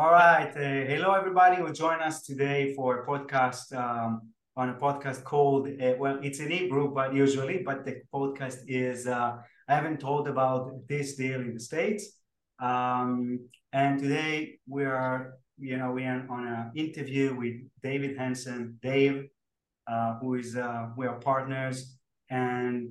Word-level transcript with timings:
All 0.00 0.12
right. 0.12 0.50
Uh, 0.56 0.86
hello, 0.90 1.12
everybody 1.12 1.56
who 1.56 1.70
join 1.74 2.00
us 2.00 2.22
today 2.22 2.72
for 2.72 3.00
a 3.00 3.06
podcast 3.06 3.70
um, 3.76 4.30
on 4.56 4.70
a 4.70 4.72
podcast 4.72 5.24
called, 5.24 5.68
uh, 5.68 5.92
well, 5.98 6.18
it's 6.22 6.40
in 6.40 6.50
Hebrew, 6.50 6.90
but 6.94 7.12
usually, 7.12 7.58
but 7.58 7.84
the 7.84 8.00
podcast 8.10 8.60
is, 8.66 9.06
uh, 9.06 9.36
I 9.68 9.74
haven't 9.74 10.00
told 10.00 10.26
about 10.26 10.88
this 10.88 11.16
deal 11.16 11.42
in 11.42 11.52
the 11.52 11.60
States. 11.60 12.16
Um, 12.58 13.40
and 13.74 13.98
today 14.00 14.60
we 14.66 14.86
are, 14.86 15.34
you 15.58 15.76
know, 15.76 15.90
we 15.90 16.04
are 16.04 16.26
on 16.30 16.46
an 16.46 16.72
interview 16.74 17.34
with 17.34 17.56
David 17.82 18.16
Hansen, 18.16 18.78
Dave, 18.80 19.28
uh, 19.86 20.14
who 20.14 20.36
is, 20.36 20.56
uh, 20.56 20.88
we 20.96 21.08
are 21.08 21.16
partners, 21.16 21.94
and 22.30 22.88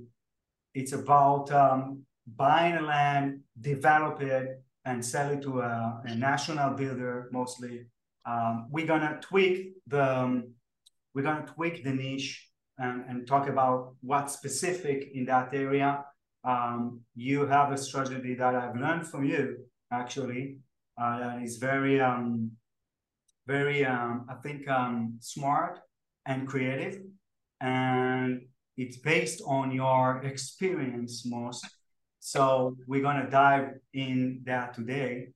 it's 0.75 0.93
about 0.93 1.51
um, 1.51 2.03
buying 2.27 2.77
a 2.77 2.81
land, 2.81 3.39
develop 3.59 4.21
it, 4.21 4.61
and 4.89 5.05
sell 5.05 5.29
it 5.31 5.41
to 5.43 5.61
a, 5.61 6.01
a 6.05 6.15
national 6.15 6.71
builder 6.71 7.29
mostly. 7.32 7.86
Um, 8.25 8.68
we're 8.71 8.87
gonna 8.87 9.19
tweak 9.21 9.73
the 9.87 10.05
um, 10.19 10.54
we're 11.14 11.27
gonna 11.29 11.45
tweak 11.45 11.83
the 11.83 11.93
niche 11.93 12.50
and, 12.77 13.04
and 13.07 13.28
talk 13.28 13.47
about 13.47 13.93
what's 14.01 14.33
specific 14.33 15.11
in 15.14 15.25
that 15.25 15.54
area. 15.54 16.05
Um, 16.43 17.01
you 17.15 17.45
have 17.45 17.71
a 17.71 17.78
strategy 17.78 18.33
that 18.36 18.55
I've 18.55 18.75
learned 18.75 19.05
from 19.07 19.25
you 19.25 19.65
actually 19.91 20.57
uh, 21.00 21.19
that 21.19 21.43
is 21.43 21.57
very 21.57 22.01
um, 22.01 22.51
very 23.45 23.86
um, 23.86 24.25
I 24.28 24.36
think 24.43 24.67
um, 24.67 25.17
smart 25.19 25.79
and 26.25 26.47
creative, 26.47 27.01
and 27.61 28.42
it's 28.75 28.97
based 28.97 29.42
on 29.45 29.71
your 29.71 30.21
experience 30.23 31.25
most 31.25 31.65
so 32.19 32.75
we're 32.88 33.02
gonna 33.02 33.30
dive 33.30 33.75
in 33.94 34.41
that 34.45 34.73
today. 34.73 35.30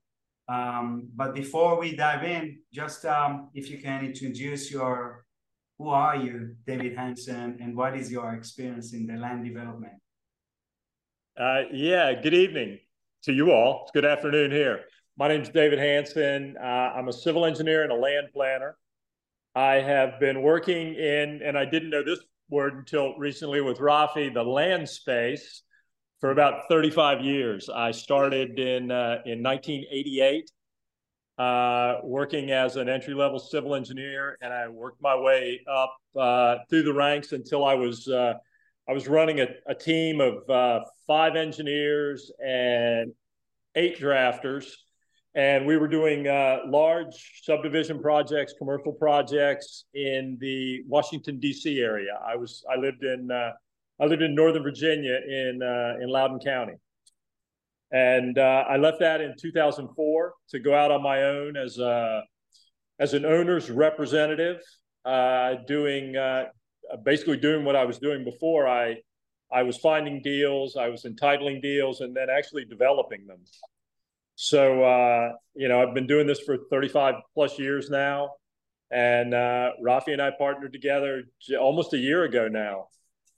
Um, 0.49 1.09
but 1.15 1.33
before 1.33 1.79
we 1.79 1.95
dive 1.95 2.23
in, 2.23 2.59
just 2.71 3.05
um, 3.05 3.49
if 3.53 3.69
you 3.69 3.77
can 3.77 4.03
introduce 4.03 4.69
your, 4.69 5.25
who 5.77 5.89
are 5.89 6.17
you, 6.17 6.55
David 6.67 6.95
Hansen, 6.97 7.57
and 7.61 7.75
what 7.75 7.95
is 7.95 8.11
your 8.11 8.33
experience 8.33 8.93
in 8.93 9.07
the 9.07 9.15
land 9.15 9.45
development? 9.45 9.93
Uh, 11.39 11.61
yeah, 11.71 12.13
good 12.13 12.33
evening 12.33 12.79
to 13.23 13.31
you 13.33 13.51
all. 13.51 13.83
It's 13.83 13.91
good 13.91 14.05
afternoon 14.05 14.51
here. 14.51 14.81
My 15.17 15.27
name 15.27 15.41
is 15.41 15.49
David 15.49 15.79
Hansen. 15.79 16.55
Uh, 16.61 16.65
I'm 16.65 17.07
a 17.07 17.13
civil 17.13 17.45
engineer 17.45 17.83
and 17.83 17.91
a 17.91 17.95
land 17.95 18.27
planner. 18.33 18.77
I 19.55 19.75
have 19.75 20.19
been 20.19 20.41
working 20.41 20.95
in, 20.95 21.41
and 21.43 21.57
I 21.57 21.65
didn't 21.65 21.89
know 21.89 22.03
this 22.03 22.19
word 22.49 22.73
until 22.73 23.17
recently 23.17 23.61
with 23.61 23.77
Rafi, 23.77 24.33
the 24.33 24.43
land 24.43 24.89
space 24.89 25.63
for 26.23 26.31
about 26.31 26.69
35 26.69 27.19
years. 27.19 27.67
I 27.67 27.91
started 27.91 28.57
in, 28.57 28.91
uh, 28.91 29.17
in 29.25 29.43
1988 29.43 30.49
uh, 31.37 31.95
working 32.01 32.49
as 32.51 32.77
an 32.77 32.87
entry 32.87 33.13
level 33.13 33.39
civil 33.39 33.75
engineer, 33.75 34.37
and 34.41 34.53
I 34.53 34.69
worked 34.69 35.01
my 35.01 35.17
way 35.17 35.59
up 35.69 35.93
uh, 36.17 36.59
through 36.69 36.83
the 36.83 36.93
ranks 36.93 37.33
until 37.33 37.65
I 37.65 37.73
was 37.73 38.07
uh, 38.07 38.35
I 38.87 38.93
was 38.93 39.09
running 39.09 39.41
a, 39.41 39.47
a 39.67 39.75
team 39.75 40.21
of 40.21 40.49
uh, 40.49 40.85
five 41.05 41.35
engineers 41.35 42.31
and 42.41 43.11
eight 43.75 43.99
drafters, 43.99 44.67
and 45.35 45.67
we 45.67 45.75
were 45.75 45.89
doing 45.89 46.29
uh, 46.29 46.59
large 46.67 47.41
subdivision 47.43 48.01
projects, 48.01 48.53
commercial 48.57 48.93
projects 48.93 49.87
in 49.93 50.37
the 50.39 50.83
Washington 50.87 51.41
D.C. 51.41 51.81
area. 51.81 52.17
I 52.25 52.37
was 52.37 52.63
I 52.71 52.79
lived 52.79 53.03
in 53.03 53.29
I 53.99 54.05
lived 54.05 54.21
in 54.21 54.35
Northern 54.35 54.63
Virginia 54.63 55.19
in 55.27 55.61
uh, 55.61 56.01
in 56.01 56.09
Loudoun 56.09 56.39
County, 56.39 56.73
and 57.91 58.37
uh, 58.37 58.65
I 58.67 58.77
left 58.77 58.99
that 59.01 59.21
in 59.21 59.35
2004 59.39 60.33
to 60.49 60.59
go 60.59 60.73
out 60.75 60.91
on 60.91 61.03
my 61.03 61.23
own 61.23 61.55
as 61.55 61.77
a 61.77 62.23
as 62.99 63.13
an 63.13 63.25
owner's 63.25 63.69
representative, 63.69 64.61
uh, 65.05 65.55
doing 65.67 66.17
uh, 66.17 66.45
basically 67.03 67.37
doing 67.37 67.63
what 67.65 67.75
I 67.75 67.85
was 67.85 67.99
doing 67.99 68.23
before. 68.23 68.67
I 68.67 68.97
I 69.51 69.61
was 69.61 69.77
finding 69.77 70.21
deals, 70.23 70.75
I 70.75 70.89
was 70.89 71.05
entitling 71.05 71.61
deals, 71.61 72.01
and 72.01 72.15
then 72.15 72.27
actually 72.31 72.65
developing 72.65 73.27
them. 73.27 73.39
So 74.35 74.83
uh, 74.83 75.33
you 75.53 75.67
know, 75.67 75.83
I've 75.83 75.93
been 75.93 76.07
doing 76.07 76.25
this 76.25 76.39
for 76.39 76.57
35 76.71 77.15
plus 77.35 77.59
years 77.59 77.91
now, 77.91 78.31
and 78.89 79.35
uh, 79.35 79.71
Rafi 79.85 80.13
and 80.13 80.21
I 80.21 80.31
partnered 80.35 80.73
together 80.73 81.25
almost 81.59 81.93
a 81.93 81.97
year 81.99 82.23
ago 82.23 82.47
now 82.47 82.87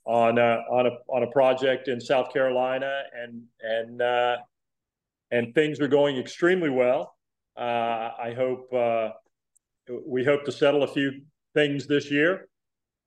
on 0.05 0.37
a, 0.37 0.63
on 0.69 0.87
a 0.87 0.91
on 1.09 1.23
a 1.23 1.27
project 1.31 1.87
in 1.87 1.99
South 1.99 2.31
Carolina, 2.31 3.03
and 3.13 3.43
and 3.61 4.01
uh, 4.01 4.37
and 5.31 5.53
things 5.55 5.79
are 5.79 5.87
going 5.87 6.17
extremely 6.17 6.69
well. 6.69 7.15
Uh, 7.57 8.11
I 8.19 8.33
hope 8.35 8.71
uh, 8.73 9.09
we 10.05 10.23
hope 10.23 10.45
to 10.45 10.51
settle 10.51 10.83
a 10.83 10.87
few 10.87 11.21
things 11.53 11.87
this 11.87 12.11
year, 12.11 12.47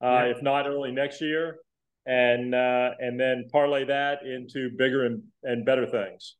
uh, 0.02 0.06
yeah. 0.06 0.24
if 0.24 0.42
not 0.42 0.66
early 0.66 0.90
next 0.90 1.20
year, 1.20 1.58
and 2.06 2.54
uh, 2.54 2.90
and 2.98 3.18
then 3.18 3.48
parlay 3.52 3.84
that 3.84 4.24
into 4.24 4.70
bigger 4.76 5.06
and, 5.06 5.22
and 5.44 5.64
better 5.64 5.86
things. 5.86 6.36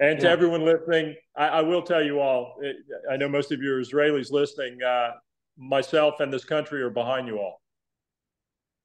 And 0.00 0.18
to 0.18 0.28
everyone 0.28 0.64
listening, 0.64 1.14
I, 1.36 1.46
I, 1.46 1.60
will 1.60 1.82
tell 1.82 2.02
you 2.02 2.18
all. 2.18 2.56
It, 2.60 2.76
I 3.08 3.16
know 3.16 3.28
most 3.28 3.52
of 3.52 3.62
you 3.62 3.72
are 3.74 3.80
Israelis 3.80 4.32
listening. 4.32 4.82
Uh, 4.82 5.10
myself 5.56 6.18
and 6.18 6.32
this 6.32 6.44
country 6.44 6.82
are 6.82 6.90
behind 6.90 7.28
you 7.28 7.38
all. 7.38 7.61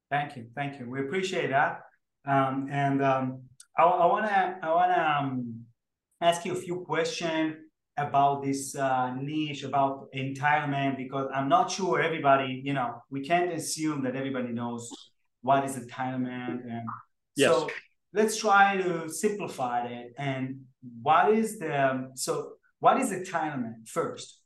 Thank 0.10 0.38
you, 0.38 0.48
thank 0.56 0.80
you. 0.80 0.90
We 0.90 1.02
appreciate 1.02 1.50
that. 1.50 1.82
Um, 2.26 2.68
and 2.72 3.04
um, 3.04 3.42
I, 3.78 3.84
I 3.84 4.06
wanna 4.06 4.60
I 4.62 4.70
wanna 4.74 5.18
um, 5.20 5.66
ask 6.22 6.46
you 6.46 6.54
a 6.54 6.56
few 6.56 6.82
questions 6.82 7.56
about 7.98 8.44
this 8.44 8.76
uh, 8.76 9.14
niche 9.16 9.64
about 9.64 10.08
entitlement 10.16 10.98
because 10.98 11.30
I'm 11.34 11.50
not 11.50 11.72
sure 11.72 12.02
everybody. 12.02 12.62
You 12.64 12.74
know, 12.74 13.02
we 13.10 13.22
can't 13.22 13.52
assume 13.52 14.04
that 14.04 14.16
everybody 14.16 14.50
knows 14.50 14.90
what 15.42 15.66
is 15.66 15.76
entitlement, 15.78 16.64
and 16.70 16.86
yes. 17.36 17.50
so 17.50 17.70
let's 18.14 18.38
try 18.38 18.78
to 18.78 19.10
simplify 19.10 19.88
it. 19.88 20.14
And 20.18 20.62
what 21.02 21.34
is 21.34 21.60
the 21.60 22.12
so 22.16 22.54
what 22.80 23.00
is 23.02 23.12
entitlement 23.12 23.88
first? 23.88 24.42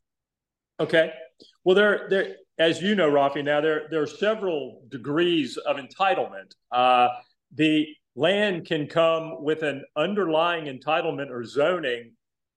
Okay. 0.80 1.12
Well, 1.64 1.76
there, 1.76 2.08
there, 2.10 2.36
as 2.62 2.82
you 2.82 2.94
know, 2.94 3.10
Rafi, 3.10 3.44
now 3.44 3.60
there, 3.60 3.88
there 3.90 4.02
are 4.04 4.08
several 4.08 4.84
degrees 4.90 5.58
of 5.58 5.78
entitlement. 5.78 6.54
Uh, 6.72 7.08
the 7.56 7.88
land 8.16 8.68
can 8.68 8.88
come 8.88 9.44
with 9.44 9.64
an 9.64 9.84
underlying 9.96 10.66
entitlement 10.66 11.32
or 11.32 11.44
zoning 11.44 12.12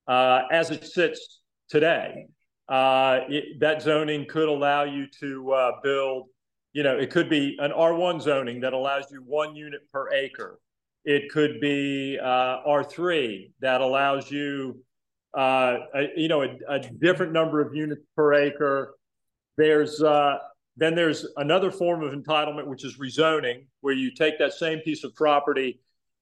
uh, 0.07 0.43
as 0.51 0.69
it 0.69 0.85
sits 0.85 1.41
today. 1.69 2.27
Uh, 2.69 3.21
it, 3.29 3.59
that 3.59 3.81
zoning 3.81 4.27
could 4.27 4.47
allow 4.47 4.83
you 4.83 5.07
to 5.19 5.51
uh, 5.51 5.71
build, 5.81 6.27
you 6.73 6.83
know, 6.83 6.97
it 6.97 7.09
could 7.09 7.29
be 7.29 7.57
an 7.59 7.71
R1 7.71 8.21
zoning 8.21 8.61
that 8.61 8.73
allows 8.73 9.05
you 9.11 9.23
one 9.25 9.55
unit 9.55 9.81
per 9.91 10.11
acre. 10.13 10.59
It 11.03 11.31
could 11.31 11.59
be 11.59 12.19
uh, 12.21 12.63
R3 12.67 13.51
that 13.59 13.81
allows 13.81 14.29
you, 14.29 14.83
uh, 15.35 15.77
a, 15.95 16.09
you 16.15 16.27
know, 16.27 16.43
a, 16.43 16.57
a 16.67 16.79
different 16.79 17.33
number 17.33 17.59
of 17.59 17.75
units 17.75 18.01
per 18.15 18.33
acre 18.33 18.93
there's 19.57 20.01
uh, 20.01 20.37
then 20.77 20.95
there's 20.95 21.25
another 21.37 21.71
form 21.71 22.03
of 22.03 22.13
entitlement, 22.13 22.67
which 22.67 22.83
is 22.83 22.97
rezoning, 22.97 23.65
where 23.81 23.93
you 23.93 24.13
take 24.13 24.37
that 24.39 24.53
same 24.53 24.79
piece 24.79 25.03
of 25.03 25.15
property 25.15 25.79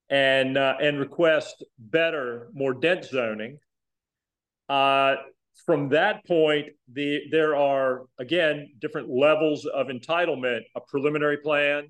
and 0.09 0.57
uh, 0.57 0.75
and 0.81 0.99
request 0.99 1.63
better, 1.79 2.49
more 2.53 2.73
dense 2.73 3.09
zoning. 3.09 3.57
Uh, 4.69 5.15
from 5.65 5.89
that 5.89 6.25
point, 6.25 6.67
the 6.91 7.21
there 7.31 7.55
are 7.55 8.03
again 8.19 8.69
different 8.79 9.09
levels 9.09 9.65
of 9.65 9.87
entitlement: 9.87 10.61
a 10.75 10.81
preliminary 10.81 11.37
plan, 11.37 11.87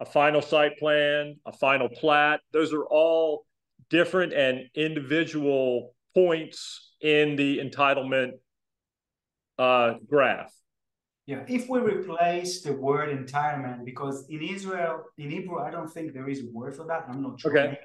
a 0.00 0.04
final 0.04 0.42
site 0.42 0.78
plan, 0.78 1.36
a 1.46 1.52
final 1.52 1.88
plat. 1.88 2.40
Those 2.52 2.72
are 2.72 2.84
all 2.84 3.46
different 3.90 4.32
and 4.32 4.66
individual 4.74 5.94
points 6.14 6.92
in 7.00 7.36
the 7.36 7.58
entitlement 7.58 8.32
uh, 9.58 9.94
graph. 10.06 10.52
Yeah, 11.26 11.42
if 11.48 11.70
we 11.70 11.80
replace 11.80 12.60
the 12.60 12.74
word 12.74 13.08
entitlement, 13.08 13.84
because 13.86 14.26
in 14.28 14.42
Israel, 14.42 15.04
in 15.16 15.30
Hebrew, 15.30 15.58
I 15.58 15.70
don't 15.70 15.90
think 15.90 16.12
there 16.12 16.28
is 16.28 16.40
a 16.40 16.50
word 16.52 16.76
for 16.76 16.84
that. 16.84 17.06
I'm 17.08 17.22
not 17.22 17.40
sure. 17.40 17.56
Okay. 17.58 17.78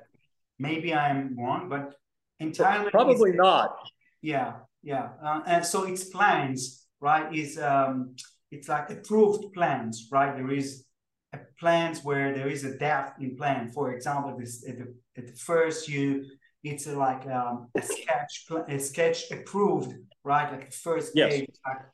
Maybe 0.58 0.94
I'm 0.94 1.38
wrong, 1.40 1.70
but 1.70 1.94
entitlement. 2.42 2.92
Probably 2.92 3.32
is, 3.32 3.38
not. 3.38 3.78
Yeah, 4.22 4.56
yeah. 4.84 5.12
Uh, 5.24 5.42
and 5.46 5.66
so 5.66 5.84
it's 5.84 6.04
plans, 6.04 6.86
right? 7.00 7.34
Is 7.34 7.58
um, 7.58 8.16
it's 8.52 8.68
like 8.68 8.90
approved 8.90 9.54
plans, 9.54 10.10
right? 10.12 10.36
There 10.36 10.52
is 10.52 10.84
a 11.32 11.40
plans 11.60 12.04
where 12.04 12.34
there 12.34 12.50
is 12.50 12.66
a 12.66 12.78
depth 12.78 13.22
in 13.22 13.38
plan. 13.38 13.70
For 13.70 13.94
example, 13.94 14.36
this 14.38 14.68
at 14.68 14.80
the, 14.80 14.94
at 15.16 15.28
the 15.28 15.34
first 15.34 15.88
you, 15.88 16.26
it's 16.64 16.88
a, 16.88 16.98
like 16.98 17.26
um, 17.28 17.68
a 17.76 17.82
sketch, 17.82 18.48
a 18.68 18.80
sketch 18.80 19.32
approved, 19.32 19.94
right? 20.26 20.52
Like 20.52 20.72
the 20.72 20.76
first 20.76 21.14
yes. 21.16 21.32
page, 21.32 21.50
like 21.66 21.86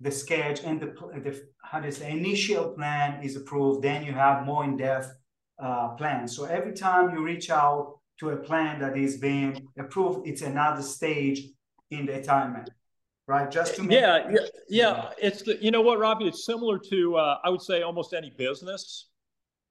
the 0.00 0.10
sketch 0.10 0.62
and 0.64 0.80
the, 0.80 0.86
the 1.24 1.42
how 1.62 1.78
to 1.80 1.92
say 1.92 2.10
initial 2.10 2.70
plan 2.70 3.22
is 3.22 3.36
approved, 3.36 3.82
then 3.82 4.02
you 4.04 4.12
have 4.12 4.44
more 4.44 4.64
in-depth 4.64 5.08
uh, 5.62 5.88
plan. 5.90 6.26
So 6.26 6.44
every 6.44 6.72
time 6.72 7.14
you 7.14 7.22
reach 7.22 7.50
out 7.50 7.98
to 8.20 8.30
a 8.30 8.36
plan 8.36 8.80
that 8.80 8.96
is 8.96 9.18
being 9.18 9.68
approved, 9.78 10.26
it's 10.26 10.42
another 10.42 10.82
stage 10.82 11.42
in 11.90 12.06
the 12.06 12.12
entitlement. 12.12 12.68
right? 13.26 13.50
Just 13.50 13.76
to 13.76 13.82
make- 13.82 14.00
yeah, 14.00 14.28
yeah, 14.30 14.40
yeah. 14.68 15.10
It's 15.18 15.42
the, 15.42 15.62
you 15.62 15.70
know 15.70 15.82
what, 15.82 15.98
Robbie. 15.98 16.28
It's 16.28 16.44
similar 16.44 16.78
to 16.90 17.16
uh, 17.16 17.38
I 17.44 17.50
would 17.50 17.62
say 17.62 17.82
almost 17.82 18.12
any 18.14 18.30
business. 18.30 19.08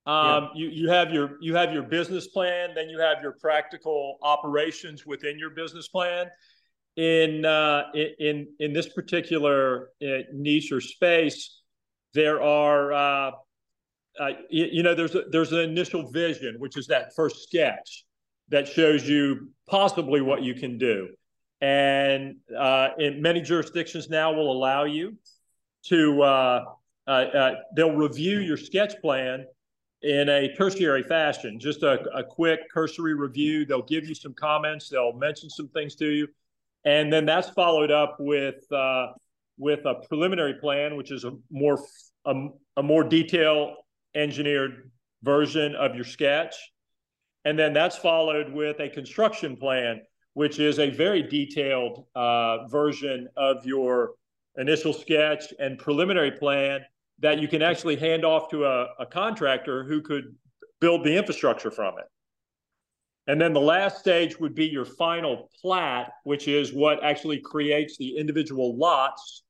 Um, 0.05 0.15
yeah. 0.15 0.49
You 0.55 0.67
you 0.69 0.89
have 0.89 1.11
your 1.11 1.37
you 1.41 1.55
have 1.55 1.73
your 1.73 1.83
business 1.83 2.27
plan, 2.27 2.69
then 2.75 2.87
you 2.89 2.99
have 2.99 3.17
your 3.21 3.33
practical 3.33 4.17
operations 4.21 5.05
within 5.05 5.37
your 5.37 5.49
business 5.49 5.87
plan. 5.89 6.27
In 6.95 7.45
uh, 7.45 7.83
in 7.93 8.47
in 8.59 8.73
this 8.73 8.89
particular 8.89 9.89
uh, 10.01 10.23
niche 10.33 10.71
or 10.71 10.81
space, 10.81 11.61
there 12.13 12.41
are 12.41 12.91
uh, 12.91 13.31
uh, 14.19 14.29
you, 14.49 14.67
you, 14.71 14.83
know 14.83 14.93
there's 14.93 15.15
a, 15.15 15.23
there's 15.29 15.53
an 15.53 15.59
initial 15.59 16.09
vision, 16.11 16.55
which 16.59 16.77
is 16.77 16.87
that 16.87 17.15
first 17.15 17.43
sketch 17.43 18.05
that 18.49 18.67
shows 18.67 19.07
you 19.07 19.49
possibly 19.67 20.19
what 20.19 20.41
you 20.41 20.53
can 20.55 20.77
do, 20.77 21.07
and 21.61 22.35
uh, 22.57 22.89
in 22.97 23.21
many 23.21 23.41
jurisdictions 23.41 24.09
now 24.09 24.33
will 24.33 24.51
allow 24.51 24.83
you 24.83 25.15
to 25.85 26.21
uh, 26.21 26.65
they'll 27.75 27.95
review 27.95 28.39
your 28.39 28.57
sketch 28.57 28.99
plan 29.01 29.45
in 30.01 30.29
a 30.29 30.53
tertiary 30.55 31.03
fashion, 31.03 31.59
just 31.59 31.83
a, 31.83 32.01
a 32.15 32.23
quick 32.23 32.61
cursory 32.71 33.13
review. 33.13 33.65
They'll 33.65 33.81
give 33.81 34.07
you 34.07 34.15
some 34.15 34.33
comments. 34.33 34.89
They'll 34.89 35.13
mention 35.13 35.49
some 35.49 35.67
things 35.69 35.95
to 35.95 36.07
you, 36.07 36.27
and 36.85 37.11
then 37.11 37.25
that's 37.25 37.49
followed 37.49 37.91
up 37.91 38.17
with 38.19 38.71
uh, 38.71 39.07
with 39.57 39.85
a 39.85 39.95
preliminary 40.07 40.55
plan, 40.55 40.95
which 40.95 41.11
is 41.11 41.23
a 41.23 41.31
more 41.51 41.79
a, 42.25 42.33
a 42.77 42.83
more 42.83 43.03
detailed 43.03 43.75
engineered 44.15 44.89
version 45.23 45.75
of 45.75 45.95
your 45.95 46.05
sketch, 46.05 46.55
and 47.45 47.57
then 47.57 47.73
that's 47.73 47.97
followed 47.97 48.51
with 48.51 48.79
a 48.79 48.89
construction 48.89 49.55
plan, 49.55 50.01
which 50.33 50.59
is 50.59 50.79
a 50.79 50.89
very 50.89 51.21
detailed 51.21 52.05
uh, 52.15 52.67
version 52.67 53.27
of 53.35 53.65
your 53.65 54.11
initial 54.57 54.93
sketch 54.93 55.53
and 55.59 55.77
preliminary 55.77 56.31
plan 56.31 56.81
that 57.19 57.39
you 57.39 57.47
can 57.47 57.61
actually 57.61 57.95
hand 57.95 58.23
off 58.23 58.49
to 58.49 58.65
a, 58.65 58.87
a 58.99 59.05
contractor 59.05 59.83
who 59.83 60.01
could 60.01 60.35
build 60.79 61.03
the 61.03 61.15
infrastructure 61.15 61.69
from 61.69 61.95
it. 61.99 62.05
And 63.29 63.39
then 63.39 63.53
the 63.53 63.61
last 63.61 63.99
stage 63.99 64.39
would 64.39 64.55
be 64.55 64.65
your 64.65 64.85
final 64.85 65.51
plat, 65.61 66.13
which 66.23 66.47
is 66.47 66.73
what 66.73 67.03
actually 67.03 67.39
creates 67.39 67.95
the 67.95 68.17
individual 68.17 68.75
lots 68.75 69.43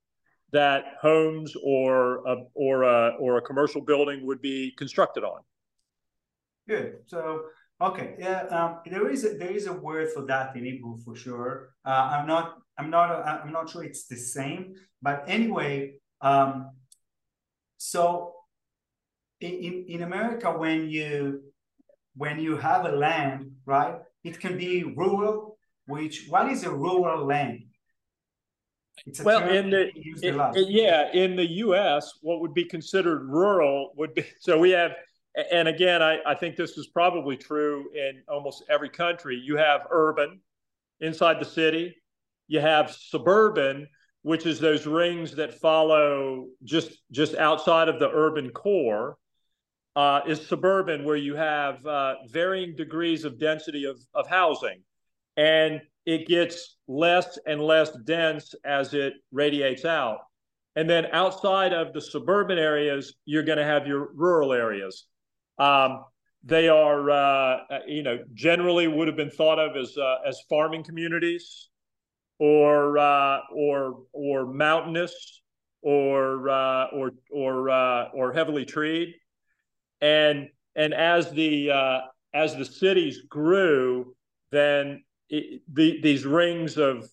that 0.52 0.98
homes 1.02 1.56
or 1.64 2.28
a, 2.28 2.44
or 2.56 2.84
a, 2.84 3.16
or 3.22 3.38
a 3.38 3.42
commercial 3.42 3.80
building 3.80 4.26
would 4.26 4.42
be 4.42 4.74
constructed 4.78 5.24
on. 5.24 5.40
Good. 6.68 6.96
So 7.06 7.44
okay, 7.80 8.16
yeah, 8.20 8.42
um, 8.48 8.80
there 8.86 9.10
is 9.10 9.24
a, 9.24 9.38
there 9.38 9.52
is 9.52 9.66
a 9.68 9.74
word 9.74 10.10
for 10.14 10.26
that 10.26 10.58
in 10.58 10.66
Hebrew 10.66 10.98
for 11.06 11.16
sure. 11.16 11.70
Uh, 11.86 12.20
I'm 12.20 12.28
not 12.28 12.58
I'm 12.78 12.90
not 12.90 13.10
uh, 13.12 13.40
I'm 13.44 13.54
not 13.54 13.70
sure 13.70 13.86
it's 13.86 14.08
the 14.08 14.18
same, 14.18 14.76
but 15.02 15.24
anyway, 15.26 15.94
um, 16.20 16.72
so 17.78 18.34
in, 19.40 19.86
in 19.88 20.04
America, 20.04 20.52
when 20.52 20.90
you 20.90 21.44
when 22.20 22.38
you 22.38 22.58
have 22.58 22.86
a 22.86 22.92
land, 22.92 23.50
right, 23.69 23.95
it 24.24 24.39
can 24.39 24.57
be 24.57 24.83
rural, 24.83 25.57
which 25.86 26.25
what 26.27 26.50
is 26.50 26.63
a 26.63 26.71
rural 26.71 27.25
land? 27.25 27.63
well, 29.24 29.48
in 29.48 29.69
the 29.69 29.89
in, 30.21 30.66
yeah, 30.68 31.12
in 31.13 31.36
the 31.36 31.50
U.S., 31.68 32.19
what 32.21 32.42
would 32.42 32.54
be 32.54 32.66
considered 32.66 33.24
rural 33.30 33.92
would 33.95 34.13
be 34.13 34.25
so 34.39 34.57
we 34.57 34.71
have, 34.71 34.92
and 35.51 35.68
again, 35.68 36.01
I, 36.01 36.18
I 36.25 36.36
think 36.36 36.56
this 36.56 36.77
is 36.77 36.88
probably 36.88 37.38
true 37.38 37.86
in 37.94 38.24
almost 38.27 38.63
every 38.69 38.89
country. 38.89 39.36
You 39.42 39.56
have 39.57 39.81
urban 39.92 40.42
inside 41.00 41.39
the 41.39 41.45
city, 41.45 41.95
you 42.48 42.60
have 42.60 42.92
suburban, 42.92 43.88
which 44.24 44.45
is 44.45 44.60
those 44.60 44.86
rings 44.86 45.36
that 45.36 45.54
follow 45.54 46.48
just 46.63 46.98
just 47.12 47.36
outside 47.36 47.88
of 47.88 48.00
the 48.00 48.10
urban 48.10 48.50
core, 48.50 49.18
uh, 50.00 50.22
is 50.25 50.48
suburban, 50.48 51.04
where 51.04 51.18
you 51.18 51.36
have 51.36 51.86
uh, 51.86 52.16
varying 52.30 52.74
degrees 52.74 53.25
of 53.25 53.38
density 53.38 53.84
of, 53.84 54.00
of 54.13 54.25
housing, 54.28 54.81
and 55.36 55.81
it 56.06 56.25
gets 56.25 56.78
less 56.88 57.38
and 57.46 57.60
less 57.62 57.92
dense 58.06 58.56
as 58.63 58.94
it 58.94 59.12
radiates 59.34 59.84
out. 59.84 60.19
And 60.78 60.90
then 60.90 61.07
outside 61.12 61.74
of 61.74 61.92
the 61.92 62.00
suburban 62.00 62.57
areas, 62.57 63.13
you're 63.25 63.44
going 63.44 63.57
to 63.57 63.66
have 63.66 63.86
your 63.88 64.13
rural 64.16 64.54
areas. 64.54 65.06
Um, 65.57 66.06
they 66.45 66.69
are, 66.69 67.12
uh, 67.12 67.57
you 67.86 68.02
know, 68.02 68.19
generally 68.34 68.88
would 68.88 69.10
have 69.10 69.18
been 69.18 69.36
thought 69.42 69.60
of 69.60 69.75
as 69.75 69.98
uh, 69.98 70.19
as 70.25 70.40
farming 70.50 70.86
communities 70.86 71.68
or 72.40 72.98
uh, 72.98 73.40
or 73.54 74.04
or 74.13 74.45
mountainous 74.45 75.42
or 75.81 76.48
uh, 76.48 76.86
or 76.94 77.12
or 77.34 77.69
uh, 77.69 78.06
or 78.13 78.31
heavily 78.31 78.63
treed, 78.63 79.13
and 80.01 80.50
and 80.75 80.94
as 80.94 81.31
the 81.31 81.72
uh, 81.72 82.00
as 82.34 82.56
the 82.56 82.66
cities 82.66 83.22
grew, 83.30 84.16
then 84.51 85.04
it, 85.30 85.62
the, 85.74 86.00
these 86.01 86.25
rings 86.25 86.78
of 86.78 87.10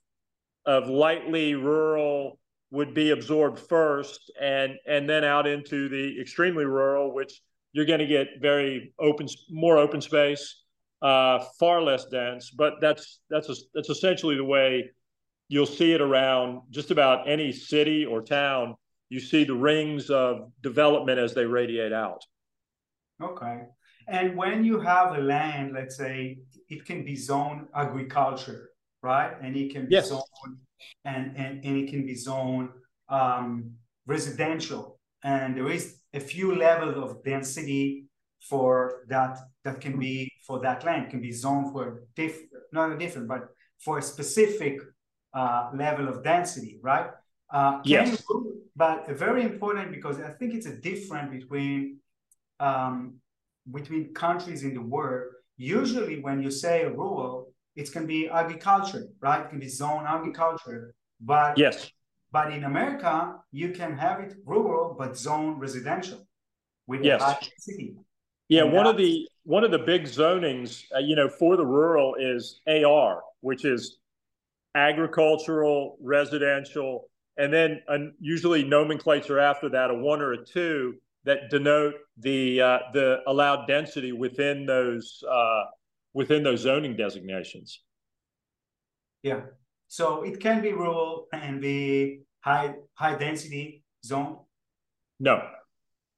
of 0.64 0.88
lightly 0.88 1.54
rural 1.54 2.38
would 2.70 2.94
be 2.94 3.10
absorbed 3.10 3.58
first, 3.58 4.30
and 4.40 4.74
and 4.86 5.08
then 5.08 5.24
out 5.24 5.46
into 5.46 5.88
the 5.88 6.20
extremely 6.20 6.64
rural, 6.64 7.14
which 7.14 7.40
you're 7.72 7.86
going 7.86 8.00
to 8.00 8.06
get 8.06 8.28
very 8.40 8.94
open, 8.98 9.26
more 9.50 9.78
open 9.78 10.00
space, 10.00 10.62
uh, 11.02 11.38
far 11.58 11.82
less 11.82 12.06
dense. 12.06 12.50
But 12.50 12.74
that's 12.80 13.20
that's 13.30 13.48
a, 13.48 13.54
that's 13.74 13.90
essentially 13.90 14.36
the 14.36 14.44
way 14.44 14.90
you'll 15.48 15.66
see 15.66 15.92
it 15.92 16.00
around 16.00 16.62
just 16.70 16.90
about 16.90 17.28
any 17.28 17.52
city 17.52 18.04
or 18.04 18.22
town. 18.22 18.74
You 19.08 19.20
see 19.20 19.44
the 19.44 19.54
rings 19.54 20.10
of 20.10 20.50
development 20.62 21.18
as 21.20 21.34
they 21.34 21.44
radiate 21.44 21.92
out. 21.92 22.24
Okay. 23.22 23.62
And 24.08 24.36
when 24.36 24.64
you 24.64 24.80
have 24.80 25.16
a 25.16 25.20
land, 25.20 25.72
let's 25.72 25.96
say 25.96 26.38
it 26.68 26.84
can 26.84 27.04
be 27.04 27.16
zoned 27.16 27.66
agriculture, 27.74 28.70
right? 29.02 29.32
And 29.42 29.56
it 29.56 29.72
can 29.72 29.86
be 29.86 29.94
yes. 29.94 30.08
zoned 30.08 30.22
and, 31.04 31.36
and, 31.36 31.64
and 31.64 31.76
it 31.76 31.90
can 31.90 32.06
be 32.06 32.14
zoned 32.14 32.70
um, 33.08 33.72
residential. 34.06 34.98
And 35.24 35.56
there 35.56 35.70
is 35.70 35.96
a 36.14 36.20
few 36.20 36.54
levels 36.54 36.96
of 36.96 37.24
density 37.24 38.06
for 38.40 39.04
that 39.08 39.38
that 39.64 39.80
can 39.80 39.98
be 39.98 40.30
for 40.46 40.60
that 40.60 40.84
land, 40.84 41.10
can 41.10 41.20
be 41.20 41.32
zoned 41.32 41.72
for 41.72 42.04
different, 42.14 42.50
not 42.72 42.92
a 42.92 42.98
different, 42.98 43.26
but 43.26 43.48
for 43.80 43.98
a 43.98 44.02
specific 44.02 44.78
uh, 45.34 45.70
level 45.75 46.08
of 46.08 46.23
density, 46.23 46.78
right? 46.82 47.11
Uh, 47.50 47.80
yes. 47.85 48.23
You, 48.28 48.62
but 48.76 49.08
very 49.08 49.42
important 49.42 49.90
because 49.90 50.20
I 50.20 50.30
think 50.30 50.54
it's 50.54 50.66
a 50.66 50.76
difference 50.76 51.30
between 51.32 51.99
um, 52.60 53.14
between 53.72 54.12
countries 54.14 54.62
in 54.62 54.75
the 54.75 54.82
world. 54.82 55.32
Usually, 55.56 56.20
when 56.20 56.42
you 56.42 56.50
say 56.50 56.84
rural, 56.84 57.52
it 57.75 57.90
can 57.92 58.06
be 58.06 58.28
agriculture, 58.28 59.08
right? 59.20 59.40
It 59.44 59.50
can 59.50 59.58
be 59.58 59.68
zone 59.68 60.04
agriculture. 60.06 60.94
But 61.20 61.56
yes, 61.56 61.90
but 62.32 62.52
in 62.52 62.64
America, 62.64 63.36
you 63.52 63.70
can 63.70 63.96
have 63.96 64.20
it 64.20 64.34
rural 64.44 64.94
but 64.98 65.16
zone 65.16 65.58
residential 65.58 66.26
with 66.86 67.02
yes. 67.02 67.22
city. 67.58 67.94
Yeah, 68.48 68.62
and 68.62 68.72
one 68.72 68.86
of 68.86 68.96
the 68.96 69.26
one 69.44 69.64
of 69.64 69.70
the 69.70 69.78
big 69.78 70.04
zonings, 70.04 70.84
uh, 70.94 70.98
you 70.98 71.16
know, 71.16 71.28
for 71.28 71.56
the 71.56 71.66
rural 71.66 72.14
is 72.18 72.60
AR, 72.66 73.22
which 73.40 73.64
is 73.64 73.98
agricultural, 74.75 75.96
residential, 76.00 77.08
and 77.38 77.52
then 77.52 77.82
uh, 77.88 77.98
usually 78.20 78.62
nomenclature 78.62 79.38
after 79.38 79.68
that, 79.70 79.90
a 79.90 79.94
one 79.94 80.20
or 80.20 80.32
a 80.34 80.44
two 80.44 80.94
that 81.26 81.50
denote 81.50 81.95
the 82.16 82.61
uh, 82.61 82.78
the 82.95 83.18
allowed 83.26 83.66
density 83.66 84.12
within 84.12 84.64
those 84.64 85.23
uh, 85.28 85.64
within 86.14 86.42
those 86.42 86.61
zoning 86.61 86.97
designations. 86.97 87.83
Yeah, 89.23 89.42
so 89.88 90.23
it 90.23 90.40
can 90.40 90.62
be 90.62 90.73
rural 90.73 91.26
and 91.33 91.61
be 91.61 92.21
high 92.40 92.75
high 92.95 93.16
density 93.16 93.85
zone. 94.04 94.38
No, 95.21 95.42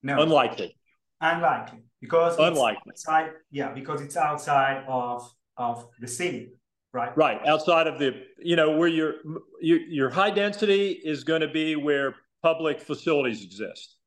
no, 0.02 0.22
unlikely. 0.22 0.76
Unlikely 1.20 1.82
because 2.00 2.36
unlikely. 2.38 2.92
Outside, 2.92 3.30
yeah, 3.50 3.72
because 3.72 4.00
it's 4.02 4.16
outside 4.16 4.84
of 4.86 5.28
of 5.56 5.88
the 5.98 6.06
city 6.06 6.52
right 6.92 7.14
right 7.16 7.44
outside 7.46 7.86
of 7.86 7.98
the 7.98 8.22
you 8.38 8.54
know 8.54 8.76
where 8.78 8.88
your 8.88 9.14
your, 9.60 9.80
your 9.80 10.08
high 10.08 10.30
density 10.30 10.90
is 10.90 11.24
going 11.24 11.40
to 11.40 11.48
be 11.48 11.74
where 11.74 12.14
public 12.42 12.80
facilities 12.80 13.44
exist 13.44 13.97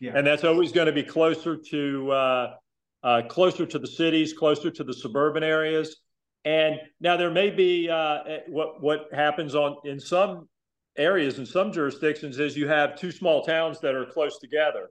yeah. 0.00 0.12
and 0.14 0.26
that's 0.26 0.44
always 0.44 0.72
going 0.72 0.86
to 0.86 0.92
be 0.92 1.02
closer 1.02 1.56
to 1.56 2.10
uh, 2.10 2.54
uh, 3.02 3.22
closer 3.28 3.66
to 3.66 3.78
the 3.78 3.86
cities 3.86 4.32
closer 4.32 4.70
to 4.70 4.84
the 4.84 4.94
suburban 4.94 5.42
areas 5.42 5.96
and 6.44 6.76
now 7.00 7.16
there 7.16 7.30
may 7.30 7.50
be 7.50 7.88
uh, 7.88 8.18
eh, 8.24 8.38
what 8.48 8.82
what 8.82 9.08
happens 9.12 9.54
on 9.54 9.76
in 9.84 9.98
some 10.00 10.48
areas 10.96 11.38
in 11.38 11.46
some 11.46 11.72
jurisdictions 11.72 12.38
is 12.38 12.56
you 12.56 12.68
have 12.68 12.98
two 12.98 13.12
small 13.12 13.42
towns 13.42 13.80
that 13.80 13.94
are 13.94 14.06
close 14.06 14.38
together 14.38 14.90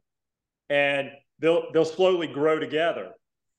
and 0.69 1.09
they'll 1.39 1.71
they'll 1.73 1.85
slowly 1.85 2.27
grow 2.27 2.59
together 2.59 3.11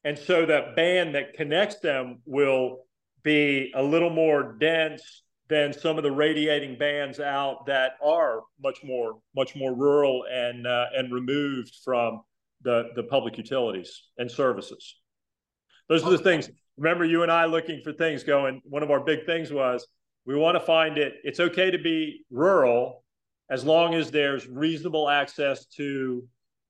and 0.04 0.16
so 0.16 0.46
that 0.46 0.76
band 0.76 1.14
that 1.14 1.34
connects 1.34 1.80
them 1.80 2.20
will 2.24 2.84
be 3.22 3.72
a 3.74 3.82
little 3.82 4.10
more 4.10 4.56
dense 4.60 5.22
than 5.48 5.72
some 5.72 5.96
of 5.96 6.02
the 6.02 6.10
radiating 6.10 6.76
bands 6.76 7.20
out 7.20 7.66
that 7.66 7.92
are 8.02 8.42
much 8.62 8.82
more 8.82 9.18
much 9.34 9.54
more 9.54 9.74
rural 9.74 10.24
and 10.30 10.66
uh, 10.66 10.86
and 10.94 11.12
removed 11.12 11.74
from 11.84 12.22
the 12.62 12.90
the 12.96 13.02
public 13.04 13.38
utilities 13.38 14.04
and 14.18 14.30
services. 14.30 14.96
Those 15.88 16.04
are 16.04 16.10
the 16.10 16.18
things. 16.18 16.50
Remember, 16.76 17.04
you 17.04 17.22
and 17.22 17.32
I 17.32 17.46
looking 17.46 17.80
for 17.82 17.92
things. 17.92 18.24
Going. 18.24 18.60
One 18.64 18.82
of 18.82 18.90
our 18.90 19.00
big 19.00 19.24
things 19.24 19.52
was 19.52 19.86
we 20.26 20.34
want 20.34 20.56
to 20.56 20.60
find 20.60 20.98
it. 20.98 21.14
It's 21.22 21.40
okay 21.40 21.70
to 21.70 21.78
be 21.78 22.24
rural 22.30 23.04
as 23.48 23.64
long 23.64 23.94
as 23.94 24.10
there's 24.10 24.48
reasonable 24.48 25.08
access 25.08 25.66
to, 25.66 26.26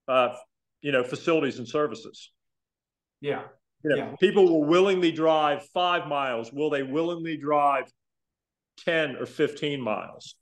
uh, 0.09 0.35
you 0.83 0.93
know, 0.93 1.03
facilities 1.03 1.59
and 1.59 1.67
services. 1.67 2.31
Yeah. 3.21 3.45
You 3.83 3.91
know, 3.91 3.97
yeah. 3.97 4.15
People 4.21 4.45
will 4.45 4.65
willingly 4.65 5.11
drive 5.11 5.67
five 5.73 6.07
miles. 6.07 6.53
Will 6.53 6.69
they 6.69 6.83
willingly 6.83 7.39
drive 7.39 7.85
10 8.85 9.17
or 9.17 9.27
15 9.27 9.81
miles? 9.81 10.35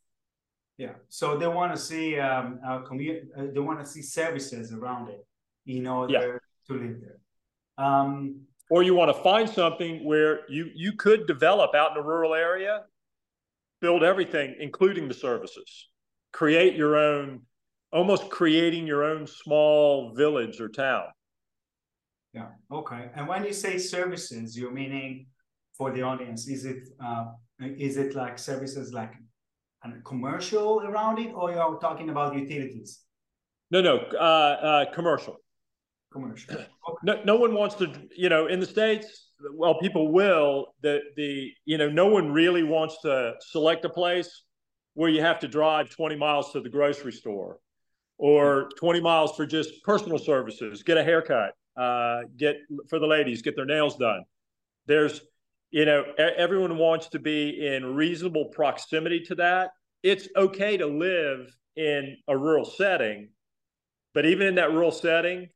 Yeah. 0.76 0.94
So 1.08 1.36
they 1.36 1.46
want 1.46 1.74
to 1.74 1.80
see 1.80 2.18
um, 2.18 2.58
uh, 2.66 2.80
commu- 2.80 3.22
uh, 3.36 3.46
they 3.52 3.60
want 3.60 3.80
to 3.80 3.86
see 3.86 4.02
services 4.02 4.72
around 4.72 5.08
it 5.08 5.24
in 5.66 5.86
order 5.86 6.12
yeah. 6.12 6.74
to 6.74 6.82
live 6.82 7.00
there. 7.00 7.86
Um, 7.86 8.40
or 8.70 8.82
you 8.82 8.94
want 8.94 9.14
to 9.14 9.22
find 9.22 9.48
something 9.48 10.04
where 10.04 10.40
you 10.48 10.70
you 10.74 10.92
could 10.92 11.26
develop 11.26 11.74
out 11.74 11.92
in 11.92 11.98
a 11.98 12.02
rural 12.02 12.34
area, 12.34 12.82
build 13.80 14.02
everything, 14.02 14.56
including 14.58 15.06
the 15.06 15.14
services, 15.14 15.88
create 16.32 16.74
your 16.74 16.96
own, 16.96 17.42
almost 17.92 18.30
creating 18.30 18.86
your 18.86 19.04
own 19.04 19.26
small 19.26 20.12
village 20.14 20.60
or 20.60 20.68
town. 20.68 21.04
Yeah. 22.32 22.48
Okay. 22.72 23.10
And 23.14 23.28
when 23.28 23.44
you 23.44 23.52
say 23.52 23.78
services, 23.78 24.58
you're 24.58 24.72
meaning 24.72 25.26
for 25.78 25.92
the 25.92 26.02
audience, 26.02 26.48
is 26.48 26.64
it 26.64 26.88
uh, 27.04 27.26
is 27.60 27.96
it 27.96 28.14
like 28.14 28.38
services 28.38 28.92
like 28.92 29.14
a 29.84 29.90
commercial 30.04 30.80
around 30.82 31.18
it, 31.18 31.32
or 31.34 31.52
you're 31.52 31.78
talking 31.78 32.10
about 32.10 32.34
utilities? 32.34 33.00
No, 33.70 33.80
no, 33.80 33.98
uh, 34.14 34.16
uh, 34.16 34.92
commercial. 34.92 35.36
Commercial. 36.12 36.56
Okay. 36.86 36.98
No, 37.02 37.22
no 37.24 37.36
one 37.36 37.54
wants 37.54 37.76
to, 37.76 37.90
you 38.14 38.28
know, 38.28 38.46
in 38.46 38.60
the 38.60 38.66
states. 38.66 39.30
Well, 39.54 39.78
people 39.80 40.12
will. 40.12 40.74
The 40.82 41.00
the 41.16 41.50
you 41.64 41.78
know, 41.78 41.88
no 41.88 42.08
one 42.08 42.30
really 42.30 42.62
wants 42.62 43.00
to 43.02 43.32
select 43.40 43.86
a 43.86 43.88
place 43.88 44.42
where 44.92 45.08
you 45.08 45.22
have 45.22 45.40
to 45.40 45.48
drive 45.48 45.88
20 45.88 46.16
miles 46.16 46.52
to 46.52 46.60
the 46.60 46.68
grocery 46.68 47.10
store, 47.10 47.58
or 48.18 48.68
20 48.78 49.00
miles 49.00 49.34
for 49.36 49.46
just 49.46 49.82
personal 49.82 50.18
services, 50.18 50.82
get 50.82 50.96
a 50.96 51.04
haircut, 51.04 51.54
uh, 51.76 52.20
get 52.36 52.56
for 52.88 52.98
the 52.98 53.06
ladies, 53.06 53.42
get 53.42 53.56
their 53.56 53.64
nails 53.64 53.96
done. 53.96 54.24
There's, 54.86 55.20
you 55.74 55.84
know, 55.84 56.04
everyone 56.16 56.78
wants 56.78 57.08
to 57.08 57.18
be 57.18 57.66
in 57.66 57.96
reasonable 57.96 58.44
proximity 58.44 59.18
to 59.22 59.34
that. 59.34 59.72
It's 60.04 60.28
okay 60.36 60.76
to 60.76 60.86
live 60.86 61.52
in 61.74 62.16
a 62.28 62.38
rural 62.38 62.64
setting, 62.64 63.30
but 64.14 64.24
even 64.24 64.46
in 64.46 64.54
that 64.54 64.70
rural 64.70 64.92
setting, 64.92 65.48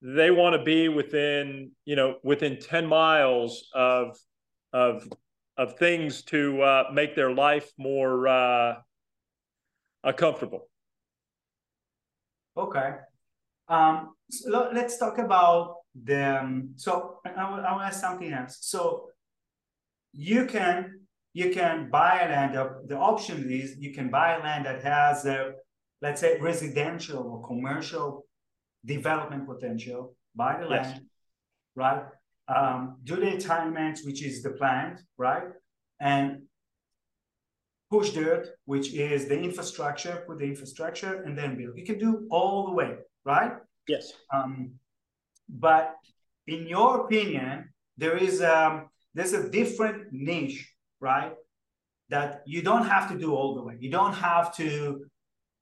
they 0.00 0.30
want 0.30 0.56
to 0.56 0.64
be 0.64 0.88
within, 0.88 1.72
you 1.84 1.94
know, 1.94 2.16
within 2.24 2.58
10 2.58 2.86
miles 2.86 3.68
of 3.74 4.16
of 4.72 5.06
of 5.58 5.76
things 5.76 6.22
to 6.22 6.62
uh, 6.62 6.84
make 6.94 7.14
their 7.14 7.32
life 7.34 7.70
more 7.76 8.28
uh, 8.28 8.76
uh, 10.04 10.12
comfortable. 10.16 10.70
Okay. 12.56 12.92
Um, 13.68 14.14
so 14.30 14.70
let's 14.72 14.96
talk 14.96 15.18
about 15.18 15.76
the. 15.94 16.40
Um, 16.40 16.70
so 16.76 17.20
I, 17.26 17.32
I 17.32 17.74
will 17.74 17.82
ask 17.82 18.00
something 18.00 18.32
else. 18.32 18.56
So 18.62 19.10
you 20.16 20.46
can 20.46 21.00
you 21.34 21.50
can 21.50 21.90
buy 21.90 22.26
land. 22.30 22.54
The 22.88 22.96
option 22.96 23.50
is 23.50 23.76
you 23.78 23.92
can 23.92 24.10
buy 24.10 24.38
land 24.38 24.64
that 24.64 24.82
has 24.82 25.26
a 25.26 25.52
let's 26.00 26.20
say 26.20 26.38
residential 26.40 27.22
or 27.22 27.46
commercial 27.46 28.26
development 28.84 29.46
potential. 29.46 30.14
Buy 30.34 30.58
the 30.60 30.68
yes. 30.68 30.86
land, 30.86 31.00
right? 31.74 32.04
Um, 32.48 32.96
do 33.04 33.16
the 33.16 33.26
entitlements, 33.26 34.04
which 34.04 34.22
is 34.22 34.42
the 34.42 34.50
plan, 34.50 34.98
right? 35.18 35.48
And 36.00 36.42
push 37.90 38.10
dirt, 38.10 38.48
which 38.64 38.92
is 38.94 39.26
the 39.26 39.38
infrastructure, 39.38 40.24
put 40.26 40.38
the 40.38 40.44
infrastructure, 40.44 41.22
and 41.22 41.36
then 41.36 41.56
build. 41.56 41.76
You 41.76 41.84
can 41.84 41.98
do 41.98 42.26
all 42.30 42.66
the 42.66 42.72
way, 42.72 42.96
right? 43.24 43.52
Yes. 43.88 44.12
Um, 44.32 44.72
but 45.48 45.96
in 46.46 46.66
your 46.66 47.04
opinion, 47.04 47.72
there 47.96 48.16
is 48.16 48.42
um, 48.42 48.88
there's 49.16 49.32
a 49.32 49.48
different 49.48 50.12
niche, 50.12 50.70
right? 51.00 51.32
That 52.10 52.42
you 52.46 52.62
don't 52.62 52.86
have 52.86 53.10
to 53.10 53.18
do 53.18 53.34
all 53.34 53.54
the 53.56 53.62
way. 53.62 53.74
You 53.80 53.90
don't 53.90 54.12
have 54.12 54.54
to, 54.56 55.06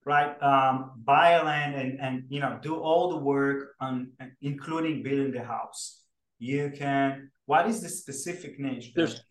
right? 0.05 0.37
Um, 0.43 0.91
buy 1.05 1.31
a 1.31 1.45
land 1.45 1.75
and 1.77 2.01
and 2.01 2.25
you 2.29 2.41
know 2.41 2.59
do 2.61 2.75
all 2.77 3.11
the 3.11 3.17
work 3.17 3.77
on, 3.81 4.11
including 4.43 5.03
building 5.03 5.33
the 5.33 5.45
house. 5.45 6.03
You 6.39 6.73
can. 6.77 7.31
What 7.47 7.69
is 7.69 7.81
the 7.81 7.89
specific 7.89 8.59
niche? 8.59 8.93
There's 8.95 9.23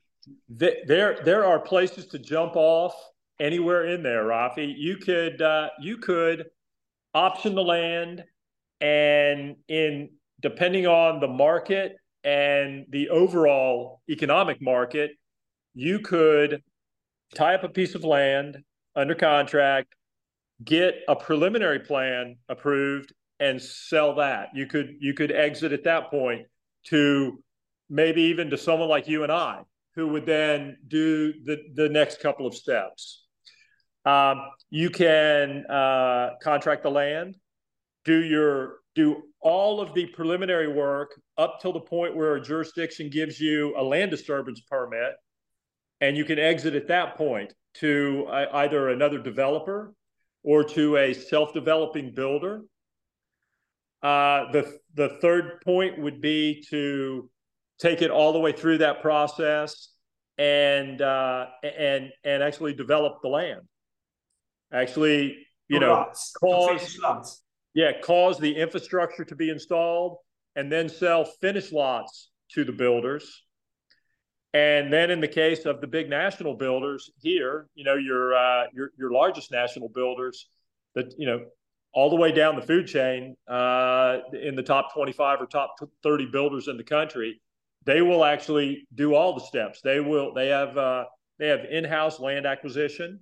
there 0.50 1.20
there 1.24 1.46
are 1.46 1.60
places 1.60 2.08
to 2.08 2.18
jump 2.18 2.53
off 2.56 2.96
anywhere 3.39 3.88
in 3.88 4.01
there, 4.01 4.24
Rafi. 4.24 4.74
You 4.75 4.98
could 4.98 5.42
uh, 5.42 5.70
you 5.82 5.98
could 5.98 6.46
option 7.13 7.53
the 7.53 7.63
land 7.63 8.24
and 8.82 9.58
in 9.68 10.10
depending 10.42 10.88
on 10.88 11.20
the 11.20 11.27
market 11.27 11.98
and 12.24 12.86
the 12.89 13.10
overall 13.10 14.01
economic 14.10 14.62
market, 14.62 15.12
you 15.74 16.00
could 16.00 16.62
tie 17.36 17.56
up 17.56 17.63
a 17.63 17.70
piece 17.70 17.96
of 17.96 18.03
land 18.03 18.63
under 18.96 19.15
contract, 19.15 19.94
get 20.63 20.96
a 21.08 21.15
preliminary 21.15 21.80
plan 21.80 22.38
approved, 22.48 23.13
and 23.39 23.62
sell 23.62 24.15
that. 24.15 24.50
You 24.53 24.68
could 24.68 24.96
you 25.00 25.13
could 25.13 25.32
exit 25.32 25.74
at 25.74 25.84
that 25.84 26.10
point 26.10 26.48
to 26.86 27.44
maybe 27.89 28.22
even 28.24 28.50
to 28.50 28.58
someone 28.58 28.89
like 28.89 29.08
you 29.08 29.24
and 29.24 29.32
I, 29.32 29.62
who 29.96 30.08
would 30.10 30.25
then 30.25 30.77
do 30.88 31.34
the, 31.44 31.58
the 31.75 31.89
next 31.89 32.22
couple 32.22 32.48
of 32.48 32.56
steps. 32.56 33.25
Um, 34.06 34.42
you 34.70 34.89
can 34.89 35.65
uh, 35.68 36.32
contract 36.42 36.84
the 36.84 36.92
land, 36.92 37.36
do 38.03 38.24
your 38.24 38.77
do 38.95 39.23
all 39.39 39.81
of 39.81 39.93
the 39.93 40.05
preliminary 40.07 40.67
work 40.67 41.19
up 41.38 41.59
till 41.62 41.73
the 41.73 41.79
point 41.79 42.15
where 42.15 42.35
a 42.35 42.41
jurisdiction 42.41 43.09
gives 43.09 43.39
you 43.39 43.75
a 43.77 43.83
land 43.83 44.12
disturbance 44.12 44.62
permit, 44.62 45.13
and 46.01 46.15
you 46.15 46.25
can 46.25 46.39
exit 46.39 46.75
at 46.75 46.88
that 46.88 47.17
point 47.17 47.53
to 47.75 48.25
uh, 48.29 48.45
either 48.53 48.89
another 48.89 49.19
developer 49.19 49.93
or 50.43 50.63
to 50.63 50.97
a 50.97 51.13
self-developing 51.13 52.13
builder. 52.13 52.62
Uh, 54.01 54.51
the 54.51 54.79
the 54.95 55.17
third 55.21 55.62
point 55.63 55.97
would 55.97 56.21
be 56.21 56.63
to 56.69 57.29
take 57.79 58.01
it 58.01 58.12
all 58.12 58.33
the 58.33 58.39
way 58.39 58.51
through 58.51 58.77
that 58.77 59.01
process 59.01 59.89
and 60.38 61.01
uh, 61.01 61.47
and 61.63 62.09
and 62.23 62.43
actually 62.43 62.73
develop 62.73 63.21
the 63.21 63.29
land. 63.29 63.62
Actually, 64.71 65.38
you 65.67 65.79
know, 65.79 65.93
lots. 65.93 66.33
cause 66.39 67.42
yeah, 67.74 67.92
cause 68.01 68.39
the 68.39 68.56
infrastructure 68.56 69.25
to 69.25 69.36
be 69.36 69.50
installed 69.50 70.18
and 70.56 70.72
then 70.72 70.89
sell 70.89 71.25
finished 71.25 71.74
lots 71.74 72.30
to 72.51 72.63
the 72.63 72.72
builders. 72.72 73.44
And 74.53 74.94
then 74.94 75.10
in 75.10 75.20
the 75.20 75.27
case 75.27 75.65
of 75.65 75.82
the 75.82 75.88
big 75.88 76.10
national 76.10 76.53
builders 76.56 77.10
here, 77.20 77.68
you 77.74 77.84
know, 77.84 77.96
your 77.96 78.36
uh, 78.36 78.65
your 78.72 78.92
your 78.98 79.12
largest 79.12 79.51
national 79.51 79.89
builders 79.89 80.48
that, 80.94 81.12
you 81.18 81.25
know, 81.25 81.46
all 81.94 82.10
the 82.12 82.15
way 82.15 82.32
down 82.32 82.56
the 82.56 82.62
food 82.62 82.86
chain 82.86 83.36
uh, 83.48 84.20
in 84.39 84.56
the 84.56 84.63
top 84.63 84.94
25 84.94 85.42
or 85.42 85.46
top 85.48 85.75
30 86.03 86.27
builders 86.27 86.68
in 86.68 86.77
the 86.77 86.84
country, 86.84 87.39
they 87.86 88.01
will 88.01 88.24
actually 88.24 88.88
do 88.94 89.15
all 89.15 89.34
the 89.34 89.46
steps. 89.46 89.82
They 89.82 90.00
will. 90.00 90.34
They 90.34 90.50
have 90.50 90.77
uh, 90.77 91.06
they 91.39 91.48
have 91.48 91.65
in-house 91.65 92.20
land 92.20 92.46
acquisition. 92.46 93.22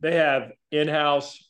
They 0.00 0.16
have 0.16 0.52
in-house 0.72 1.45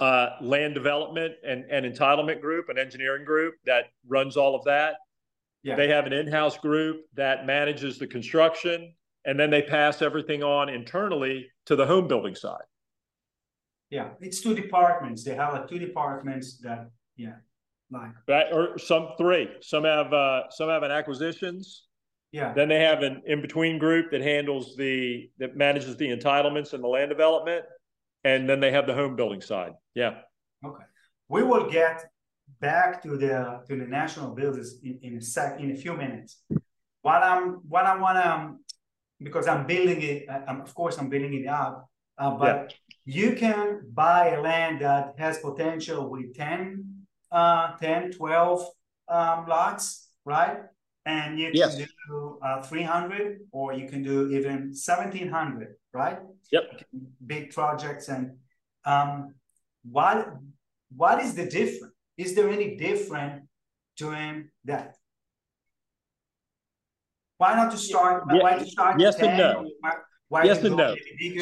uh, 0.00 0.30
land 0.40 0.74
development 0.74 1.34
and, 1.46 1.64
and 1.70 1.84
entitlement 1.84 2.40
group, 2.40 2.70
an 2.70 2.78
engineering 2.78 3.24
group 3.24 3.54
that 3.66 3.84
runs 4.08 4.36
all 4.36 4.54
of 4.56 4.64
that. 4.64 4.94
Yeah. 5.62 5.76
They 5.76 5.88
have 5.88 6.06
an 6.06 6.14
in-house 6.14 6.56
group 6.56 7.02
that 7.14 7.44
manages 7.44 7.98
the 7.98 8.06
construction, 8.06 8.94
and 9.26 9.38
then 9.38 9.50
they 9.50 9.60
pass 9.60 10.00
everything 10.00 10.42
on 10.42 10.70
internally 10.70 11.46
to 11.66 11.76
the 11.76 11.84
home 11.84 12.08
building 12.08 12.34
side. 12.34 12.62
Yeah, 13.90 14.10
it's 14.20 14.40
two 14.40 14.54
departments. 14.54 15.22
They 15.22 15.34
have 15.34 15.52
like 15.52 15.68
two 15.68 15.78
departments 15.78 16.58
that 16.58 16.90
yeah, 17.16 17.34
like 17.90 18.12
that 18.26 18.52
or 18.52 18.78
some 18.78 19.10
three. 19.18 19.50
Some 19.60 19.84
have 19.84 20.12
uh, 20.14 20.44
some 20.50 20.70
have 20.70 20.82
an 20.82 20.92
acquisitions. 20.92 21.88
Yeah. 22.32 22.54
Then 22.54 22.68
they 22.68 22.78
have 22.78 23.02
an 23.02 23.22
in-between 23.26 23.78
group 23.78 24.12
that 24.12 24.22
handles 24.22 24.76
the 24.76 25.28
that 25.38 25.56
manages 25.56 25.96
the 25.96 26.08
entitlements 26.08 26.72
and 26.72 26.82
the 26.82 26.88
land 26.88 27.10
development 27.10 27.64
and 28.24 28.48
then 28.48 28.60
they 28.60 28.70
have 28.72 28.86
the 28.86 28.94
home 28.94 29.16
building 29.16 29.40
side. 29.40 29.72
Yeah. 29.94 30.20
Okay. 30.64 30.84
We 31.28 31.42
will 31.42 31.70
get 31.70 32.04
back 32.60 33.02
to 33.02 33.16
the 33.16 33.62
to 33.68 33.76
the 33.76 33.86
national 33.86 34.34
builders 34.34 34.80
in, 34.82 34.98
in 35.02 35.16
a 35.16 35.20
sec 35.20 35.60
in 35.60 35.70
a 35.70 35.76
few 35.76 35.94
minutes. 35.94 36.42
What 37.02 37.22
I'm 37.22 37.60
what 37.68 37.86
I 37.86 37.96
want 37.96 38.18
to 38.22 38.60
because 39.22 39.46
I'm 39.46 39.66
building 39.66 40.02
it. 40.02 40.26
I'm, 40.48 40.60
of 40.60 40.74
course, 40.74 40.98
I'm 40.98 41.08
building 41.08 41.34
it 41.34 41.46
up. 41.46 41.88
Uh, 42.18 42.36
but 42.36 42.74
yeah. 43.06 43.22
you 43.22 43.36
can 43.36 43.82
buy 43.92 44.30
a 44.30 44.40
land 44.40 44.80
that 44.80 45.14
has 45.18 45.38
potential 45.38 46.10
with 46.10 46.34
10, 46.34 46.84
uh, 47.32 47.76
10 47.76 48.12
12 48.12 48.66
um, 49.08 49.46
lots, 49.48 50.08
right? 50.24 50.58
And 51.06 51.38
you 51.38 51.50
yes. 51.54 51.76
can 51.76 51.86
do 52.08 52.29
uh, 52.42 52.62
300 52.62 53.40
or 53.52 53.72
you 53.72 53.88
can 53.88 54.02
do 54.02 54.30
even 54.30 54.72
1700, 54.72 55.74
right? 55.92 56.18
Yep. 56.52 56.84
Big 57.26 57.52
projects. 57.52 58.08
And 58.08 58.36
um, 58.84 59.34
what, 59.84 60.34
what 60.94 61.20
is 61.22 61.34
the 61.34 61.46
difference? 61.46 61.94
Is 62.16 62.34
there 62.34 62.48
any 62.48 62.76
different 62.76 63.44
doing 63.96 64.50
that? 64.64 64.96
Why 67.38 67.54
not 67.54 67.70
to 67.70 67.78
start? 67.78 68.24
Yeah, 68.30 68.42
why 68.42 68.58
to 68.58 68.66
start? 68.66 69.00
Yes 69.00 69.18
and 69.18 69.38
no. 69.38 69.66
Why, 69.80 69.92
why 70.28 70.44
yes 70.44 70.62
and 70.62 70.76
no. 70.76 70.94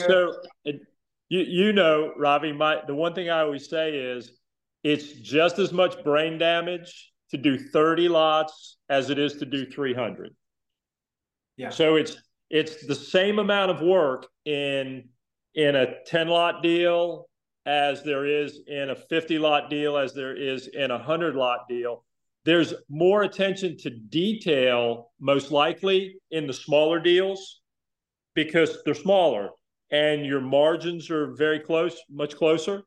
So 0.07 0.33
it, 0.65 0.81
you 1.29 1.41
you 1.41 1.73
know, 1.73 2.13
Rafi, 2.17 2.57
my 2.57 2.83
the 2.87 2.95
one 2.95 3.15
thing 3.15 3.29
I 3.31 3.41
always 3.41 3.69
say 3.69 3.97
is 3.97 4.31
it's 4.85 5.13
just 5.13 5.59
as 5.59 5.73
much 5.73 6.03
brain 6.05 6.39
damage 6.39 7.13
to 7.31 7.37
do 7.37 7.59
30 7.59 8.09
lots 8.09 8.79
as 8.89 9.11
it 9.11 9.19
is 9.19 9.35
to 9.39 9.45
do 9.45 9.67
300. 9.67 10.35
Yeah. 11.59 11.69
So 11.69 11.97
it's 11.97 12.17
it's 12.49 12.87
the 12.87 12.95
same 12.95 13.39
amount 13.39 13.71
of 13.71 13.83
work 13.83 14.27
in 14.47 15.11
in 15.55 15.77
a 15.77 16.03
10 16.07 16.29
lot 16.29 16.63
deal 16.63 17.29
as 17.67 18.03
there 18.03 18.25
is 18.25 18.61
in 18.67 18.89
a 18.89 18.97
50 18.97 19.39
lot 19.39 19.69
deal 19.69 19.99
as 19.99 20.15
there 20.15 20.35
is 20.35 20.69
in 20.69 20.91
a 20.91 20.97
100 20.97 21.35
lot 21.37 21.69
deal 21.69 22.05
there's 22.49 22.73
more 22.89 23.25
attention 23.25 23.77
to 23.77 23.91
detail, 23.91 25.11
most 25.21 25.51
likely 25.51 26.17
in 26.31 26.47
the 26.47 26.53
smaller 26.55 26.99
deals 26.99 27.61
because 28.35 28.79
they're 28.85 28.95
smaller 28.95 29.51
and 29.91 30.25
your 30.25 30.41
margins 30.41 31.11
are 31.11 31.35
very 31.35 31.61
close, 31.61 31.95
much 32.11 32.37
closer. 32.37 32.85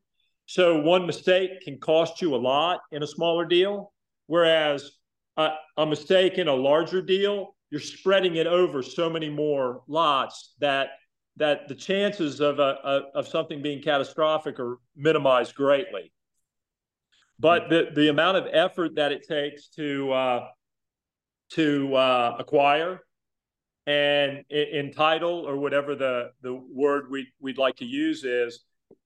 So 0.48 0.82
one 0.82 1.06
mistake 1.06 1.62
can 1.62 1.78
cost 1.78 2.24
you 2.24 2.34
a 2.34 2.38
lot 2.38 2.80
in 2.92 3.04
a 3.04 3.08
smaller 3.08 3.46
deal, 3.46 3.94
whereas 4.26 4.94
a, 5.38 5.52
a 5.78 5.86
mistake 5.86 6.40
in 6.40 6.48
a 6.48 6.56
larger 6.56 7.04
deal, 7.04 7.56
you're 7.72 7.82
spreading 7.82 8.36
it 8.36 8.48
over 8.48 8.84
so 8.84 9.10
many 9.10 9.30
more 9.30 9.82
lots 9.88 10.54
that 10.60 10.90
that 11.38 11.68
the 11.70 11.76
chances 11.76 12.42
of 12.42 12.60
a, 12.60 12.78
a, 12.84 13.02
of 13.16 13.28
something 13.28 13.62
being 13.62 13.82
catastrophic 13.82 14.60
are 14.60 14.78
minimized 14.98 15.56
greatly. 15.56 16.12
But 17.40 17.70
the, 17.70 17.88
the 17.96 18.10
amount 18.10 18.38
of 18.38 18.48
effort 18.52 18.96
that 18.96 19.14
it 19.14 19.26
takes 19.28 19.70
to 19.70 20.12
uh, 20.12 20.48
to 21.54 21.96
uh, 21.96 22.36
acquire 22.38 23.00
and 23.88 24.44
entitle 24.52 25.46
or 25.48 25.58
whatever 25.58 25.96
the, 25.96 26.32
the 26.42 26.54
word 26.54 27.06
we, 27.10 27.28
we'd 27.40 27.58
like 27.58 27.76
to 27.78 27.86
use 27.86 28.24
is, 28.24 28.64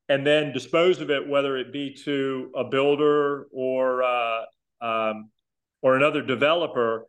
and 0.10 0.28
then 0.28 0.52
dispose 0.52 1.00
of 1.00 1.10
it, 1.10 1.28
whether 1.28 1.58
it 1.58 1.72
be 1.72 1.94
to 2.04 2.52
a 2.56 2.64
builder 2.64 3.48
or 3.52 4.04
uh, 4.04 4.42
um, 4.82 5.30
or 5.82 5.96
another 5.96 6.22
developer, 6.22 7.08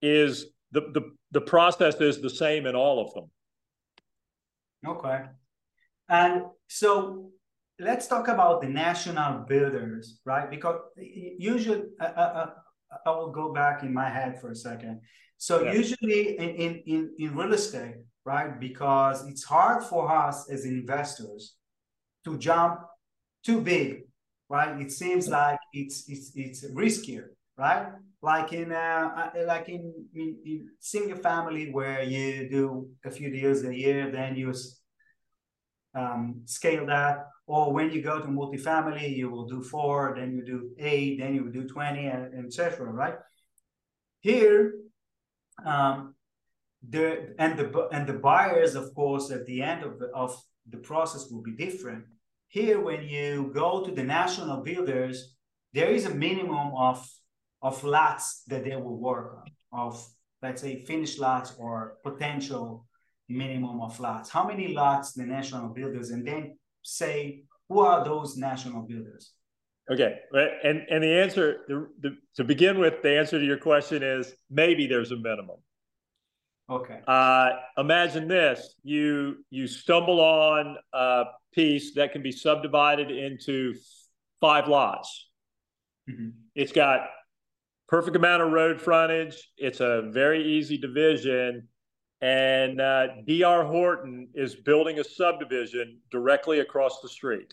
is 0.00 0.46
the, 0.72 0.80
the 0.92 1.02
the 1.30 1.40
process 1.40 1.94
is 2.00 2.20
the 2.20 2.30
same 2.30 2.66
in 2.66 2.74
all 2.74 2.98
of 3.00 3.14
them. 3.14 3.30
Okay, 4.86 5.24
and 6.08 6.42
so 6.68 7.30
let's 7.78 8.06
talk 8.06 8.28
about 8.28 8.60
the 8.60 8.68
national 8.68 9.40
builders, 9.40 10.20
right? 10.24 10.50
Because 10.50 10.80
usually, 10.96 11.84
uh, 12.00 12.04
uh, 12.04 12.50
I 13.06 13.10
will 13.10 13.30
go 13.30 13.52
back 13.52 13.82
in 13.82 13.92
my 13.92 14.08
head 14.08 14.40
for 14.40 14.50
a 14.50 14.56
second. 14.56 15.00
So 15.38 15.64
yeah. 15.64 15.72
usually 15.72 16.38
in, 16.38 16.50
in, 16.50 16.82
in, 16.86 17.14
in 17.18 17.34
real 17.34 17.52
estate, 17.52 17.96
right? 18.24 18.58
Because 18.60 19.26
it's 19.28 19.42
hard 19.42 19.82
for 19.82 20.10
us 20.10 20.48
as 20.50 20.64
investors 20.64 21.54
to 22.24 22.38
jump 22.38 22.80
too 23.44 23.60
big, 23.60 24.02
right? 24.48 24.80
It 24.80 24.92
seems 24.92 25.28
like 25.28 25.58
it's 25.72 26.08
it's 26.08 26.32
it's 26.36 26.70
riskier, 26.70 27.26
right? 27.58 27.88
Like 28.22 28.52
in 28.52 28.70
uh, 28.70 29.30
uh, 29.34 29.46
like 29.46 29.68
in, 29.68 29.92
in, 30.14 30.36
in 30.44 30.68
single 30.78 31.18
family 31.18 31.72
where 31.72 32.02
you 32.02 32.48
do 32.48 32.88
a 33.04 33.10
few 33.10 33.30
deals 33.30 33.64
a 33.64 33.76
year, 33.76 34.10
then 34.12 34.36
you 34.36 34.54
um, 35.94 36.42
scale 36.46 36.86
that 36.86 37.26
or 37.46 37.72
when 37.72 37.90
you 37.90 38.00
go 38.02 38.20
to 38.20 38.26
multifamily, 38.26 39.16
you 39.16 39.28
will 39.28 39.46
do 39.46 39.62
four, 39.62 40.14
then 40.16 40.32
you 40.34 40.44
do 40.44 40.70
eight, 40.78 41.18
then 41.18 41.34
you 41.34 41.44
will 41.44 41.52
do 41.52 41.66
20, 41.66 42.06
and 42.06 42.46
etc. 42.46 42.90
Right? 42.90 43.16
Here, 44.20 44.74
um, 45.64 46.14
the 46.88 47.34
and 47.38 47.58
the 47.58 47.88
and 47.92 48.06
the 48.06 48.14
buyers, 48.14 48.74
of 48.74 48.94
course, 48.94 49.30
at 49.30 49.46
the 49.46 49.62
end 49.62 49.84
of 49.84 49.98
the 49.98 50.06
of 50.14 50.40
the 50.70 50.78
process 50.78 51.28
will 51.30 51.42
be 51.42 51.52
different. 51.52 52.04
Here, 52.48 52.80
when 52.80 53.02
you 53.02 53.50
go 53.54 53.84
to 53.84 53.90
the 53.90 54.04
national 54.04 54.62
builders, 54.62 55.34
there 55.72 55.90
is 55.90 56.06
a 56.06 56.14
minimum 56.14 56.72
of 56.76 57.06
of 57.62 57.82
lots 57.84 58.42
that 58.48 58.64
they 58.64 58.76
will 58.76 58.98
work 58.98 59.38
on, 59.38 59.80
of 59.86 60.06
let's 60.42 60.60
say 60.62 60.84
finished 60.84 61.18
lots 61.18 61.54
or 61.58 61.98
potential 62.02 62.86
minimum 63.28 63.80
of 63.80 63.98
lots. 64.00 64.28
How 64.28 64.46
many 64.46 64.74
lots 64.74 65.12
the 65.12 65.24
national 65.24 65.68
builders, 65.68 66.10
and 66.10 66.26
then 66.26 66.58
say 66.82 67.44
who 67.68 67.80
are 67.80 68.04
those 68.04 68.36
national 68.36 68.82
builders? 68.82 69.32
Okay, 69.90 70.18
and 70.32 70.86
and 70.90 71.02
the 71.02 71.20
answer 71.20 71.60
the, 71.68 71.88
the, 72.00 72.16
to 72.36 72.44
begin 72.44 72.78
with, 72.78 73.02
the 73.02 73.18
answer 73.18 73.38
to 73.38 73.44
your 73.44 73.58
question 73.58 74.02
is 74.02 74.32
maybe 74.50 74.86
there's 74.86 75.12
a 75.12 75.16
minimum. 75.16 75.56
Okay. 76.70 77.00
Uh, 77.06 77.50
imagine 77.78 78.28
this: 78.28 78.74
you 78.82 79.44
you 79.50 79.66
stumble 79.66 80.20
on 80.20 80.76
a 80.92 81.24
piece 81.52 81.94
that 81.94 82.12
can 82.12 82.22
be 82.22 82.32
subdivided 82.32 83.10
into 83.10 83.74
five 84.40 84.68
lots. 84.68 85.30
Mm-hmm. 86.08 86.30
It's 86.54 86.72
got 86.72 87.00
perfect 87.92 88.16
amount 88.16 88.42
of 88.42 88.50
road 88.50 88.80
frontage. 88.80 89.50
It's 89.58 89.80
a 89.80 90.08
very 90.10 90.42
easy 90.42 90.78
division, 90.78 91.68
and 92.22 92.80
uh, 92.80 93.08
D.R. 93.26 93.64
Horton 93.66 94.28
is 94.34 94.54
building 94.54 94.98
a 94.98 95.04
subdivision 95.04 95.98
directly 96.10 96.60
across 96.60 97.02
the 97.02 97.08
street. 97.10 97.52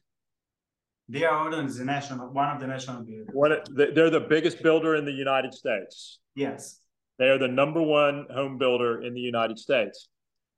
D.R. 1.11 1.37
Horton 1.37 1.65
is 1.65 1.77
the 1.77 1.83
national, 1.83 2.29
one 2.29 2.47
of 2.55 2.61
the 2.61 2.67
national 2.67 3.03
builders. 3.03 3.27
One, 3.33 3.57
they're 3.75 4.09
the 4.09 4.27
biggest 4.29 4.63
builder 4.63 4.95
in 4.95 5.03
the 5.03 5.11
United 5.11 5.53
States. 5.53 6.19
Yes. 6.35 6.79
They 7.17 7.27
are 7.27 7.37
the 7.37 7.49
number 7.49 7.81
one 7.81 8.25
home 8.33 8.57
builder 8.57 9.01
in 9.01 9.13
the 9.13 9.19
United 9.19 9.59
States. 9.59 10.07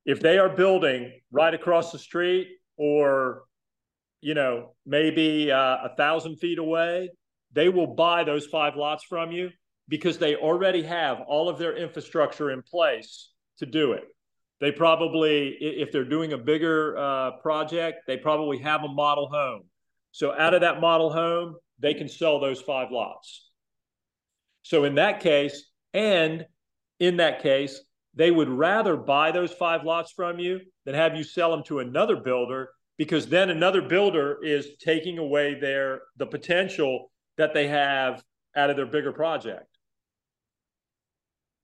If 0.05 0.19
they 0.19 0.37
are 0.37 0.49
building 0.49 1.11
right 1.31 1.55
across 1.55 1.91
the 1.91 1.97
street 1.97 2.49
or, 2.77 3.45
you 4.21 4.35
know, 4.35 4.75
maybe 4.85 5.51
uh, 5.51 5.77
a 5.85 5.95
thousand 5.97 6.35
feet 6.35 6.59
away, 6.59 7.09
they 7.51 7.69
will 7.69 7.87
buy 7.87 8.23
those 8.23 8.45
five 8.45 8.75
lots 8.75 9.03
from 9.03 9.31
you 9.31 9.49
because 9.91 10.17
they 10.17 10.37
already 10.37 10.81
have 10.81 11.19
all 11.27 11.49
of 11.49 11.59
their 11.59 11.75
infrastructure 11.75 12.49
in 12.51 12.61
place 12.61 13.33
to 13.59 13.65
do 13.65 13.91
it. 13.91 14.05
They 14.61 14.71
probably, 14.71 15.49
if 15.59 15.91
they're 15.91 16.05
doing 16.05 16.31
a 16.31 16.37
bigger 16.37 16.97
uh, 16.97 17.31
project, 17.41 18.07
they 18.07 18.15
probably 18.15 18.57
have 18.59 18.83
a 18.83 18.87
model 18.87 19.27
home. 19.27 19.63
So 20.13 20.33
out 20.33 20.53
of 20.53 20.61
that 20.61 20.79
model 20.79 21.11
home, 21.11 21.57
they 21.77 21.93
can 21.93 22.07
sell 22.07 22.39
those 22.39 22.61
five 22.61 22.89
lots. 22.89 23.49
So 24.61 24.85
in 24.85 24.95
that 24.95 25.19
case, 25.19 25.69
and 25.93 26.45
in 27.01 27.17
that 27.17 27.43
case, 27.43 27.81
they 28.15 28.31
would 28.31 28.49
rather 28.49 28.95
buy 28.95 29.31
those 29.31 29.51
five 29.51 29.83
lots 29.83 30.13
from 30.13 30.39
you 30.39 30.61
than 30.85 30.95
have 30.95 31.17
you 31.17 31.23
sell 31.23 31.51
them 31.51 31.63
to 31.65 31.79
another 31.79 32.15
builder 32.15 32.69
because 32.97 33.27
then 33.27 33.49
another 33.49 33.81
builder 33.81 34.37
is 34.41 34.69
taking 34.79 35.17
away 35.17 35.59
their 35.59 36.03
the 36.15 36.25
potential 36.25 37.11
that 37.37 37.53
they 37.53 37.67
have 37.67 38.23
out 38.55 38.69
of 38.69 38.77
their 38.77 38.85
bigger 38.85 39.11
project. 39.11 39.70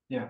Yeah. 0.10 0.30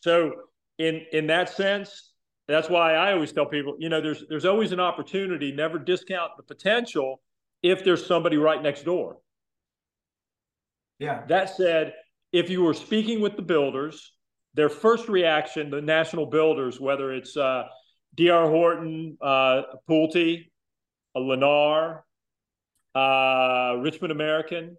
So 0.00 0.32
in 0.78 1.04
in 1.12 1.26
that 1.28 1.48
sense, 1.50 2.12
that's 2.48 2.68
why 2.68 2.94
I 2.94 3.12
always 3.12 3.32
tell 3.32 3.46
people, 3.46 3.76
you 3.78 3.88
know, 3.88 4.00
there's 4.00 4.24
there's 4.28 4.46
always 4.46 4.72
an 4.72 4.80
opportunity. 4.80 5.52
Never 5.52 5.78
discount 5.78 6.32
the 6.36 6.42
potential 6.42 7.20
if 7.62 7.84
there's 7.84 8.04
somebody 8.04 8.36
right 8.36 8.62
next 8.62 8.84
door. 8.84 9.18
Yeah. 10.98 11.22
That 11.28 11.54
said, 11.56 11.94
if 12.32 12.50
you 12.50 12.62
were 12.62 12.74
speaking 12.74 13.20
with 13.20 13.36
the 13.36 13.42
builders, 13.42 14.12
their 14.54 14.68
first 14.68 15.08
reaction, 15.08 15.70
the 15.70 15.80
national 15.80 16.26
builders, 16.26 16.80
whether 16.80 17.12
it's 17.12 17.36
uh, 17.36 17.64
D.R. 18.16 18.48
Horton, 18.48 19.16
uh, 19.20 19.62
Pulte, 19.88 20.46
Lennar, 21.16 22.00
uh, 22.94 23.76
Richmond 23.78 24.12
American, 24.12 24.76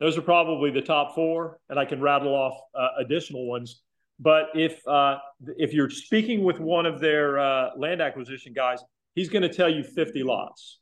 those 0.00 0.18
are 0.18 0.22
probably 0.22 0.70
the 0.70 0.82
top 0.82 1.14
four, 1.14 1.58
and 1.68 1.78
I 1.78 1.84
can 1.84 2.00
rattle 2.00 2.34
off 2.34 2.58
uh, 2.74 2.88
additional 2.98 3.46
ones. 3.46 3.82
But 4.18 4.46
if 4.54 4.86
uh, 4.86 5.18
if 5.58 5.72
you're 5.72 5.90
speaking 5.90 6.44
with 6.44 6.58
one 6.58 6.86
of 6.86 7.00
their 7.00 7.38
uh, 7.38 7.70
land 7.76 8.00
acquisition 8.00 8.52
guys, 8.52 8.82
he's 9.14 9.28
going 9.28 9.42
to 9.42 9.52
tell 9.52 9.68
you 9.68 9.82
50 9.82 10.22
lots. 10.22 10.80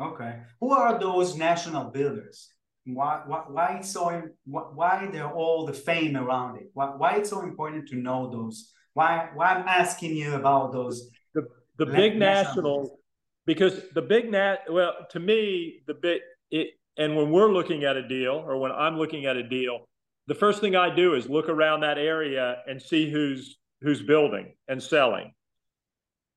Okay. 0.00 0.40
Who 0.60 0.72
are 0.72 0.98
those 0.98 1.36
national 1.36 1.90
builders? 1.90 2.50
why 2.86 3.22
why, 3.26 3.42
why 3.48 3.76
it's 3.78 3.90
so 3.90 4.22
why 4.44 5.08
they're 5.12 5.30
all 5.30 5.66
the 5.66 5.72
fame 5.72 6.16
around 6.16 6.58
it? 6.58 6.70
Why 6.72 6.86
why 6.96 7.16
it's 7.16 7.30
so 7.30 7.42
important 7.42 7.88
to 7.88 7.96
know 7.96 8.30
those? 8.30 8.72
Why 8.94 9.28
why 9.34 9.54
I'm 9.54 9.68
asking 9.68 10.16
you 10.16 10.34
about 10.34 10.72
those 10.72 11.10
the 11.34 11.46
the 11.78 11.86
big 11.86 12.16
national 12.16 12.98
because 13.44 13.82
the 13.94 14.02
big 14.02 14.30
nat 14.30 14.60
well 14.70 14.94
to 15.10 15.20
me 15.20 15.82
the 15.86 15.94
big 15.94 16.20
it 16.50 16.68
and 16.96 17.16
when 17.16 17.30
we're 17.30 17.52
looking 17.52 17.84
at 17.84 17.96
a 17.96 18.06
deal 18.06 18.42
or 18.46 18.58
when 18.58 18.72
I'm 18.72 18.96
looking 18.96 19.26
at 19.26 19.36
a 19.36 19.42
deal, 19.42 19.88
the 20.26 20.34
first 20.34 20.60
thing 20.60 20.74
I 20.74 20.94
do 20.94 21.14
is 21.14 21.28
look 21.28 21.48
around 21.48 21.80
that 21.80 21.98
area 21.98 22.58
and 22.66 22.80
see 22.80 23.10
who's 23.10 23.58
who's 23.82 24.02
building 24.02 24.54
and 24.68 24.82
selling. 24.82 25.32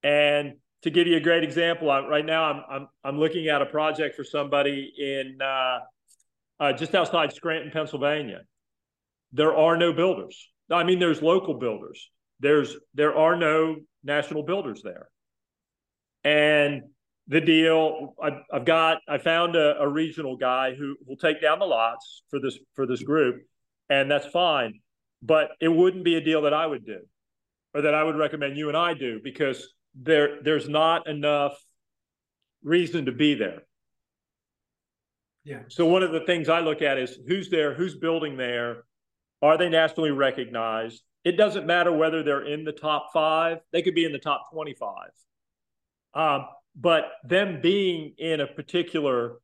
And 0.03 0.53
to 0.83 0.89
give 0.89 1.07
you 1.07 1.17
a 1.17 1.21
great 1.21 1.43
example, 1.43 1.89
I, 1.89 2.05
right 2.07 2.25
now 2.25 2.43
I'm, 2.43 2.63
I'm 2.69 2.87
I'm 3.03 3.19
looking 3.19 3.47
at 3.47 3.61
a 3.61 3.65
project 3.65 4.15
for 4.15 4.23
somebody 4.23 4.93
in 4.97 5.39
uh, 5.41 5.79
uh, 6.59 6.73
just 6.73 6.93
outside 6.93 7.33
Scranton, 7.33 7.71
Pennsylvania. 7.71 8.41
There 9.31 9.55
are 9.55 9.77
no 9.77 9.93
builders. 9.93 10.49
I 10.71 10.83
mean, 10.83 10.99
there's 10.99 11.21
local 11.21 11.55
builders. 11.55 12.09
There's 12.39 12.75
there 12.93 13.15
are 13.15 13.35
no 13.35 13.77
national 14.03 14.43
builders 14.43 14.81
there, 14.83 15.09
and 16.23 16.83
the 17.29 17.39
deal 17.39 18.15
I, 18.21 18.41
have 18.51 18.65
got 18.65 18.97
I 19.07 19.19
found 19.19 19.55
a, 19.55 19.79
a, 19.79 19.87
regional 19.87 20.35
guy 20.35 20.73
who 20.73 20.95
will 21.07 21.15
take 21.15 21.41
down 21.41 21.59
the 21.59 21.65
lots 21.65 22.23
for 22.29 22.39
this 22.39 22.57
for 22.73 22.85
this 22.87 23.03
group, 23.03 23.43
and 23.89 24.09
that's 24.11 24.25
fine. 24.25 24.79
But 25.21 25.51
it 25.61 25.67
wouldn't 25.67 26.03
be 26.03 26.15
a 26.15 26.21
deal 26.21 26.41
that 26.41 26.53
I 26.53 26.65
would 26.65 26.85
do, 26.85 26.99
or 27.73 27.81
that 27.81 27.93
I 27.93 28.03
would 28.03 28.17
recommend 28.17 28.57
you 28.57 28.67
and 28.67 28.75
I 28.75 28.95
do 28.95 29.21
because 29.23 29.73
there 29.93 30.41
there's 30.41 30.67
not 30.67 31.07
enough 31.07 31.53
reason 32.63 33.05
to 33.05 33.11
be 33.11 33.35
there. 33.35 33.61
Yeah. 35.43 35.61
So 35.67 35.85
one 35.85 36.03
of 36.03 36.11
the 36.11 36.21
things 36.21 36.49
I 36.49 36.59
look 36.61 36.81
at 36.81 36.97
is 36.97 37.17
who's 37.27 37.49
there, 37.49 37.73
who's 37.75 37.95
building 37.95 38.37
there, 38.37 38.85
are 39.41 39.57
they 39.57 39.69
nationally 39.69 40.11
recognized? 40.11 41.03
It 41.23 41.37
doesn't 41.37 41.67
matter 41.67 41.91
whether 41.91 42.23
they're 42.23 42.45
in 42.45 42.63
the 42.63 42.71
top 42.71 43.09
five; 43.13 43.59
they 43.71 43.83
could 43.83 43.95
be 43.95 44.05
in 44.05 44.13
the 44.13 44.19
top 44.19 44.51
twenty-five. 44.51 45.11
Um, 46.15 46.47
but 46.79 47.05
them 47.23 47.59
being 47.61 48.13
in 48.17 48.39
a 48.39 48.47
particular 48.47 49.37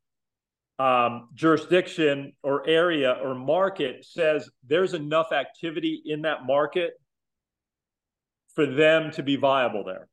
um, 0.80 1.30
jurisdiction 1.34 2.34
or 2.44 2.68
area 2.68 3.18
or 3.24 3.36
market 3.36 4.06
says 4.06 4.50
there's 4.66 4.94
enough 4.94 5.32
activity 5.32 6.02
in 6.06 6.22
that 6.24 6.46
market 6.46 6.94
for 8.56 8.66
them 8.66 9.12
to 9.12 9.24
be 9.24 9.36
viable 9.36 9.84
there. 9.84 10.08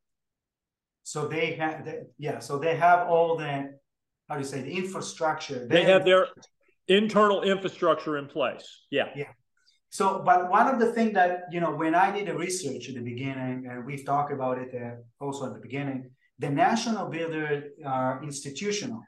So 1.03 1.27
they 1.27 1.53
have, 1.53 1.87
yeah. 2.17 2.39
So 2.39 2.59
they 2.59 2.75
have 2.75 3.07
all 3.07 3.37
the 3.37 3.73
how 4.29 4.35
do 4.35 4.41
you 4.41 4.47
say 4.47 4.61
the 4.61 4.71
infrastructure. 4.71 5.67
They, 5.67 5.83
they 5.83 5.83
have 5.83 6.05
their 6.05 6.27
internal 6.87 7.43
infrastructure 7.43 8.17
in 8.17 8.27
place. 8.27 8.85
Yeah. 8.89 9.09
Yeah. 9.15 9.31
So, 9.89 10.23
but 10.25 10.49
one 10.49 10.67
of 10.67 10.79
the 10.79 10.91
things 10.93 11.13
that 11.13 11.43
you 11.51 11.59
know, 11.59 11.75
when 11.75 11.93
I 11.93 12.11
did 12.11 12.27
the 12.27 12.35
research 12.35 12.89
at 12.89 12.95
the 12.95 13.01
beginning, 13.01 13.67
and 13.69 13.85
we've 13.85 14.05
talked 14.05 14.31
about 14.31 14.57
it 14.57 14.73
uh, 14.73 15.23
also 15.23 15.47
at 15.47 15.53
the 15.53 15.59
beginning, 15.59 16.09
the 16.39 16.49
national 16.49 17.09
builders 17.09 17.71
are 17.85 18.21
institutional. 18.23 19.01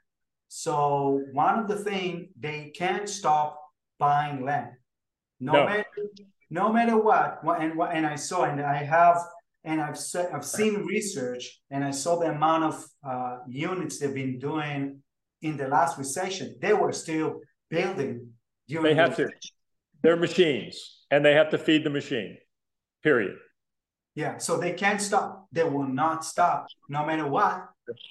So 0.48 1.22
one 1.34 1.60
of 1.60 1.68
the 1.68 1.78
things 1.78 2.28
they 2.40 2.72
can't 2.76 3.10
stop 3.10 3.60
buying 4.00 4.46
land, 4.46 4.72
no, 5.40 5.54
no. 5.54 5.66
matter 5.66 5.86
no 6.50 6.72
matter 6.72 6.98
what. 6.98 7.40
And 7.60 7.80
and 7.80 8.06
I 8.06 8.16
saw 8.16 8.44
and 8.44 8.62
I 8.62 8.84
have 8.84 9.18
and 9.64 9.82
I've 9.82 9.98
I've 10.34 10.46
seen 10.46 10.86
research 10.86 11.62
and 11.72 11.84
I 11.84 11.92
saw 11.92 12.20
the 12.20 12.30
amount 12.30 12.64
of 12.64 12.86
uh, 13.04 13.38
units 13.48 14.00
they've 14.00 14.14
been 14.14 14.40
doing 14.40 15.02
in 15.42 15.58
the 15.58 15.68
last 15.68 15.98
recession. 15.98 16.56
They 16.62 16.74
were 16.74 16.92
still 16.92 17.42
building. 17.70 18.30
during. 18.68 18.84
they 18.84 18.96
have 18.96 19.16
the 19.16 19.26
to. 19.26 19.32
They're 20.02 20.16
machines, 20.16 21.06
and 21.10 21.26
they 21.26 21.34
have 21.34 21.50
to 21.50 21.58
feed 21.58 21.84
the 21.84 21.90
machine. 21.90 22.38
Period. 23.04 23.38
Yeah, 24.16 24.38
so 24.38 24.58
they 24.58 24.72
can't 24.72 25.02
stop. 25.02 25.48
They 25.52 25.64
will 25.64 25.88
not 25.88 26.24
stop, 26.24 26.68
no 26.88 27.06
matter 27.06 27.28
what. 27.28 27.68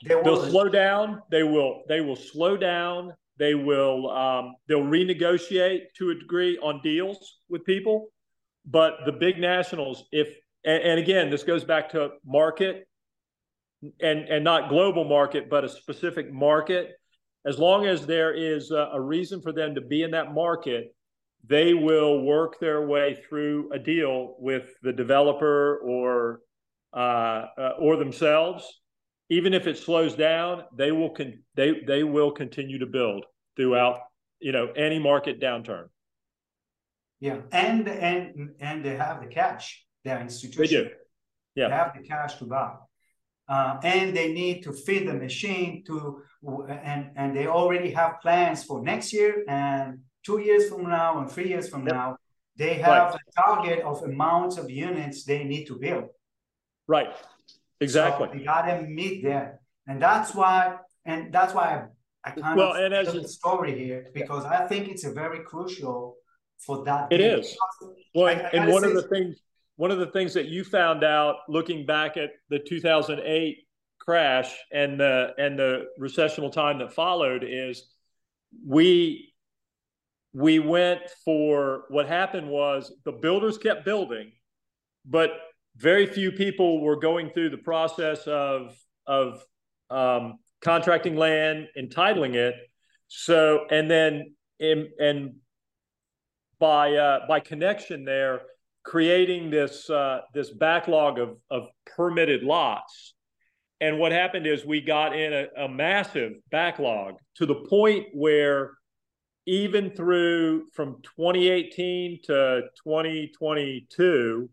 They 0.07 0.15
will 0.15 0.23
They'll 0.23 0.51
slow 0.51 0.69
down. 0.69 1.23
They 1.31 1.43
will. 1.43 1.83
They 1.89 2.03
will 2.03 2.17
slow 2.17 2.57
down. 2.59 3.15
They 3.39 3.55
will. 3.55 4.11
Um, 4.11 4.55
they'll 4.69 4.83
renegotiate 4.83 5.87
to 5.99 6.11
a 6.11 6.15
degree 6.15 6.59
on 6.59 6.81
deals 6.83 7.39
with 7.49 7.65
people. 7.65 8.09
But 8.67 8.99
the 9.07 9.13
big 9.13 9.39
nationals, 9.39 10.05
if 10.13 10.29
and, 10.65 10.83
and 10.83 11.01
again, 11.01 11.31
this 11.31 11.43
goes 11.43 11.65
back 11.65 11.91
to 11.91 12.11
market, 12.25 12.87
and 14.01 14.21
and 14.29 14.45
not 14.45 14.69
global 14.69 15.05
market, 15.05 15.49
but 15.49 15.65
a 15.65 15.69
specific 15.69 16.33
market. 16.33 16.93
As 17.47 17.59
long 17.59 17.87
as 17.87 18.07
there 18.07 18.33
is 18.33 18.71
a, 18.71 18.91
a 18.93 19.01
reason 19.01 19.43
for 19.43 19.53
them 19.53 19.75
to 19.75 19.81
be 19.81 20.03
in 20.03 20.13
that 20.13 20.33
market, 20.33 20.95
they 21.47 21.75
will 21.75 22.23
work 22.23 22.59
their 22.59 22.87
way 22.87 23.23
through 23.29 23.71
a 23.73 23.79
deal 23.79 24.37
with 24.39 24.75
the 24.83 24.93
developer 24.93 25.79
or 25.79 26.41
uh, 26.95 27.47
uh, 27.59 27.73
or 27.79 27.97
themselves. 27.97 28.81
Even 29.31 29.55
if 29.55 29.67
it 29.67 29.79
slows 29.79 30.15
down, 30.15 30.65
they 30.77 30.93
will 30.93 31.11
con- 31.11 31.43
they 31.55 31.81
they 31.87 32.03
will 32.03 32.31
continue 32.31 32.79
to 32.79 32.87
build 32.87 33.25
throughout 33.57 34.01
you 34.39 34.53
know 34.53 34.69
any 34.77 34.99
market 34.99 35.41
downturn. 35.41 35.89
Yeah, 37.21 37.41
and 37.53 37.89
and 37.89 38.51
and 38.61 38.85
they 38.85 38.97
have 38.97 39.21
the 39.21 39.29
cash. 39.29 39.85
They're 40.05 40.21
institution. 40.21 40.63
They 40.63 40.89
do. 40.89 40.91
Yeah, 41.55 41.69
they 41.69 41.75
have 41.75 41.93
the 41.97 42.07
cash 42.07 42.37
to 42.37 42.45
buy. 42.45 42.75
Uh, 43.47 43.79
and 43.83 44.17
they 44.17 44.33
need 44.33 44.63
to 44.63 44.73
feed 44.73 45.07
the 45.07 45.13
machine 45.13 45.85
to 45.87 46.23
and 46.69 47.11
and 47.17 47.37
they 47.37 47.47
already 47.47 47.91
have 47.91 48.21
plans 48.23 48.65
for 48.65 48.83
next 48.83 49.13
year 49.13 49.45
and 49.49 49.99
two 50.25 50.39
years 50.41 50.69
from 50.69 50.89
now 50.89 51.19
and 51.19 51.31
three 51.31 51.49
years 51.49 51.69
from 51.69 51.87
yep. 51.87 51.95
now, 51.95 52.17
they 52.57 52.75
have 52.75 53.13
right. 53.13 53.15
a 53.15 53.43
target 53.43 53.81
of 53.81 54.03
amounts 54.03 54.59
of 54.59 54.71
units 54.71 55.25
they 55.25 55.45
need 55.45 55.67
to 55.67 55.77
build. 55.77 56.09
Right. 56.87 57.15
Exactly. 57.81 58.29
So 58.29 58.39
they 58.39 58.45
gotta 58.45 58.83
meet 58.83 59.23
there. 59.23 59.61
And 59.87 60.01
that's 60.01 60.35
why, 60.35 60.77
and 61.05 61.33
that's 61.33 61.53
why 61.53 61.87
I, 62.25 62.31
I 62.31 62.33
kind 62.33 62.57
well, 62.57 62.73
of 62.75 62.83
and 62.83 62.95
as 62.95 63.13
the 63.13 63.29
story 63.29 63.77
here 63.77 64.07
because 64.15 64.45
I 64.45 64.67
think 64.67 64.89
it's 64.89 65.05
a 65.05 65.13
very 65.13 65.41
crucial 65.41 66.17
for 66.59 66.85
that. 66.85 67.13
It 67.13 67.19
game. 67.19 67.41
is. 67.41 67.57
Well, 68.15 68.27
I, 68.27 68.33
and 68.33 68.73
one 68.73 68.85
of 68.85 68.95
the 68.95 69.03
things, 69.03 69.37
one 69.77 69.91
of 69.91 69.99
the 69.99 70.07
things 70.07 70.33
that 70.35 70.47
you 70.47 70.65
found 70.65 71.05
out 71.05 71.37
looking 71.49 71.85
back 71.85 72.17
at 72.17 72.31
the 72.49 72.59
2008 72.59 73.59
crash 73.99 74.55
and 74.73 75.01
the 75.01 75.35
and 75.39 75.59
the 75.59 75.87
recessional 75.99 76.51
time 76.51 76.79
that 76.79 76.93
followed 76.93 77.45
is 77.47 77.89
we 78.67 79.34
we 80.35 80.59
went 80.59 81.01
for 81.25 81.85
what 81.89 82.09
happened 82.09 82.49
was 82.49 82.93
the 83.05 83.13
builders 83.13 83.57
kept 83.57 83.85
building, 83.85 84.33
but 85.07 85.31
very 85.77 86.07
few 86.07 86.33
people 86.33 86.83
were 86.83 86.97
going 86.97 87.31
through 87.31 87.51
the 87.51 87.59
process 87.59 88.27
of 88.27 88.77
of 89.07 89.45
um, 89.91 90.39
contracting 90.61 91.17
land, 91.17 91.69
entitling 91.77 92.35
it. 92.35 92.55
So 93.07 93.67
and 93.71 93.89
then 93.89 94.35
in, 94.59 94.89
and 94.99 95.35
by 96.59 96.95
uh, 96.95 97.27
by 97.29 97.39
connection 97.39 98.05
there, 98.05 98.43
creating 98.83 99.51
this 99.51 99.89
uh, 99.89 100.23
this 100.35 100.51
backlog 100.51 101.21
of 101.21 101.37
of 101.49 101.69
permitted 101.97 102.43
lots. 102.43 103.15
And 103.81 103.99
what 103.99 104.11
happened 104.11 104.47
is 104.47 104.65
we 104.65 104.81
got 104.81 105.17
in 105.17 105.33
a, 105.33 105.65
a 105.65 105.69
massive 105.69 106.33
backlog 106.51 107.15
to 107.37 107.47
the 107.47 107.67
point 107.69 108.07
where 108.15 108.73
even 109.47 109.91
through 109.91 110.67
from 110.73 110.97
2018 111.17 112.21
to 112.25 112.63
2022, 112.83 114.49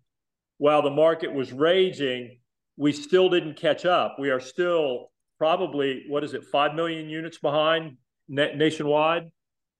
while 0.58 0.82
the 0.82 0.90
market 0.90 1.34
was 1.34 1.52
raging, 1.54 2.40
we 2.78 2.92
still 2.92 3.30
didn't 3.30 3.56
catch 3.56 3.86
up. 3.86 4.18
We 4.20 4.30
are 4.30 4.40
still 4.40 5.12
probably, 5.38 6.04
what 6.08 6.24
is 6.24 6.34
it, 6.34 6.44
5 6.46 6.76
million 6.76 7.10
units 7.10 7.38
behind 7.38 7.98
na- 8.28 8.54
nationwide? 8.56 9.32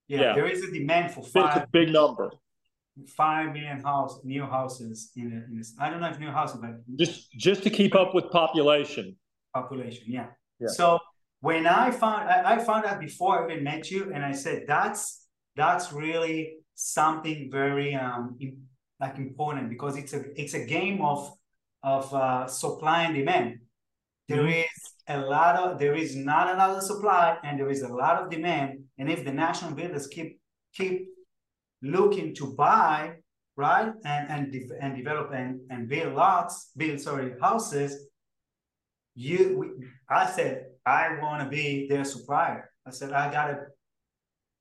Yeah, 0.08 0.20
yeah, 0.20 0.34
there 0.34 0.46
is 0.46 0.62
a 0.64 0.70
demand 0.70 1.12
for 1.12 1.22
five. 1.22 1.56
It's 1.56 1.64
a 1.64 1.68
big 1.72 1.90
number. 1.90 2.30
Five 3.06 3.52
million 3.52 3.80
house 3.80 4.20
new 4.24 4.44
houses 4.44 5.10
in, 5.16 5.44
in 5.48 5.56
this. 5.56 5.74
I 5.80 5.88
don't 5.88 6.00
know 6.00 6.08
if 6.08 6.18
new 6.18 6.30
houses, 6.30 6.60
but 6.60 6.98
just 6.98 7.32
just 7.32 7.62
to 7.62 7.70
keep 7.70 7.94
up 7.94 8.14
with 8.14 8.30
population. 8.30 9.16
Population, 9.54 10.04
yeah. 10.08 10.26
yeah. 10.60 10.68
So 10.68 10.98
when 11.42 11.66
I 11.66 11.90
found 11.90 12.30
I, 12.30 12.54
I 12.54 12.58
found 12.58 12.86
out 12.86 13.00
before 13.00 13.42
I 13.42 13.52
even 13.52 13.64
met 13.64 13.90
you, 13.90 14.12
and 14.14 14.24
I 14.24 14.32
said 14.32 14.64
that's 14.66 15.26
that's 15.56 15.92
really 15.92 16.54
something 16.74 17.50
very 17.50 17.94
um 17.94 18.38
like 19.00 19.18
important 19.18 19.68
because 19.68 19.96
it's 19.96 20.14
a 20.14 20.22
it's 20.40 20.54
a 20.54 20.64
game 20.64 21.02
of 21.02 21.30
of 21.82 22.14
uh, 22.14 22.46
supply 22.46 23.02
and 23.02 23.14
demand. 23.16 23.58
There 24.28 24.44
mm-hmm. 24.44 24.66
is 24.66 24.82
a 25.08 25.18
lot 25.18 25.56
of 25.56 25.80
there 25.80 25.94
is 25.94 26.14
not 26.14 26.48
another 26.48 26.80
supply 26.80 27.36
and 27.42 27.58
there 27.58 27.70
is 27.70 27.82
a 27.82 27.88
lot 27.88 28.22
of 28.22 28.30
demand. 28.30 28.84
And 28.98 29.10
if 29.10 29.24
the 29.24 29.32
national 29.32 29.72
builders 29.72 30.06
keep 30.06 30.38
keep 30.72 31.08
looking 31.82 32.36
to 32.36 32.54
buy 32.54 33.16
right 33.56 33.92
and 34.04 34.30
and, 34.30 34.52
de- 34.52 34.78
and 34.80 34.96
develop 34.96 35.32
and, 35.34 35.60
and 35.70 35.88
build 35.88 36.14
lots, 36.14 36.70
build 36.76 37.00
sorry 37.00 37.32
houses, 37.40 38.06
you 39.16 39.58
we, 39.58 39.66
I 40.08 40.30
said 40.30 40.66
I 40.84 41.18
want 41.20 41.42
to 41.42 41.48
be 41.48 41.86
their 41.88 42.04
supplier. 42.04 42.70
I 42.86 42.90
said, 42.90 43.12
I 43.12 43.30
got 43.30 43.46
to 43.46 43.58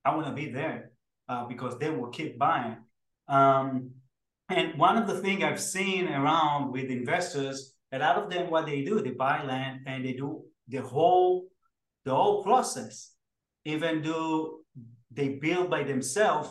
I 0.04 0.16
want 0.16 0.28
to 0.28 0.34
be 0.34 0.52
there 0.52 0.92
uh, 1.30 1.46
because 1.46 1.78
they 1.78 1.90
will 1.90 2.10
keep 2.10 2.38
buying. 2.38 2.78
Um, 3.28 3.92
and 4.50 4.78
one 4.78 4.98
of 4.98 5.08
the 5.08 5.22
things 5.22 5.44
I've 5.44 5.62
seen 5.62 6.08
around 6.08 6.72
with 6.72 6.90
investors, 6.90 7.76
a 7.92 8.00
lot 8.00 8.18
of 8.18 8.30
them, 8.30 8.50
what 8.50 8.66
they 8.66 8.84
do, 8.84 9.00
they 9.02 9.12
buy 9.12 9.44
land 9.44 9.82
and 9.86 10.04
they 10.04 10.14
do 10.14 10.44
the 10.68 10.82
whole 10.82 11.48
the 12.04 12.16
whole 12.16 12.44
process, 12.44 13.14
even 13.64 14.02
though 14.02 14.60
they 15.12 15.30
build 15.30 15.70
by 15.70 15.84
themselves 15.84 16.50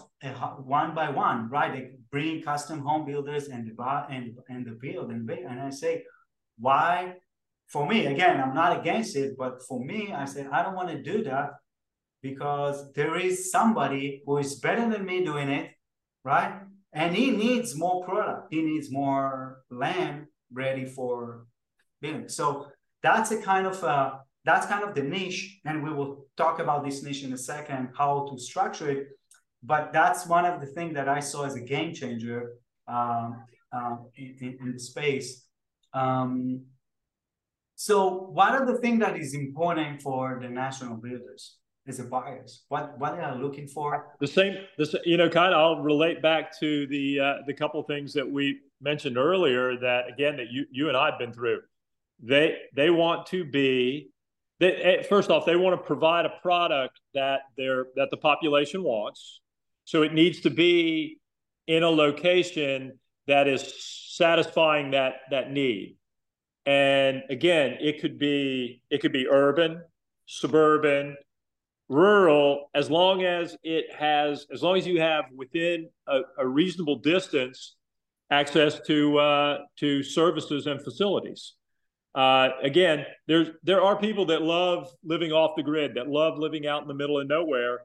one 0.65 0.95
by 0.95 1.11
one, 1.11 1.49
right? 1.51 1.73
They 1.73 1.91
bring 2.11 2.43
custom 2.43 2.81
home 2.81 3.05
builders 3.05 3.49
and 3.49 3.67
the 3.67 3.73
buy 3.73 4.07
and 4.11 4.39
and 4.49 4.65
the 4.65 4.73
build 4.73 5.11
and 5.11 5.27
build. 5.27 5.41
And 5.41 5.61
I 5.61 5.71
say, 5.71 6.05
why? 6.59 7.15
For 7.71 7.87
me, 7.87 8.07
again, 8.07 8.41
I'm 8.41 8.55
not 8.55 8.81
against 8.81 9.15
it, 9.17 9.37
but 9.39 9.63
for 9.69 9.85
me, 9.85 10.13
I 10.13 10.25
said 10.25 10.49
I 10.53 10.63
don't 10.63 10.75
want 10.75 10.91
to 10.91 11.03
do 11.03 11.23
that 11.25 11.51
because 12.21 12.93
there 12.93 13.17
is 13.17 13.51
somebody 13.51 14.23
who 14.27 14.39
is 14.39 14.57
better 14.57 14.89
than 14.91 15.07
me 15.07 15.25
doing 15.25 15.49
it, 15.49 15.71
right? 16.25 16.61
And 16.93 17.15
he 17.15 17.31
needs 17.31 17.77
more 17.77 18.05
product. 18.05 18.49
He 18.51 18.63
needs 18.63 18.91
more 18.91 19.63
land 19.71 20.27
ready 20.53 20.85
for 20.85 21.47
building. 22.01 22.29
So 22.29 22.67
that's 23.03 23.31
a 23.31 23.41
kind 23.41 23.67
of 23.67 23.83
uh, 23.85 24.15
that's 24.45 24.67
kind 24.67 24.83
of 24.83 24.95
the 24.95 25.03
niche, 25.03 25.61
and 25.65 25.85
we 25.85 25.93
will 25.93 26.27
talk 26.37 26.59
about 26.59 26.85
this 26.85 27.03
niche 27.03 27.25
in 27.25 27.33
a 27.33 27.39
second, 27.39 27.91
how 27.97 28.27
to 28.31 28.39
structure 28.39 28.91
it. 28.91 29.09
But 29.63 29.93
that's 29.93 30.27
one 30.27 30.47
of 30.47 30.61
the 30.61 30.67
things 30.67 30.95
that 30.95 31.09
I 31.09 31.21
saw 31.21 31.45
as 31.45 31.55
a 31.55 31.61
game 31.61 31.93
changer 31.95 32.55
um, 32.89 33.45
uh, 33.73 33.97
in, 34.17 34.59
in, 34.61 34.73
the 34.73 34.81
space. 34.81 35.45
Um, 35.93 36.63
so, 37.81 38.29
what 38.39 38.51
are 38.53 38.67
the 38.67 38.77
things 38.77 39.01
that 39.01 39.17
is 39.17 39.33
important 39.33 40.03
for 40.03 40.39
the 40.39 40.51
national 40.51 40.97
builders? 40.99 41.57
as 41.89 41.99
a 41.99 42.05
buyers? 42.05 42.65
What 42.69 42.99
what 42.99 43.19
are 43.19 43.35
they 43.35 43.43
looking 43.43 43.67
for? 43.67 44.15
The 44.21 44.27
same, 44.27 44.55
this 44.77 44.95
you 45.07 45.17
know, 45.17 45.31
kind 45.31 45.55
of. 45.55 45.61
I'll 45.61 45.83
relate 45.83 46.21
back 46.21 46.59
to 46.61 46.87
the 46.89 47.21
uh, 47.21 47.35
the 47.47 47.55
couple 47.55 47.83
things 47.85 48.13
that 48.13 48.31
we 48.31 48.61
mentioned 48.83 49.17
earlier. 49.17 49.79
That 49.79 50.11
again, 50.13 50.37
that 50.37 50.51
you 50.51 50.67
you 50.71 50.89
and 50.89 50.97
I've 50.97 51.19
been 51.19 51.33
through. 51.33 51.61
They 52.23 52.59
they 52.77 52.91
want 52.91 53.27
to 53.29 53.47
be. 53.47 54.11
They, 54.59 54.75
eh, 54.75 55.03
first 55.05 55.31
off, 55.31 55.47
they 55.47 55.57
want 55.57 55.81
to 55.81 55.83
provide 55.83 56.27
a 56.27 56.35
product 56.43 57.01
that 57.15 57.41
they're 57.57 57.87
that 57.97 58.11
the 58.11 58.19
population 58.19 58.83
wants. 58.83 59.41
So 59.87 60.03
it 60.03 60.13
needs 60.13 60.41
to 60.43 60.51
be 60.51 61.19
in 61.67 61.83
a 61.83 61.89
location 61.89 62.99
that 63.27 63.49
is 63.49 63.75
satisfying 64.19 64.91
that 64.91 65.15
that 65.31 65.51
need. 65.51 65.97
And 66.67 67.23
again, 67.31 67.79
it 67.81 68.01
could 68.01 68.19
be 68.19 68.83
it 68.91 69.01
could 69.01 69.13
be 69.13 69.27
urban, 69.29 69.83
suburban, 70.27 71.17
rural 71.91 72.71
as 72.73 72.89
long 72.89 73.25
as 73.25 73.57
it 73.65 73.93
has 73.93 74.47
as 74.53 74.63
long 74.63 74.79
as 74.79 74.87
you 74.87 75.01
have 75.01 75.25
within 75.35 75.89
a, 76.07 76.21
a 76.39 76.47
reasonable 76.47 76.97
distance 76.97 77.75
access 78.31 78.81
to 78.87 79.19
uh, 79.19 79.59
to 79.79 80.03
services 80.03 80.67
and 80.67 80.81
facilities. 80.83 81.55
Uh, 82.15 82.49
again 82.63 83.05
there's 83.27 83.49
there 83.63 83.83
are 83.83 83.97
people 83.97 84.27
that 84.27 84.43
love 84.43 84.89
living 85.05 85.33
off 85.33 85.53
the 85.57 85.63
grid 85.63 85.95
that 85.95 86.09
love 86.09 86.39
living 86.39 86.67
out 86.67 86.83
in 86.83 86.89
the 86.89 86.95
middle 86.95 87.21
of 87.21 87.29
nowhere. 87.29 87.81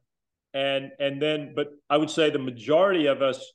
And 0.54 0.92
and 1.00 1.22
then 1.22 1.54
but 1.56 1.70
i 1.90 1.98
would 1.98 2.10
say 2.10 2.30
the 2.30 2.40
majority 2.40 3.08
of 3.08 3.22
us 3.22 3.54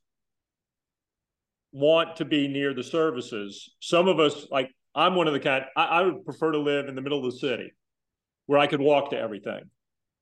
want 1.72 2.16
to 2.16 2.24
be 2.24 2.48
near 2.48 2.74
the 2.74 2.82
services. 2.82 3.70
Some 3.80 4.08
of 4.08 4.18
us 4.18 4.46
like 4.50 4.70
i'm 4.94 5.14
one 5.14 5.26
of 5.26 5.32
the 5.32 5.40
kind 5.40 5.64
I, 5.76 5.84
I 5.84 6.02
would 6.02 6.24
prefer 6.24 6.52
to 6.52 6.58
live 6.58 6.88
in 6.88 6.94
the 6.94 7.02
middle 7.02 7.24
of 7.24 7.32
the 7.32 7.38
city 7.38 7.72
where 8.46 8.58
i 8.58 8.66
could 8.66 8.80
walk 8.80 9.10
to 9.10 9.18
everything. 9.18 9.62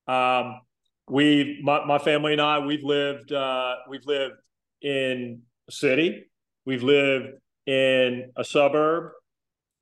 Um, 0.06 0.60
we, 1.08 1.60
my, 1.62 1.84
my 1.84 1.98
family 1.98 2.32
and 2.32 2.40
I, 2.40 2.58
we've 2.58 2.84
lived, 2.84 3.32
uh, 3.32 3.76
we've 3.88 4.04
lived 4.06 4.34
in 4.82 5.42
a 5.68 5.72
city, 5.72 6.26
we've 6.64 6.82
lived 6.82 7.28
in 7.66 8.30
a 8.36 8.44
suburb, 8.44 9.12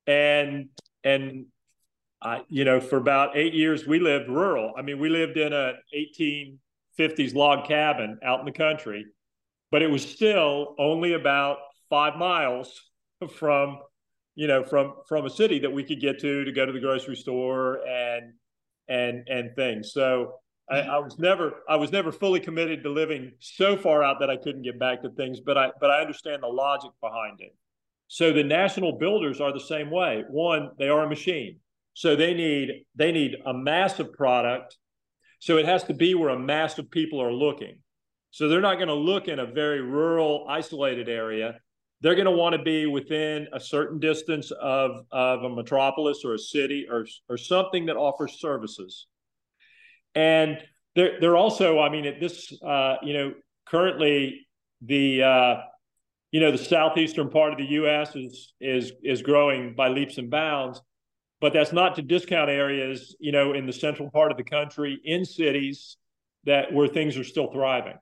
and 0.05 0.69
and 1.03 1.45
I, 2.21 2.41
you 2.49 2.65
know, 2.65 2.79
for 2.79 2.97
about 2.97 3.37
eight 3.37 3.53
years 3.53 3.85
we 3.85 3.99
lived 3.99 4.29
rural. 4.29 4.73
I 4.77 4.81
mean, 4.81 4.99
we 4.99 5.09
lived 5.09 5.37
in 5.37 5.53
a 5.53 5.73
1850s 5.95 7.35
log 7.35 7.67
cabin 7.67 8.19
out 8.23 8.39
in 8.39 8.45
the 8.45 8.51
country, 8.51 9.05
but 9.71 9.81
it 9.81 9.89
was 9.89 10.03
still 10.03 10.75
only 10.79 11.13
about 11.13 11.57
five 11.89 12.15
miles 12.15 12.81
from, 13.35 13.79
you 14.37 14.45
know, 14.45 14.63
from 14.63 14.93
from 15.07 15.25
a 15.25 15.31
city 15.31 15.57
that 15.57 15.71
we 15.71 15.83
could 15.83 15.99
get 15.99 16.19
to 16.19 16.45
to 16.45 16.51
go 16.51 16.63
to 16.63 16.71
the 16.71 16.79
grocery 16.79 17.15
store 17.15 17.79
and 17.87 18.33
and 18.87 19.27
and 19.27 19.55
things. 19.55 19.91
So 19.91 20.35
I, 20.69 20.81
I, 20.81 20.99
was 20.99 21.17
never 21.17 21.63
I 21.67 21.75
was 21.75 21.91
never 21.91 22.11
fully 22.11 22.39
committed 22.39 22.83
to 22.83 22.89
living 22.91 23.31
so 23.39 23.75
far 23.75 24.03
out 24.03 24.19
that 24.19 24.29
I 24.29 24.37
couldn't 24.37 24.61
get 24.61 24.77
back 24.77 25.01
to 25.01 25.09
things, 25.09 25.39
but 25.39 25.57
I 25.57 25.71
but 25.81 25.89
I 25.89 26.01
understand 26.01 26.43
the 26.43 26.47
logic 26.47 26.91
behind 27.01 27.41
it. 27.41 27.55
So 28.09 28.31
the 28.31 28.43
national 28.43 28.99
builders 28.99 29.41
are 29.41 29.51
the 29.51 29.59
same 29.59 29.89
way. 29.89 30.23
One, 30.29 30.69
they 30.77 30.87
are 30.87 31.03
a 31.03 31.09
machine. 31.09 31.59
So 31.95 32.15
they 32.15 32.35
need 32.35 32.85
they 32.93 33.11
need 33.11 33.37
a 33.43 33.55
massive 33.55 34.13
product. 34.13 34.77
So 35.39 35.57
it 35.57 35.65
has 35.65 35.83
to 35.85 35.95
be 35.95 36.13
where 36.13 36.29
a 36.29 36.37
mass 36.37 36.77
of 36.77 36.91
people 36.91 37.19
are 37.23 37.33
looking. 37.33 37.79
So 38.29 38.47
they're 38.47 38.61
not 38.61 38.75
going 38.75 38.89
to 38.89 38.93
look 38.93 39.27
in 39.27 39.39
a 39.39 39.47
very 39.47 39.81
rural, 39.81 40.45
isolated 40.47 41.09
area 41.09 41.59
they're 42.01 42.15
going 42.15 42.25
to 42.25 42.31
want 42.31 42.53
to 42.55 42.61
be 42.61 42.85
within 42.85 43.47
a 43.53 43.59
certain 43.59 43.99
distance 43.99 44.51
of, 44.51 45.05
of 45.11 45.43
a 45.43 45.49
metropolis 45.49 46.23
or 46.23 46.35
a 46.35 46.39
city 46.39 46.85
or, 46.89 47.05
or 47.29 47.37
something 47.37 47.87
that 47.87 47.95
offers 47.95 48.39
services. 48.39 49.07
And 50.13 50.59
they're, 50.95 51.19
they're 51.19 51.37
also, 51.37 51.79
I 51.79 51.89
mean, 51.89 52.05
at 52.05 52.19
this, 52.19 52.53
uh, 52.61 52.95
you 53.03 53.13
know, 53.13 53.33
currently 53.65 54.47
the, 54.81 55.23
uh, 55.23 55.55
you 56.31 56.39
know, 56.39 56.51
the 56.51 56.57
southeastern 56.57 57.29
part 57.29 57.53
of 57.53 57.57
the 57.57 57.65
U.S. 57.65 58.15
is 58.15 58.53
is 58.59 58.91
is 59.01 59.21
growing 59.21 59.73
by 59.75 59.87
leaps 59.87 60.17
and 60.17 60.29
bounds, 60.29 60.81
but 61.39 61.53
that's 61.53 61.71
not 61.71 61.95
to 61.95 62.01
discount 62.01 62.49
areas, 62.49 63.15
you 63.19 63.31
know, 63.31 63.53
in 63.53 63.65
the 63.65 63.73
central 63.73 64.09
part 64.11 64.31
of 64.31 64.37
the 64.37 64.43
country, 64.43 64.99
in 65.05 65.23
cities 65.23 65.97
that 66.43 66.73
where 66.73 66.87
things 66.87 67.17
are 67.17 67.23
still 67.23 67.51
thriving. 67.51 67.97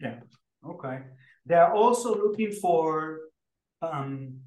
Yeah. 0.00 0.16
Okay. 0.68 0.98
They're 1.46 1.72
also 1.72 2.14
looking 2.14 2.52
for 2.52 3.20
um, 3.82 4.40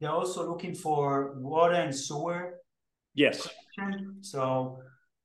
they're 0.00 0.10
also 0.10 0.48
looking 0.48 0.74
for 0.74 1.34
water 1.38 1.74
and 1.74 1.94
sewer. 1.94 2.54
Yes. 3.14 3.48
So 4.20 4.78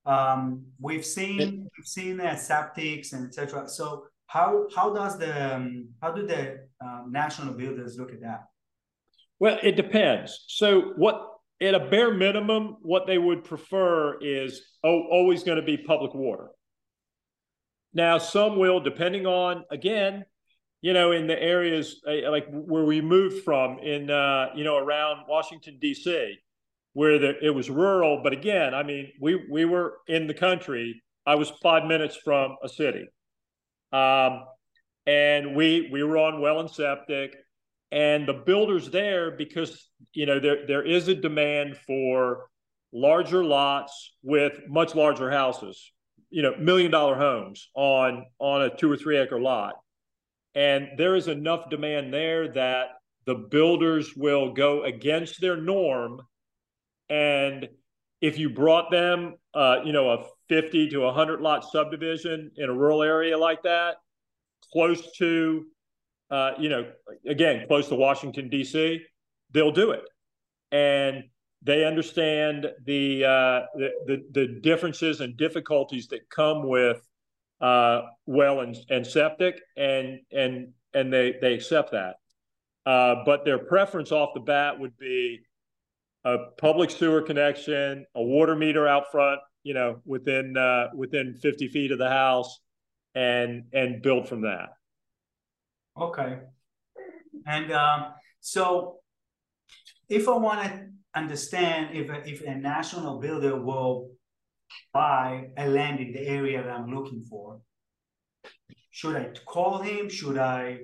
um, 0.06 0.66
we've 0.80 1.06
seen 1.06 1.42
it, 1.42 1.54
we've 1.54 1.88
seen 1.88 2.22
uh, 2.22 2.36
septics 2.36 3.14
and 3.14 3.28
etc. 3.28 3.68
So 3.68 4.06
how 4.28 4.68
how 4.76 4.94
does 4.94 5.18
the 5.18 5.56
um, 5.56 5.90
how 6.02 6.12
do 6.12 6.26
the 6.26 6.68
uh, 6.84 7.04
national 7.10 7.56
builders 7.56 7.98
look 7.98 8.12
at 8.12 8.22
that? 8.22 8.46
Well, 9.40 9.58
it 9.64 9.76
depends. 9.76 10.46
So 10.48 10.94
what 10.96 11.26
at 11.62 11.74
a 11.74 11.80
bare 11.80 12.14
minimum, 12.14 12.78
what 12.82 13.08
they 13.08 13.18
would 13.18 13.44
prefer 13.44 14.18
is 14.22 14.62
oh, 14.84 15.04
always 15.12 15.44
going 15.44 15.58
to 15.58 15.64
be 15.64 15.78
public 15.78 16.14
water. 16.14 16.50
Now, 17.94 18.18
some 18.18 18.58
will, 18.58 18.80
depending 18.80 19.26
on 19.26 19.66
again 19.72 20.26
you 20.82 20.94
know, 20.94 21.12
in 21.12 21.28
the 21.28 21.42
areas 21.42 22.02
uh, 22.08 22.30
like 22.32 22.48
where 22.50 22.86
we 22.86 23.02
moved 23.02 23.44
from 23.44 23.80
in, 23.80 24.10
uh, 24.10 24.48
you 24.56 24.64
know, 24.64 24.78
around 24.78 25.26
Washington, 25.28 25.78
D.C., 25.82 26.38
where 26.94 27.20
the, 27.20 27.34
it 27.46 27.50
was 27.50 27.70
rural. 27.70 28.22
But 28.24 28.34
again, 28.34 28.74
I 28.74 28.84
mean, 28.84 29.12
we, 29.20 29.46
we 29.50 29.66
were 29.66 29.98
in 30.08 30.28
the 30.28 30.34
country. 30.34 31.02
I 31.26 31.36
was 31.36 31.52
five 31.62 31.86
minutes 31.86 32.16
from 32.16 32.56
a 32.64 32.70
city. 32.70 33.06
Um, 33.92 34.46
and 35.06 35.56
we, 35.56 35.90
we 35.92 36.04
were 36.04 36.18
on 36.18 36.42
well 36.42 36.60
and 36.60 36.70
septic. 36.70 37.36
And 37.92 38.28
the 38.28 38.34
builders 38.34 38.90
there, 38.90 39.32
because, 39.32 39.90
you 40.14 40.26
know, 40.26 40.40
there, 40.40 40.66
there 40.66 40.86
is 40.86 41.08
a 41.08 41.16
demand 41.16 41.78
for 41.88 42.46
larger 42.94 43.44
lots 43.44 44.16
with 44.24 44.54
much 44.68 44.96
larger 44.96 45.30
houses, 45.30 45.92
you 46.30 46.42
know, 46.42 46.56
million 46.58 46.92
dollar 46.92 47.16
homes 47.16 47.70
on, 47.76 48.26
on 48.40 48.62
a 48.62 48.76
two 48.76 48.92
or 48.92 48.98
three 48.98 49.18
acre 49.18 49.40
lot 49.40 49.74
and 50.56 50.90
there 50.98 51.16
is 51.16 51.28
enough 51.28 51.70
demand 51.70 52.14
there 52.14 52.52
that 52.54 52.88
the 53.26 53.36
builders 53.36 54.16
will 54.16 54.54
go 54.54 54.84
against 54.84 55.40
their 55.40 55.58
norm. 55.58 56.22
And 57.10 57.70
if 58.22 58.38
you 58.38 58.50
brought 58.50 58.92
them, 58.92 59.36
uh, 59.54 59.78
you 59.86 59.94
know, 59.94 60.10
a 60.10 60.26
50 60.50 60.90
to 60.90 61.00
100 61.00 61.42
lot 61.42 61.64
subdivision 61.64 62.52
in 62.56 62.70
a 62.70 62.74
rural 62.74 63.04
area 63.04 63.38
like 63.38 63.64
that, 63.64 63.98
close 64.74 65.16
to, 65.18 65.66
uh, 66.32 66.52
you 66.60 66.70
know, 66.70 66.92
again, 67.28 67.66
close 67.68 67.88
to 67.90 67.96
Washington, 67.96 68.50
D.C., 68.50 69.02
they'll 69.52 69.72
do 69.72 69.92
it. 69.92 70.04
And 70.72 71.24
they 71.62 71.86
understand 71.86 72.68
the, 72.86 73.26
uh, 73.26 73.62
the, 73.76 73.90
the, 74.06 74.24
the 74.32 74.48
differences 74.62 75.22
and 75.22 75.38
difficulties 75.38 76.08
that 76.08 76.30
come 76.30 76.68
with 76.68 77.02
uh, 77.62 78.02
well 78.26 78.62
and, 78.62 78.76
and 78.90 79.06
septic, 79.06 79.60
and 79.78 80.20
and 80.32 80.70
and 80.94 81.12
they 81.12 81.36
they 81.42 81.54
accept 81.54 81.92
that. 81.92 82.16
Uh, 82.86 83.24
but 83.26 83.46
their 83.46 83.60
preference 83.60 84.12
off 84.12 84.30
the 84.34 84.40
bat 84.40 84.80
would 84.80 84.98
be 84.98 85.40
a 86.26 86.38
public 86.58 86.90
sewer 86.90 87.22
connection, 87.22 88.06
a 88.16 88.22
water 88.22 88.56
meter 88.56 88.88
out 88.88 89.12
front 89.12 89.40
you 89.64 89.74
know, 89.74 90.02
within 90.06 90.56
uh, 90.58 90.88
within 90.96 91.34
50 91.34 91.68
feet 91.68 91.92
of 91.92 92.00
the 92.00 92.10
house, 92.10 92.60
and 93.16 93.64
and 93.74 94.02
build 94.02 94.28
from 94.28 94.42
that. 94.42 94.70
Okay, 96.00 96.40
and 97.46 97.72
um, 97.72 98.06
so 98.40 98.98
if 100.08 100.28
I 100.28 100.38
want 100.38 100.64
to 100.64 100.88
understand 101.14 101.96
if 101.96 102.10
if 102.26 102.42
a 102.42 102.56
national 102.56 103.20
builder 103.20 103.60
will 103.62 104.12
buy 104.94 105.50
a 105.58 105.68
land 105.68 106.00
in 106.00 106.14
the 106.14 106.28
area 106.28 106.64
that 106.64 106.72
I'm 106.72 106.94
looking 106.94 107.22
for, 107.30 107.62
should 108.92 109.16
I 109.16 109.30
call 109.46 109.80
him? 109.80 110.10
Should 110.10 110.38
I? 110.38 110.80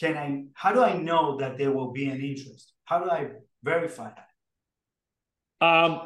Can 0.00 0.16
I? 0.16 0.44
How 0.54 0.72
do 0.72 0.82
I 0.82 0.96
know 0.96 1.36
that 1.38 1.58
there 1.58 1.72
will 1.72 1.92
be 1.92 2.08
an 2.08 2.20
interest? 2.20 2.72
How 2.84 2.98
do 3.00 3.10
I 3.10 3.28
verify 3.62 4.10
that? 4.10 5.66
Um, 5.66 6.02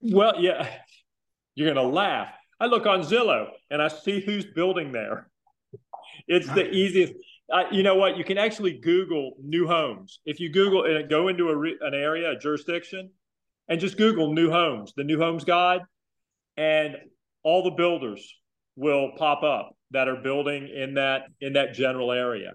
well, 0.00 0.34
yeah, 0.38 0.68
you're 1.54 1.72
gonna 1.72 1.88
laugh. 1.88 2.28
I 2.58 2.66
look 2.66 2.86
on 2.86 3.00
Zillow 3.00 3.48
and 3.70 3.80
I 3.80 3.88
see 3.88 4.20
who's 4.20 4.44
building 4.44 4.92
there. 4.92 5.30
It's 6.28 6.46
the 6.48 6.70
easiest. 6.70 7.14
Uh, 7.52 7.64
you 7.72 7.82
know 7.82 7.96
what? 7.96 8.16
You 8.16 8.22
can 8.22 8.38
actually 8.38 8.78
Google 8.78 9.32
new 9.42 9.66
homes. 9.66 10.20
If 10.24 10.38
you 10.38 10.50
Google 10.50 10.84
and 10.84 11.08
go 11.08 11.28
into 11.28 11.48
a 11.48 11.56
re, 11.56 11.76
an 11.80 11.94
area, 11.94 12.30
a 12.30 12.38
jurisdiction, 12.38 13.10
and 13.68 13.80
just 13.80 13.96
Google 13.96 14.32
new 14.32 14.50
homes, 14.50 14.92
the 14.96 15.04
new 15.04 15.18
homes 15.18 15.44
guide, 15.44 15.80
and 16.60 16.96
all 17.42 17.62
the 17.62 17.70
builders 17.70 18.36
will 18.76 19.12
pop 19.16 19.42
up 19.42 19.74
that 19.92 20.08
are 20.08 20.20
building 20.22 20.68
in 20.68 20.94
that 20.94 21.22
in 21.40 21.54
that 21.54 21.72
general 21.72 22.12
area. 22.12 22.52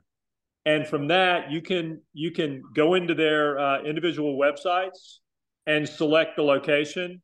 And 0.64 0.88
from 0.88 1.08
that, 1.08 1.50
you 1.52 1.62
can 1.62 2.02
you 2.14 2.30
can 2.32 2.62
go 2.76 2.94
into 2.94 3.16
their 3.16 3.58
uh, 3.58 3.82
individual 3.82 4.38
websites 4.38 5.18
and 5.66 5.90
select 5.90 6.36
the 6.36 6.44
location 6.44 7.22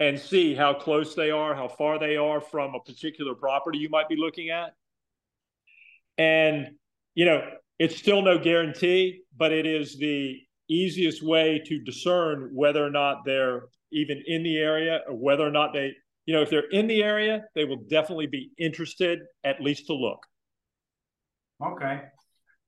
and 0.00 0.18
see 0.18 0.54
how 0.54 0.74
close 0.74 1.14
they 1.14 1.30
are, 1.30 1.54
how 1.54 1.68
far 1.68 1.98
they 1.98 2.16
are 2.16 2.42
from 2.42 2.74
a 2.74 2.80
particular 2.80 3.34
property 3.34 3.78
you 3.78 3.88
might 3.88 4.08
be 4.08 4.16
looking 4.16 4.50
at. 4.50 4.74
And 6.18 6.68
you 7.14 7.24
know, 7.24 7.42
it's 7.78 7.96
still 7.96 8.20
no 8.20 8.38
guarantee, 8.38 9.22
but 9.34 9.50
it 9.50 9.64
is 9.64 9.96
the 9.96 10.36
easiest 10.68 11.22
way 11.22 11.62
to 11.64 11.82
discern 11.82 12.50
whether 12.52 12.84
or 12.84 12.90
not 12.90 13.24
they're 13.24 13.62
even 13.92 14.22
in 14.26 14.42
the 14.42 14.58
area 14.58 15.00
or 15.08 15.14
whether 15.14 15.46
or 15.46 15.50
not 15.50 15.72
they, 15.72 15.92
you 16.28 16.34
know, 16.34 16.42
if 16.42 16.50
they're 16.50 16.68
in 16.72 16.86
the 16.86 17.02
area, 17.02 17.46
they 17.54 17.64
will 17.64 17.82
definitely 17.88 18.26
be 18.26 18.50
interested 18.58 19.20
at 19.44 19.62
least 19.62 19.86
to 19.86 19.94
look. 19.94 20.26
Okay. 21.64 22.02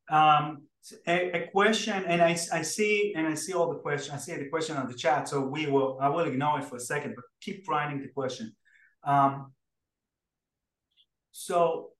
Um, 0.08 0.62
a, 1.06 1.42
a, 1.42 1.48
question, 1.52 2.02
and 2.06 2.22
I, 2.22 2.30
I 2.30 2.62
see 2.62 3.12
and 3.14 3.26
I 3.26 3.34
see 3.34 3.52
all 3.52 3.68
the 3.68 3.80
questions. 3.80 4.14
I 4.14 4.16
see 4.16 4.34
the 4.34 4.48
question 4.48 4.78
on 4.78 4.88
the 4.88 4.94
chat, 4.94 5.28
so 5.28 5.42
we 5.42 5.66
will. 5.66 5.98
I 6.00 6.08
will 6.08 6.24
ignore 6.24 6.60
it 6.60 6.64
for 6.64 6.76
a 6.76 6.80
second, 6.80 7.12
but 7.14 7.24
keep 7.42 7.68
writing 7.68 8.00
the 8.00 8.08
question. 8.08 8.56
Um, 9.04 9.52
so 11.30 11.90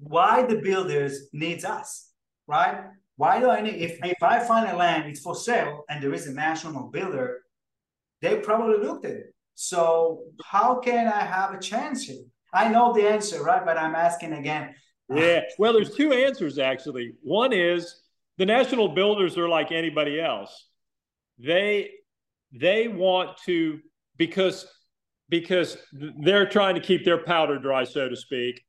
why 0.00 0.42
the 0.42 0.56
builders 0.56 1.30
needs 1.32 1.64
us, 1.64 2.10
right? 2.46 2.78
Why 3.16 3.40
do 3.40 3.48
I 3.48 3.62
need, 3.62 3.76
if, 3.76 3.98
if 4.04 4.22
I 4.22 4.40
find 4.40 4.70
a 4.70 4.76
land, 4.76 5.08
it's 5.08 5.20
for 5.20 5.34
sale, 5.34 5.82
and 5.88 6.04
there 6.04 6.12
is 6.12 6.26
a 6.26 6.34
national 6.34 6.90
builder, 6.90 7.40
they 8.20 8.36
probably 8.36 8.86
looked 8.86 9.06
at 9.06 9.12
it. 9.12 9.34
So 9.62 10.22
how 10.42 10.80
can 10.80 11.06
I 11.06 11.20
have 11.20 11.52
a 11.52 11.60
chance 11.60 12.04
here? 12.04 12.24
I 12.52 12.68
know 12.68 12.92
the 12.92 13.08
answer, 13.08 13.42
right? 13.42 13.64
But 13.64 13.76
I'm 13.76 13.94
asking 13.94 14.32
again. 14.32 14.74
Yeah, 15.08 15.42
well, 15.58 15.72
there's 15.72 15.94
two 15.94 16.12
answers 16.12 16.58
actually. 16.58 17.12
One 17.22 17.52
is 17.52 18.02
the 18.38 18.46
national 18.46 18.88
builders 18.88 19.36
are 19.36 19.48
like 19.48 19.72
anybody 19.72 20.20
else. 20.20 20.68
They 21.38 21.90
they 22.52 22.88
want 22.88 23.36
to 23.46 23.80
because 24.16 24.66
because 25.28 25.76
they're 25.92 26.48
trying 26.48 26.74
to 26.76 26.80
keep 26.80 27.04
their 27.04 27.22
powder 27.22 27.58
dry, 27.58 27.84
so 27.84 28.08
to 28.08 28.16
speak 28.16 28.62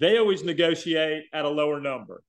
they 0.00 0.18
always 0.18 0.44
negotiate 0.44 1.24
at 1.32 1.44
a 1.44 1.48
lower 1.48 1.80
number. 1.80 2.22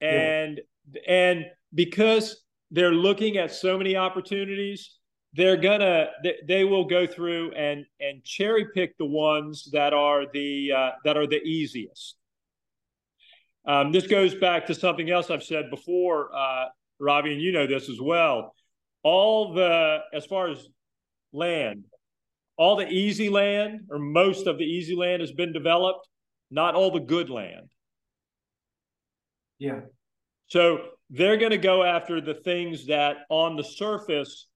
And 0.00 0.60
yeah. 0.92 1.00
and 1.06 1.44
because 1.74 2.42
they're 2.70 2.92
looking 2.92 3.36
at 3.36 3.52
so 3.52 3.76
many 3.76 3.96
opportunities, 3.96 4.96
they're 5.34 5.56
gonna 5.56 6.08
they, 6.22 6.34
they 6.46 6.64
will 6.64 6.84
go 6.84 7.06
through 7.06 7.52
and 7.52 7.84
and 8.00 8.24
cherry 8.24 8.66
pick 8.74 8.96
the 8.98 9.06
ones 9.06 9.68
that 9.72 9.92
are 9.92 10.24
the 10.32 10.72
uh, 10.72 10.90
that 11.04 11.16
are 11.16 11.26
the 11.26 11.42
easiest. 11.42 12.16
Um, 13.66 13.92
this 13.92 14.06
goes 14.06 14.34
back 14.34 14.66
to 14.66 14.74
something 14.74 15.10
else 15.10 15.30
I've 15.30 15.42
said 15.42 15.70
before, 15.70 16.34
uh, 16.34 16.66
Rafi, 17.00 17.32
and 17.32 17.40
you 17.40 17.52
know 17.52 17.66
this 17.66 17.88
as 17.88 18.00
well. 18.00 18.54
All 19.02 19.54
the 19.54 19.98
as 20.12 20.26
far 20.26 20.48
as 20.48 20.66
land, 21.32 21.84
all 22.56 22.76
the 22.76 22.88
easy 22.88 23.28
land 23.28 23.82
or 23.90 23.98
most 23.98 24.46
of 24.46 24.58
the 24.58 24.64
easy 24.64 24.96
land 24.96 25.20
has 25.20 25.32
been 25.32 25.52
developed, 25.52 26.08
not 26.50 26.74
all 26.74 26.90
the 26.90 27.00
good 27.00 27.30
land. 27.30 27.70
Yeah. 29.58 29.80
So 30.48 30.78
they're 31.10 31.36
going 31.36 31.50
to 31.52 31.58
go 31.58 31.84
after 31.84 32.20
the 32.20 32.34
things 32.34 32.86
that 32.86 33.18
on 33.28 33.56
the 33.56 33.62
surface 33.62 34.48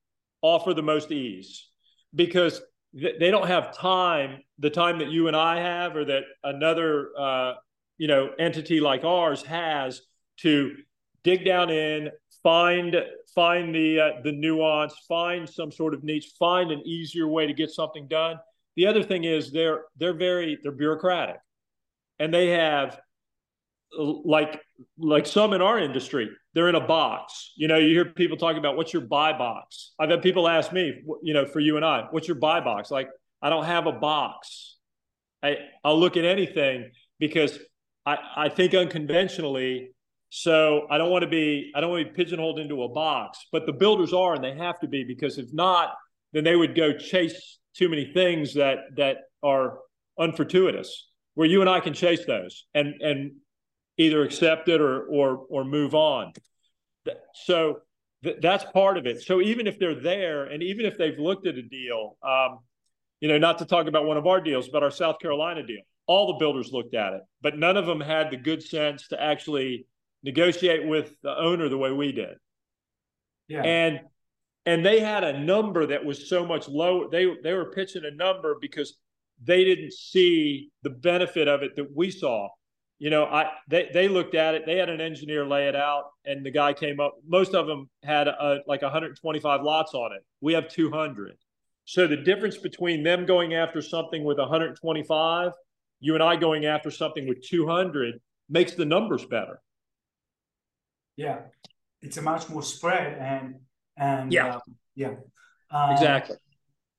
offer 0.44 0.74
the 0.74 0.83
most 0.83 1.11
ease 1.11 1.70
because 2.14 2.61
they 2.92 3.30
don't 3.30 3.48
have 3.48 3.76
time, 3.76 4.42
the 4.59 4.70
time 4.70 4.98
that 4.98 5.09
you 5.09 5.26
and 5.26 5.35
I 5.35 5.59
have 5.59 5.96
or 5.96 6.04
that 6.04 6.22
another 6.44 7.11
uh, 7.18 7.54
you 7.96 8.07
know 8.07 8.30
entity 8.38 8.78
like 8.78 9.04
ours 9.04 9.42
has 9.44 10.02
to 10.38 10.76
dig 11.24 11.44
down 11.46 11.70
in, 11.70 12.11
find 12.42 12.94
find 13.35 13.74
the 13.74 14.00
uh, 14.00 14.11
the 14.22 14.33
nuance, 14.33 14.94
find 15.09 15.48
some 15.48 15.72
sort 15.72 15.94
of 15.94 16.04
niche, 16.04 16.33
find 16.38 16.70
an 16.70 16.83
easier 16.87 17.26
way 17.26 17.46
to 17.46 17.54
get 17.54 17.70
something 17.70 18.07
done. 18.07 18.37
The 18.76 18.87
other 18.87 19.02
thing 19.02 19.24
is 19.24 19.50
they're 19.50 19.85
they're 19.96 20.14
very 20.16 20.59
they're 20.62 20.72
bureaucratic, 20.72 21.38
and 22.18 22.33
they 22.33 22.48
have 22.50 23.00
like 23.98 24.61
like 24.98 25.26
some 25.26 25.52
in 25.52 25.62
our 25.62 25.78
industry 25.78 26.30
they're 26.54 26.68
in 26.68 26.76
a 26.76 26.87
box. 26.87 27.52
You 27.57 27.68
know 27.68 27.78
you 27.78 27.88
hear 27.88 28.04
people 28.04 28.37
talking 28.37 28.59
about 28.59 28.76
what's 28.76 28.92
your 28.92 29.02
buy 29.02 29.33
box? 29.37 29.92
I've 29.98 30.11
had 30.11 30.22
people 30.22 30.48
ask 30.48 30.72
me 30.72 31.02
you 31.22 31.35
know 31.35 31.46
for 31.46 31.61
you 31.61 31.76
and 31.76 31.85
i 31.85 32.07
what's 32.11 32.28
your 32.28 32.38
buy 32.38 32.61
box? 32.61 32.90
Like 32.90 33.09
i 33.42 33.50
don't 33.50 33.64
have 33.64 33.87
a 33.87 33.92
box. 33.92 34.76
I 35.42 35.57
i'll 35.85 35.98
look 35.98 36.16
at 36.16 36.24
anything 36.24 36.90
because 37.18 37.59
i 38.07 38.18
i 38.37 38.48
think 38.48 38.74
unconventionally 38.74 39.94
so 40.37 40.88
I 40.90 40.98
don't 40.98 41.12
want 41.12 41.22
to 41.22 41.28
be 41.28 41.70
I 41.76 41.80
don't 41.80 41.90
want 41.90 42.04
to 42.04 42.11
be 42.11 42.16
pigeonholed 42.16 42.59
into 42.59 42.83
a 42.83 42.88
box, 42.88 43.46
but 43.52 43.66
the 43.66 43.72
builders 43.72 44.12
are 44.12 44.35
and 44.35 44.42
they 44.42 44.57
have 44.57 44.80
to 44.80 44.88
be 44.88 45.04
because 45.04 45.38
if 45.38 45.46
not, 45.52 45.94
then 46.33 46.42
they 46.42 46.57
would 46.57 46.74
go 46.74 46.92
chase 46.92 47.61
too 47.72 47.88
many 47.88 48.12
things 48.12 48.54
that 48.54 48.78
that 48.96 49.18
are 49.44 49.78
unfortuitous. 50.18 51.09
Where 51.35 51.46
you 51.46 51.61
and 51.61 51.70
I 51.70 51.78
can 51.78 51.94
chase 51.94 52.24
those. 52.26 52.66
And 52.74 53.00
and 53.00 53.37
either 53.96 54.22
accept 54.22 54.68
it 54.68 54.80
or 54.80 55.04
or 55.04 55.44
or 55.48 55.64
move 55.64 55.94
on. 55.94 56.33
So 57.35 57.80
th- 58.22 58.37
that's 58.40 58.64
part 58.72 58.96
of 58.96 59.07
it. 59.07 59.22
So 59.22 59.40
even 59.40 59.66
if 59.66 59.78
they're 59.78 60.00
there 60.00 60.44
and 60.44 60.62
even 60.62 60.87
if 60.87 60.96
they've 60.96 61.18
looked 61.18 61.46
at 61.46 61.57
a 61.57 61.62
deal, 61.62 62.16
um, 62.22 62.61
you 63.20 63.28
know, 63.28 63.38
not 63.38 63.59
to 63.59 63.64
talk 63.64 63.87
about 63.87 64.04
one 64.04 64.16
of 64.16 64.26
our 64.26 64.40
deals, 64.40 64.68
but 64.68 64.83
our 64.83 64.90
South 64.90 65.18
Carolina 65.18 65.64
deal, 65.64 65.83
all 66.07 66.28
the 66.28 66.38
builders 66.38 66.70
looked 66.72 66.94
at 66.94 67.12
it, 67.12 67.22
but 67.42 67.59
none 67.59 67.76
of 67.76 67.87
them 67.87 68.00
had 68.00 68.30
the 68.30 68.37
good 68.37 68.62
sense 68.62 69.09
to 69.09 69.22
actually 69.22 69.87
negotiate 70.22 70.87
with 70.87 71.14
the 71.22 71.37
owner 71.37 71.68
the 71.68 71.78
way 71.78 71.92
we 71.92 72.12
did. 72.12 72.37
Yeah. 73.48 73.62
And 73.62 74.00
and 74.66 74.85
they 74.85 75.00
had 75.00 75.24
a 75.24 75.38
number 75.38 75.87
that 75.87 76.04
was 76.04 76.28
so 76.28 76.46
much 76.46 76.68
lower. 76.68 77.09
They 77.11 77.26
they 77.42 77.52
were 77.52 77.70
pitching 77.70 78.04
a 78.04 78.11
number 78.11 78.57
because 78.61 78.96
they 79.42 79.64
didn't 79.64 79.92
see 79.92 80.70
the 80.83 80.90
benefit 80.90 81.48
of 81.48 81.62
it 81.62 81.76
that 81.76 81.94
we 81.94 82.11
saw. 82.11 82.48
You 82.98 83.11
know, 83.11 83.24
I 83.24 83.50
they 83.68 83.90
they 83.92 84.09
looked 84.09 84.35
at 84.35 84.54
it. 84.54 84.66
They 84.66 84.76
had 84.76 84.88
an 84.88 85.00
engineer 85.00 85.46
lay 85.46 85.68
it 85.68 85.76
out, 85.76 86.04
and 86.24 86.44
the 86.46 86.50
guy 86.50 86.72
came 86.72 87.00
up. 87.00 87.16
Most 87.26 87.54
of 87.54 87.66
them 87.66 87.90
had 88.02 88.28
a, 88.28 88.61
like 88.66 88.83
125 88.83 89.62
lots 89.62 89.94
on 89.94 90.12
it. 90.12 90.24
We 90.40 90.52
have 90.54 90.68
200. 90.68 91.37
So 91.87 92.07
the 92.07 92.16
difference 92.16 92.57
between 92.57 93.02
them 93.02 93.26
going 93.26 93.54
after 93.54 93.83
something 93.83 94.24
with 94.24 94.38
125, 94.38 95.52
you 96.00 96.14
and 96.14 96.23
I 96.23 96.37
going 96.37 96.64
after 96.64 96.90
something 96.90 97.29
with 97.29 97.42
200 97.46 98.21
makes 98.48 98.73
the 98.73 98.85
numbers 98.85 99.25
better. 99.27 99.60
Yeah, 101.16 101.40
it's 102.00 102.16
a 102.16 102.23
much 102.23 102.48
more 102.48 102.62
spread 102.62 103.19
and 103.19 103.56
and 103.96 104.33
yeah, 104.33 104.54
um, 104.54 104.60
yeah, 104.94 105.14
um, 105.71 105.90
exactly. 105.90 106.37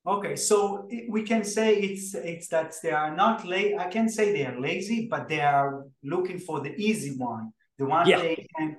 Okay, 0.08 0.36
so 0.36 0.88
we 1.10 1.24
can 1.24 1.44
say 1.44 1.76
it's 1.78 2.14
it's 2.14 2.48
that 2.50 2.76
they 2.84 2.92
are 2.92 3.16
not 3.16 3.44
late. 3.44 3.76
I 3.80 3.88
can 3.88 4.08
say 4.08 4.32
they 4.32 4.46
are 4.46 4.60
lazy, 4.60 5.08
but 5.10 5.28
they 5.28 5.42
are 5.42 5.86
looking 6.04 6.38
for 6.38 6.62
the 6.62 6.76
easy 6.76 7.18
one, 7.18 7.52
the 7.80 7.86
one 7.86 8.08
yeah. 8.08 8.20
they 8.20 8.48
can 8.56 8.78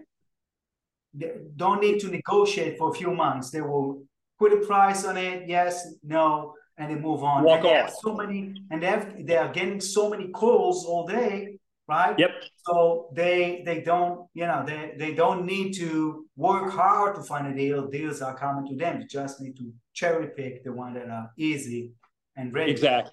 they 1.12 1.33
don't 1.57 1.81
need 1.81 1.99
to 2.01 2.09
negotiate 2.09 2.79
for 2.79 2.91
a 2.91 2.95
few 2.95 3.12
months. 3.12 3.51
They 3.51 3.61
will 3.61 4.05
put 4.39 4.53
a 4.53 4.59
price 4.59 5.05
on 5.05 5.16
it, 5.16 5.49
yes, 5.49 5.95
no, 6.05 6.55
and 6.79 6.91
they 6.91 7.01
move 7.01 7.24
on. 7.24 7.43
Walk 7.43 7.64
and 7.64 7.89
off. 7.89 7.95
So 8.01 8.14
many, 8.14 8.55
and 8.70 8.81
they 8.81 8.87
have 8.87 9.27
they 9.27 9.37
are 9.37 9.53
getting 9.53 9.81
so 9.81 10.09
many 10.09 10.29
calls 10.29 10.85
all 10.85 11.07
day 11.07 11.59
right? 11.89 12.18
Yep. 12.18 12.30
So 12.66 13.09
they 13.14 13.62
they 13.64 13.80
don't 13.80 14.26
you 14.34 14.47
know 14.47 14.64
they 14.66 14.95
they 14.99 15.14
don't 15.14 15.45
need 15.47 15.72
to 15.74 16.26
work 16.37 16.72
hard 16.72 17.14
to 17.16 17.22
find 17.22 17.47
a 17.47 17.55
deal. 17.55 17.89
Deals 17.89 18.22
are 18.22 18.37
coming 18.37 18.66
to 18.70 18.76
them. 18.76 19.01
You 19.01 19.07
just 19.07 19.41
need 19.41 19.57
to 19.57 19.72
cherry 19.95 20.28
pick 20.37 20.64
the 20.64 20.72
one 20.72 20.95
that 20.95 21.09
are 21.09 21.30
easy 21.39 21.93
and 22.37 22.53
ready. 22.53 22.72
Exactly. 22.72 23.12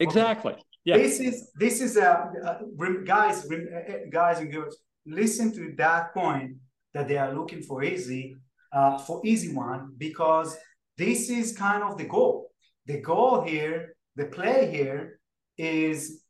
Exactly. 0.00 0.54
Yeah. 0.84 0.98
This 0.98 1.20
is 1.20 1.50
this 1.56 1.80
is 1.80 1.96
uh, 1.96 2.26
uh, 2.44 2.58
a, 2.80 3.04
guys 3.04 3.50
uh, 3.50 4.10
guys 4.10 4.38
and 4.40 4.52
girls 4.52 4.76
listen 5.06 5.52
to 5.52 5.74
that 5.76 6.12
point 6.14 6.56
that 6.92 7.08
they 7.08 7.16
are 7.16 7.34
looking 7.34 7.62
for 7.62 7.82
easy 7.82 8.36
uh, 8.72 8.98
for 8.98 9.20
easy 9.24 9.54
one 9.54 9.94
because 9.96 10.56
this 10.98 11.30
is 11.30 11.56
kind 11.56 11.82
of 11.82 11.96
the 11.96 12.04
goal. 12.04 12.50
The 12.86 13.00
goal 13.00 13.42
here, 13.42 13.96
the 14.16 14.26
play 14.26 14.70
here 14.70 15.20
is 15.56 16.23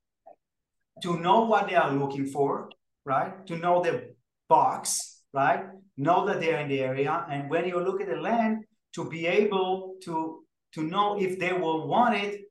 to 1.03 1.18
know 1.18 1.45
what 1.45 1.68
they 1.68 1.74
are 1.74 1.92
looking 1.92 2.26
for, 2.26 2.70
right? 3.05 3.47
To 3.47 3.57
know 3.57 3.82
the 3.82 4.14
box, 4.49 5.22
right? 5.32 5.66
Know 5.97 6.26
that 6.26 6.40
they're 6.40 6.61
in 6.61 6.68
the 6.68 6.80
area. 6.80 7.26
And 7.30 7.51
when 7.51 7.66
you 7.66 7.80
look 7.80 8.01
at 8.01 8.09
the 8.09 8.16
land, 8.16 8.64
to 8.95 9.09
be 9.09 9.26
able 9.26 9.97
to, 10.05 10.45
to 10.74 10.82
know 10.82 11.20
if 11.20 11.38
they 11.38 11.53
will 11.53 11.88
want 11.88 12.14
it 12.14 12.42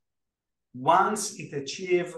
once 0.73 1.39
it 1.39 1.53
achieve 1.53 2.15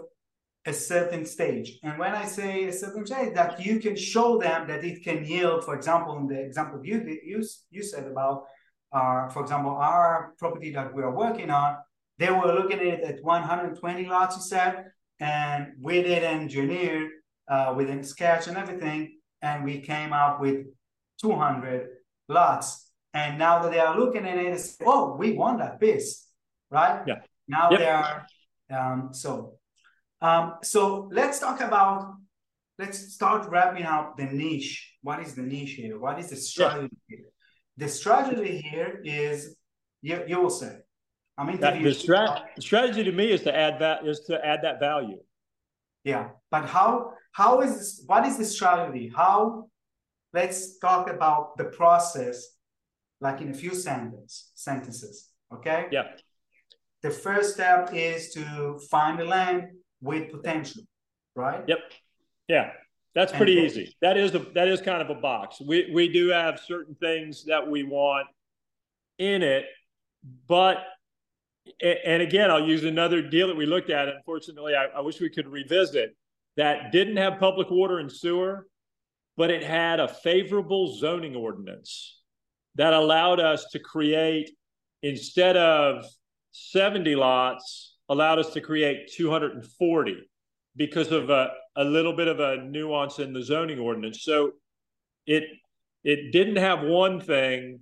a 0.65 0.73
certain 0.73 1.26
stage. 1.26 1.78
And 1.84 1.99
when 1.99 2.13
I 2.13 2.26
say 2.26 2.65
a 2.65 2.73
certain 2.73 3.05
stage, 3.05 3.36
that 3.36 3.63
you 3.63 3.80
can 3.80 3.95
show 3.95 4.39
them 4.39 4.67
that 4.67 4.84
it 4.84 5.03
can 5.03 5.23
yield, 5.23 5.63
for 5.63 5.76
example, 5.76 6.17
in 6.17 6.28
the 6.28 6.39
example 6.39 6.80
you 6.84 6.97
you, 7.23 7.43
you 7.69 7.84
said 7.84 8.07
about, 8.07 8.45
uh, 8.91 9.30
for 9.30 9.43
example, 9.43 9.71
our 9.71 10.34
property 10.39 10.71
that 10.71 10.93
we 10.93 11.03
are 11.03 11.15
working 11.15 11.51
on, 11.51 11.78
they 12.17 12.32
were 12.32 12.51
looking 12.53 12.80
at 12.80 12.86
it 12.86 13.01
at 13.01 13.23
120 13.23 14.05
lots, 14.07 14.38
you 14.38 14.41
said, 14.41 14.86
and 15.20 15.74
we 15.82 16.01
did 16.01 16.24
engineer 16.24 17.09
uh, 17.47 17.74
within 17.76 18.03
sketch 18.03 18.47
and 18.47 18.57
everything, 18.57 19.18
and 19.41 19.63
we 19.63 19.82
came 19.82 20.13
up 20.13 20.41
with 20.41 20.66
200 21.22 21.88
lots. 22.28 22.89
And 23.13 23.39
now 23.39 23.61
that 23.61 23.72
they 23.72 23.80
are 23.80 23.97
looking 23.97 24.26
at 24.26 24.38
it, 24.38 24.47
it's, 24.47 24.78
oh, 24.86 25.16
we 25.16 25.34
want 25.34 25.59
that 25.59 25.80
piece, 25.80 26.28
right? 26.70 27.03
Yeah. 27.07 27.22
Now 27.47 27.70
yep. 27.72 27.80
they 27.80 27.88
are, 27.88 28.28
um, 28.72 29.09
so, 29.13 29.53
um, 30.22 30.55
so 30.63 31.09
let's 31.13 31.39
talk 31.39 31.61
about, 31.61 32.13
let's 32.78 33.13
start 33.13 33.47
wrapping 33.49 33.84
up 33.84 34.18
the 34.18 34.26
niche. 34.26 34.95
What 35.01 35.22
is 35.22 35.36
the 35.36 35.43
niche 35.43 35.74
here? 35.74 35.97
What 35.97 36.20
is 36.20 36.30
the 36.30 36.36
strategy 36.36 36.97
here? 37.07 37.26
The 37.78 37.88
strategy 37.88 38.57
here 38.57 39.01
is, 39.05 39.55
you, 40.01 40.24
you 40.28 40.41
will 40.41 40.49
say, 40.49 40.78
I 41.38 41.45
mean, 41.45 41.59
that, 41.59 41.81
the 41.81 41.89
strat- 41.89 42.43
strategy 42.59 43.03
to 43.03 43.11
me 43.11 43.31
is 43.31 43.41
to 43.43 43.55
add 43.55 43.79
that 43.79 44.05
is 44.07 44.21
to 44.27 44.43
add 44.45 44.61
that 44.63 44.79
value. 44.79 45.19
Yeah, 46.03 46.29
but 46.49 46.65
how 46.65 47.11
how 47.33 47.61
is 47.61 47.77
this, 47.77 48.03
what 48.05 48.25
is 48.25 48.38
the 48.38 48.45
strategy? 48.45 49.11
How 49.13 49.65
let's 50.33 50.77
talk 50.79 51.09
about 51.09 51.57
the 51.57 51.65
process, 51.65 52.45
like 53.19 53.41
in 53.41 53.51
a 53.51 53.53
few 53.53 53.73
sentences. 53.73 54.51
Sentences, 54.55 55.29
okay? 55.53 55.88
Yeah. 55.91 56.03
The 57.01 57.11
first 57.11 57.53
step 57.55 57.89
is 57.93 58.31
to 58.33 58.79
find 58.89 59.19
the 59.19 59.25
land 59.25 59.71
with 60.01 60.31
potential, 60.31 60.83
right? 61.36 61.63
Yep. 61.67 61.79
Yeah, 62.47 62.71
that's 63.13 63.31
pretty 63.33 63.57
and 63.57 63.65
easy. 63.65 63.95
That 64.01 64.17
is 64.17 64.33
a 64.36 64.39
that 64.53 64.67
is 64.67 64.81
kind 64.81 65.01
of 65.01 65.09
a 65.09 65.19
box. 65.19 65.59
We 65.59 65.91
we 65.93 66.07
do 66.11 66.29
have 66.29 66.59
certain 66.59 66.95
things 66.95 67.45
that 67.45 67.67
we 67.67 67.83
want 67.83 68.27
in 69.17 69.43
it, 69.43 69.65
but 70.47 70.77
and 71.82 72.22
again, 72.22 72.51
I'll 72.51 72.66
use 72.66 72.84
another 72.84 73.22
deal 73.22 73.47
that 73.47 73.57
we 73.57 73.66
looked 73.66 73.89
at. 73.89 74.07
Unfortunately, 74.07 74.76
I, 74.76 74.86
I, 74.86 75.01
wish 75.01 75.20
we 75.20 75.30
could 75.30 75.47
revisit 75.47 76.16
that 76.57 76.91
didn't 76.91 77.18
have 77.18 77.39
public 77.39 77.70
water 77.70 77.99
and 77.99 78.11
sewer, 78.11 78.68
but 79.36 79.49
it 79.49 79.63
had 79.63 79.99
a 79.99 80.07
favorable 80.07 80.95
zoning 80.95 81.36
ordinance 81.36 82.22
that 82.76 82.93
allowed 82.93 83.39
us 83.39 83.66
to 83.72 83.80
create, 83.80 84.51
instead 85.01 85.57
of 85.57 86.05
70 86.51 87.16
lots, 87.16 87.95
allowed 88.09 88.39
us 88.39 88.53
to 88.53 88.61
create 88.61 89.11
240 89.13 90.30
because 90.76 91.11
of 91.11 91.30
a, 91.30 91.49
a 91.76 91.84
little 91.84 92.13
bit 92.13 92.28
of 92.28 92.39
a 92.39 92.57
nuance 92.57 93.20
in 93.20 93.34
the 93.34 93.43
zoning 93.43 93.80
ordinance. 93.80 94.24
So 94.24 94.51
it 95.26 95.43
it 96.03 96.32
didn't 96.32 96.57
have 96.57 96.84
one 96.84 97.20
thing 97.20 97.80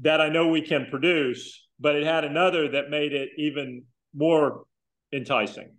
that 0.00 0.20
I 0.20 0.28
know 0.28 0.48
we 0.48 0.60
can 0.60 0.86
produce 0.90 1.66
but 1.80 1.96
it 1.96 2.04
had 2.04 2.24
another 2.24 2.68
that 2.68 2.90
made 2.90 3.12
it 3.12 3.30
even 3.36 3.84
more 4.14 4.64
enticing. 5.12 5.70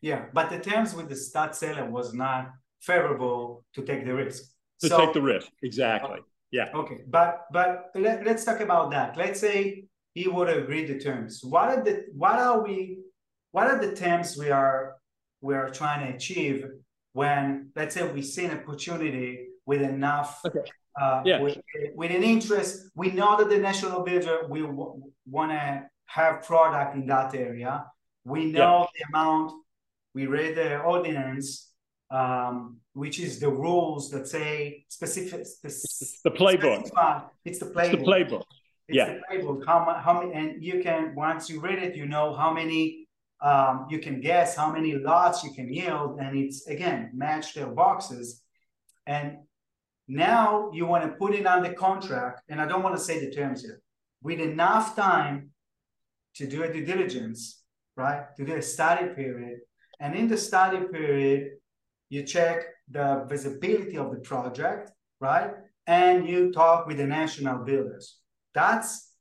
Yeah, 0.00 0.26
but 0.32 0.50
the 0.50 0.58
terms 0.58 0.94
with 0.94 1.08
the 1.08 1.16
stud 1.16 1.54
seller 1.54 1.88
was 1.88 2.14
not 2.14 2.50
favorable 2.80 3.64
to 3.74 3.82
take 3.82 4.04
the 4.04 4.14
risk. 4.14 4.44
To 4.80 4.88
so, 4.88 4.98
take 4.98 5.12
the 5.12 5.22
risk, 5.22 5.48
exactly. 5.62 6.20
Yeah. 6.50 6.68
Okay, 6.74 6.98
but 7.08 7.46
but 7.52 7.90
let, 7.94 8.24
let's 8.24 8.44
talk 8.44 8.60
about 8.60 8.90
that. 8.92 9.16
Let's 9.16 9.40
say 9.40 9.84
he 10.14 10.28
would 10.28 10.48
agree 10.48 10.84
the 10.84 10.98
terms. 10.98 11.40
What 11.42 11.68
are 11.68 11.82
the 11.82 12.06
what 12.14 12.38
are 12.38 12.62
we 12.62 12.98
what 13.52 13.66
are 13.66 13.78
the 13.78 13.94
terms 13.94 14.36
we 14.36 14.50
are 14.50 14.96
we 15.40 15.54
are 15.54 15.68
trying 15.68 16.06
to 16.06 16.14
achieve 16.14 16.64
when 17.12 17.70
let's 17.76 17.94
say 17.94 18.06
we 18.06 18.22
see 18.22 18.44
an 18.44 18.58
opportunity 18.58 19.46
with 19.66 19.80
enough 19.80 20.40
okay 20.44 20.60
uh, 21.00 21.22
yeah. 21.24 21.40
with, 21.40 21.58
with, 21.94 22.10
an 22.10 22.22
interest. 22.22 22.90
We 22.94 23.10
know 23.10 23.36
that 23.36 23.48
the 23.48 23.58
national 23.58 24.02
builder 24.02 24.46
will 24.48 24.68
w- 24.68 25.12
want 25.26 25.52
to 25.52 25.88
have 26.06 26.44
product 26.44 26.94
in 26.94 27.06
that 27.06 27.34
area. 27.34 27.84
We 28.24 28.46
know 28.46 28.80
yeah. 28.80 28.86
the 28.94 29.18
amount. 29.18 29.52
We 30.14 30.26
read 30.26 30.54
the 30.54 30.80
ordinance, 30.80 31.72
um, 32.10 32.78
which 32.92 33.18
is 33.18 33.40
the 33.40 33.50
rules 33.50 34.10
that 34.10 34.28
say 34.28 34.84
specific. 34.88 35.46
the 35.62 36.30
playbook. 36.30 36.90
It's 37.44 37.58
the 37.58 37.66
playbook. 37.66 37.90
It's 37.90 37.90
the 37.90 37.98
playbook. 37.98 38.44
It's 38.88 38.96
yeah. 38.96 39.14
the 39.14 39.20
playbook. 39.30 39.66
How, 39.66 40.00
how 40.02 40.20
many? 40.20 40.32
And 40.32 40.62
you 40.62 40.82
can 40.82 41.14
once 41.14 41.50
you 41.50 41.60
read 41.60 41.80
it, 41.82 41.96
you 41.96 42.06
know 42.06 42.34
how 42.34 42.52
many. 42.52 43.00
Um, 43.40 43.86
you 43.90 43.98
can 43.98 44.22
guess 44.22 44.56
how 44.56 44.72
many 44.72 44.94
lots 44.94 45.44
you 45.44 45.52
can 45.52 45.70
yield, 45.70 46.18
and 46.18 46.38
it's 46.38 46.66
again 46.66 47.10
match 47.12 47.52
their 47.52 47.66
boxes. 47.66 48.40
And 49.06 49.38
now 50.08 50.70
you 50.72 50.86
want 50.86 51.04
to 51.04 51.16
put 51.16 51.34
it 51.34 51.46
on 51.46 51.62
the 51.62 51.72
contract, 51.72 52.42
and 52.48 52.60
I 52.60 52.66
don't 52.66 52.82
want 52.82 52.96
to 52.96 53.02
say 53.02 53.20
the 53.20 53.34
terms 53.34 53.62
here, 53.62 53.80
with 54.22 54.40
enough 54.40 54.96
time 54.96 55.50
to 56.36 56.46
do 56.46 56.62
a 56.62 56.72
due 56.72 56.84
diligence, 56.84 57.62
right? 57.96 58.24
To 58.36 58.44
do 58.44 58.54
a 58.54 58.62
study 58.62 59.06
period. 59.14 59.60
And 60.00 60.14
in 60.14 60.28
the 60.28 60.36
study 60.36 60.80
period, 60.92 61.52
you 62.10 62.24
check 62.24 62.64
the 62.90 63.24
visibility 63.28 63.96
of 63.96 64.10
the 64.10 64.18
project, 64.18 64.90
right? 65.20 65.52
And 65.86 66.28
you 66.28 66.52
talk 66.52 66.86
with 66.86 66.98
the 66.98 67.06
national 67.06 67.64
builders. 67.64 68.18
That's 68.54 69.12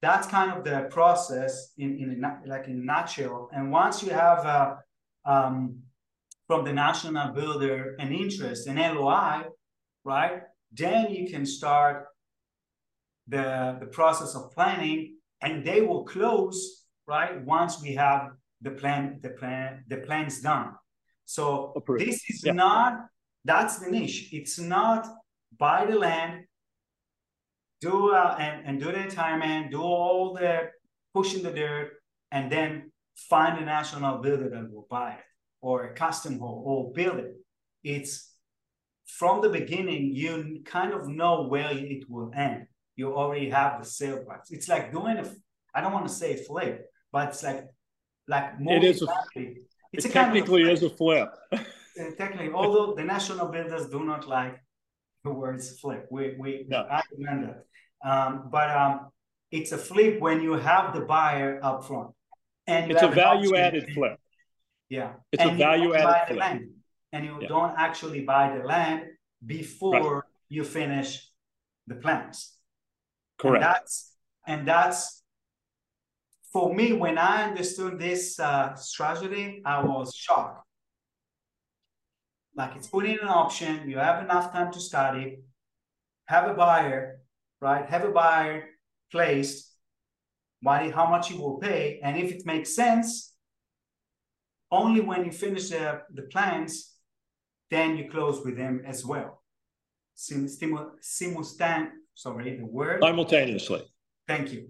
that's 0.00 0.26
kind 0.26 0.50
of 0.50 0.64
the 0.64 0.88
process 0.90 1.72
in, 1.78 1.96
in 1.96 2.24
a, 2.24 2.48
like 2.48 2.66
in 2.66 2.72
a 2.72 2.84
nutshell. 2.84 3.48
And 3.52 3.70
once 3.70 4.02
you 4.02 4.10
have 4.10 4.44
uh, 4.44 4.74
um, 5.24 5.78
from 6.48 6.64
the 6.64 6.72
national 6.72 7.32
builder 7.32 7.94
an 8.00 8.12
interest, 8.12 8.66
an 8.66 8.78
LOI, 8.78 9.44
right? 10.04 10.42
Then 10.72 11.10
you 11.10 11.28
can 11.30 11.44
start 11.46 12.06
the, 13.28 13.76
the 13.80 13.86
process 13.86 14.34
of 14.34 14.52
planning 14.52 15.16
and 15.40 15.64
they 15.64 15.80
will 15.82 16.04
close, 16.04 16.84
right? 17.06 17.42
Once 17.44 17.80
we 17.82 17.94
have 17.94 18.30
the 18.60 18.70
plan, 18.70 19.18
the 19.22 19.30
plan, 19.30 19.84
the 19.88 19.98
plans 19.98 20.40
done. 20.40 20.72
So 21.24 21.72
Approved. 21.76 22.04
this 22.04 22.22
is 22.28 22.42
yeah. 22.44 22.52
not, 22.52 23.06
that's 23.44 23.78
the 23.78 23.90
niche. 23.90 24.28
It's 24.32 24.58
not 24.58 25.06
buy 25.58 25.86
the 25.86 25.98
land, 25.98 26.44
do 27.80 28.12
uh, 28.12 28.36
and, 28.38 28.66
and 28.66 28.80
do 28.80 28.86
the 28.86 28.98
retirement, 28.98 29.70
do 29.70 29.82
all 29.82 30.34
the 30.34 30.70
pushing 31.12 31.42
the 31.42 31.50
dirt, 31.50 31.92
and 32.30 32.50
then 32.50 32.92
find 33.14 33.58
a 33.58 33.64
national 33.64 34.18
builder 34.18 34.48
that 34.48 34.72
will 34.72 34.86
buy 34.88 35.12
it 35.12 35.24
or 35.60 35.84
a 35.84 35.94
custom 35.94 36.38
home 36.38 36.62
or 36.64 36.92
build 36.92 37.18
it. 37.18 37.34
It's 37.84 38.31
from 39.18 39.42
the 39.42 39.48
beginning, 39.48 40.14
you 40.14 40.62
kind 40.64 40.92
of 40.92 41.08
know 41.08 41.46
where 41.46 41.70
it 41.70 42.04
will 42.08 42.30
end. 42.34 42.66
You 42.96 43.14
already 43.14 43.50
have 43.50 43.78
the 43.78 43.86
sale 43.86 44.24
price. 44.24 44.50
It's 44.50 44.68
like 44.68 44.92
doing 44.92 45.18
a, 45.18 45.30
I 45.74 45.80
don't 45.80 45.92
want 45.92 46.06
to 46.08 46.12
say 46.12 46.36
flip, 46.36 46.86
but 47.12 47.28
it's 47.28 47.42
like, 47.42 47.66
like 48.26 48.54
it 48.60 48.84
is 48.84 49.02
a, 49.02 49.06
flip. 49.06 49.58
it's 49.92 50.06
it 50.06 50.10
a 50.10 50.12
technically 50.12 50.62
kind 50.64 50.78
of 50.78 50.82
a 50.82 50.86
is 50.86 50.92
a 50.92 50.96
flip. 50.96 51.28
technically, 52.16 52.52
although 52.52 52.94
the 52.94 53.04
national 53.04 53.48
builders 53.48 53.88
do 53.88 54.02
not 54.04 54.26
like 54.26 54.56
the 55.24 55.32
words 55.32 55.78
flip, 55.78 56.06
we 56.10 56.34
we 56.38 56.64
no. 56.68 56.78
I 56.78 57.02
recommend 57.10 57.48
that. 57.48 58.08
Um, 58.08 58.48
but 58.50 58.70
um, 58.70 59.10
it's 59.50 59.72
a 59.72 59.78
flip 59.78 60.20
when 60.20 60.42
you 60.42 60.54
have 60.54 60.94
the 60.94 61.02
buyer 61.02 61.60
up 61.62 61.84
front, 61.84 62.10
and 62.66 62.90
it's 62.90 63.02
a 63.02 63.08
value 63.08 63.56
added 63.56 63.92
flip. 63.92 64.18
Yeah, 64.88 65.12
it's 65.32 65.42
and 65.42 65.52
a 65.52 65.54
value 65.56 65.94
added 65.94 66.36
flip 66.36 66.62
and 67.12 67.24
you 67.24 67.38
yeah. 67.40 67.48
don't 67.48 67.74
actually 67.78 68.22
buy 68.22 68.56
the 68.56 68.64
land 68.64 69.04
before 69.44 70.14
right. 70.14 70.22
you 70.48 70.64
finish 70.64 71.28
the 71.86 71.94
plans. 71.94 72.54
Correct. 73.38 73.62
And 73.62 73.74
that's 73.74 74.12
and 74.46 74.68
that's 74.68 75.22
for 76.52 76.74
me 76.74 76.92
when 76.92 77.18
I 77.18 77.44
understood 77.44 77.98
this 77.98 78.38
uh, 78.38 78.74
strategy, 78.74 79.62
I 79.64 79.82
was 79.82 80.14
shocked 80.14 80.66
like 82.54 82.76
it's 82.76 82.86
putting 82.86 83.18
an 83.18 83.28
option. 83.28 83.88
You 83.88 83.98
have 83.98 84.22
enough 84.22 84.52
time 84.52 84.72
to 84.72 84.80
study, 84.80 85.38
have 86.26 86.48
a 86.48 86.54
buyer, 86.54 87.20
right? 87.60 87.88
Have 87.88 88.04
a 88.04 88.10
buyer 88.10 88.64
placed, 89.10 89.70
what, 90.60 90.88
how 90.92 91.06
much 91.06 91.30
you 91.30 91.38
will 91.38 91.58
pay, 91.58 92.00
and 92.02 92.16
if 92.16 92.30
it 92.32 92.46
makes 92.46 92.74
sense, 92.74 93.34
only 94.70 95.00
when 95.00 95.24
you 95.24 95.32
finish 95.32 95.70
the, 95.70 96.02
the 96.14 96.22
plans, 96.22 96.91
then 97.72 97.96
you 97.96 98.10
close 98.10 98.44
with 98.44 98.56
them 98.56 98.82
as 98.86 99.04
well. 99.04 99.42
Sim, 100.14 100.46
stimu, 100.46 100.90
simultan, 101.00 101.88
sorry, 102.14 102.56
the 102.56 102.66
word 102.66 103.00
simultaneously. 103.02 103.82
Thank 104.28 104.52
you. 104.52 104.68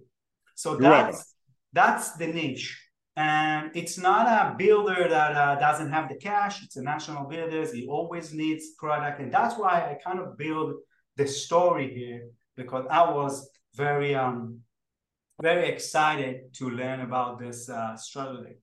So 0.55 0.77
that's 0.77 1.35
that's 1.73 2.13
the 2.13 2.27
niche. 2.27 2.79
And 3.15 3.71
it's 3.75 3.99
not 3.99 4.27
a 4.27 4.55
builder 4.57 5.07
that 5.09 5.37
uh, 5.37 5.57
doesn't 5.57 5.91
have 5.91 6.09
the 6.09 6.17
cash. 6.17 6.63
It's 6.63 6.77
a 6.77 6.83
national 6.83 7.29
builder. 7.29 7.67
He 7.73 7.87
always 7.87 8.33
needs 8.33 8.71
product. 8.79 9.21
And 9.21 9.31
that's 9.31 9.59
why 9.59 9.73
I 9.91 9.99
kind 10.03 10.19
of 10.19 10.39
build 10.39 10.75
the 11.17 11.27
story 11.27 11.93
here 11.95 12.29
because 12.57 12.87
I 12.91 13.11
was 13.11 13.51
very, 13.75 14.15
um, 14.15 14.61
very 15.43 15.69
excited 15.69 16.55
to 16.55 16.71
learn 16.71 17.01
about 17.01 17.39
this 17.39 17.69
uh, 17.69 17.97
strategy. 17.97 18.57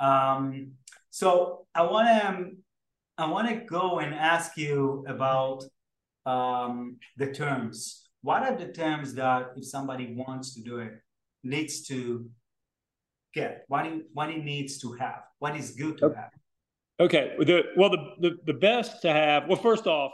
Um, 0.00 0.72
so 1.10 1.66
I 1.72 1.82
want 1.82 2.08
to, 2.08 2.28
um, 2.28 2.56
I 3.18 3.26
want 3.28 3.48
to 3.48 3.64
go 3.64 4.00
and 4.00 4.14
ask 4.14 4.56
you 4.56 5.04
about 5.08 5.64
um, 6.26 6.98
the 7.16 7.32
terms. 7.32 8.08
What 8.22 8.42
are 8.42 8.56
the 8.56 8.72
terms 8.72 9.14
that 9.14 9.52
if 9.56 9.64
somebody 9.64 10.14
wants 10.14 10.54
to 10.54 10.62
do 10.62 10.78
it, 10.78 10.92
needs 11.42 11.86
to 11.88 12.28
get, 13.32 13.64
what 13.68 13.86
it, 13.86 14.02
what 14.12 14.30
it 14.30 14.44
needs 14.44 14.78
to 14.78 14.92
have, 14.94 15.22
what 15.38 15.56
is 15.56 15.72
good 15.72 15.98
to 15.98 16.08
have. 16.08 16.30
Okay. 16.98 17.34
The, 17.38 17.62
well, 17.76 17.90
the, 17.90 18.14
the, 18.20 18.36
the 18.46 18.54
best 18.54 19.02
to 19.02 19.12
have, 19.12 19.46
well, 19.46 19.58
first 19.58 19.86
off, 19.86 20.12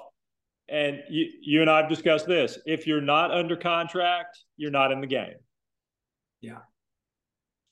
and 0.68 0.98
you, 1.08 1.26
you 1.40 1.60
and 1.60 1.70
I 1.70 1.80
have 1.80 1.88
discussed 1.88 2.26
this, 2.26 2.58
if 2.66 2.86
you're 2.86 3.00
not 3.00 3.30
under 3.30 3.56
contract, 3.56 4.38
you're 4.56 4.70
not 4.70 4.92
in 4.92 5.00
the 5.00 5.06
game. 5.06 5.34
Yeah. 6.40 6.58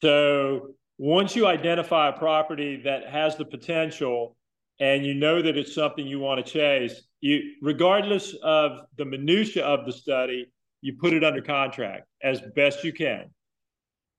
So 0.03 0.75
once 0.99 1.37
you 1.37 1.47
identify 1.47 2.09
a 2.09 2.13
property 2.13 2.83
that 2.85 3.09
has 3.09 3.37
the 3.37 3.45
potential 3.45 4.37
and 4.81 5.05
you 5.05 5.13
know 5.13 5.43
that 5.43 5.59
it's 5.59 5.75
something 5.75 6.07
you 6.07 6.19
want 6.19 6.45
to 6.45 6.53
chase, 6.53 7.03
you 7.21 7.41
regardless 7.61 8.35
of 8.43 8.81
the 8.97 9.05
minutia 9.05 9.63
of 9.63 9.85
the 9.85 9.93
study, 9.93 10.51
you 10.81 10.97
put 10.99 11.13
it 11.13 11.23
under 11.23 11.43
contract 11.43 12.07
as 12.23 12.41
best 12.57 12.83
you 12.83 12.93
can. 12.93 13.27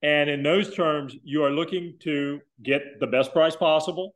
And 0.04 0.30
in 0.30 0.44
those 0.44 0.74
terms, 0.74 1.16
you 1.24 1.44
are 1.44 1.50
looking 1.50 1.96
to 2.04 2.40
get 2.62 3.00
the 3.00 3.08
best 3.08 3.34
price 3.34 3.56
possible. 3.56 4.14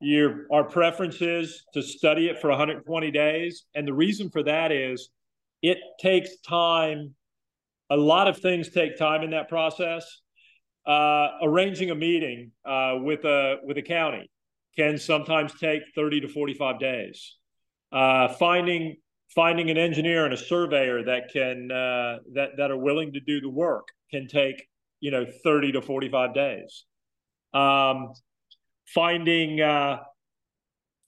Your, 0.00 0.46
our 0.52 0.64
preference 0.64 1.22
is 1.22 1.64
to 1.74 1.82
study 1.82 2.28
it 2.28 2.40
for 2.40 2.50
120 2.50 3.10
days. 3.12 3.64
And 3.76 3.86
the 3.86 3.94
reason 3.94 4.28
for 4.30 4.42
that 4.42 4.72
is 4.72 5.10
it 5.62 5.78
takes 6.00 6.40
time. 6.40 7.14
A 7.90 7.96
lot 7.96 8.26
of 8.26 8.38
things 8.38 8.70
take 8.70 8.98
time 8.98 9.22
in 9.22 9.30
that 9.30 9.48
process. 9.48 10.04
Uh, 10.84 11.28
arranging 11.42 11.92
a 11.92 11.94
meeting 11.94 12.50
uh, 12.64 12.96
with 13.00 13.24
a 13.24 13.58
with 13.62 13.78
a 13.78 13.82
county 13.82 14.28
can 14.76 14.98
sometimes 14.98 15.52
take 15.58 15.82
30 15.94 16.22
to 16.22 16.28
45 16.28 16.78
days. 16.78 17.36
Uh, 17.92 18.28
finding 18.28 18.96
finding 19.34 19.70
an 19.70 19.78
engineer 19.78 20.24
and 20.24 20.34
a 20.34 20.36
surveyor 20.36 21.04
that 21.04 21.30
can 21.32 21.70
uh, 21.70 22.18
that 22.34 22.50
that 22.56 22.70
are 22.70 22.76
willing 22.76 23.12
to 23.12 23.20
do 23.20 23.40
the 23.40 23.48
work 23.48 23.88
can 24.10 24.26
take 24.26 24.66
you 25.00 25.10
know 25.10 25.26
30 25.44 25.72
to 25.72 25.82
45 25.82 26.34
days 26.34 26.84
um, 27.54 28.12
finding 28.86 29.60
uh, 29.60 29.98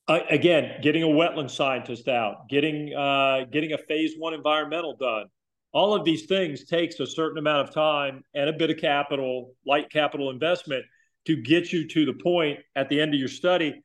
again 0.08 0.80
getting 0.82 1.02
a 1.02 1.06
wetland 1.06 1.50
scientist 1.50 2.08
out 2.08 2.48
getting 2.48 2.94
uh, 2.94 3.44
getting 3.50 3.72
a 3.72 3.78
phase 3.78 4.14
one 4.18 4.34
environmental 4.34 4.96
done 4.96 5.26
all 5.72 5.94
of 5.94 6.04
these 6.04 6.26
things 6.26 6.64
takes 6.64 7.00
a 7.00 7.06
certain 7.06 7.38
amount 7.38 7.68
of 7.68 7.74
time 7.74 8.22
and 8.34 8.48
a 8.48 8.52
bit 8.52 8.70
of 8.70 8.76
capital 8.76 9.52
light 9.66 9.90
capital 9.90 10.30
investment 10.30 10.84
to 11.26 11.36
get 11.36 11.72
you 11.72 11.86
to 11.88 12.04
the 12.04 12.12
point 12.12 12.60
at 12.76 12.88
the 12.88 13.00
end 13.00 13.14
of 13.14 13.20
your 13.20 13.28
study 13.28 13.82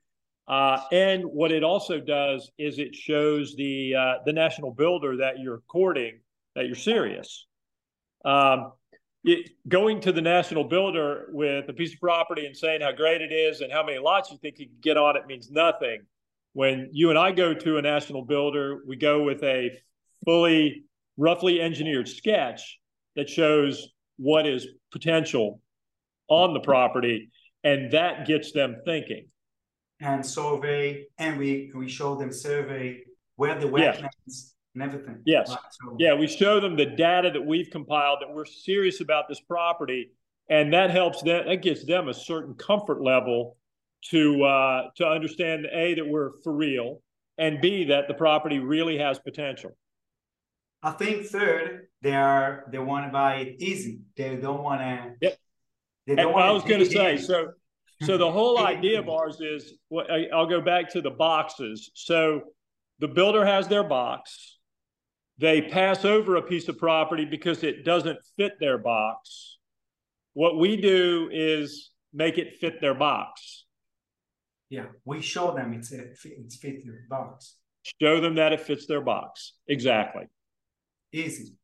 uh, 0.50 0.82
and 0.92 1.24
what 1.24 1.52
it 1.52 1.64
also 1.64 2.00
does 2.00 2.50
is 2.58 2.80
it 2.80 2.96
shows 2.96 3.56
the 3.56 3.94
uh, 3.96 4.14
the 4.26 4.34
national 4.34 4.72
builder 4.72 5.18
that 5.18 5.40
you're 5.40 5.62
courting 5.68 6.20
that 6.56 6.66
you're 6.66 6.76
serious. 6.76 7.46
Um, 8.26 8.72
it, 9.24 9.52
going 9.68 10.02
to 10.02 10.12
the 10.12 10.22
national 10.22 10.64
builder 10.64 11.28
with 11.30 11.70
a 11.70 11.74
piece 11.74 11.94
of 11.94 12.00
property 12.00 12.48
and 12.48 12.58
saying 12.58 12.82
how 12.82 12.92
great 12.92 13.22
it 13.22 13.32
is 13.32 13.62
and 13.62 13.72
how 13.72 13.84
many 13.84 14.00
lots 14.00 14.32
you 14.32 14.38
think 14.38 14.58
you 14.58 14.66
can 14.66 14.78
get 14.82 14.98
on 14.98 15.16
it 15.16 15.28
means 15.28 15.52
nothing. 15.52 16.02
When 16.54 16.90
you 16.94 17.12
and 17.12 17.20
I 17.20 17.32
go 17.32 17.54
to 17.54 17.78
a 17.78 17.82
national 17.82 18.26
builder, 18.26 18.80
we 18.88 18.96
go 18.96 19.22
with 19.22 19.44
a 19.44 19.72
fully, 20.26 20.86
roughly 21.16 21.62
engineered 21.62 22.08
sketch 22.08 22.80
that 23.16 23.30
shows 23.30 23.90
what 24.18 24.48
is 24.48 24.68
potential 24.92 25.62
on 26.30 26.54
the 26.54 26.60
property, 26.60 27.30
and 27.64 27.92
that 27.92 28.26
gets 28.26 28.52
them 28.52 28.78
thinking 28.86 29.26
and 30.02 30.26
survey, 30.26 31.06
and 31.18 31.38
we 31.38 31.72
we 31.76 31.90
show 31.90 32.16
them 32.16 32.32
survey 32.32 33.02
where 33.36 33.60
the 33.60 33.68
wetlands 33.68 34.10
yes. 34.28 34.54
and 34.74 34.84
everything. 34.84 35.22
Yes. 35.26 35.50
Right, 35.50 35.60
so. 35.72 35.96
Yeah, 36.00 36.14
we 36.14 36.28
show 36.28 36.60
them 36.60 36.76
the 36.76 36.86
data 36.86 37.32
that 37.32 37.46
we've 37.46 37.70
compiled 37.70 38.20
that 38.22 38.34
we're 38.34 38.46
serious 38.46 39.02
about 39.02 39.28
this 39.28 39.40
property, 39.42 40.12
and 40.50 40.74
that 40.74 40.90
helps 40.92 41.22
them. 41.22 41.48
That 41.48 41.62
gives 41.62 41.86
them 41.86 42.08
a 42.08 42.14
certain 42.14 42.54
comfort 42.56 43.02
level 43.02 43.58
to 44.12 44.44
uh, 44.44 44.84
to 44.98 45.08
understand 45.08 45.68
a 45.72 45.96
that 45.96 46.08
we're 46.08 46.32
for 46.44 46.54
real, 46.54 47.02
and 47.38 47.60
b 47.62 47.86
that 47.86 48.08
the 48.08 48.14
property 48.14 48.60
really 48.60 48.98
has 48.98 49.20
potential. 49.20 49.72
I 50.82 50.92
think 50.92 51.26
third, 51.26 51.88
they 52.02 52.16
are 52.16 52.64
they 52.72 52.80
want 52.80 53.06
to 53.06 53.12
buy 53.12 53.36
it 53.36 53.56
easy. 53.60 54.00
They 54.16 54.38
don't 54.38 54.64
want 54.64 54.80
to. 54.80 55.16
Yep. 55.22 55.38
And 56.10 56.22
I 56.22 56.52
was 56.52 56.64
going 56.64 56.80
to 56.80 56.86
say 56.86 57.18
so. 57.18 57.52
So 58.02 58.18
the 58.18 58.32
whole 58.32 58.60
idea 58.60 59.00
of 59.00 59.10
ours 59.10 59.42
is, 59.42 59.74
well, 59.90 60.06
I'll 60.34 60.48
go 60.48 60.62
back 60.62 60.90
to 60.92 61.02
the 61.02 61.10
boxes. 61.10 61.92
So 61.96 62.42
the 63.00 63.10
builder 63.10 63.46
has 63.46 63.68
their 63.68 63.84
box. 63.84 64.58
They 65.38 65.62
pass 65.62 66.06
over 66.06 66.38
a 66.38 66.42
piece 66.42 66.68
of 66.70 66.78
property 66.78 67.26
because 67.26 67.64
it 67.64 67.84
doesn't 67.84 68.20
fit 68.38 68.54
their 68.60 68.78
box. 68.78 69.58
What 70.34 70.58
we 70.58 70.78
do 70.78 71.30
is 71.32 71.92
make 72.14 72.38
it 72.38 72.58
fit 72.60 72.80
their 72.80 72.94
box. 72.94 73.66
Yeah, 74.70 74.86
we 75.04 75.22
show 75.22 75.54
them 75.54 75.74
it's 75.74 75.92
a, 75.92 76.12
it's 76.24 76.56
fit 76.56 76.86
their 76.86 77.06
box. 77.10 77.56
Show 78.02 78.22
them 78.22 78.36
that 78.36 78.54
it 78.54 78.62
fits 78.62 78.86
their 78.86 79.02
box. 79.02 79.54
Exactly. 79.68 80.24
Easy. 81.12 81.56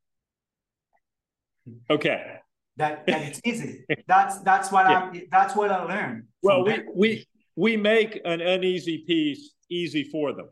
Okay 1.89 2.39
that, 2.77 3.05
that 3.07 3.21
it's 3.23 3.41
easy. 3.45 3.85
That's 4.07 4.39
that's 4.39 4.71
what 4.71 4.89
yeah. 4.89 5.11
I 5.13 5.27
that's 5.31 5.55
what 5.55 5.71
I 5.71 5.83
learned. 5.83 6.23
Well, 6.41 6.63
we 6.63 6.83
we 6.93 7.27
we 7.55 7.77
make 7.77 8.21
an 8.25 8.41
uneasy 8.41 9.03
piece 9.07 9.53
easy 9.69 10.03
for 10.03 10.33
them. 10.33 10.49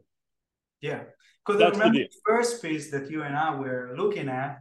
Yeah, 0.81 1.03
because 1.45 1.61
I 1.61 1.69
remember 1.69 1.99
the, 1.99 2.03
the 2.03 2.21
first 2.25 2.61
piece 2.61 2.91
that 2.91 3.09
you 3.09 3.23
and 3.23 3.35
I 3.35 3.55
were 3.55 3.93
looking 3.97 4.29
at, 4.29 4.59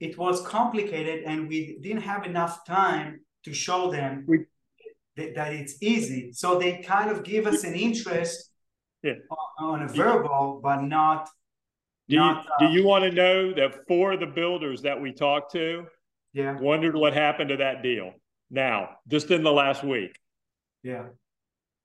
it 0.00 0.16
was 0.18 0.46
complicated, 0.46 1.24
and 1.24 1.48
we 1.48 1.78
didn't 1.80 2.02
have 2.02 2.24
enough 2.24 2.64
time 2.64 3.20
to 3.44 3.52
show 3.52 3.90
them 3.90 4.24
we, 4.26 4.44
that, 5.16 5.34
that 5.34 5.52
it's 5.52 5.82
easy. 5.82 6.32
So 6.32 6.58
they 6.58 6.78
kind 6.78 7.10
of 7.10 7.24
give 7.24 7.46
us 7.46 7.64
an 7.64 7.74
interest 7.74 8.50
yeah. 9.02 9.14
on, 9.58 9.80
on 9.80 9.82
a 9.82 9.88
verbal, 9.88 10.60
but 10.62 10.82
not. 10.82 11.28
Do 12.08 12.16
you, 12.16 12.22
uh, 12.22 12.42
do 12.58 12.66
you 12.66 12.84
want 12.84 13.04
to 13.04 13.10
know 13.10 13.52
that 13.52 13.86
four 13.86 14.12
of 14.12 14.20
the 14.20 14.26
builders 14.26 14.82
that 14.82 14.98
we 14.98 15.12
talked 15.12 15.52
to 15.52 15.86
yeah. 16.32 16.58
Wondered 16.58 16.94
what 16.94 17.14
happened 17.14 17.50
to 17.50 17.56
that 17.58 17.82
deal. 17.82 18.12
Now, 18.50 18.90
just 19.06 19.30
in 19.30 19.42
the 19.42 19.52
last 19.52 19.84
week. 19.84 20.18
Yeah. 20.82 21.06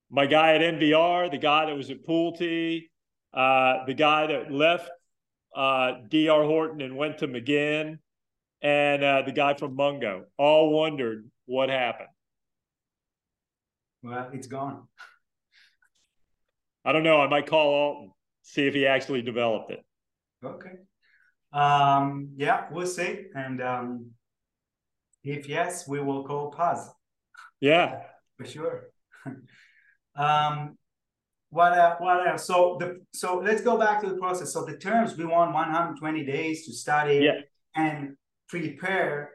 My 0.09 0.25
guy 0.25 0.55
at 0.55 0.61
NVR, 0.61 1.31
the 1.31 1.37
guy 1.37 1.65
that 1.65 1.75
was 1.75 1.89
at 1.89 2.05
Pulte, 2.05 2.83
uh, 3.33 3.85
the 3.85 3.93
guy 3.93 4.27
that 4.27 4.51
left 4.51 4.89
uh, 5.55 5.93
DR 6.09 6.43
Horton 6.45 6.81
and 6.81 6.95
went 6.95 7.19
to 7.19 7.27
McGinn, 7.27 7.97
and 8.61 9.03
uh, 9.03 9.23
the 9.23 9.31
guy 9.31 9.55
from 9.55 9.75
Mungo 9.75 10.25
all 10.37 10.71
wondered 10.71 11.29
what 11.45 11.69
happened. 11.69 12.09
Well, 14.03 14.29
it's 14.33 14.47
gone. 14.47 14.87
I 16.85 16.91
don't 16.91 17.03
know. 17.03 17.21
I 17.21 17.27
might 17.27 17.47
call 17.47 17.73
Alton, 17.73 18.11
see 18.41 18.67
if 18.67 18.73
he 18.73 18.85
actually 18.85 19.21
developed 19.21 19.71
it. 19.71 19.83
Okay. 20.43 20.71
Um, 21.53 22.29
yeah, 22.35 22.65
we'll 22.71 22.87
see. 22.87 23.25
And 23.35 23.61
um, 23.61 24.11
if 25.23 25.47
yes, 25.47 25.87
we 25.87 25.99
will 25.99 26.23
call 26.23 26.51
pause. 26.51 26.89
Yeah, 27.59 28.01
for 28.37 28.45
sure. 28.45 28.89
um, 30.15 30.77
what 31.49 31.73
uh, 31.73 31.95
what 31.99 32.27
else? 32.27 32.45
So 32.45 32.77
the 32.79 33.01
so 33.13 33.37
let's 33.37 33.61
go 33.61 33.77
back 33.77 34.01
to 34.01 34.09
the 34.09 34.17
process. 34.17 34.53
So 34.53 34.65
the 34.65 34.77
terms 34.77 35.15
we 35.15 35.25
want 35.25 35.53
120 35.53 36.25
days 36.25 36.65
to 36.65 36.73
study 36.73 37.19
yeah. 37.25 37.41
and 37.75 38.17
prepare 38.49 39.31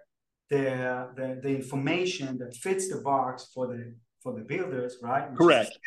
the, 0.50 1.08
the 1.16 1.40
the 1.42 1.48
information 1.48 2.38
that 2.38 2.56
fits 2.56 2.88
the 2.88 3.00
box 3.02 3.48
for 3.54 3.66
the 3.68 3.94
for 4.22 4.34
the 4.34 4.44
builders, 4.44 4.96
right? 5.02 5.30
Which 5.30 5.38
Correct. 5.38 5.78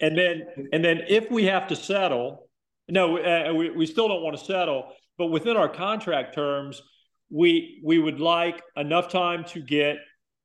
And 0.00 0.16
then 0.16 0.46
and 0.72 0.84
then 0.84 1.02
if 1.08 1.30
we 1.30 1.44
have 1.44 1.66
to 1.68 1.76
settle, 1.76 2.48
no, 2.88 3.18
uh, 3.18 3.52
we 3.54 3.70
we 3.70 3.86
still 3.86 4.08
don't 4.08 4.22
want 4.22 4.36
to 4.36 4.44
settle, 4.44 4.92
but 5.16 5.26
within 5.26 5.56
our 5.56 5.68
contract 5.68 6.34
terms, 6.34 6.82
we 7.30 7.80
we 7.84 7.98
would 7.98 8.20
like 8.20 8.62
enough 8.76 9.10
time 9.10 9.44
to 9.44 9.60
get 9.60 9.96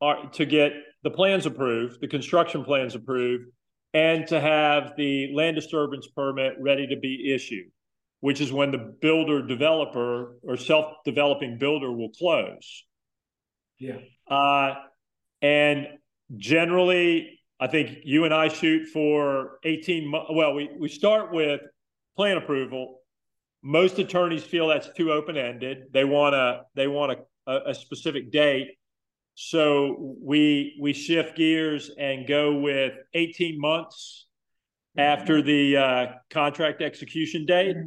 our 0.01 0.29
to 0.31 0.45
get 0.45 0.73
the 1.03 1.09
plans 1.09 1.45
approved, 1.45 2.01
the 2.01 2.07
construction 2.07 2.63
plans 2.63 2.95
approved, 2.95 3.45
and 3.93 4.27
to 4.27 4.39
have 4.39 4.93
the 4.97 5.33
land 5.33 5.55
disturbance 5.55 6.07
permit 6.15 6.53
ready 6.59 6.87
to 6.87 6.97
be 6.97 7.33
issued, 7.33 7.67
which 8.21 8.41
is 8.41 8.51
when 8.51 8.71
the 8.71 8.95
builder 9.01 9.45
developer 9.45 10.37
or 10.43 10.57
self-developing 10.57 11.57
builder 11.57 11.91
will 11.91 12.09
close. 12.09 12.83
Yeah. 13.79 13.97
Uh, 14.27 14.75
and 15.41 15.87
generally, 16.37 17.39
I 17.59 17.67
think 17.67 17.99
you 18.03 18.25
and 18.25 18.33
I 18.33 18.47
shoot 18.47 18.87
for 18.87 19.59
18 19.63 20.07
months. 20.07 20.29
Well, 20.33 20.53
we, 20.53 20.69
we 20.79 20.89
start 20.89 21.31
with 21.33 21.61
plan 22.15 22.37
approval. 22.37 22.99
Most 23.63 23.97
attorneys 23.97 24.43
feel 24.43 24.67
that's 24.67 24.89
too 24.93 25.11
open 25.11 25.37
ended. 25.37 25.85
They 25.93 26.03
want 26.03 26.35
a 26.35 26.63
they 26.75 26.87
want 26.87 27.17
a, 27.47 27.59
a 27.67 27.73
specific 27.73 28.31
date. 28.31 28.67
So 29.35 30.15
we 30.21 30.77
we 30.81 30.93
shift 30.93 31.37
gears 31.37 31.89
and 31.97 32.27
go 32.27 32.59
with 32.59 32.93
18 33.13 33.59
months 33.59 34.27
after 34.97 35.41
the 35.41 35.77
uh, 35.77 36.05
contract 36.29 36.81
execution 36.81 37.45
date. 37.45 37.77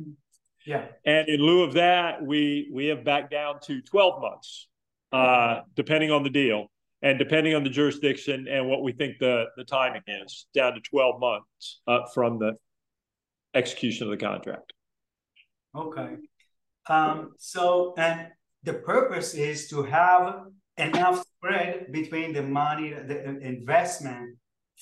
Yeah. 0.64 0.87
And 1.05 1.29
in 1.29 1.41
lieu 1.41 1.62
of 1.62 1.74
that, 1.74 2.24
we 2.24 2.70
we 2.72 2.87
have 2.87 3.05
backed 3.05 3.31
down 3.31 3.61
to 3.66 3.81
12 3.83 4.20
months, 4.20 4.68
uh, 5.12 5.61
depending 5.77 6.11
on 6.11 6.24
the 6.24 6.31
deal 6.31 6.66
and 7.03 7.18
depending 7.18 7.55
on 7.55 7.62
the 7.62 7.70
jurisdiction 7.70 8.47
and 8.51 8.68
what 8.68 8.83
we 8.83 8.93
think 8.93 9.18
the 9.20 9.45
the 9.57 9.64
timing 9.64 10.03
is, 10.07 10.47
down 10.55 10.72
to 10.72 10.81
12 10.81 11.20
months 11.20 11.81
uh, 11.87 12.01
from 12.12 12.39
the 12.39 12.53
execution 13.55 14.07
of 14.07 14.11
the 14.11 14.24
contract. 14.24 14.72
Okay. 15.77 16.16
Um, 16.89 17.33
so 17.39 17.95
and 17.99 18.29
the 18.62 18.74
purpose 18.74 19.35
is 19.35 19.68
to 19.68 19.83
have 19.83 20.45
enough 20.77 21.24
spread 21.37 21.93
between 21.93 22.33
the 22.33 22.43
money, 22.43 22.93
the 22.93 23.39
investment 23.41 24.37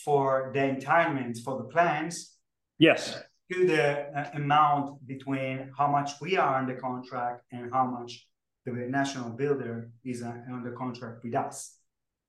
for 0.05 0.51
the 0.55 0.61
entitlements 0.61 1.39
for 1.43 1.59
the 1.59 1.65
plans. 1.65 2.37
Yes. 2.79 3.19
To 3.53 3.67
the 3.67 4.19
uh, 4.19 4.31
amount 4.35 5.07
between 5.07 5.71
how 5.77 5.89
much 5.89 6.13
we 6.21 6.37
are 6.37 6.57
on 6.57 6.67
the 6.67 6.75
contract 6.75 7.45
and 7.53 7.71
how 7.73 7.85
much 7.85 8.27
the 8.65 8.73
national 8.73 9.31
builder 9.31 9.91
is 10.05 10.23
uh, 10.23 10.33
on 10.51 10.65
the 10.65 10.71
contract 10.71 11.23
with 11.23 11.35
us. 11.35 11.77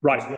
Right. 0.02 0.38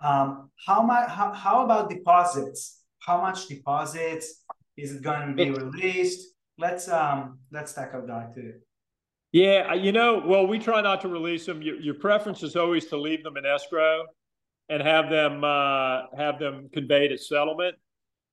Um, 0.00 0.50
how 0.66 0.82
much? 0.82 1.08
How, 1.08 1.32
how 1.32 1.64
about 1.64 1.88
deposits? 1.88 2.82
How 2.98 3.20
much 3.20 3.46
deposits 3.46 4.44
is 4.76 4.96
it 4.96 5.02
going 5.02 5.28
to 5.28 5.34
be 5.34 5.50
released? 5.50 6.33
Let's 6.58 6.88
um 6.88 7.38
let's 7.50 7.72
tackle 7.72 8.06
that 8.06 8.34
too. 8.34 8.54
Yeah, 9.32 9.74
you 9.74 9.90
know, 9.90 10.22
well, 10.24 10.46
we 10.46 10.60
try 10.60 10.80
not 10.80 11.00
to 11.00 11.08
release 11.08 11.44
them. 11.44 11.60
Your, 11.60 11.74
your 11.80 11.94
preference 11.94 12.44
is 12.44 12.54
always 12.54 12.86
to 12.86 12.96
leave 12.96 13.24
them 13.24 13.36
in 13.36 13.44
escrow 13.44 14.04
and 14.68 14.80
have 14.80 15.10
them 15.10 15.42
uh, 15.42 16.02
have 16.16 16.38
them 16.38 16.68
conveyed 16.72 17.10
at 17.10 17.20
settlement. 17.20 17.74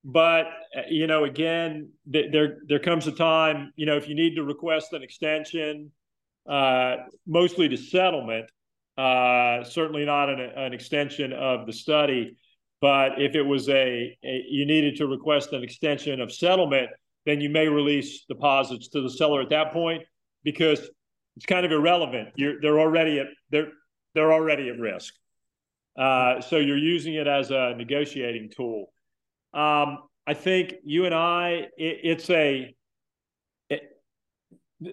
But 0.04 0.46
uh, 0.78 0.82
you 0.90 1.08
know, 1.08 1.24
again, 1.24 1.90
th- 2.12 2.32
there 2.32 2.60
there 2.68 2.80
comes 2.80 3.08
a 3.08 3.12
time, 3.12 3.74
you 3.76 3.88
know, 3.88 3.98
if 3.98 4.08
you 4.08 4.14
need 4.14 4.36
to 4.36 4.44
request 4.44 4.94
an 4.94 5.02
extension, 5.02 5.92
uh, 6.48 6.98
mostly 7.26 7.68
to 7.70 7.78
settlement, 7.78 8.46
uh, 8.96 9.64
certainly 9.64 10.06
not 10.06 10.30
an, 10.30 10.40
an 10.40 10.74
extension 10.74 11.34
of 11.34 11.66
the 11.66 11.74
study. 11.74 12.38
But 12.80 13.22
if 13.22 13.36
it 13.36 13.44
was 13.44 13.70
a, 13.70 14.18
a 14.24 14.44
you 14.50 14.68
needed 14.68 14.98
to 14.98 15.08
request 15.08 15.54
an 15.54 15.64
extension 15.64 16.22
of 16.22 16.32
settlement, 16.32 16.90
then 17.26 17.42
you 17.42 17.50
may 17.50 17.68
release 17.68 18.26
deposits 18.28 18.90
to 18.90 19.02
the 19.02 19.10
seller 19.10 19.42
at 19.42 19.50
that 19.50 19.72
point 19.72 20.04
because 20.44 20.90
it's 21.38 21.46
kind 21.46 21.66
of 21.66 21.72
irrelevant. 21.72 22.30
You're 22.36 22.60
they're 22.62 22.80
already 22.80 23.20
at 23.20 23.28
they're 23.50 23.72
they're 24.14 24.34
already 24.34 24.70
at 24.70 24.80
risk. 24.80 25.14
Uh, 25.98 26.42
so 26.42 26.58
you're 26.58 26.78
using 26.78 27.16
it 27.16 27.28
as 27.28 27.52
a 27.52 27.76
negotiating 27.78 28.52
tool. 28.56 28.92
Um, 29.54 30.00
I 30.26 30.34
think 30.34 30.76
you 30.84 31.06
and 31.06 31.14
I, 31.14 31.68
it, 31.78 32.00
it's 32.04 32.30
a 32.30 32.74
it, 33.70 33.82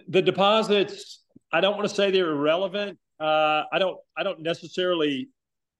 the 0.07 0.21
deposits. 0.21 1.23
I 1.51 1.61
don't 1.61 1.77
want 1.77 1.89
to 1.89 1.95
say 1.95 2.11
they're 2.11 2.31
irrelevant. 2.31 2.99
Uh, 3.19 3.63
I 3.71 3.79
don't. 3.79 3.97
I 4.17 4.23
don't 4.23 4.41
necessarily 4.41 5.29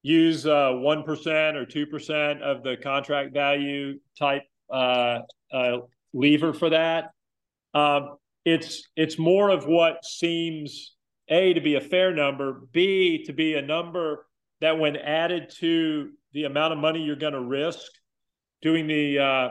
use 0.02 0.46
uh, 0.46 0.72
one 0.76 1.04
uh, 1.08 1.54
or 1.56 1.66
two 1.66 1.86
percent 1.86 2.42
of 2.42 2.64
the 2.64 2.78
contract 2.78 3.34
value 3.34 4.00
type 4.18 4.44
uh, 4.72 5.20
uh, 5.52 5.78
lever 6.14 6.54
for 6.54 6.70
that. 6.70 7.12
Um, 7.74 8.18
it's 8.46 8.90
it's 8.96 9.20
more 9.20 9.50
of 9.50 9.66
what 9.66 10.04
seems 10.04 10.96
a 11.30 11.54
to 11.54 11.62
be 11.62 11.76
a 11.76 11.82
fair 11.82 12.14
number, 12.14 12.62
b 12.72 13.24
to 13.26 13.34
be 13.34 13.56
a 13.56 13.62
number 13.62 14.26
that 14.62 14.80
when 14.80 14.96
added 14.96 15.52
to 15.60 16.10
the 16.34 16.46
amount 16.46 16.74
of 16.74 16.80
money 16.80 17.02
you're 17.02 17.16
going 17.16 17.34
to 17.34 17.42
risk 17.42 17.92
doing 18.62 18.88
the 18.88 19.20
uh, 19.20 19.48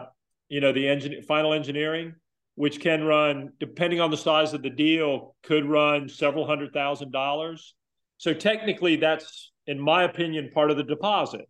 you 0.48 0.60
know 0.60 0.72
the 0.72 0.88
engine 0.88 1.22
final 1.22 1.52
engineering, 1.52 2.14
which 2.54 2.80
can 2.80 3.04
run 3.04 3.52
depending 3.60 4.00
on 4.00 4.10
the 4.10 4.16
size 4.16 4.54
of 4.54 4.62
the 4.62 4.70
deal, 4.70 5.36
could 5.42 5.64
run 5.64 6.08
several 6.08 6.46
hundred 6.46 6.72
thousand 6.72 7.12
dollars. 7.12 7.74
So 8.16 8.34
technically, 8.34 8.96
that's 8.96 9.52
in 9.66 9.78
my 9.78 10.04
opinion 10.04 10.50
part 10.52 10.70
of 10.70 10.76
the 10.76 10.82
deposit. 10.82 11.48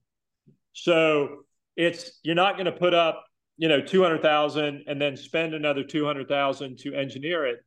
So 0.73 1.45
it's 1.77 2.21
you're 2.23 2.35
not 2.35 2.55
going 2.55 2.67
to 2.67 2.73
put 2.73 2.95
up 2.95 3.25
you 3.59 3.69
know 3.69 3.81
200,000 3.81 4.85
and 4.87 5.03
then 5.03 5.17
spend 5.17 5.53
another 5.53 5.83
200,000 5.85 6.79
to 6.79 6.95
engineer 6.95 7.47
it. 7.47 7.59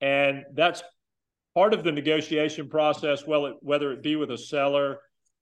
And 0.00 0.44
that's 0.54 0.82
part 1.54 1.74
of 1.74 1.84
the 1.84 1.92
negotiation 1.92 2.68
process 2.68 3.26
well 3.26 3.46
it, 3.46 3.56
whether 3.60 3.92
it 3.92 4.02
be 4.02 4.16
with 4.16 4.30
a 4.30 4.38
seller 4.38 4.98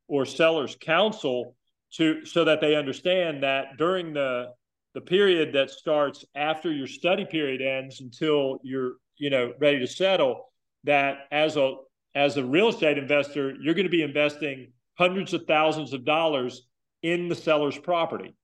or 0.09 0.27
seller's 0.27 0.77
counsel 0.81 1.55
to 1.95 2.25
so 2.25 2.45
that 2.45 2.61
they 2.61 2.75
understand 2.75 3.43
that 3.43 3.77
during 3.79 4.13
the 4.13 4.47
the 4.95 5.01
period 5.01 5.55
that 5.55 5.71
starts 5.71 6.25
after 6.35 6.71
your 6.71 6.87
study 6.87 7.25
period 7.25 7.63
ends 7.63 8.01
until 8.01 8.59
you're 8.63 8.95
you 9.17 9.31
know 9.31 9.53
ready 9.61 9.79
to 9.79 9.87
settle 9.87 10.53
that 10.85 11.27
as 11.31 11.57
a 11.57 11.75
as 12.15 12.37
a 12.37 12.45
real 12.45 12.69
estate 12.69 12.99
investor 12.99 13.55
you're 13.61 13.75
going 13.75 13.87
to 13.87 13.91
be 13.91 14.03
investing 14.03 14.71
hundreds 14.99 15.33
of 15.33 15.45
thousands 15.47 15.93
of 15.93 16.05
dollars 16.05 16.69
in 17.03 17.29
the 17.29 17.35
seller's 17.35 17.79
property 17.79 18.35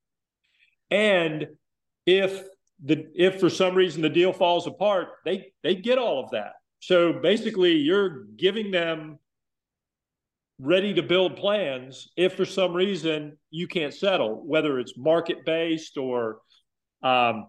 and 0.91 1.47
if 2.07 2.43
the 2.85 3.07
if 3.15 3.41
for 3.41 3.51
some 3.51 3.75
reason 3.75 4.03
the 4.03 4.09
deal 4.09 4.33
falls 4.33 4.67
apart, 4.67 5.09
they 5.25 5.53
they 5.63 5.75
get 5.75 5.99
all 5.99 6.23
of 6.23 6.31
that. 6.31 6.53
So 6.81 7.13
basically, 7.13 7.73
you're 7.73 8.25
giving 8.37 8.71
them 8.71 9.19
ready 10.61 10.95
to 10.95 11.03
build 11.03 11.37
plans 11.37 12.09
if 12.17 12.35
for 12.35 12.45
some 12.45 12.73
reason 12.73 13.37
you 13.51 13.69
can't 13.69 13.95
settle, 13.95 14.43
whether 14.45 14.79
it's 14.79 14.97
market 14.97 15.45
based 15.45 15.97
or 15.97 16.39
um, 17.03 17.47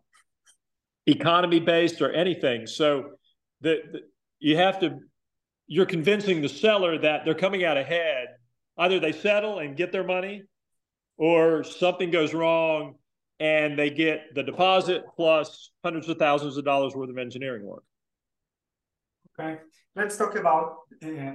economy 1.08 1.60
based 1.60 2.02
or 2.02 2.12
anything. 2.12 2.68
So 2.68 3.12
the, 3.62 3.80
the, 3.92 4.00
you 4.40 4.58
have 4.58 4.80
to 4.80 5.00
you're 5.68 5.86
convincing 5.86 6.42
the 6.42 6.50
seller 6.50 6.98
that 6.98 7.26
they're 7.26 7.36
coming 7.36 7.64
out 7.64 7.78
ahead. 7.78 8.28
Either 8.78 9.00
they 9.00 9.12
settle 9.12 9.60
and 9.60 9.76
get 9.76 9.92
their 9.92 10.04
money, 10.04 10.44
or 11.18 11.64
something 11.64 12.10
goes 12.10 12.34
wrong 12.34 12.96
and 13.40 13.78
they 13.80 13.90
get 13.90 14.36
the 14.36 14.44
deposit 14.44 15.04
plus 15.16 15.72
hundreds 15.84 16.10
of 16.10 16.18
thousands 16.18 16.58
of 16.58 16.66
dollars 16.66 16.96
worth 16.96 17.10
of 17.10 17.18
engineering 17.18 17.66
work. 17.66 17.84
Okay, 19.40 19.60
let's 19.96 20.18
talk 20.18 20.36
about 20.36 20.80
uh, 21.04 21.32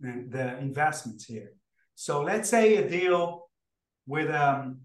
the 0.00 0.58
investments 0.58 1.24
here. 1.24 1.52
So 1.94 2.22
let's 2.22 2.48
say 2.48 2.76
a 2.76 2.88
deal 2.88 3.48
with 4.06 4.30
um, 4.30 4.80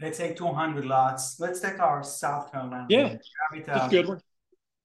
let's 0.00 0.18
say 0.18 0.34
200 0.34 0.84
lots. 0.84 1.40
Let's 1.40 1.60
take 1.60 1.80
our 1.80 2.02
South 2.02 2.52
Carolina. 2.52 2.86
Yeah, 2.88 3.16
that's 3.66 3.86
a 3.86 3.88
good 3.88 4.08
one. 4.08 4.20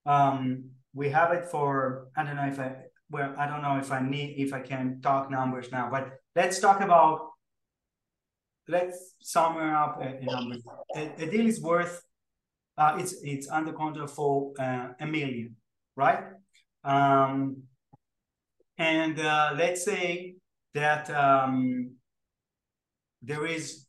Um, 0.06 0.70
we 0.92 1.08
have 1.10 1.32
it 1.32 1.46
for 1.46 2.08
I 2.16 2.24
don't 2.24 2.36
know 2.36 2.46
if 2.46 2.58
I 2.58 2.76
well 3.10 3.34
I 3.38 3.46
don't 3.46 3.62
know 3.62 3.78
if 3.78 3.92
I 3.92 4.00
need 4.00 4.34
if 4.38 4.52
I 4.52 4.60
can 4.60 5.00
talk 5.00 5.30
numbers 5.30 5.70
now, 5.70 5.88
but 5.90 6.18
let's 6.34 6.58
talk 6.58 6.80
about 6.80 7.30
let's 8.68 9.14
sum 9.20 9.56
up 9.56 10.00
a, 10.00 10.16
a 10.16 10.24
number. 10.24 10.56
A, 10.96 11.12
a, 11.18 11.30
deal 11.30 11.46
is 11.46 11.60
worth 11.60 12.02
uh, 12.76 12.96
it's 12.98 13.14
it's 13.22 13.48
under 13.48 13.72
contract 13.72 14.10
for 14.10 14.52
uh, 14.58 14.88
a 15.00 15.06
million, 15.06 15.56
right? 15.96 16.24
Um, 16.82 17.62
and 18.78 19.18
uh, 19.20 19.54
let's 19.56 19.84
say 19.84 20.34
that 20.74 21.08
um, 21.10 21.92
there 23.22 23.46
is 23.46 23.86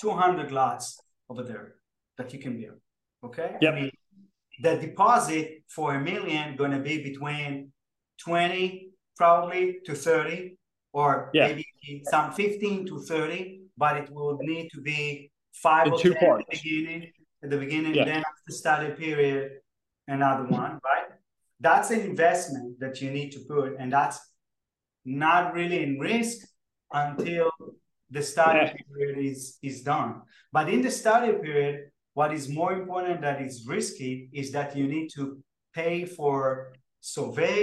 200 0.00 0.52
lots 0.52 1.00
over 1.28 1.42
there 1.42 1.74
that 2.18 2.32
you 2.32 2.38
can 2.38 2.60
build. 2.60 2.78
Okay. 3.24 3.56
Yeah. 3.60 3.70
I 3.70 3.74
mean, 3.74 3.90
the 4.62 4.76
deposit 4.76 5.62
for 5.68 5.94
a 5.94 6.00
million 6.00 6.56
going 6.56 6.72
to 6.72 6.80
be 6.80 7.02
between 7.02 7.72
20 8.22 8.90
probably 9.16 9.78
to 9.86 9.94
30 9.94 10.56
or 10.92 11.30
yeah. 11.32 11.48
maybe 11.48 11.64
some 12.10 12.32
15 12.32 12.86
to 12.86 13.00
30 13.00 13.59
but 13.82 13.92
it 14.02 14.08
will 14.16 14.36
need 14.52 14.66
to 14.74 14.80
be 14.92 15.00
five 15.66 15.86
In 15.88 15.92
or 15.94 15.98
two 16.04 16.12
ten 16.14 16.22
parts. 16.24 16.44
at 16.44 16.48
the 16.50 16.56
beginning, 16.62 17.02
at 17.44 17.48
the 17.52 17.60
beginning, 17.64 17.94
Yeah. 17.98 18.04
then 18.10 18.20
after 18.30 18.44
the 18.50 18.56
study 18.62 18.88
period, 19.04 19.44
another 20.16 20.46
one, 20.60 20.72
right? 20.90 21.08
That's 21.66 21.88
an 21.96 22.00
investment 22.12 22.68
that 22.82 22.94
you 23.02 23.08
need 23.18 23.30
to 23.36 23.40
put, 23.52 23.68
and 23.80 23.88
that's 23.96 24.18
not 25.24 25.42
really 25.58 25.78
in 25.86 25.92
risk 26.12 26.36
until 27.04 27.48
the 28.16 28.22
study 28.32 28.58
Yeah. 28.58 28.74
period 28.92 29.18
is, 29.32 29.40
is 29.70 29.76
done. 29.92 30.10
But 30.56 30.64
in 30.74 30.80
the 30.86 30.90
study 31.02 31.32
period, 31.46 31.76
what 32.18 32.30
is 32.38 32.44
more 32.60 32.72
important 32.80 33.16
that 33.26 33.38
is 33.46 33.54
risky 33.76 34.12
is 34.40 34.46
that 34.56 34.68
you 34.78 34.86
need 34.94 35.08
to 35.18 35.22
pay 35.80 35.96
for 36.16 36.38
survey 37.16 37.60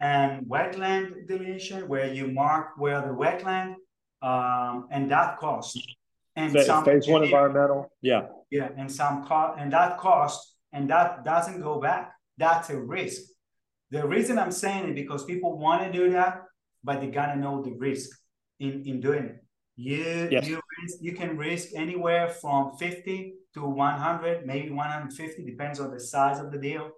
and 0.00 0.30
wetland 0.54 1.06
delineation, 1.30 1.78
where 1.92 2.08
you 2.18 2.26
mark 2.42 2.66
where 2.82 3.00
the 3.08 3.14
wetland, 3.22 3.74
um, 4.22 4.88
and 4.90 5.10
that 5.10 5.38
cost. 5.38 5.78
And 6.36 6.52
Phase 6.52 6.66
some 6.66 6.84
phase 6.84 7.08
one 7.08 7.24
environmental. 7.24 7.90
Yeah. 8.02 8.28
yeah, 8.50 8.68
and 8.76 8.90
some 8.90 9.24
cost, 9.24 9.58
and 9.60 9.72
that 9.72 9.98
cost, 9.98 10.56
and 10.72 10.88
that 10.90 11.24
doesn't 11.24 11.60
go 11.60 11.80
back. 11.80 12.12
That's 12.38 12.70
a 12.70 12.78
risk. 12.78 13.22
The 13.90 14.06
reason 14.06 14.38
I'm 14.38 14.52
saying 14.52 14.90
it 14.90 14.94
because 14.94 15.24
people 15.24 15.58
want 15.58 15.82
to 15.82 15.92
do 15.92 16.10
that, 16.12 16.42
but 16.84 17.00
they 17.00 17.08
gotta 17.08 17.38
know 17.38 17.62
the 17.62 17.72
risk 17.72 18.10
in, 18.60 18.84
in 18.86 19.00
doing 19.00 19.24
it. 19.24 19.44
You 19.76 20.28
Yes. 20.30 20.46
you 20.46 20.60
risk, 20.82 20.98
you 21.00 21.12
can 21.12 21.36
risk 21.36 21.70
anywhere 21.74 22.28
from 22.28 22.76
50 22.76 23.34
to 23.54 23.64
100, 23.64 24.46
maybe 24.46 24.70
150, 24.70 25.44
depends 25.44 25.80
on 25.80 25.90
the 25.90 25.98
size 25.98 26.38
of 26.38 26.52
the 26.52 26.58
deal. 26.58 26.90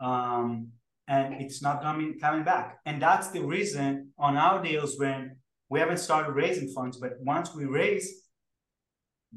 Um, 0.00 0.72
and 1.08 1.34
it's 1.34 1.62
not 1.62 1.82
coming 1.82 2.18
coming 2.18 2.44
back. 2.44 2.78
And 2.84 3.00
that's 3.00 3.28
the 3.28 3.42
reason 3.42 4.12
on 4.18 4.36
our 4.36 4.62
deals 4.62 4.98
when 4.98 5.36
we 5.68 5.80
haven't 5.80 5.98
started 5.98 6.32
raising 6.32 6.68
funds, 6.68 6.96
but 6.98 7.12
once 7.20 7.54
we 7.54 7.64
raise, 7.64 8.22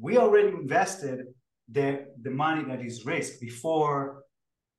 we 0.00 0.16
already 0.16 0.48
invested 0.48 1.26
the 1.70 2.06
the 2.22 2.30
money 2.30 2.64
that 2.64 2.80
is 2.80 3.04
risk 3.04 3.40
before 3.40 4.24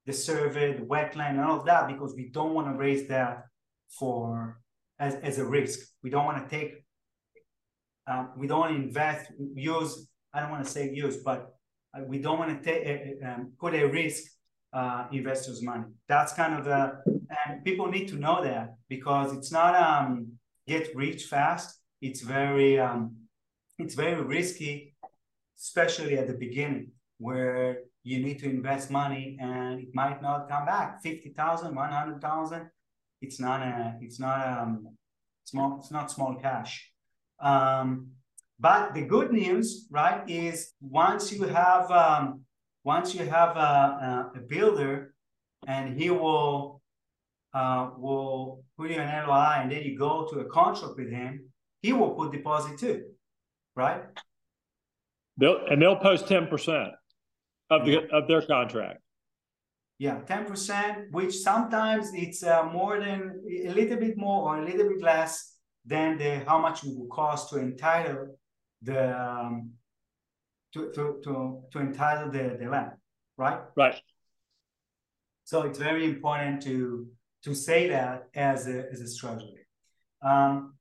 the 0.05 0.13
survey, 0.13 0.73
the 0.73 0.85
wetland, 0.85 1.31
and 1.31 1.41
all 1.41 1.59
of 1.59 1.65
that, 1.65 1.87
because 1.87 2.13
we 2.15 2.29
don't 2.29 2.53
want 2.53 2.67
to 2.67 2.73
raise 2.73 3.07
that 3.07 3.43
for 3.99 4.59
as, 4.99 5.15
as 5.15 5.37
a 5.39 5.45
risk. 5.45 5.79
We 6.03 6.09
don't 6.09 6.25
want 6.25 6.43
to 6.43 6.49
take 6.49 6.83
um, 8.07 8.31
we 8.37 8.47
don't 8.47 8.59
want 8.59 8.75
to 8.75 8.81
invest 8.81 9.31
use 9.53 10.07
I 10.33 10.39
don't 10.39 10.51
want 10.51 10.63
to 10.63 10.71
say 10.71 10.91
use, 10.93 11.17
but 11.17 11.53
uh, 11.95 12.03
we 12.05 12.19
don't 12.19 12.39
want 12.39 12.63
to 12.63 12.63
take 12.63 13.21
um, 13.25 13.51
put 13.59 13.73
a 13.73 13.85
risk 13.85 14.23
uh, 14.73 15.07
investors' 15.11 15.61
money. 15.61 15.83
That's 16.07 16.33
kind 16.33 16.53
of 16.55 16.67
a 16.67 17.01
and 17.45 17.63
people 17.63 17.87
need 17.87 18.07
to 18.09 18.15
know 18.15 18.43
that 18.43 18.75
because 18.89 19.35
it's 19.35 19.51
not 19.51 19.75
um 19.75 20.33
get 20.71 20.95
rich 20.95 21.21
fast. 21.33 21.67
It's 22.07 22.21
very 22.21 22.79
um 22.79 23.01
it's 23.77 23.95
very 23.95 24.21
risky, 24.37 24.75
especially 25.57 26.15
at 26.21 26.27
the 26.27 26.37
beginning 26.45 26.91
where 27.17 27.67
you 28.09 28.17
need 28.25 28.37
to 28.43 28.49
invest 28.57 28.85
money 29.01 29.37
and 29.39 29.79
it 29.79 29.91
might 29.93 30.19
not 30.21 30.49
come 30.49 30.65
back 30.65 30.87
50,000 31.03 31.75
100,000 31.75 32.69
it's 33.21 33.39
not 33.39 33.61
a 33.61 33.95
it's 34.01 34.19
not 34.19 34.39
um 34.53 34.71
small 35.43 35.77
it's 35.79 35.91
not 35.91 36.09
small 36.09 36.33
cash 36.45 36.73
um 37.39 37.89
but 38.59 38.95
the 38.95 39.05
good 39.15 39.29
news 39.31 39.67
right 39.91 40.21
is 40.27 40.73
once 40.81 41.31
you 41.31 41.43
have 41.43 41.85
um 41.91 42.41
once 42.83 43.13
you 43.13 43.23
have 43.37 43.55
a, 43.55 43.71
a, 44.07 44.11
a 44.39 44.41
builder 44.53 45.13
and 45.67 45.85
he 45.99 46.09
will 46.09 46.81
uh, 47.53 47.89
will 47.97 48.63
put 48.81 48.89
you 48.89 48.99
an 48.99 49.27
LOI 49.27 49.59
and 49.61 49.71
then 49.71 49.83
you 49.83 49.97
go 49.97 50.27
to 50.31 50.39
a 50.39 50.45
contract 50.45 50.95
with 50.97 51.09
him, 51.09 51.45
he 51.81 51.93
will 51.93 52.11
put 52.11 52.31
deposit 52.31 52.79
too, 52.79 53.03
right? 53.75 54.01
They'll 55.37 55.65
and 55.69 55.81
they'll 55.81 55.97
post 55.97 56.27
ten 56.27 56.47
percent 56.47 56.89
of 57.69 57.85
the 57.85 58.09
of 58.11 58.27
their 58.27 58.41
contract. 58.41 58.99
Yeah, 59.99 60.19
ten 60.21 60.45
percent, 60.45 61.11
which 61.11 61.33
sometimes 61.37 62.11
it's 62.13 62.43
uh, 62.43 62.63
more 62.63 62.99
than 62.99 63.41
a 63.65 63.73
little 63.73 63.97
bit 63.97 64.17
more 64.17 64.39
or 64.49 64.61
a 64.61 64.65
little 64.65 64.89
bit 64.89 65.01
less 65.01 65.57
than 65.85 66.17
the 66.17 66.43
how 66.47 66.57
much 66.59 66.83
it 66.83 66.97
will 66.97 67.07
cost 67.07 67.49
to 67.49 67.59
entitle 67.59 68.37
the 68.81 69.01
um, 69.19 69.71
to, 70.73 70.91
to 70.95 71.21
to 71.23 71.61
to 71.71 71.79
entitle 71.79 72.31
the, 72.31 72.57
the 72.59 72.67
land, 72.67 72.91
right? 73.37 73.61
Right. 73.75 73.95
So 75.43 75.63
it's 75.63 75.79
very 75.79 76.05
important 76.05 76.61
to 76.63 77.07
to 77.43 77.55
say 77.55 77.89
that 77.89 78.29
as 78.35 78.67
a 78.67 78.85
as 78.91 79.01
a 79.01 79.07
strategy. 79.07 79.65
Um, 80.23 80.75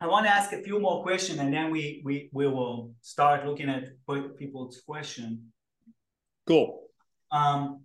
I 0.00 0.06
want 0.06 0.26
to 0.26 0.32
ask 0.32 0.52
a 0.52 0.62
few 0.62 0.80
more 0.80 1.02
questions, 1.02 1.38
and 1.38 1.52
then 1.52 1.70
we 1.70 2.02
we 2.04 2.28
we 2.32 2.46
will 2.46 2.92
start 3.00 3.46
looking 3.46 3.68
at 3.68 3.84
people's 4.36 4.80
question. 4.84 5.52
Cool. 6.46 6.82
Um, 7.30 7.84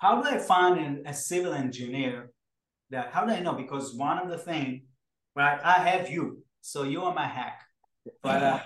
how 0.00 0.20
do 0.20 0.28
I 0.28 0.38
find 0.38 1.06
a, 1.06 1.10
a 1.10 1.14
civil 1.14 1.52
engineer 1.52 2.30
that? 2.90 3.12
How 3.12 3.24
do 3.26 3.32
I 3.32 3.40
know? 3.40 3.54
Because 3.54 3.94
one 3.94 4.18
of 4.18 4.28
the 4.30 4.38
things, 4.38 4.82
right? 5.36 5.60
I 5.62 5.78
have 5.88 6.10
you, 6.10 6.42
so 6.60 6.84
you 6.84 7.02
are 7.02 7.14
my 7.14 7.26
hack, 7.26 7.60
but 8.22 8.42
uh, 8.42 8.60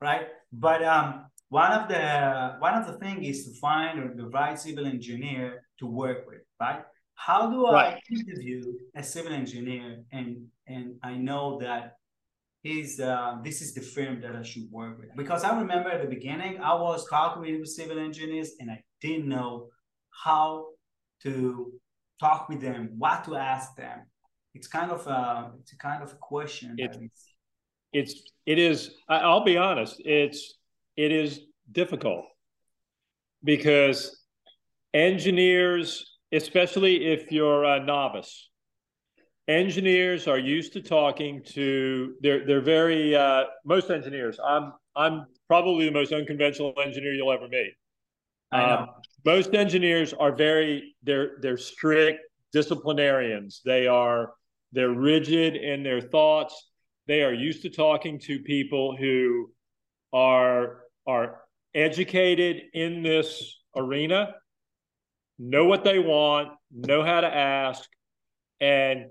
right. 0.00 0.26
But 0.52 0.84
um, 0.84 1.29
one 1.50 1.72
of 1.72 1.88
the 1.88 2.56
one 2.66 2.74
of 2.80 2.86
the 2.86 2.96
thing 3.02 3.22
is 3.24 3.44
to 3.46 3.50
find 3.66 4.18
the 4.18 4.26
right 4.38 4.58
civil 4.58 4.86
engineer 4.86 5.46
to 5.80 5.86
work 5.86 6.26
with, 6.28 6.42
right? 6.60 6.82
How 7.26 7.50
do 7.50 7.66
I 7.66 7.72
Right. 7.74 8.02
interview 8.10 8.60
a 8.94 9.02
civil 9.02 9.32
engineer 9.32 9.86
and 10.12 10.28
and 10.66 10.86
I 11.02 11.14
know 11.28 11.58
that 11.60 11.96
is 12.62 13.00
uh, 13.00 13.38
this 13.46 13.60
is 13.64 13.70
the 13.74 13.80
firm 13.94 14.20
that 14.24 14.34
I 14.36 14.42
should 14.50 14.68
work 14.70 14.94
with? 15.00 15.10
Because 15.16 15.42
I 15.44 15.50
remember 15.62 15.88
at 15.90 16.00
the 16.02 16.08
beginning 16.08 16.54
I 16.60 16.74
was 16.74 17.00
talking 17.08 17.42
with 17.42 17.68
civil 17.68 17.98
engineers 17.98 18.50
and 18.60 18.70
I 18.70 18.78
didn't 19.04 19.28
know 19.28 19.68
how 20.24 20.46
to 21.24 21.32
talk 22.20 22.48
with 22.48 22.60
them, 22.60 22.80
what 22.98 23.24
to 23.24 23.32
ask 23.36 23.74
them. 23.76 23.98
It's 24.54 24.68
kind 24.68 24.90
of 24.96 25.06
a 25.06 25.52
it's 25.60 25.72
a 25.72 25.78
kind 25.88 26.02
of 26.02 26.10
a 26.12 26.16
question. 26.32 26.68
It- 26.78 26.96
It's 27.92 28.14
it 28.46 28.58
is. 28.70 28.78
I'll 29.08 29.44
be 29.52 29.56
honest. 29.68 29.94
It's 30.20 30.40
it 30.96 31.12
is 31.12 31.40
difficult 31.70 32.24
because 33.42 34.24
engineers, 34.94 36.18
especially 36.32 37.06
if 37.12 37.30
you're 37.32 37.64
a 37.64 37.84
novice, 37.84 38.50
engineers 39.48 40.28
are 40.28 40.38
used 40.38 40.72
to 40.74 40.82
talking 40.82 41.42
to. 41.44 42.14
They're 42.20 42.46
they're 42.46 42.60
very 42.60 43.14
uh, 43.14 43.44
most 43.64 43.90
engineers. 43.90 44.38
I'm 44.44 44.72
I'm 44.96 45.26
probably 45.48 45.86
the 45.86 45.92
most 45.92 46.12
unconventional 46.12 46.74
engineer 46.82 47.14
you'll 47.14 47.32
ever 47.32 47.48
meet. 47.48 47.72
I 48.52 48.66
know. 48.66 48.76
Um, 48.76 48.88
most 49.24 49.54
engineers 49.54 50.12
are 50.12 50.34
very 50.34 50.94
they're 51.02 51.32
they're 51.40 51.58
strict 51.58 52.20
disciplinarians. 52.52 53.60
They 53.64 53.86
are 53.86 54.32
they're 54.72 54.90
rigid 54.90 55.56
in 55.56 55.82
their 55.82 56.00
thoughts. 56.00 56.70
They 57.06 57.22
are 57.22 57.32
used 57.32 57.62
to 57.62 57.70
talking 57.70 58.18
to 58.20 58.38
people 58.40 58.96
who 58.96 59.50
are 60.12 60.80
are 61.06 61.40
educated 61.74 62.62
in 62.74 63.02
this 63.02 63.60
arena, 63.76 64.34
know 65.38 65.64
what 65.64 65.84
they 65.84 65.98
want, 65.98 66.50
know 66.70 67.02
how 67.02 67.20
to 67.20 67.34
ask, 67.34 67.88
and 68.60 69.06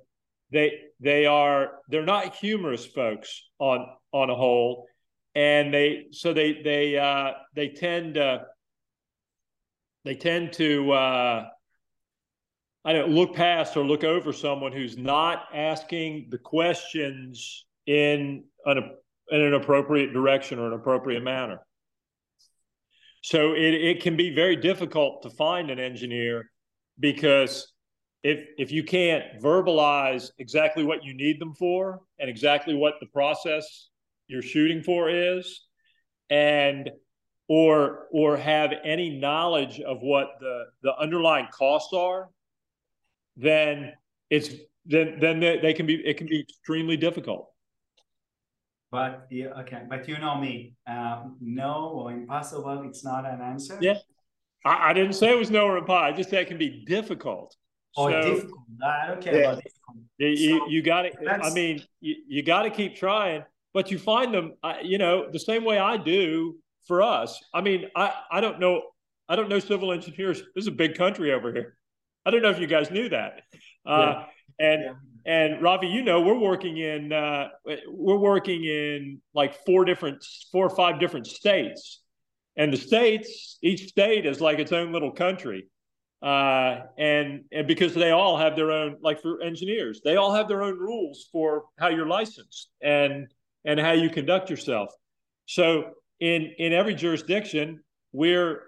they 0.51 0.73
they 0.99 1.25
are 1.25 1.79
they're 1.89 2.05
not 2.05 2.35
humorous 2.35 2.85
folks 2.85 3.43
on 3.59 3.87
on 4.11 4.29
a 4.29 4.35
whole, 4.35 4.87
and 5.35 5.73
they 5.73 6.07
so 6.11 6.33
they 6.33 6.61
they 6.63 6.97
uh, 6.97 7.31
they 7.55 7.69
tend 7.69 8.15
to 8.15 8.45
they 10.05 10.15
tend 10.15 10.53
to 10.53 10.91
uh, 10.91 11.45
I 12.85 12.93
don't 12.93 13.11
look 13.11 13.35
past 13.35 13.75
or 13.75 13.85
look 13.85 14.03
over 14.03 14.31
someone 14.31 14.71
who's 14.71 14.97
not 14.97 15.43
asking 15.53 16.27
the 16.29 16.37
questions 16.37 17.65
in 17.85 18.45
an 18.65 18.77
in 19.31 19.41
an 19.41 19.53
appropriate 19.53 20.13
direction 20.13 20.59
or 20.59 20.67
an 20.67 20.73
appropriate 20.73 21.23
manner. 21.23 21.59
So 23.21 23.53
it, 23.53 23.73
it 23.73 24.01
can 24.01 24.15
be 24.15 24.33
very 24.33 24.55
difficult 24.55 25.23
to 25.23 25.29
find 25.29 25.69
an 25.69 25.79
engineer 25.79 26.49
because 26.99 27.73
if 28.23 28.45
if 28.57 28.71
you 28.71 28.83
can't 28.83 29.23
verbalize 29.41 30.31
exactly 30.39 30.83
what 30.83 31.03
you 31.03 31.13
need 31.13 31.39
them 31.39 31.53
for 31.53 32.01
and 32.19 32.29
exactly 32.29 32.75
what 32.75 32.95
the 32.99 33.07
process 33.07 33.89
you're 34.27 34.41
shooting 34.41 34.83
for 34.83 35.09
is, 35.09 35.65
and 36.29 36.89
or 37.47 38.07
or 38.11 38.37
have 38.37 38.73
any 38.83 39.19
knowledge 39.19 39.79
of 39.79 39.99
what 40.01 40.27
the 40.39 40.65
the 40.83 40.95
underlying 40.97 41.47
costs 41.53 41.93
are, 41.93 42.29
then 43.37 43.93
it's 44.29 44.49
then 44.85 45.17
then 45.19 45.39
they, 45.39 45.59
they 45.59 45.73
can 45.73 45.85
be 45.85 45.95
it 45.95 46.17
can 46.17 46.27
be 46.27 46.41
extremely 46.41 46.97
difficult. 46.97 47.51
But 48.91 49.27
yeah, 49.29 49.47
okay, 49.61 49.83
but 49.87 50.07
you 50.07 50.17
know 50.17 50.39
me, 50.39 50.75
um, 50.87 51.37
no 51.39 51.91
or 51.93 52.11
impossible, 52.11 52.83
it's 52.87 53.03
not 53.03 53.25
an 53.25 53.39
answer. 53.39 53.77
Yeah. 53.79 53.99
I, 54.65 54.89
I 54.89 54.93
didn't 54.93 55.13
say 55.13 55.29
it 55.31 55.37
was 55.37 55.51
no 55.51 55.65
or 55.67 55.77
impossible. 55.77 56.05
I 56.05 56.11
just 56.11 56.29
said 56.29 56.41
it 56.41 56.47
can 56.47 56.57
be 56.57 56.83
difficult. 56.85 57.55
Or 57.95 58.11
so, 58.11 58.21
difficult. 58.21 58.61
I 58.83 59.07
don't 59.07 59.21
care 59.21 59.35
yeah. 59.35 59.51
about 59.51 59.63
difficult. 59.63 59.97
You, 60.17 60.59
so, 60.59 60.67
you 60.67 60.81
got 60.81 61.03
to, 61.03 61.11
I 61.29 61.53
mean, 61.53 61.83
you, 62.01 62.15
you 62.27 62.43
got 62.43 62.63
to 62.63 62.69
keep 62.69 62.95
trying, 62.95 63.43
but 63.73 63.91
you 63.91 63.99
find 63.99 64.33
them, 64.33 64.53
uh, 64.63 64.75
you 64.81 64.97
know, 64.97 65.29
the 65.31 65.39
same 65.39 65.63
way 65.63 65.77
I 65.77 65.97
do 65.97 66.57
for 66.87 67.01
us. 67.03 67.39
I 67.53 67.61
mean, 67.61 67.85
I, 67.95 68.13
I 68.31 68.41
don't 68.41 68.59
know. 68.59 68.81
I 69.27 69.35
don't 69.35 69.47
know 69.47 69.59
civil 69.59 69.91
engineers. 69.91 70.39
This 70.55 70.63
is 70.63 70.67
a 70.67 70.71
big 70.71 70.95
country 70.95 71.31
over 71.31 71.53
here. 71.53 71.77
I 72.25 72.31
don't 72.31 72.41
know 72.41 72.49
if 72.49 72.59
you 72.59 72.65
guys 72.65 72.89
knew 72.89 73.09
that. 73.09 73.43
Uh, 73.85 74.25
yeah. 74.59 74.71
And 74.71 74.83
yeah. 74.83 74.93
And 75.29 75.61
Rafi, 75.61 75.93
you 75.93 76.01
know, 76.01 76.21
we're 76.21 76.39
working 76.39 76.77
in 76.77 77.13
uh, 77.13 77.49
we're 77.87 78.17
working 78.17 78.63
in 78.63 79.21
like 79.35 79.63
four 79.63 79.85
different, 79.85 80.25
four 80.51 80.65
or 80.65 80.75
five 80.75 80.99
different 80.99 81.27
states, 81.27 82.01
and 82.57 82.73
the 82.73 82.77
states, 82.77 83.59
each 83.61 83.89
state 83.89 84.25
is 84.25 84.41
like 84.41 84.57
its 84.57 84.71
own 84.71 84.91
little 84.91 85.11
country. 85.11 85.67
Uh, 86.23 86.79
and 86.97 87.43
and 87.51 87.67
because 87.67 87.93
they 87.93 88.09
all 88.09 88.37
have 88.37 88.55
their 88.55 88.71
own 88.71 88.97
like 89.01 89.21
for 89.21 89.41
engineers 89.41 90.01
they 90.03 90.15
all 90.17 90.33
have 90.33 90.47
their 90.47 90.63
own 90.63 90.77
rules 90.77 91.29
for 91.31 91.65
how 91.77 91.89
you're 91.89 92.07
licensed 92.07 92.71
and 92.81 93.27
and 93.65 93.79
how 93.79 93.91
you 93.91 94.09
conduct 94.09 94.49
yourself. 94.49 94.89
So 95.45 95.91
in 96.19 96.55
in 96.57 96.73
every 96.73 96.95
jurisdiction 96.95 97.81
we're 98.11 98.63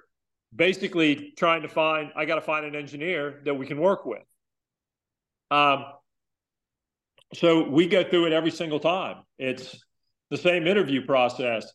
basically 0.55 1.34
trying 1.38 1.64
to 1.64 1.68
find 1.68 2.12
i 2.16 2.26
got 2.26 2.36
to 2.36 2.41
find 2.41 2.66
an 2.66 2.76
engineer 2.76 3.41
that 3.45 3.55
we 3.55 3.66
can 3.66 3.80
work 3.80 4.05
with. 4.05 4.24
Um 5.49 5.86
so 7.34 7.68
we 7.70 7.88
go 7.88 8.04
through 8.04 8.26
it 8.26 8.34
every 8.34 8.52
single 8.52 8.80
time 8.80 9.18
it's 9.38 9.84
the 10.30 10.38
same 10.38 10.68
interview 10.68 11.06
process 11.06 11.72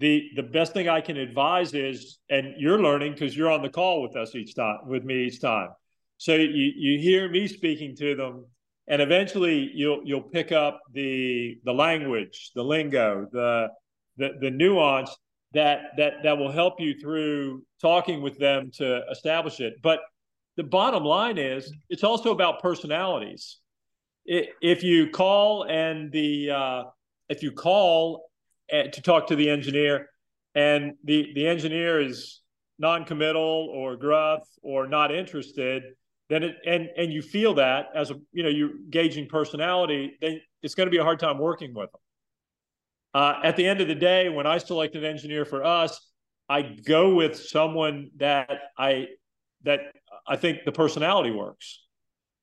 the 0.00 0.30
the 0.34 0.42
best 0.42 0.72
thing 0.72 0.88
I 0.88 1.02
can 1.02 1.18
advise 1.18 1.74
is, 1.74 2.18
and 2.30 2.54
you're 2.58 2.80
learning 2.80 3.12
because 3.12 3.36
you're 3.36 3.50
on 3.50 3.62
the 3.62 3.68
call 3.68 4.02
with 4.02 4.16
us 4.16 4.34
each 4.34 4.54
time, 4.54 4.78
with 4.86 5.04
me 5.04 5.26
each 5.26 5.40
time. 5.40 5.68
So 6.16 6.34
you 6.34 6.72
you 6.74 6.98
hear 6.98 7.28
me 7.30 7.46
speaking 7.46 7.94
to 7.96 8.16
them, 8.16 8.46
and 8.88 9.02
eventually 9.02 9.70
you'll 9.74 10.00
you'll 10.04 10.22
pick 10.22 10.52
up 10.52 10.80
the 10.92 11.58
the 11.64 11.72
language, 11.72 12.50
the 12.54 12.64
lingo, 12.64 13.28
the 13.30 13.68
the, 14.16 14.30
the 14.40 14.50
nuance 14.50 15.14
that 15.52 15.90
that 15.98 16.22
that 16.22 16.38
will 16.38 16.50
help 16.50 16.80
you 16.80 16.98
through 16.98 17.62
talking 17.82 18.22
with 18.22 18.38
them 18.38 18.70
to 18.76 19.02
establish 19.10 19.60
it. 19.60 19.74
But 19.82 20.00
the 20.56 20.64
bottom 20.64 21.04
line 21.04 21.36
is, 21.36 21.70
it's 21.90 22.04
also 22.04 22.32
about 22.32 22.62
personalities. 22.62 23.59
If 24.32 24.84
you 24.84 25.10
call 25.10 25.64
and 25.64 26.12
the 26.12 26.50
uh, 26.50 26.82
if 27.28 27.42
you 27.42 27.50
call 27.50 28.30
to 28.70 29.02
talk 29.02 29.26
to 29.26 29.36
the 29.36 29.50
engineer, 29.50 30.08
and 30.54 30.94
the 31.02 31.32
the 31.34 31.48
engineer 31.48 32.00
is 32.00 32.40
non-committal 32.78 33.70
or 33.74 33.96
gruff 33.96 34.46
or 34.62 34.86
not 34.86 35.12
interested, 35.12 35.82
then 36.28 36.44
it 36.44 36.54
and 36.64 36.88
and 36.96 37.12
you 37.12 37.22
feel 37.22 37.54
that 37.54 37.86
as 37.94 38.12
a 38.12 38.20
you 38.32 38.44
know 38.44 38.48
you're 38.48 38.70
gauging 38.88 39.26
personality, 39.26 40.12
then 40.20 40.40
it's 40.62 40.76
going 40.76 40.86
to 40.86 40.92
be 40.92 40.98
a 40.98 41.04
hard 41.04 41.18
time 41.18 41.38
working 41.38 41.74
with 41.74 41.90
them. 41.90 42.00
Uh, 43.12 43.40
at 43.42 43.56
the 43.56 43.66
end 43.66 43.80
of 43.80 43.88
the 43.88 43.96
day, 43.96 44.28
when 44.28 44.46
I 44.46 44.58
select 44.58 44.94
an 44.94 45.04
engineer 45.04 45.44
for 45.44 45.64
us, 45.64 46.00
I 46.48 46.62
go 46.62 47.16
with 47.16 47.36
someone 47.36 48.10
that 48.18 48.60
I 48.78 49.08
that 49.64 49.80
I 50.24 50.36
think 50.36 50.60
the 50.64 50.72
personality 50.72 51.32
works 51.32 51.80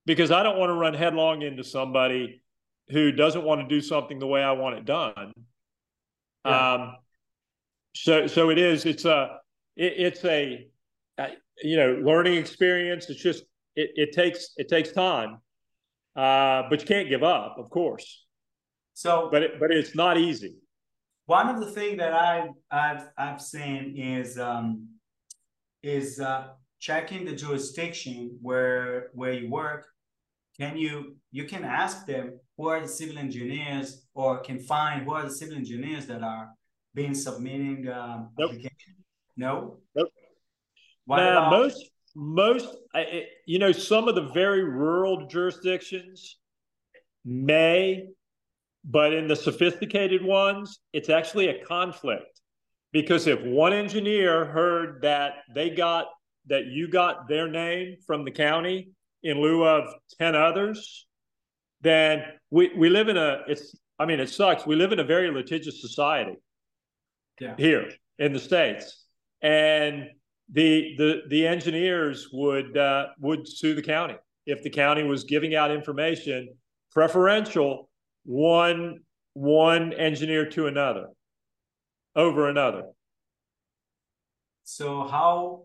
because 0.07 0.31
I 0.31 0.41
don't 0.41 0.57
want 0.57 0.71
to 0.71 0.73
run 0.73 0.95
headlong 0.95 1.43
into 1.43 1.63
somebody 1.63 2.41
who 2.89 3.11
doesn't 3.11 3.43
want 3.43 3.61
to 3.61 3.67
do 3.67 3.81
something 3.81 4.17
the 4.17 4.25
way 4.25 4.41
I 4.41 4.53
want 4.53 4.77
it 4.77 4.85
done 4.85 5.33
yeah. 6.47 6.73
Um, 6.73 6.95
so 7.95 8.27
so 8.27 8.49
it 8.49 8.57
is. 8.57 8.85
It's 8.85 9.05
a 9.05 9.39
it, 9.75 9.93
it's 9.97 10.25
a, 10.25 10.67
you 11.63 11.77
know 11.77 11.93
learning 12.03 12.35
experience. 12.35 13.09
It's 13.09 13.21
just 13.21 13.43
it, 13.75 13.91
it 13.95 14.11
takes 14.13 14.51
it 14.57 14.67
takes 14.67 14.91
time, 14.91 15.39
uh, 16.15 16.63
but 16.69 16.81
you 16.81 16.87
can't 16.87 17.09
give 17.09 17.23
up, 17.23 17.57
of 17.57 17.69
course. 17.69 18.25
So, 18.93 19.29
but 19.31 19.43
it, 19.43 19.59
but 19.59 19.71
it's 19.71 19.95
not 19.95 20.17
easy. 20.17 20.55
One 21.25 21.49
of 21.49 21.59
the 21.59 21.71
things 21.71 21.97
that 21.97 22.13
I've 22.13 22.49
I've 22.71 23.09
I've 23.17 23.41
seen 23.41 23.95
is 23.97 24.39
um, 24.39 24.87
is 25.83 26.19
uh, 26.19 26.49
checking 26.79 27.25
the 27.25 27.33
jurisdiction 27.33 28.37
where 28.41 29.09
where 29.13 29.33
you 29.33 29.49
work. 29.49 29.85
Can 30.59 30.77
you 30.77 31.15
you 31.31 31.45
can 31.45 31.63
ask 31.63 32.05
them 32.05 32.39
who 32.57 32.67
are 32.67 32.81
the 32.81 32.87
civil 32.87 33.17
engineers 33.17 34.07
or 34.15 34.39
can 34.39 34.59
find 34.59 35.03
who 35.03 35.13
are 35.13 35.23
the 35.23 35.31
civil 35.33 35.55
engineers 35.55 36.07
that 36.07 36.23
are 36.23 36.49
being 36.95 37.13
submitting 37.13 37.87
um, 37.89 38.29
nope. 38.39 38.51
application? 38.51 38.95
No. 39.35 39.77
Nope. 39.95 40.09
What 41.05 41.17
now, 41.17 41.49
most 41.51 41.91
most 42.15 42.67
you 43.45 43.59
know 43.59 43.71
some 43.71 44.07
of 44.07 44.15
the 44.15 44.29
very 44.33 44.63
rural 44.63 45.27
jurisdictions 45.27 46.37
may, 47.23 48.07
but 48.83 49.13
in 49.13 49.27
the 49.27 49.35
sophisticated 49.35 50.23
ones, 50.23 50.79
it's 50.91 51.09
actually 51.09 51.49
a 51.49 51.63
conflict 51.65 52.41
because 52.91 53.27
if 53.27 53.39
one 53.43 53.73
engineer 53.73 54.45
heard 54.45 55.01
that 55.03 55.43
they 55.53 55.69
got 55.69 56.07
that 56.47 56.65
you 56.65 56.89
got 56.89 57.27
their 57.27 57.47
name 57.47 57.97
from 58.07 58.25
the 58.25 58.31
county 58.31 58.89
in 59.23 59.41
lieu 59.41 59.63
of 59.63 59.85
10 60.19 60.35
others 60.35 61.07
then 61.81 62.23
we, 62.49 62.71
we 62.75 62.89
live 62.89 63.07
in 63.07 63.17
a 63.17 63.41
it's 63.47 63.75
I 63.99 64.05
mean 64.05 64.19
it 64.19 64.29
sucks. 64.29 64.65
We 64.65 64.75
live 64.75 64.91
in 64.91 64.99
a 64.99 65.03
very 65.03 65.31
litigious 65.31 65.81
society 65.81 66.35
yeah. 67.39 67.55
here 67.57 67.89
in 68.19 68.33
the 68.33 68.39
states, 68.39 69.05
and 69.41 70.05
the 70.51 70.95
the 70.97 71.21
the 71.29 71.47
engineers 71.47 72.29
would 72.31 72.77
uh, 72.77 73.07
would 73.19 73.47
sue 73.47 73.75
the 73.75 73.81
county 73.81 74.15
if 74.45 74.63
the 74.63 74.69
county 74.69 75.03
was 75.03 75.23
giving 75.23 75.55
out 75.55 75.71
information 75.71 76.49
preferential 76.91 77.89
one 78.23 78.99
one 79.33 79.93
engineer 79.93 80.49
to 80.49 80.67
another 80.67 81.07
over 82.15 82.49
another. 82.49 82.83
So 84.63 85.07
how 85.07 85.63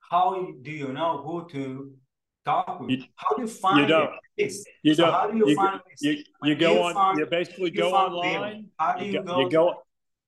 how 0.00 0.48
do 0.62 0.70
you 0.70 0.92
know 0.92 1.22
who 1.24 1.48
to 1.50 1.92
talk 2.44 2.80
with? 2.80 2.90
You, 2.90 3.04
how 3.16 3.36
do 3.36 3.42
you 3.42 3.48
find 3.48 3.80
you 3.80 3.86
don't. 3.86 4.10
it? 4.36 4.52
You 4.82 4.94
so 4.94 5.04
don't. 5.04 5.12
How 5.12 5.30
do 5.30 5.36
you, 5.36 5.48
you 5.48 5.56
find 5.56 5.80
you, 6.00 6.24
you 6.42 6.54
go 6.54 6.82
on. 6.82 6.94
Find, 6.94 7.18
you 7.18 7.26
basically 7.26 7.70
go 7.70 7.92
online. 7.92 8.68
How 8.78 8.94
do 8.94 9.04
you, 9.04 9.12
you 9.12 9.22
go? 9.22 9.40
You 9.40 9.50
go. 9.50 9.74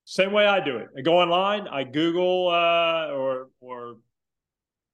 Same 0.05 0.33
way 0.33 0.47
I 0.47 0.65
do 0.65 0.79
it. 0.79 0.89
I 0.97 1.01
go 1.01 1.19
online. 1.19 1.69
I 1.69 1.85
Google 1.85 2.49
uh, 2.49 3.09
or 3.13 3.49
or 3.61 3.97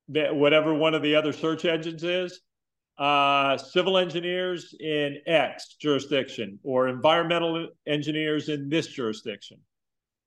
whatever 0.08 0.74
one 0.74 0.94
of 0.94 1.02
the 1.02 1.14
other 1.14 1.32
search 1.32 1.64
engines 1.64 2.04
is. 2.04 2.40
Uh, 2.98 3.56
civil 3.56 3.96
engineers 3.96 4.74
in 4.80 5.18
X 5.24 5.76
jurisdiction 5.80 6.58
or 6.64 6.88
environmental 6.88 7.68
engineers 7.86 8.48
in 8.48 8.68
this 8.68 8.88
jurisdiction. 8.88 9.58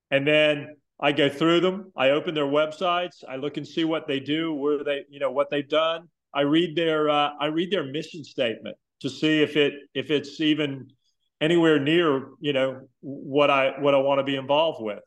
And 0.10 0.26
then 0.26 0.78
I 0.98 1.12
go 1.12 1.28
through 1.28 1.60
them. 1.60 1.92
I 1.98 2.12
open 2.12 2.34
their 2.34 2.46
websites. 2.46 3.24
I 3.28 3.36
look 3.36 3.58
and 3.58 3.68
see 3.68 3.84
what 3.84 4.08
they 4.08 4.22
do, 4.22 4.54
where 4.54 4.84
they, 4.86 5.04
you 5.10 5.20
know, 5.20 5.32
what 5.32 5.50
they've 5.50 5.68
done. 5.68 6.08
I 6.34 6.42
read 6.42 6.76
their 6.76 7.10
uh, 7.10 7.32
I 7.40 7.48
read 7.48 7.72
their 7.72 7.84
mission 7.84 8.24
statement 8.24 8.78
to 9.02 9.10
see 9.10 9.42
if 9.42 9.56
it 9.56 9.74
if 9.94 10.12
it's 10.12 10.40
even 10.40 10.92
anywhere 11.40 11.80
near 11.80 12.30
you 12.40 12.54
know 12.54 12.82
what 13.02 13.50
I 13.50 13.80
what 13.80 13.94
I 13.96 13.98
want 13.98 14.20
to 14.20 14.24
be 14.24 14.36
involved 14.36 14.82
with, 14.82 15.04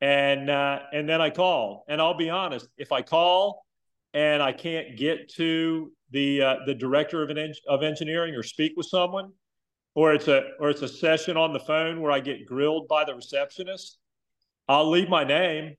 and 0.00 0.50
uh, 0.50 0.80
and 0.92 1.08
then 1.08 1.20
I 1.20 1.30
call. 1.30 1.84
And 1.88 2.00
I'll 2.00 2.16
be 2.16 2.30
honest, 2.30 2.68
if 2.76 2.92
I 2.92 3.02
call 3.02 3.64
and 4.12 4.42
I 4.42 4.52
can't 4.52 4.96
get 4.96 5.32
to 5.34 5.92
the 6.10 6.42
uh, 6.42 6.56
the 6.66 6.74
director 6.74 7.22
of 7.22 7.30
an 7.30 7.38
en- 7.38 7.54
of 7.68 7.82
engineering 7.82 8.34
or 8.34 8.42
speak 8.42 8.72
with 8.76 8.86
someone, 8.86 9.32
or 9.94 10.12
it's 10.12 10.28
a 10.28 10.42
or 10.58 10.70
it's 10.70 10.82
a 10.82 10.88
session 10.88 11.36
on 11.36 11.52
the 11.52 11.60
phone 11.60 12.00
where 12.00 12.12
I 12.12 12.20
get 12.20 12.46
grilled 12.46 12.88
by 12.88 13.04
the 13.04 13.14
receptionist, 13.14 13.98
I'll 14.68 14.90
leave 14.90 15.08
my 15.08 15.24
name 15.24 15.76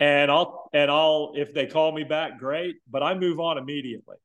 and 0.00 0.30
I'll 0.30 0.70
and 0.72 0.90
I'll 0.90 1.32
if 1.36 1.54
they 1.54 1.66
call 1.66 1.92
me 1.92 2.04
back, 2.04 2.38
great. 2.38 2.76
But 2.90 3.02
I 3.02 3.14
move 3.14 3.40
on 3.40 3.58
immediately. 3.58 4.16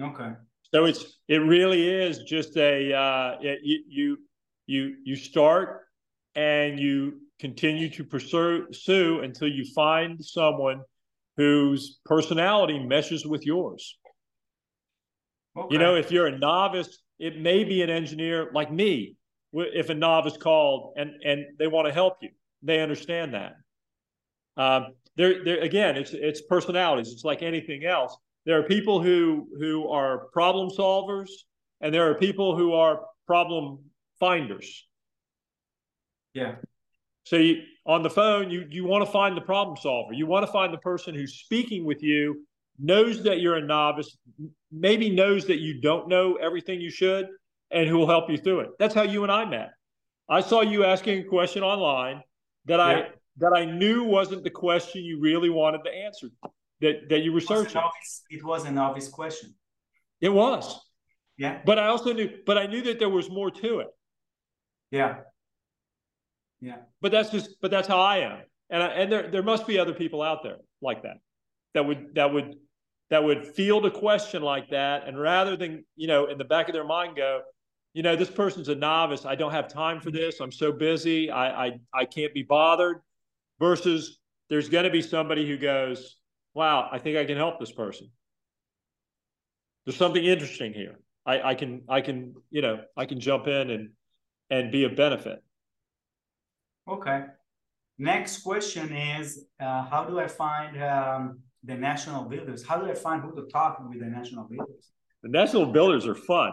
Okay. 0.00 0.32
So 0.74 0.84
it's 0.84 1.18
it 1.28 1.38
really 1.38 1.88
is 1.88 2.18
just 2.24 2.56
a 2.56 2.92
uh, 2.92 3.36
it, 3.40 3.60
you 3.62 4.18
you 4.66 4.96
you 5.04 5.16
start 5.16 5.86
and 6.34 6.78
you 6.78 7.20
continue 7.40 7.88
to 7.90 8.04
pursue 8.04 9.20
until 9.22 9.48
you 9.48 9.64
find 9.74 10.24
someone 10.24 10.82
whose 11.36 12.00
personality 12.04 12.78
meshes 12.84 13.24
with 13.24 13.46
yours. 13.46 13.96
Okay. 15.56 15.74
You 15.74 15.78
know, 15.78 15.94
if 15.96 16.10
you're 16.10 16.26
a 16.26 16.38
novice, 16.38 16.98
it 17.18 17.40
may 17.40 17.64
be 17.64 17.82
an 17.82 17.90
engineer 17.90 18.50
like 18.52 18.72
me. 18.72 19.16
If 19.52 19.88
a 19.88 19.94
novice 19.94 20.36
called 20.36 20.94
and 20.96 21.10
and 21.24 21.44
they 21.58 21.66
want 21.66 21.88
to 21.88 21.94
help 21.94 22.18
you, 22.20 22.30
they 22.62 22.80
understand 22.80 23.34
that. 23.34 23.54
Um, 24.56 24.88
there, 25.16 25.44
there 25.44 25.60
again, 25.60 25.96
it's 25.96 26.12
it's 26.12 26.42
personalities. 26.42 27.12
It's 27.12 27.24
like 27.24 27.42
anything 27.42 27.84
else. 27.84 28.16
There 28.46 28.58
are 28.58 28.62
people 28.62 29.02
who 29.02 29.48
who 29.58 29.88
are 29.88 30.28
problem 30.32 30.70
solvers, 30.70 31.28
and 31.80 31.94
there 31.94 32.10
are 32.10 32.14
people 32.14 32.56
who 32.56 32.72
are 32.72 33.00
problem 33.26 33.80
finders. 34.18 34.86
Yeah. 36.34 36.56
So 37.24 37.36
you, 37.36 37.62
on 37.84 38.02
the 38.02 38.10
phone, 38.10 38.50
you 38.50 38.66
you 38.70 38.84
want 38.84 39.04
to 39.04 39.10
find 39.10 39.36
the 39.36 39.42
problem 39.42 39.76
solver. 39.76 40.12
You 40.12 40.26
want 40.26 40.46
to 40.46 40.52
find 40.52 40.72
the 40.72 40.78
person 40.78 41.14
who's 41.14 41.34
speaking 41.34 41.84
with 41.84 42.02
you 42.02 42.46
knows 42.78 43.24
that 43.24 43.40
you're 43.40 43.56
a 43.56 43.64
novice, 43.64 44.16
maybe 44.70 45.10
knows 45.10 45.46
that 45.46 45.58
you 45.58 45.80
don't 45.80 46.08
know 46.08 46.36
everything 46.36 46.80
you 46.80 46.90
should, 46.90 47.26
and 47.70 47.88
who 47.88 47.98
will 47.98 48.06
help 48.06 48.30
you 48.30 48.38
through 48.38 48.60
it. 48.60 48.70
That's 48.78 48.94
how 48.94 49.02
you 49.02 49.24
and 49.24 49.32
I 49.32 49.44
met. 49.44 49.70
I 50.28 50.40
saw 50.40 50.60
you 50.60 50.84
asking 50.84 51.18
a 51.20 51.24
question 51.24 51.62
online 51.62 52.22
that 52.68 52.78
yeah. 52.78 52.84
I 52.84 53.08
that 53.38 53.52
I 53.54 53.64
knew 53.64 54.04
wasn't 54.04 54.44
the 54.44 54.50
question 54.50 55.04
you 55.04 55.20
really 55.20 55.50
wanted 55.50 55.84
to 55.84 55.90
answer 55.90 56.28
that 56.80 57.08
that 57.08 57.20
you 57.20 57.32
were 57.32 57.40
searching. 57.40 57.82
It 58.30 58.44
was 58.44 58.64
an 58.64 58.78
obvious 58.78 59.08
question. 59.08 59.54
It 60.20 60.30
was. 60.30 60.80
Yeah. 61.36 61.60
But 61.64 61.78
I 61.78 61.86
also 61.86 62.12
knew, 62.12 62.30
but 62.44 62.58
I 62.58 62.66
knew 62.66 62.82
that 62.82 62.98
there 62.98 63.08
was 63.08 63.30
more 63.30 63.50
to 63.50 63.78
it. 63.78 63.86
Yeah. 64.90 65.18
Yeah. 66.60 66.78
But 67.00 67.12
that's 67.12 67.30
just, 67.30 67.60
but 67.62 67.70
that's 67.70 67.86
how 67.86 68.00
I 68.00 68.18
am, 68.18 68.38
and 68.70 68.82
I, 68.82 68.86
and 68.88 69.12
there 69.12 69.30
there 69.30 69.44
must 69.44 69.66
be 69.66 69.78
other 69.78 69.94
people 69.94 70.22
out 70.22 70.42
there 70.42 70.56
like 70.82 71.04
that, 71.04 71.18
that 71.74 71.86
would 71.86 72.16
that 72.16 72.32
would 72.32 72.56
that 73.10 73.22
would 73.22 73.46
field 73.46 73.86
a 73.86 73.90
question 73.92 74.42
like 74.42 74.70
that, 74.70 75.06
and 75.06 75.18
rather 75.18 75.56
than 75.56 75.84
you 75.94 76.08
know 76.08 76.26
in 76.26 76.36
the 76.36 76.44
back 76.44 76.68
of 76.68 76.72
their 76.72 76.84
mind 76.84 77.16
go, 77.16 77.42
you 77.94 78.02
know, 78.02 78.16
this 78.16 78.30
person's 78.30 78.68
a 78.68 78.74
novice. 78.74 79.24
I 79.24 79.34
don't 79.34 79.52
have 79.52 79.68
time 79.68 80.00
for 80.00 80.10
this. 80.10 80.40
I'm 80.40 80.52
so 80.52 80.72
busy. 80.72 81.30
I 81.30 81.66
I, 81.66 81.80
I 81.92 82.04
can't 82.04 82.34
be 82.34 82.42
bothered. 82.42 82.98
Versus, 83.58 84.20
there's 84.48 84.68
going 84.68 84.84
to 84.84 84.90
be 84.90 85.02
somebody 85.02 85.44
who 85.44 85.58
goes, 85.58 86.18
wow, 86.54 86.88
I 86.92 86.98
think 86.98 87.16
I 87.16 87.24
can 87.24 87.36
help 87.36 87.58
this 87.58 87.72
person. 87.72 88.08
There's 89.84 89.96
something 89.96 90.24
interesting 90.24 90.72
here. 90.72 91.00
I, 91.26 91.50
I 91.50 91.54
can 91.54 91.82
I 91.88 92.00
can 92.00 92.34
you 92.50 92.62
know 92.62 92.80
I 92.96 93.04
can 93.04 93.20
jump 93.20 93.46
in 93.46 93.70
and 93.70 93.90
and 94.50 94.72
be 94.72 94.84
a 94.84 94.88
benefit. 94.88 95.42
Okay. 96.88 97.24
Next 97.98 98.42
question 98.42 98.92
is 98.92 99.44
uh, 99.60 99.84
how 99.84 100.04
do 100.04 100.18
I 100.20 100.28
find 100.28 100.82
um, 100.82 101.40
the 101.64 101.74
national 101.74 102.24
builders? 102.24 102.64
How 102.66 102.78
do 102.78 102.90
I 102.90 102.94
find 102.94 103.22
who 103.22 103.34
to 103.34 103.46
talk 103.50 103.80
with 103.88 104.00
the 104.00 104.06
national 104.06 104.44
builders? 104.44 104.92
The 105.22 105.28
national 105.28 105.66
builders 105.66 106.06
are 106.06 106.14
fun. 106.14 106.52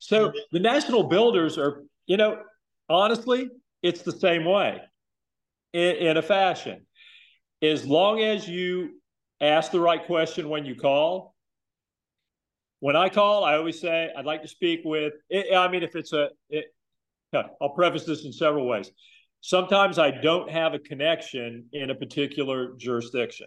So 0.00 0.32
the 0.50 0.58
national 0.58 1.04
builders 1.04 1.56
are, 1.56 1.84
you 2.06 2.16
know, 2.16 2.42
honestly, 2.88 3.48
it's 3.82 4.02
the 4.02 4.12
same 4.12 4.44
way 4.44 4.80
in, 5.72 5.96
in 5.96 6.16
a 6.16 6.22
fashion. 6.22 6.84
As 7.62 7.86
long 7.86 8.20
as 8.20 8.48
you 8.48 9.00
ask 9.40 9.72
the 9.72 9.80
right 9.80 10.04
question 10.04 10.48
when 10.48 10.64
you 10.64 10.74
call. 10.74 11.34
When 12.80 12.96
I 12.96 13.08
call, 13.08 13.44
I 13.44 13.56
always 13.56 13.80
say, 13.80 14.10
I'd 14.16 14.24
like 14.24 14.42
to 14.42 14.48
speak 14.48 14.80
with, 14.84 15.12
I 15.32 15.68
mean, 15.68 15.82
if 15.82 15.94
it's 15.96 16.12
a, 16.12 16.28
it, 16.48 16.66
I'll 17.60 17.70
preface 17.70 18.04
this 18.04 18.24
in 18.24 18.32
several 18.32 18.66
ways. 18.66 18.90
Sometimes 19.42 19.98
I 19.98 20.10
don't 20.10 20.50
have 20.50 20.74
a 20.74 20.78
connection 20.78 21.66
in 21.72 21.90
a 21.90 21.94
particular 21.94 22.74
jurisdiction. 22.76 23.46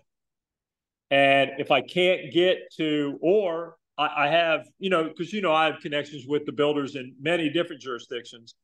And 1.11 1.51
if 1.57 1.69
I 1.69 1.81
can't 1.81 2.31
get 2.31 2.57
to, 2.77 3.19
or 3.21 3.75
I, 3.97 4.25
I 4.25 4.27
have, 4.27 4.65
you 4.79 4.89
know, 4.89 5.03
because, 5.05 5.33
you 5.33 5.41
know, 5.41 5.53
I 5.53 5.65
have 5.65 5.79
connections 5.81 6.25
with 6.27 6.45
the 6.45 6.51
builders 6.51 6.95
in 6.95 7.15
many 7.21 7.49
different 7.49 7.81
jurisdictions. 7.81 8.55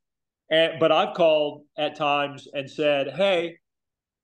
And, 0.51 0.79
but 0.79 0.91
I've 0.91 1.15
called 1.15 1.63
at 1.77 1.95
times 1.95 2.47
and 2.53 2.69
said, 2.69 3.11
hey, 3.15 3.57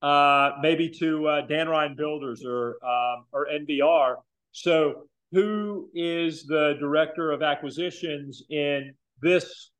uh, 0.01 0.51
maybe 0.61 0.89
to 0.89 1.27
uh, 1.27 1.41
Dan 1.47 1.67
Ryan 1.67 1.95
Builders 1.95 2.43
or 2.45 2.77
um, 2.85 3.25
or 3.31 3.47
NVR. 3.47 4.15
So, 4.51 5.07
who 5.31 5.89
is 5.93 6.45
the 6.45 6.75
director 6.79 7.31
of 7.31 7.41
acquisitions 7.41 8.43
in 8.49 8.93
this, 9.21 9.71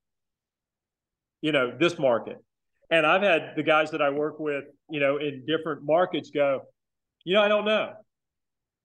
you 1.41 1.51
know, 1.51 1.71
this 1.79 1.99
market? 1.99 2.37
And 2.89 3.05
I've 3.05 3.21
had 3.21 3.53
the 3.55 3.63
guys 3.63 3.91
that 3.91 4.01
I 4.01 4.09
work 4.09 4.39
with, 4.39 4.65
you 4.89 4.99
know, 4.99 5.17
in 5.17 5.45
different 5.45 5.83
markets 5.83 6.29
go, 6.29 6.61
you 7.23 7.33
know, 7.33 7.41
I 7.41 7.47
don't 7.47 7.65
know, 7.65 7.93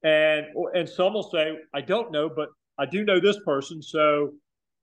and 0.03 0.47
and 0.75 0.89
some 0.89 1.15
will 1.15 1.31
say, 1.31 1.59
I 1.75 1.81
don't 1.81 2.13
know, 2.13 2.31
but 2.35 2.49
I 2.79 2.87
do 2.87 3.05
know 3.05 3.21
this 3.21 3.39
person, 3.45 3.83
so 3.83 4.33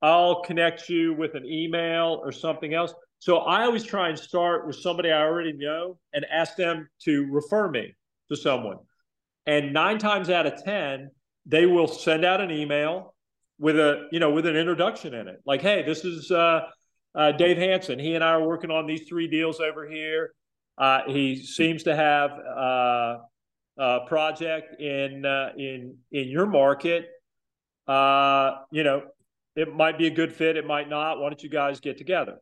I'll 0.01 0.41
connect 0.41 0.89
you 0.89 1.13
with 1.13 1.33
an 1.35 1.45
email 1.45 2.21
or 2.23 2.31
something 2.31 2.73
else. 2.73 2.93
So 3.19 3.37
I 3.39 3.63
always 3.63 3.83
try 3.83 4.09
and 4.09 4.17
start 4.19 4.67
with 4.67 4.75
somebody 4.75 5.11
I 5.11 5.23
already 5.23 5.53
know 5.53 5.97
and 6.13 6.25
ask 6.31 6.55
them 6.55 6.87
to 7.05 7.25
refer 7.31 7.67
me 7.69 7.95
to 8.29 8.35
someone. 8.35 8.77
And 9.47 9.73
nine 9.73 9.97
times 9.97 10.29
out 10.29 10.45
of 10.45 10.63
10, 10.63 11.09
they 11.45 11.65
will 11.65 11.87
send 11.87 12.25
out 12.25 12.41
an 12.41 12.51
email 12.51 13.15
with 13.57 13.79
a, 13.79 14.07
you 14.11 14.19
know, 14.19 14.31
with 14.31 14.45
an 14.45 14.55
introduction 14.55 15.15
in 15.15 15.27
it. 15.27 15.41
Like, 15.45 15.61
hey, 15.61 15.81
this 15.81 16.05
is 16.05 16.29
uh, 16.29 16.61
uh, 17.15 17.31
Dave 17.31 17.57
Hanson. 17.57 17.97
He 17.97 18.13
and 18.13 18.23
I 18.23 18.31
are 18.33 18.47
working 18.47 18.69
on 18.69 18.85
these 18.85 19.07
three 19.07 19.27
deals 19.27 19.59
over 19.59 19.89
here. 19.89 20.31
Uh, 20.77 21.01
he 21.07 21.43
seems 21.43 21.83
to 21.83 21.95
have 21.95 22.31
uh, 23.79 23.99
project 24.05 24.79
in 24.81 25.25
uh, 25.25 25.51
in 25.57 25.97
in 26.11 26.27
your 26.27 26.45
market. 26.45 27.09
Uh, 27.87 28.57
you 28.71 28.83
know, 28.83 29.03
it 29.55 29.73
might 29.73 29.97
be 29.97 30.07
a 30.07 30.11
good 30.11 30.33
fit. 30.33 30.57
It 30.57 30.65
might 30.65 30.89
not. 30.89 31.19
Why 31.19 31.29
don't 31.29 31.41
you 31.41 31.49
guys 31.49 31.79
get 31.79 31.97
together? 31.97 32.37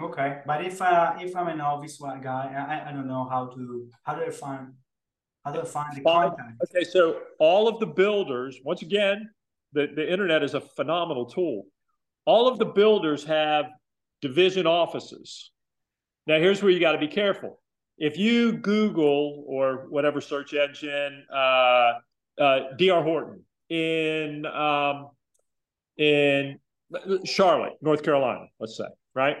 Okay, 0.00 0.40
but 0.46 0.64
if 0.64 0.80
uh, 0.80 1.14
if 1.20 1.36
I'm 1.36 1.48
a 1.48 1.56
novice 1.56 1.98
guy, 1.98 2.82
I, 2.84 2.90
I 2.90 2.92
don't 2.92 3.06
know 3.06 3.28
how 3.28 3.46
to 3.46 3.88
how 4.04 4.14
do 4.14 4.22
I 4.22 4.30
find 4.30 4.72
how 5.44 5.52
do 5.52 5.60
I 5.60 5.64
find 5.64 5.96
the 5.96 6.02
contact? 6.02 6.62
Okay, 6.64 6.84
so 6.84 7.20
all 7.38 7.68
of 7.68 7.80
the 7.80 7.86
builders, 7.86 8.60
once 8.64 8.82
again, 8.82 9.28
the, 9.72 9.88
the 9.94 10.10
internet 10.10 10.42
is 10.42 10.54
a 10.54 10.60
phenomenal 10.60 11.26
tool. 11.26 11.64
All 12.24 12.46
of 12.46 12.58
the 12.58 12.64
builders 12.64 13.24
have 13.24 13.66
division 14.20 14.66
offices. 14.66 15.50
Now, 16.26 16.38
here's 16.38 16.62
where 16.62 16.70
you 16.70 16.78
got 16.78 16.92
to 16.92 16.98
be 16.98 17.08
careful. 17.08 17.60
If 18.02 18.18
you 18.18 18.52
Google 18.52 19.44
or 19.46 19.86
whatever 19.88 20.20
search 20.20 20.52
engine, 20.52 21.24
uh, 21.32 21.92
uh, 22.38 22.58
DR 22.76 23.02
Horton 23.02 23.44
in 23.70 24.44
um, 24.44 25.08
in 25.96 26.58
Charlotte, 27.24 27.74
North 27.80 28.02
Carolina, 28.02 28.44
let's 28.60 28.76
say, 28.76 28.88
right? 29.14 29.36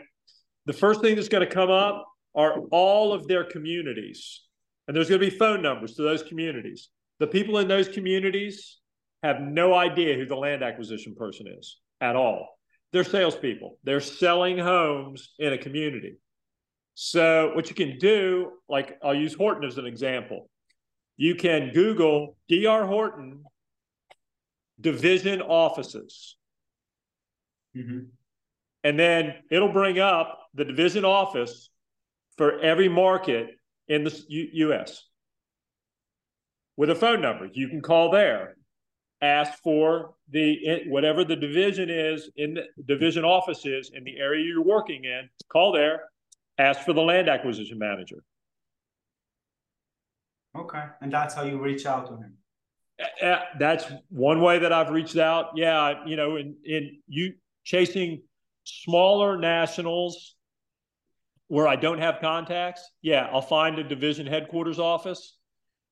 the 0.66 0.72
first 0.72 1.00
thing 1.00 1.16
that's 1.16 1.28
going 1.28 1.46
to 1.46 1.52
come 1.52 1.70
up 1.70 2.06
are 2.34 2.60
all 2.70 3.12
of 3.12 3.26
their 3.26 3.44
communities. 3.44 4.42
And 4.86 4.96
there's 4.96 5.08
going 5.08 5.20
to 5.20 5.30
be 5.30 5.36
phone 5.36 5.62
numbers 5.62 5.94
to 5.94 6.02
those 6.02 6.22
communities. 6.22 6.88
The 7.18 7.26
people 7.26 7.58
in 7.58 7.68
those 7.68 7.88
communities 7.88 8.78
have 9.22 9.40
no 9.40 9.74
idea 9.74 10.16
who 10.16 10.26
the 10.26 10.36
land 10.36 10.62
acquisition 10.62 11.14
person 11.14 11.46
is 11.58 11.78
at 12.00 12.16
all. 12.16 12.48
They're 12.92 13.04
salespeople. 13.04 13.78
They're 13.84 14.00
selling 14.00 14.58
homes 14.58 15.34
in 15.38 15.52
a 15.52 15.58
community. 15.58 16.16
So 16.94 17.52
what 17.54 17.68
you 17.68 17.74
can 17.74 17.98
do, 17.98 18.52
like 18.68 18.98
I'll 19.02 19.14
use 19.14 19.34
Horton 19.34 19.64
as 19.64 19.78
an 19.78 19.86
example. 19.86 20.48
You 21.16 21.34
can 21.34 21.70
Google 21.72 22.36
DR 22.48 22.86
Horton 22.86 23.44
division 24.80 25.40
offices. 25.40 26.36
Mm-hmm. 27.76 28.00
And 28.84 28.98
then 28.98 29.34
it'll 29.50 29.72
bring 29.72 29.98
up 29.98 30.46
the 30.54 30.64
division 30.64 31.04
office 31.04 31.70
for 32.36 32.60
every 32.60 32.88
market 32.88 33.50
in 33.88 34.04
the 34.04 34.22
U- 34.28 34.68
US 34.68 35.04
with 36.76 36.90
a 36.90 36.94
phone 36.94 37.20
number. 37.20 37.48
You 37.52 37.68
can 37.68 37.80
call 37.80 38.10
there, 38.10 38.56
ask 39.20 39.62
for 39.62 40.14
the 40.30 40.82
whatever 40.88 41.24
the 41.24 41.36
division 41.36 41.88
is 41.90 42.30
in 42.36 42.54
the 42.54 42.64
division 42.86 43.24
office 43.24 43.64
is 43.64 43.92
in 43.94 44.04
the 44.04 44.18
area 44.18 44.44
you're 44.44 44.64
working 44.64 45.04
in. 45.04 45.28
Call 45.48 45.72
there, 45.72 46.02
ask 46.58 46.80
for 46.80 46.92
the 46.92 47.00
land 47.00 47.28
acquisition 47.28 47.78
manager. 47.78 48.22
Okay, 50.56 50.84
and 51.00 51.12
that's 51.12 51.34
how 51.34 51.44
you 51.44 51.58
reach 51.58 51.86
out 51.86 52.06
to 52.06 52.12
him. 52.12 52.34
Uh, 53.22 53.40
that's 53.58 53.86
one 54.10 54.40
way 54.40 54.58
that 54.58 54.72
I've 54.72 54.90
reached 54.90 55.16
out. 55.16 55.52
Yeah, 55.56 56.04
you 56.06 56.16
know, 56.16 56.36
in 56.36 56.56
in 56.64 56.98
you 57.08 57.34
chasing 57.64 58.22
smaller 58.64 59.38
nationals 59.38 60.36
where 61.48 61.66
I 61.68 61.76
don't 61.76 61.98
have 61.98 62.20
contacts, 62.20 62.82
yeah, 63.02 63.28
I'll 63.32 63.42
find 63.42 63.78
a 63.78 63.84
division 63.84 64.26
headquarters 64.26 64.78
office 64.78 65.36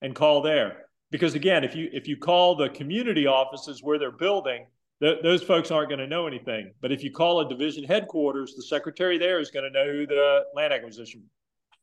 and 0.01 0.15
call 0.15 0.41
there. 0.41 0.85
Because 1.11 1.35
again, 1.35 1.63
if 1.63 1.75
you 1.75 1.89
if 1.91 2.07
you 2.07 2.17
call 2.17 2.55
the 2.55 2.69
community 2.69 3.27
offices 3.27 3.81
where 3.83 3.99
they're 3.99 4.11
building, 4.11 4.65
th- 5.01 5.21
those 5.23 5.43
folks 5.43 5.71
aren't 5.71 5.89
going 5.89 5.99
to 5.99 6.07
know 6.07 6.27
anything. 6.27 6.71
But 6.81 6.91
if 6.91 7.03
you 7.03 7.11
call 7.11 7.41
a 7.41 7.49
division 7.49 7.83
headquarters, 7.83 8.55
the 8.55 8.63
secretary 8.63 9.17
there 9.17 9.39
is 9.39 9.51
going 9.51 9.65
to 9.65 9.71
know 9.71 9.91
who 9.91 10.05
the 10.07 10.43
land 10.55 10.73
acquisition 10.73 11.23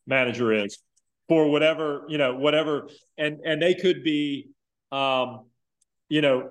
manager 0.07 0.53
is 0.53 0.79
for 1.29 1.51
whatever 1.51 2.05
you 2.09 2.19
know, 2.19 2.35
whatever, 2.35 2.89
and 3.19 3.41
and 3.45 3.61
they 3.61 3.75
could 3.75 4.03
be, 4.03 4.49
um, 4.93 5.47
you 6.09 6.23
know, 6.23 6.49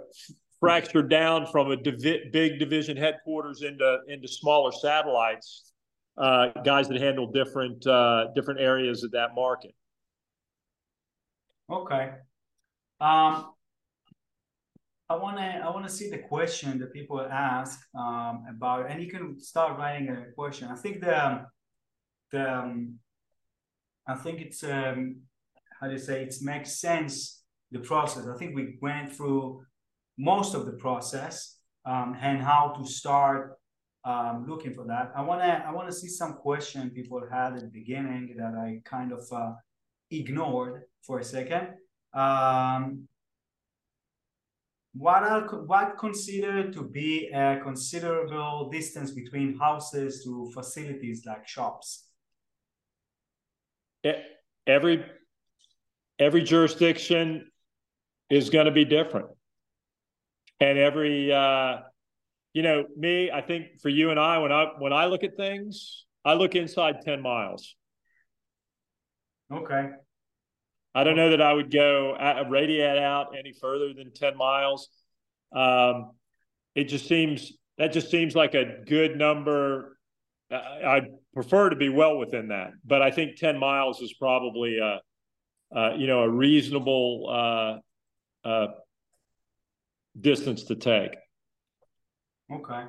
fractured 0.59 1.09
down 1.09 1.47
from 1.47 1.71
a 1.71 1.75
divi- 1.75 2.29
big 2.31 2.59
division 2.59 2.97
headquarters 2.97 3.61
into 3.63 3.99
into 4.07 4.27
smaller 4.27 4.71
satellites 4.71 5.71
uh, 6.17 6.49
guys 6.63 6.87
that 6.89 6.99
handle 7.01 7.31
different 7.31 7.85
uh, 7.85 8.27
different 8.35 8.59
areas 8.59 9.03
of 9.03 9.11
that 9.11 9.35
market. 9.35 9.73
Okay. 11.69 12.11
Um, 12.99 13.51
I 15.09 15.15
want 15.15 15.37
to 15.37 15.43
I 15.43 15.69
want 15.69 15.87
to 15.87 15.91
see 15.91 16.09
the 16.09 16.17
question 16.17 16.79
that 16.79 16.91
people 16.91 17.21
ask 17.21 17.79
um, 17.95 18.45
about, 18.49 18.89
and 18.89 19.01
you 19.01 19.09
can 19.09 19.39
start 19.39 19.77
writing 19.77 20.09
a 20.09 20.31
question. 20.33 20.67
I 20.69 20.75
think 20.75 20.99
the 20.99 21.45
the 22.31 22.53
um, 22.53 22.99
I 24.05 24.15
think 24.15 24.41
it's 24.41 24.63
um, 24.63 25.21
how 25.79 25.87
do 25.87 25.93
you 25.93 25.99
say 25.99 26.23
it 26.23 26.35
makes 26.41 26.81
sense 26.81 27.43
the 27.71 27.79
process. 27.79 28.27
I 28.27 28.37
think 28.37 28.55
we 28.55 28.77
went 28.81 29.13
through 29.13 29.63
most 30.17 30.53
of 30.55 30.65
the 30.65 30.73
process 30.73 31.57
um, 31.85 32.17
and 32.21 32.41
how 32.41 32.73
to 32.77 32.85
start 32.85 33.57
um, 34.03 34.45
looking 34.47 34.73
for 34.73 34.85
that. 34.85 35.13
I 35.15 35.21
wanna 35.21 35.63
I 35.65 35.71
wanna 35.71 35.91
see 35.93 36.09
some 36.09 36.33
question 36.33 36.89
people 36.89 37.21
had 37.31 37.53
at 37.53 37.61
the 37.61 37.67
beginning 37.67 38.35
that 38.37 38.55
I 38.55 38.81
kind 38.83 39.13
of 39.13 39.21
uh, 39.31 39.53
ignored 40.11 40.83
for 41.01 41.19
a 41.19 41.23
second. 41.23 41.75
Um, 42.13 43.07
what 44.97 45.23
are 45.23 45.41
what 45.65 45.97
considered 45.97 46.73
to 46.73 46.83
be 46.83 47.29
a 47.33 47.59
considerable 47.61 48.69
distance 48.69 49.11
between 49.11 49.57
houses 49.57 50.23
to 50.23 50.51
facilities 50.53 51.23
like 51.25 51.47
shops? 51.47 52.09
Every 54.65 55.05
every 56.19 56.43
jurisdiction 56.43 57.51
is 58.29 58.49
going 58.49 58.65
to 58.65 58.71
be 58.71 58.85
different, 58.85 59.27
and 60.59 60.77
every 60.77 61.31
uh, 61.31 61.77
you 62.53 62.63
know 62.63 62.85
me. 62.95 63.31
I 63.31 63.41
think 63.41 63.81
for 63.81 63.89
you 63.89 64.09
and 64.11 64.19
I, 64.19 64.39
when 64.39 64.51
I 64.51 64.71
when 64.79 64.93
I 64.93 65.05
look 65.05 65.23
at 65.23 65.37
things, 65.37 66.05
I 66.25 66.33
look 66.33 66.55
inside 66.55 67.01
ten 67.03 67.21
miles. 67.21 67.75
Okay. 69.51 69.89
I 70.97 71.03
don't 71.03 71.15
know 71.15 71.29
that 71.29 71.41
I 71.43 71.53
would 71.53 71.71
go 71.71 72.13
uh, 72.13 72.43
radiate 72.49 72.97
out 72.97 73.35
any 73.37 73.53
further 73.53 73.93
than 73.93 74.11
10 74.11 74.35
miles. 74.35 74.89
Um, 75.55 76.13
it 76.73 76.85
just 76.85 77.07
seems 77.07 77.53
that 77.77 77.93
just 77.93 78.09
seems 78.09 78.35
like 78.35 78.55
a 78.55 78.83
good 78.83 79.15
number. 79.15 79.99
I'd 80.49 81.09
prefer 81.35 81.69
to 81.69 81.75
be 81.75 81.89
well 81.89 82.17
within 82.17 82.47
that, 82.47 82.71
but 82.83 83.03
I 83.03 83.11
think 83.11 83.35
10 83.35 83.59
miles 83.59 84.01
is 84.01 84.11
probably 84.13 84.79
a, 84.79 84.99
you 85.97 86.07
know, 86.07 86.21
a 86.21 86.29
reasonable 86.29 87.29
uh, 87.29 88.47
uh, 88.47 88.67
distance 90.19 90.63
to 90.63 90.75
take. 90.75 91.11
Okay. 92.51 92.85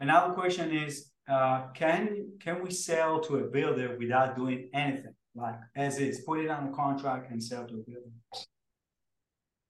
Another 0.00 0.34
question 0.34 0.74
is, 0.74 1.12
uh, 1.28 1.68
can 1.72 2.32
can 2.40 2.64
we 2.64 2.72
sell 2.72 3.20
to 3.20 3.36
a 3.36 3.44
builder 3.44 3.96
without 3.96 4.34
doing 4.34 4.70
anything? 4.74 5.14
Like 5.38 5.58
as 5.76 5.98
is, 5.98 6.20
put 6.20 6.40
it 6.40 6.50
on 6.50 6.68
a 6.68 6.72
contract 6.72 7.30
and 7.30 7.42
sell 7.42 7.66
to 7.66 7.74
a 7.74 7.90
builder? 7.90 8.10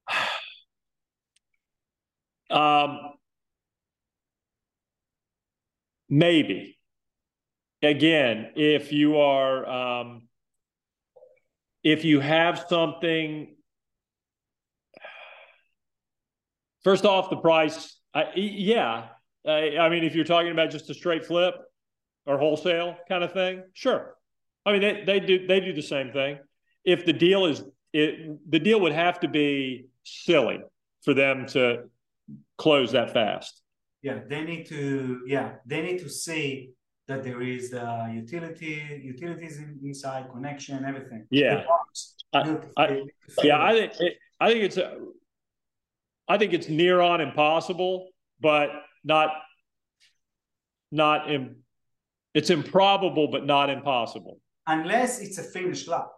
Um, 2.50 2.98
maybe. 6.08 6.78
Again, 7.82 8.52
if 8.56 8.90
you 8.90 9.18
are, 9.18 9.68
um, 9.68 10.28
if 11.84 12.04
you 12.04 12.20
have 12.20 12.64
something, 12.68 13.54
first 16.84 17.04
off, 17.04 17.30
the 17.30 17.36
price, 17.36 17.98
I, 18.14 18.32
yeah. 18.34 19.08
I, 19.46 19.76
I 19.78 19.88
mean, 19.88 20.04
if 20.04 20.14
you're 20.14 20.24
talking 20.24 20.50
about 20.50 20.70
just 20.70 20.90
a 20.90 20.94
straight 20.94 21.24
flip 21.24 21.54
or 22.26 22.38
wholesale 22.38 22.96
kind 23.08 23.22
of 23.22 23.32
thing, 23.32 23.62
sure. 23.74 24.17
I 24.66 24.72
mean, 24.72 24.82
they, 24.82 25.04
they 25.06 25.20
do 25.20 25.46
they 25.46 25.60
do 25.60 25.72
the 25.72 25.82
same 25.82 26.12
thing. 26.12 26.38
If 26.84 27.04
the 27.04 27.12
deal 27.12 27.46
is 27.46 27.62
it, 27.92 28.38
the 28.50 28.58
deal 28.58 28.80
would 28.80 28.92
have 28.92 29.20
to 29.20 29.28
be 29.28 29.86
silly 30.04 30.60
for 31.02 31.14
them 31.14 31.46
to 31.48 31.84
close 32.56 32.92
that 32.92 33.12
fast. 33.12 33.62
Yeah, 34.02 34.20
they 34.28 34.42
need 34.42 34.66
to. 34.66 35.22
Yeah, 35.26 35.54
they 35.66 35.82
need 35.82 35.98
to 36.00 36.08
see 36.08 36.70
that 37.06 37.24
there 37.24 37.40
is 37.40 37.70
the 37.70 38.10
utility, 38.12 39.00
utilities 39.02 39.58
inside, 39.82 40.26
connection, 40.30 40.84
everything. 40.84 41.26
Yeah, 41.30 41.64
I, 42.34 42.58
I, 42.76 43.02
yeah. 43.42 43.62
I 43.62 43.72
think 43.72 43.92
it, 43.98 44.16
I 44.38 44.48
think 44.50 44.64
it's 44.64 44.76
a, 44.76 44.98
I 46.28 46.36
think 46.36 46.52
it's 46.52 46.68
near 46.68 47.00
on 47.00 47.20
impossible, 47.20 48.10
but 48.40 48.68
not 49.04 49.30
not 50.92 51.30
Im, 51.30 51.56
it's 52.34 52.50
improbable, 52.50 53.28
but 53.28 53.46
not 53.46 53.70
impossible 53.70 54.38
unless 54.68 55.20
it's 55.20 55.38
a 55.38 55.42
finished 55.42 55.88
lot. 55.88 56.10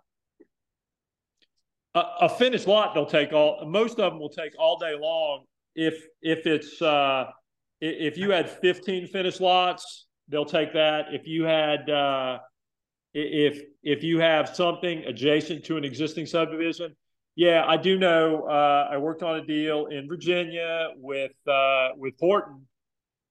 A, 1.94 2.03
a, 2.22 2.28
finished 2.28 2.66
lot, 2.66 2.94
they'll 2.94 3.07
take 3.07 3.32
all. 3.32 3.64
Most 3.66 3.98
of 3.98 4.12
them 4.12 4.20
will 4.20 4.28
take 4.28 4.53
all 4.59 4.78
day 4.78 4.94
long. 4.94 5.44
If 5.74 5.94
if 6.20 6.46
it's 6.46 6.80
uh, 6.82 7.26
if 7.80 8.18
you 8.18 8.30
had 8.30 8.51
15 8.51 9.07
finished 9.07 9.40
lots, 9.40 10.07
they'll 10.28 10.44
take 10.44 10.72
that. 10.74 11.07
If 11.12 11.26
you 11.26 11.44
had 11.44 11.88
uh, 11.88 12.38
if 13.14 13.62
if 13.82 14.05
you 14.05 14.20
have 14.20 14.48
something 14.48 15.05
adjacent 15.05 15.64
to 15.64 15.76
an 15.76 15.84
existing 15.84 16.26
subdivision, 16.26 16.94
yeah, 17.34 17.64
I 17.66 17.76
do 17.76 17.98
know. 17.98 18.44
Uh, 18.48 18.88
I 18.92 18.98
worked 18.98 19.22
on 19.22 19.36
a 19.36 19.44
deal 19.44 19.86
in 19.86 20.07
Virginia 20.07 20.90
with 20.96 21.32
uh, 21.48 21.88
with 21.96 22.14
Horton, 22.20 22.66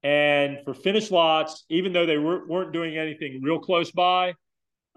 and 0.03 0.57
for 0.65 0.73
finished 0.73 1.11
lots, 1.11 1.65
even 1.69 1.93
though 1.93 2.05
they 2.05 2.17
were, 2.17 2.45
weren't 2.47 2.73
doing 2.73 2.97
anything 2.97 3.41
real 3.41 3.59
close 3.59 3.91
by, 3.91 4.33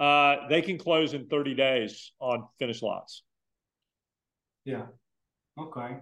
uh, 0.03 0.49
they 0.49 0.61
can 0.61 0.79
close 0.79 1.15
in 1.15 1.29
30 1.29 1.55
days 1.55 2.11
on 2.19 2.49
finished 2.59 2.83
lots. 2.83 3.23
Yeah. 4.65 4.87
Okay. 5.57 5.99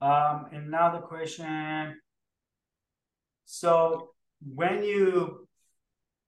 Um, 0.00 0.46
another 0.52 1.00
question. 1.00 2.00
So 3.44 4.12
when 4.54 4.82
you 4.82 5.46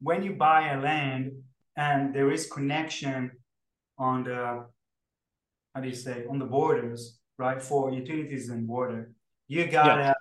when 0.00 0.22
you 0.22 0.34
buy 0.34 0.72
a 0.72 0.80
land 0.80 1.32
and 1.76 2.14
there 2.14 2.30
is 2.30 2.46
connection 2.46 3.30
on 3.96 4.24
the 4.24 4.66
how 5.74 5.80
do 5.80 5.88
you 5.88 5.94
say 5.94 6.26
on 6.28 6.38
the 6.38 6.44
borders, 6.44 7.18
right? 7.38 7.62
For 7.62 7.90
utilities 7.90 8.50
and 8.50 8.68
water, 8.68 9.12
you 9.48 9.66
gotta 9.66 10.02
yeah. 10.02 10.12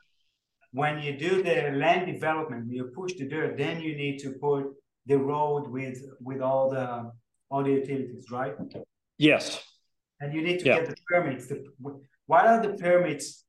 when 0.71 0.99
you 0.99 1.17
do 1.17 1.43
the 1.43 1.71
land 1.75 2.05
development, 2.13 2.71
you 2.71 2.85
push 2.95 3.15
the 3.15 3.27
dirt, 3.27 3.57
then 3.57 3.81
you 3.81 3.97
need 3.97 4.19
to 4.19 4.31
put 4.39 4.67
the 5.05 5.17
road 5.17 5.67
with 5.67 5.99
with 6.21 6.41
all 6.41 6.69
the 6.69 7.11
all 7.49 7.63
the 7.63 7.71
utilities, 7.71 8.31
right? 8.31 8.55
Yes. 9.17 9.63
And 10.19 10.33
you 10.33 10.41
need 10.41 10.59
to 10.59 10.65
yeah. 10.65 10.79
get 10.79 10.89
the 10.89 10.95
permits. 11.07 11.47
The, 11.47 11.65
what 12.25 12.45
are 12.45 12.61
the 12.61 12.73
permits? 12.77 13.43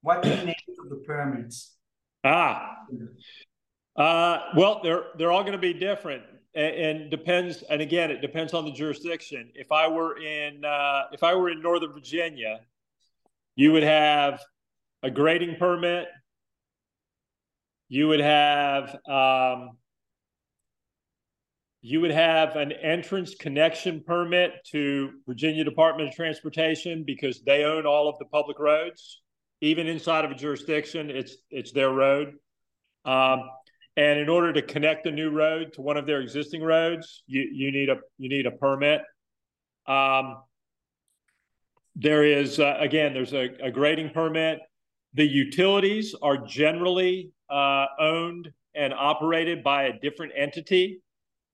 What 0.00 0.22
the 0.22 0.28
names 0.28 0.78
of 0.82 0.90
the 0.90 1.02
permits? 1.06 1.76
Ah. 2.24 2.76
Uh, 3.96 4.38
well, 4.56 4.80
they're 4.82 5.04
they're 5.16 5.30
all 5.30 5.42
going 5.42 5.52
to 5.52 5.58
be 5.58 5.72
different, 5.72 6.22
and, 6.54 6.74
and, 6.74 7.10
depends. 7.10 7.62
And 7.62 7.80
again, 7.80 8.10
it 8.10 8.20
depends 8.20 8.54
on 8.54 8.64
the 8.64 8.72
jurisdiction. 8.72 9.50
If 9.54 9.70
I 9.70 9.88
were 9.88 10.18
in 10.18 10.64
uh, 10.64 11.04
if 11.12 11.22
I 11.22 11.34
were 11.34 11.50
in 11.50 11.62
Northern 11.62 11.92
Virginia, 11.92 12.60
you 13.56 13.72
would 13.72 13.82
have 13.82 14.40
a 15.02 15.10
grading 15.10 15.56
permit. 15.56 16.08
You 17.88 18.08
would 18.08 18.20
have 18.20 18.96
um, 19.06 19.76
you 21.86 22.00
would 22.00 22.12
have 22.12 22.56
an 22.56 22.72
entrance 22.72 23.34
connection 23.34 24.02
permit 24.06 24.52
to 24.64 25.10
Virginia 25.26 25.62
Department 25.64 26.08
of 26.08 26.14
Transportation 26.14 27.04
because 27.06 27.42
they 27.42 27.64
own 27.64 27.84
all 27.84 28.08
of 28.08 28.18
the 28.18 28.24
public 28.24 28.58
roads. 28.58 29.20
Even 29.60 29.86
inside 29.86 30.24
of 30.24 30.30
a 30.30 30.34
jurisdiction, 30.34 31.10
it's 31.10 31.36
it's 31.50 31.72
their 31.72 31.90
road. 31.90 32.32
Um, 33.04 33.42
and 33.98 34.18
in 34.18 34.30
order 34.30 34.50
to 34.54 34.62
connect 34.62 35.04
a 35.04 35.10
new 35.10 35.28
road 35.28 35.74
to 35.74 35.82
one 35.82 35.98
of 35.98 36.06
their 36.06 36.22
existing 36.22 36.62
roads, 36.62 37.22
you, 37.26 37.46
you 37.52 37.70
need 37.70 37.90
a 37.90 37.96
you 38.16 38.30
need 38.30 38.46
a 38.46 38.52
permit. 38.52 39.02
Um, 39.86 40.38
there 41.96 42.24
is 42.24 42.60
uh, 42.60 42.78
again, 42.80 43.12
there's 43.12 43.34
a, 43.34 43.50
a, 43.62 43.70
grading 43.70 44.08
permit. 44.14 44.58
The 45.12 45.26
utilities 45.26 46.14
are 46.22 46.38
generally 46.38 47.32
uh, 47.50 47.84
owned 48.00 48.50
and 48.74 48.94
operated 48.94 49.62
by 49.62 49.82
a 49.82 50.00
different 50.00 50.32
entity 50.34 51.02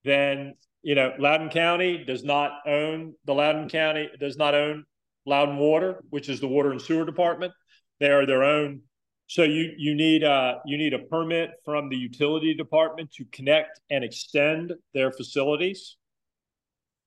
then 0.04 0.54
you 0.82 0.94
know 0.94 1.12
Loudoun 1.18 1.50
County 1.50 2.04
does 2.04 2.24
not 2.24 2.52
own 2.66 3.14
the 3.24 3.34
Loudoun 3.34 3.68
County 3.68 4.08
does 4.18 4.36
not 4.36 4.54
own 4.54 4.84
Loudoun 5.26 5.58
Water, 5.58 6.02
which 6.10 6.28
is 6.28 6.40
the 6.40 6.48
water 6.48 6.70
and 6.70 6.80
sewer 6.80 7.04
department. 7.04 7.52
They 7.98 8.10
are 8.10 8.26
their 8.26 8.42
own. 8.42 8.82
So 9.26 9.42
you 9.42 9.72
you 9.76 9.94
need 9.94 10.22
a 10.22 10.60
you 10.64 10.76
need 10.76 10.94
a 10.94 10.98
permit 10.98 11.50
from 11.64 11.88
the 11.88 11.96
utility 11.96 12.54
department 12.54 13.12
to 13.12 13.24
connect 13.32 13.80
and 13.90 14.02
extend 14.02 14.72
their 14.94 15.12
facilities. 15.12 15.96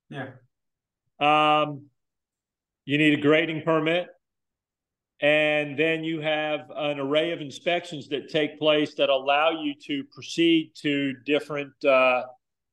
Yeah. 0.10 0.30
Um, 1.20 1.88
you 2.86 2.98
need 2.98 3.18
a 3.18 3.22
grading 3.22 3.64
permit. 3.64 4.08
And 5.20 5.80
then 5.80 6.04
you 6.04 6.20
have 6.20 6.70
an 6.76 7.00
array 7.00 7.32
of 7.32 7.40
inspections 7.40 8.10
that 8.10 8.30
take 8.30 8.60
place 8.60 8.94
that 8.96 9.10
allow 9.10 9.52
you 9.52 9.74
to 9.88 10.04
proceed 10.12 10.72
to 10.82 11.14
different 11.26 11.72
uh, 11.86 12.24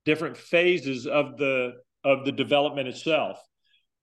different 0.05 0.37
phases 0.37 1.07
of 1.07 1.37
the 1.37 1.75
of 2.05 2.25
the 2.25 2.33
development 2.33 2.89
itself, 2.89 3.39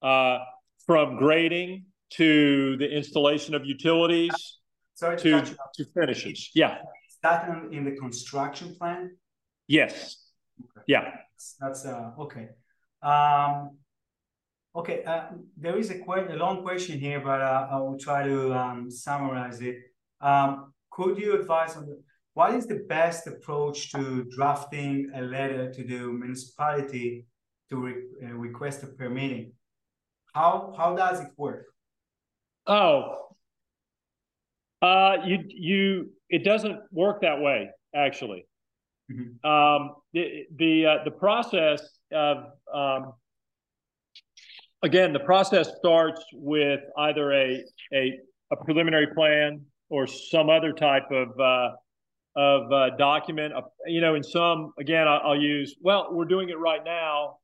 uh, 0.01 0.39
from 0.85 1.17
grading 1.17 1.85
to 2.11 2.77
the 2.77 2.89
installation 2.89 3.55
of 3.55 3.65
utilities 3.65 4.59
Sorry 4.93 5.17
to, 5.17 5.41
to, 5.41 5.57
to 5.75 5.85
finishes. 5.93 6.51
Yeah. 6.53 6.77
Is 7.09 7.17
that 7.23 7.49
in 7.71 7.83
the 7.83 7.91
construction 7.91 8.75
plan? 8.75 9.17
Yes. 9.67 10.17
Okay. 10.61 10.83
Yeah. 10.87 11.11
That's, 11.59 11.85
uh, 11.85 12.11
okay. 12.19 12.49
Um, 13.01 13.77
Okay, 14.75 15.03
uh, 15.05 15.23
there 15.57 15.75
is 15.75 15.89
a, 15.89 15.97
quite 15.97 16.29
a 16.29 16.35
long 16.35 16.61
question 16.61 16.99
here, 16.99 17.19
but 17.19 17.41
uh, 17.41 17.67
I 17.71 17.77
will 17.79 17.97
try 17.97 18.21
to 18.21 18.53
um, 18.53 18.91
summarize 18.91 19.59
it. 19.59 19.77
Um, 20.21 20.71
could 20.91 21.17
you 21.17 21.33
advise 21.33 21.75
on 21.75 21.87
the, 21.87 21.99
what 22.37 22.53
is 22.53 22.67
the 22.67 22.85
best 22.87 23.25
approach 23.25 23.91
to 23.91 24.23
drafting 24.25 25.09
a 25.15 25.21
letter 25.23 25.73
to 25.73 25.83
the 25.83 25.97
municipality 26.23 27.25
to 27.67 27.75
re 27.85 27.93
uh, 28.23 28.35
request 28.47 28.83
a 28.83 28.87
permitting? 28.99 29.53
How 30.35 30.71
how 30.77 30.95
does 30.95 31.19
it 31.19 31.31
work? 31.35 31.65
Oh, 32.67 33.29
uh, 34.83 35.15
you 35.25 35.37
you 35.47 36.11
it 36.29 36.43
doesn't 36.43 36.77
work 36.91 37.21
that 37.21 37.41
way 37.41 37.71
actually. 37.95 38.45
Mm-hmm. 39.11 39.49
Um, 39.53 39.95
the 40.13 40.45
the 40.61 40.85
uh, 40.85 40.97
the 41.05 41.15
process 41.25 41.81
of 42.11 42.37
um, 42.71 43.13
again 44.83 45.11
the 45.11 45.25
process 45.31 45.71
starts 45.79 46.21
with 46.33 46.81
either 46.99 47.33
a 47.33 47.63
a, 47.91 48.03
a 48.51 48.57
preliminary 48.63 49.07
plan 49.15 49.65
or 49.89 50.05
some 50.05 50.51
other 50.51 50.71
type 50.71 51.09
of 51.09 51.29
uh, 51.39 51.69
of 52.37 52.71
uh, 52.71 52.91
document. 52.97 53.53
you 53.87 53.99
know, 53.99 54.13
in 54.15 54.23
some 54.23 54.71
again, 54.79 55.07
I'll, 55.07 55.31
I'll, 55.31 55.41
use. 55.41 55.75
Well, 55.81 56.09
we're 56.11 56.25
doing 56.25 56.49
it 56.49 56.59
right 56.59 56.83
now, 56.85 57.39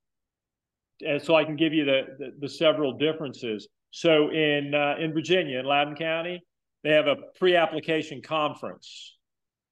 and 1.06 1.22
so 1.22 1.36
I 1.36 1.44
can 1.44 1.56
give 1.56 1.74
you 1.74 1.84
the 1.84 2.02
the, 2.20 2.34
the 2.42 2.50
several 2.50 2.94
differences. 2.98 3.68
So 3.90 4.30
in 4.30 4.74
uh, 4.74 4.96
in 5.00 5.12
Virginia, 5.12 5.60
in 5.60 5.66
Loudoun 5.66 5.96
County, 5.96 6.42
they 6.84 6.92
have 6.92 7.08
a 7.08 7.16
pre-application 7.40 8.22
conference, 8.22 9.18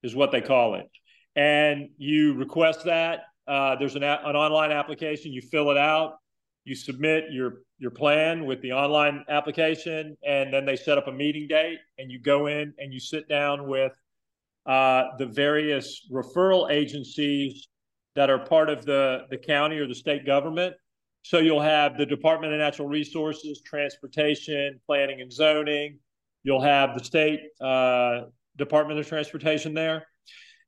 is 0.01 0.15
what 0.15 0.31
they 0.31 0.41
call 0.41 0.75
it, 0.75 0.89
and 1.35 1.89
you 1.97 2.33
request 2.33 2.85
that. 2.85 3.21
Uh, 3.47 3.75
there's 3.75 3.95
an, 3.95 4.03
an 4.03 4.35
online 4.35 4.71
application. 4.71 5.33
You 5.33 5.41
fill 5.41 5.69
it 5.71 5.77
out. 5.77 6.15
You 6.63 6.73
submit 6.73 7.25
your 7.31 7.61
your 7.77 7.91
plan 7.91 8.45
with 8.45 8.59
the 8.61 8.71
online 8.71 9.23
application, 9.29 10.17
and 10.25 10.51
then 10.51 10.65
they 10.65 10.75
set 10.75 10.97
up 10.97 11.07
a 11.07 11.11
meeting 11.11 11.47
date, 11.47 11.77
and 11.99 12.11
you 12.11 12.19
go 12.19 12.47
in 12.47 12.73
and 12.79 12.91
you 12.91 12.99
sit 12.99 13.29
down 13.29 13.67
with 13.67 13.91
uh, 14.65 15.03
the 15.17 15.25
various 15.25 16.07
referral 16.11 16.71
agencies 16.71 17.67
that 18.15 18.29
are 18.29 18.39
part 18.39 18.69
of 18.69 18.85
the 18.85 19.21
the 19.29 19.37
county 19.37 19.77
or 19.77 19.87
the 19.87 19.95
state 19.95 20.25
government. 20.25 20.75
So 21.23 21.37
you'll 21.37 21.61
have 21.61 21.97
the 21.97 22.05
Department 22.05 22.51
of 22.53 22.59
Natural 22.59 22.87
Resources, 22.87 23.61
Transportation, 23.63 24.79
Planning 24.87 25.21
and 25.21 25.31
Zoning, 25.31 25.99
You'll 26.43 26.61
have 26.61 26.97
the 26.97 27.03
state 27.03 27.39
uh, 27.59 28.21
Department 28.57 28.99
of 28.99 29.07
Transportation 29.07 29.73
there, 29.73 30.07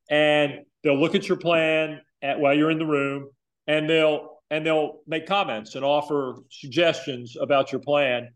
and 0.08 0.60
they'll 0.82 0.98
look 0.98 1.14
at 1.14 1.28
your 1.28 1.36
plan 1.36 2.00
at, 2.22 2.38
while 2.38 2.54
you're 2.54 2.70
in 2.70 2.78
the 2.78 2.86
room, 2.86 3.30
and 3.66 3.88
they'll 3.90 4.40
and 4.50 4.64
they'll 4.64 5.00
make 5.06 5.26
comments 5.26 5.74
and 5.74 5.84
offer 5.84 6.36
suggestions 6.50 7.36
about 7.40 7.72
your 7.72 7.80
plan. 7.80 8.28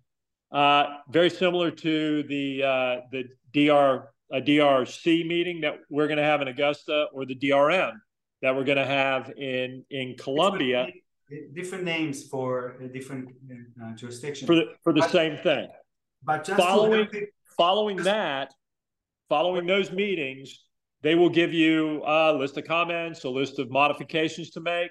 Uh, 0.51 0.85
very 1.11 1.31
similar 1.31 1.71
to 1.71 2.25
the 2.25 2.63
uh, 2.63 2.97
the 3.13 3.25
DR 3.53 4.09
a 4.33 4.41
DRC 4.41 5.27
meeting 5.27 5.61
that 5.63 5.75
we're 5.91 6.07
going 6.07 6.19
to 6.19 6.25
have 6.25 6.43
in 6.43 6.49
Augusta, 6.49 7.07
or 7.13 7.25
the 7.25 7.35
DRM 7.35 7.93
that 8.43 8.55
we're 8.55 8.65
going 8.65 8.79
to 8.79 8.87
have 8.87 9.31
in 9.37 9.85
in 9.91 10.17
Columbia. 10.19 10.89
Different 11.55 11.85
names 11.85 12.27
for 12.27 12.77
different 12.93 13.29
uh, 13.83 13.95
jurisdictions 13.95 14.47
for 14.47 14.55
the 14.55 14.67
for 14.83 14.93
the 14.93 15.07
same 15.09 15.37
thing. 15.37 15.69
But 16.23 16.45
just 16.45 16.61
following 16.61 17.09
following 17.57 17.97
that, 17.99 18.55
following 19.29 19.67
those 19.67 19.91
meetings, 19.93 20.65
they 21.03 21.15
will 21.15 21.31
give 21.31 21.53
you 21.53 22.03
a 22.07 22.33
list 22.33 22.57
of 22.57 22.65
comments, 22.65 23.25
a 23.25 23.29
list 23.29 23.59
of 23.59 23.71
modifications 23.71 24.51
to 24.51 24.61
make. 24.61 24.91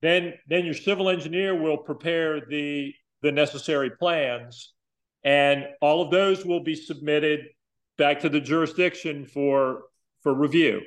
Then, 0.00 0.34
then 0.46 0.64
your 0.64 0.74
civil 0.74 1.08
engineer 1.08 1.60
will 1.60 1.78
prepare 1.78 2.40
the 2.48 2.94
the 3.20 3.32
necessary 3.32 3.90
plans, 3.90 4.74
and 5.24 5.66
all 5.80 6.00
of 6.02 6.12
those 6.12 6.44
will 6.44 6.62
be 6.62 6.76
submitted 6.76 7.40
back 7.98 8.20
to 8.20 8.28
the 8.28 8.40
jurisdiction 8.40 9.26
for 9.26 9.82
for 10.22 10.32
review. 10.32 10.80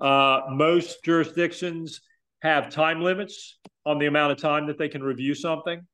Uh, 0.00 0.42
most 0.50 1.02
jurisdictions 1.04 2.00
have 2.42 2.70
time 2.70 3.02
limits 3.02 3.58
on 3.86 3.98
the 3.98 4.06
amount 4.06 4.32
of 4.32 4.38
time 4.38 4.66
that 4.66 4.78
they 4.78 4.88
can 4.88 5.02
review 5.02 5.34
something. 5.34 5.86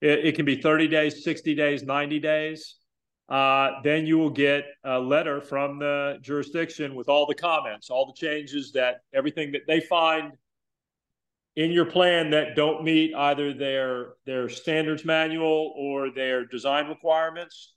It, 0.00 0.26
it 0.26 0.34
can 0.34 0.44
be 0.44 0.60
30 0.60 0.88
days, 0.88 1.24
60 1.24 1.54
days, 1.54 1.82
90 1.82 2.18
days. 2.20 2.76
Uh, 3.28 3.72
then 3.84 4.06
you 4.06 4.16
will 4.16 4.30
get 4.30 4.64
a 4.84 4.98
letter 4.98 5.40
from 5.40 5.78
the 5.78 6.18
jurisdiction 6.22 6.94
with 6.94 7.08
all 7.08 7.26
the 7.26 7.34
comments, 7.34 7.90
all 7.90 8.06
the 8.06 8.14
changes 8.14 8.72
that 8.72 9.00
everything 9.12 9.52
that 9.52 9.62
they 9.66 9.80
find 9.80 10.32
in 11.56 11.70
your 11.70 11.84
plan 11.84 12.30
that 12.30 12.54
don't 12.54 12.84
meet 12.84 13.14
either 13.14 13.52
their 13.52 14.14
their 14.24 14.48
standards 14.48 15.04
manual 15.04 15.74
or 15.76 16.10
their 16.10 16.46
design 16.46 16.86
requirements 16.86 17.74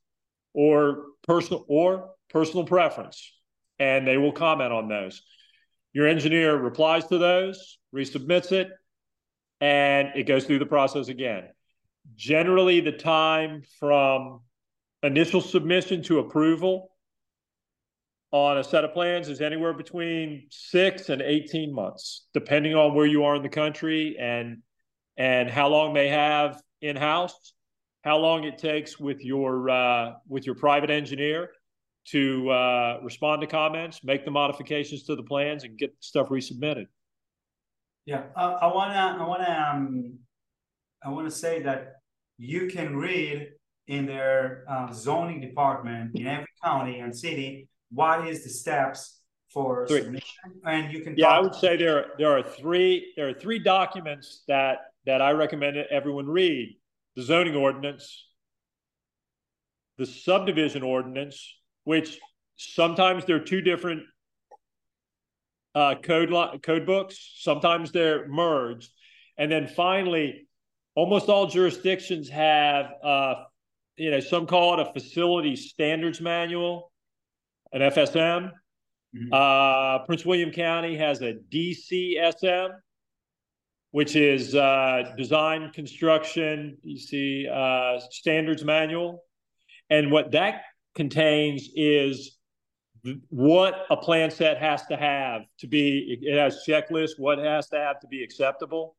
or 0.53 1.06
personal 1.23 1.65
or 1.68 2.11
personal 2.30 2.65
preference 2.65 3.34
and 3.80 4.07
they 4.07 4.18
will 4.18 4.32
comment 4.32 4.72
on 4.72 4.88
those. 4.88 5.23
Your 5.94 6.07
engineer 6.07 6.56
replies 6.56 7.07
to 7.07 7.18
those 7.18 7.78
resubmits 7.94 8.52
it 8.52 8.69
and 9.60 10.10
it 10.15 10.23
goes 10.23 10.45
through 10.45 10.60
the 10.60 10.65
process 10.65 11.07
again. 11.07 11.45
Generally, 12.15 12.82
the 12.82 12.91
time 12.91 13.64
from 13.80 14.41
initial 15.03 15.41
submission 15.41 16.03
to 16.03 16.19
approval 16.19 16.91
on 18.32 18.57
a 18.57 18.64
set 18.64 18.84
of 18.84 18.94
plans 18.94 19.28
is 19.28 19.41
anywhere 19.41 19.73
between 19.73 20.48
six 20.49 21.10
and 21.10 21.22
18 21.22 21.73
months, 21.73 22.28
depending 22.34 22.76
on 22.76 22.95
where 22.95 23.06
you 23.06 23.23
are 23.26 23.36
in 23.36 23.44
the 23.44 23.49
country 23.49 24.15
and 24.19 24.60
and 25.18 25.49
how 25.49 25.68
long 25.68 25.94
they 25.94 26.07
have 26.07 26.60
in 26.82 26.95
house, 26.95 27.53
how 28.03 28.18
long 28.18 28.44
it 28.44 28.57
takes 28.57 28.99
with 28.99 29.23
your 29.23 29.69
uh, 29.69 30.14
with 30.28 30.45
your 30.45 30.56
private 30.56 30.90
engineer 30.90 31.49
to 32.03 32.49
uh, 32.49 32.99
respond 33.03 33.41
to 33.41 33.48
comments, 33.48 34.03
make 34.03 34.26
the 34.26 34.32
modifications 34.32 35.03
to 35.03 35.15
the 35.15 35.23
plans, 35.23 35.64
and 35.64 35.78
get 35.78 35.94
stuff 35.99 36.30
resubmitted. 36.30 36.88
Yeah, 38.06 38.23
uh, 38.36 38.57
I 38.61 38.68
wanna 38.68 39.18
I 39.19 39.28
wanna 39.28 39.72
um, 39.72 40.18
I 41.03 41.10
want 41.10 41.30
to 41.30 41.36
say 41.36 41.61
that 41.64 41.98
you 42.38 42.68
can 42.68 42.95
read 42.95 43.49
in 43.88 44.06
their 44.06 44.64
uh, 44.68 44.91
zoning 44.91 45.41
department 45.41 46.15
in 46.15 46.26
every 46.28 46.48
county 46.64 46.99
and 46.99 47.15
city 47.15 47.68
what 47.91 48.28
is 48.28 48.44
the 48.44 48.49
steps 48.49 49.19
for 49.53 49.86
three. 49.88 50.02
submission, 50.02 50.61
and 50.65 50.91
you 50.91 51.02
can. 51.02 51.15
Yeah, 51.18 51.28
I 51.28 51.40
would 51.40 51.56
say 51.56 51.78
there 51.78 52.07
there 52.18 52.32
are 52.36 52.41
three 52.41 53.14
there 53.15 53.30
are 53.30 53.34
three 53.34 53.60
documents 53.60 54.44
that 54.48 54.78
that 55.06 55.22
I 55.22 55.32
recommend 55.32 55.78
that 55.78 55.88
everyone 55.91 56.28
read: 56.28 56.78
the 57.15 57.21
zoning 57.21 57.55
ordinance, 57.55 58.27
the 59.97 60.05
subdivision 60.05 60.83
ordinance, 60.83 61.55
which 61.83 62.19
sometimes 62.55 63.25
they're 63.25 63.43
two 63.43 63.61
different 63.61 64.03
uh, 65.75 65.95
code 66.01 66.29
lo- 66.29 66.57
code 66.61 66.85
books. 66.85 67.35
Sometimes 67.39 67.91
they're 67.91 68.27
merged, 68.27 68.91
and 69.38 69.51
then 69.51 69.67
finally 69.67 70.47
almost 70.95 71.29
all 71.29 71.47
jurisdictions 71.47 72.29
have, 72.29 72.91
uh, 73.03 73.35
you 73.95 74.11
know, 74.11 74.19
some 74.19 74.45
call 74.45 74.79
it 74.79 74.88
a 74.88 74.93
facility 74.93 75.55
standards 75.55 76.21
manual, 76.21 76.91
an 77.71 77.81
FSM. 77.81 78.51
Mm-hmm. 79.15 79.33
Uh, 79.33 80.05
Prince 80.05 80.25
William 80.25 80.51
County 80.51 80.95
has 80.97 81.21
a 81.21 81.33
DCSM, 81.33 82.69
which 83.91 84.15
is 84.15 84.55
uh, 84.55 85.13
design 85.18 85.72
construction, 85.73 86.77
you 86.81 86.97
see, 86.97 87.47
uh, 87.47 87.99
standards 88.09 88.63
manual. 88.63 89.23
And 89.89 90.11
what 90.11 90.31
that 90.31 90.61
contains 90.95 91.69
is 91.76 92.38
what 93.30 93.85
a 93.89 93.97
plan 93.97 94.31
set 94.31 94.57
has 94.59 94.85
to 94.85 94.95
have 94.95 95.41
to 95.59 95.68
be, 95.68 96.19
it 96.22 96.38
has 96.38 96.63
checklists, 96.68 97.11
what 97.18 97.39
has 97.39 97.68
to 97.69 97.77
have 97.77 97.99
to 97.99 98.07
be 98.07 98.23
acceptable. 98.23 98.95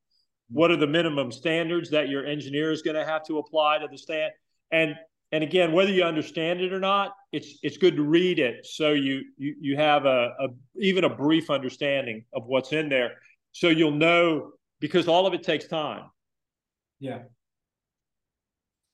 What 0.50 0.70
are 0.70 0.76
the 0.76 0.86
minimum 0.86 1.32
standards 1.32 1.88
that 1.90 2.08
your 2.08 2.26
engineer 2.26 2.72
is 2.72 2.82
going 2.82 2.96
to 2.96 3.06
have 3.06 3.24
to 3.24 3.38
apply 3.38 3.78
to 3.78 3.88
the 3.90 3.96
stand 3.96 4.32
and 4.72 4.94
and 5.30 5.44
again 5.44 5.72
whether 5.72 5.90
you 5.90 6.02
understand 6.02 6.60
it 6.60 6.72
or 6.72 6.80
not 6.80 7.14
it's 7.32 7.58
it's 7.62 7.76
good 7.76 7.96
to 7.96 8.02
read 8.02 8.38
it. 8.38 8.66
So 8.66 8.92
you 8.92 9.22
you, 9.38 9.54
you 9.60 9.76
have 9.76 10.04
a, 10.04 10.30
a 10.40 10.48
even 10.76 11.04
a 11.04 11.08
brief 11.08 11.48
understanding 11.50 12.24
of 12.34 12.44
what's 12.46 12.72
in 12.72 12.88
there. 12.88 13.12
So 13.52 13.68
you'll 13.68 13.92
know 13.92 14.52
because 14.82 15.06
all 15.06 15.26
of 15.28 15.32
it 15.32 15.44
takes 15.44 15.66
time. 15.68 16.04
Yeah. 16.98 17.20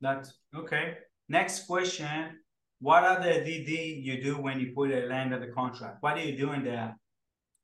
That's 0.03 0.33
okay. 0.55 0.99
Next 1.29 1.67
question. 1.67 2.39
What 2.81 3.03
are 3.03 3.19
the 3.21 3.35
dd 3.49 4.05
you 4.05 4.23
do 4.23 4.35
when 4.41 4.61
you 4.61 4.73
put 4.77 4.91
a 4.93 5.07
land 5.07 5.35
under 5.35 5.51
contract? 5.51 5.97
What 6.03 6.15
do 6.17 6.23
you 6.23 6.37
do 6.37 6.53
in 6.53 6.63
the 6.63 6.95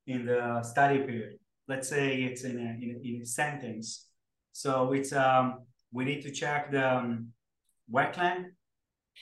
in 0.07 0.25
the 0.25 0.63
study 0.63 0.99
period? 0.99 1.39
Let's 1.69 1.89
say 1.89 2.23
it's 2.23 2.43
in 2.45 2.57
a, 2.59 2.69
in 2.83 2.89
a, 2.97 3.09
in 3.09 3.23
a 3.23 3.27
sentence. 3.27 4.09
So 4.53 4.93
it's 4.93 5.13
um, 5.13 5.47
we 5.93 6.05
need 6.05 6.23
to 6.23 6.31
check 6.31 6.73
the 6.73 6.97
um, 6.97 7.29
wetland 7.93 8.47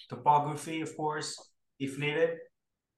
topography, 0.08 0.80
of 0.80 0.96
course, 0.96 1.30
if 1.78 1.98
needed. 1.98 2.38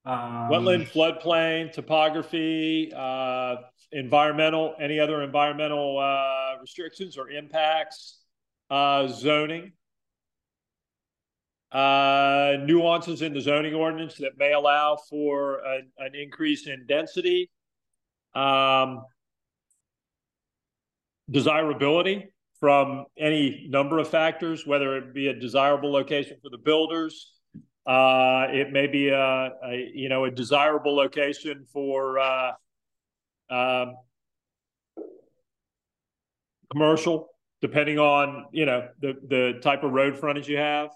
Um, 0.05 0.49
Wetland, 0.51 0.87
floodplain, 0.87 1.71
topography, 1.71 2.93
uh, 2.95 3.55
environmental, 3.91 4.75
any 4.79 4.99
other 4.99 5.23
environmental 5.23 5.99
uh, 5.99 6.59
restrictions 6.61 7.17
or 7.17 7.29
impacts. 7.29 8.19
uh, 8.69 9.07
zoning, 9.07 9.73
uh, 11.71 12.53
nuances 12.63 13.21
in 13.21 13.33
the 13.33 13.41
zoning 13.41 13.73
ordinance 13.73 14.15
that 14.15 14.37
may 14.37 14.53
allow 14.53 14.97
for 15.09 15.59
a, 15.59 15.79
an 15.99 16.15
increase 16.15 16.67
in 16.67 16.85
density, 16.87 17.49
um, 18.33 19.03
desirability 21.29 22.27
from 22.59 23.05
any 23.17 23.67
number 23.69 23.99
of 23.99 24.07
factors, 24.07 24.65
whether 24.65 24.97
it 24.97 25.13
be 25.13 25.27
a 25.27 25.33
desirable 25.33 25.91
location 25.91 26.37
for 26.41 26.49
the 26.49 26.57
builders, 26.57 27.33
uh, 27.85 28.47
it 28.49 28.71
may 28.71 28.87
be 28.87 29.09
a, 29.09 29.49
a, 29.63 29.91
you 29.93 30.09
know 30.09 30.25
a 30.25 30.31
desirable 30.31 30.95
location 30.95 31.65
for 31.71 32.17
uh, 32.19 32.51
um, 33.55 33.95
commercial, 36.71 37.29
depending 37.61 37.99
on 37.99 38.45
you 38.51 38.65
know 38.65 38.87
the 38.99 39.13
the 39.27 39.59
type 39.61 39.83
of 39.83 39.91
road 39.91 40.17
frontage 40.17 40.47
you 40.47 40.57
have, 40.57 40.89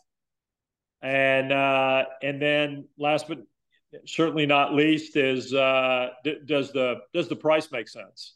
and 1.02 1.52
uh, 1.52 2.06
and 2.22 2.41
then 2.41 2.86
last 2.98 3.27
but 3.27 3.40
certainly 4.06 4.45
not 4.45 4.73
least 4.73 5.15
is 5.15 5.53
uh, 5.53 6.10
does 6.45 6.72
the 6.72 7.02
does 7.14 7.27
the 7.27 7.36
price 7.36 7.72
make 7.72 7.88
sense? 7.88 8.36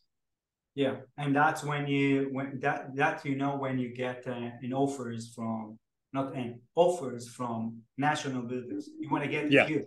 Yeah, 0.76 0.96
and 1.18 1.36
that's 1.36 1.64
when 1.64 1.88
you 1.88 2.30
when 2.32 2.60
that 2.62 2.96
that 2.96 3.26
you 3.26 3.36
know 3.36 3.56
when 3.56 3.78
you 3.78 3.94
get 3.94 4.24
uh, 4.28 4.50
an 4.62 4.74
offers 4.74 5.34
from 5.34 5.78
not 6.14 6.34
an 6.36 6.62
offers 6.76 7.28
from 7.28 7.82
national 7.98 8.44
builders. 8.44 8.90
You 9.00 9.10
want 9.10 9.24
to 9.24 9.30
get 9.30 9.52
yeah. 9.52 9.68
here, 9.68 9.84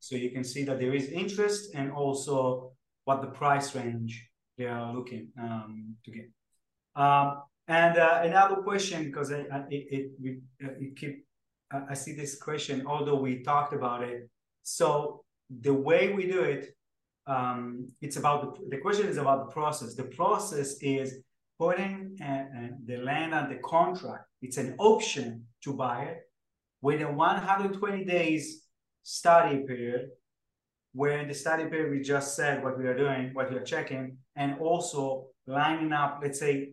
so 0.00 0.16
you 0.16 0.30
can 0.30 0.44
see 0.44 0.64
that 0.64 0.78
there 0.78 0.94
is 0.94 1.08
interest 1.08 1.74
and 1.74 1.92
also 1.92 2.73
what 3.04 3.20
the 3.20 3.28
price 3.28 3.74
range 3.74 4.28
they 4.56 4.66
are 4.66 4.94
looking 4.94 5.28
um, 5.40 5.94
to 6.04 6.10
get. 6.10 6.30
Um, 6.96 7.42
and 7.66 7.98
uh, 7.98 8.20
another 8.22 8.56
question 8.56 9.04
because 9.04 9.32
I, 9.32 9.40
I, 9.52 9.64
it 9.70 10.12
it, 10.22 10.38
uh, 10.62 10.68
it 10.78 10.96
keep 10.96 11.24
I 11.72 11.94
see 11.94 12.14
this 12.14 12.38
question 12.38 12.84
although 12.86 13.16
we 13.16 13.42
talked 13.42 13.72
about 13.72 14.02
it. 14.02 14.28
So 14.62 15.24
the 15.48 15.74
way 15.74 16.12
we 16.12 16.26
do 16.26 16.42
it 16.42 16.74
um, 17.26 17.88
it's 18.00 18.16
about 18.16 18.56
the, 18.56 18.76
the 18.76 18.78
question 18.78 19.08
is 19.08 19.16
about 19.16 19.46
the 19.46 19.52
process. 19.52 19.94
The 19.94 20.04
process 20.04 20.76
is 20.82 21.22
putting 21.58 22.16
uh, 22.22 22.26
uh, 22.26 22.68
the 22.84 22.98
land 22.98 23.34
under 23.34 23.58
contract. 23.64 24.24
It's 24.42 24.58
an 24.58 24.74
option 24.78 25.46
to 25.62 25.72
buy 25.72 26.02
it 26.04 26.18
with 26.82 27.00
a 27.00 27.10
120 27.10 28.04
days 28.04 28.64
study 29.02 29.64
period, 29.66 30.10
where 30.94 31.18
in 31.18 31.28
the 31.28 31.34
study 31.34 31.66
period 31.66 31.90
we 31.90 32.00
just 32.00 32.36
said 32.36 32.62
what 32.62 32.78
we 32.78 32.86
are 32.86 32.96
doing, 32.96 33.30
what 33.34 33.50
we 33.50 33.56
are 33.56 33.64
checking, 33.64 34.16
and 34.36 34.58
also 34.60 35.26
lining 35.46 35.92
up, 35.92 36.20
let's 36.22 36.38
say, 36.38 36.70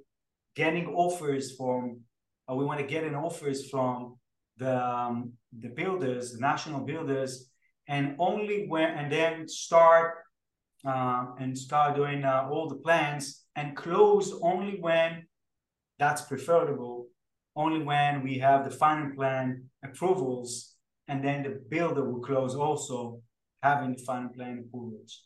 getting 0.55 0.87
offers 0.87 1.55
from, 1.55 1.99
we 2.47 2.63
want 2.63 2.79
to 2.79 2.85
get 2.85 3.03
an 3.03 3.15
offers 3.15 3.69
from 3.69 4.17
the 4.57 4.77
um, 4.85 5.33
the 5.57 5.69
builders, 5.69 6.33
the 6.33 6.39
national 6.39 6.81
builders, 6.81 7.49
and 7.87 8.15
only 8.19 8.67
when 8.67 8.89
and 8.91 9.11
then 9.11 9.47
start 9.47 10.17
uh, 10.85 11.25
and 11.39 11.57
start 11.57 11.95
doing 11.95 12.23
uh, 12.23 12.47
all 12.51 12.69
the 12.69 12.75
plans 12.75 13.45
and 13.55 13.75
close 13.75 14.39
only 14.43 14.77
when 14.79 15.25
that's 15.97 16.21
preferable, 16.21 17.07
only 17.55 17.83
when 17.83 18.23
we 18.23 18.37
have 18.37 18.65
the 18.65 18.75
final 18.75 19.15
plan 19.15 19.63
approvals, 19.83 20.75
and 21.07 21.23
then 21.23 21.41
the 21.43 21.61
builder 21.69 22.03
will 22.07 22.21
close 22.21 22.55
also 22.55 23.21
having 23.61 23.95
the 23.95 24.03
final 24.03 24.29
plan 24.29 24.63
approvals. 24.65 25.23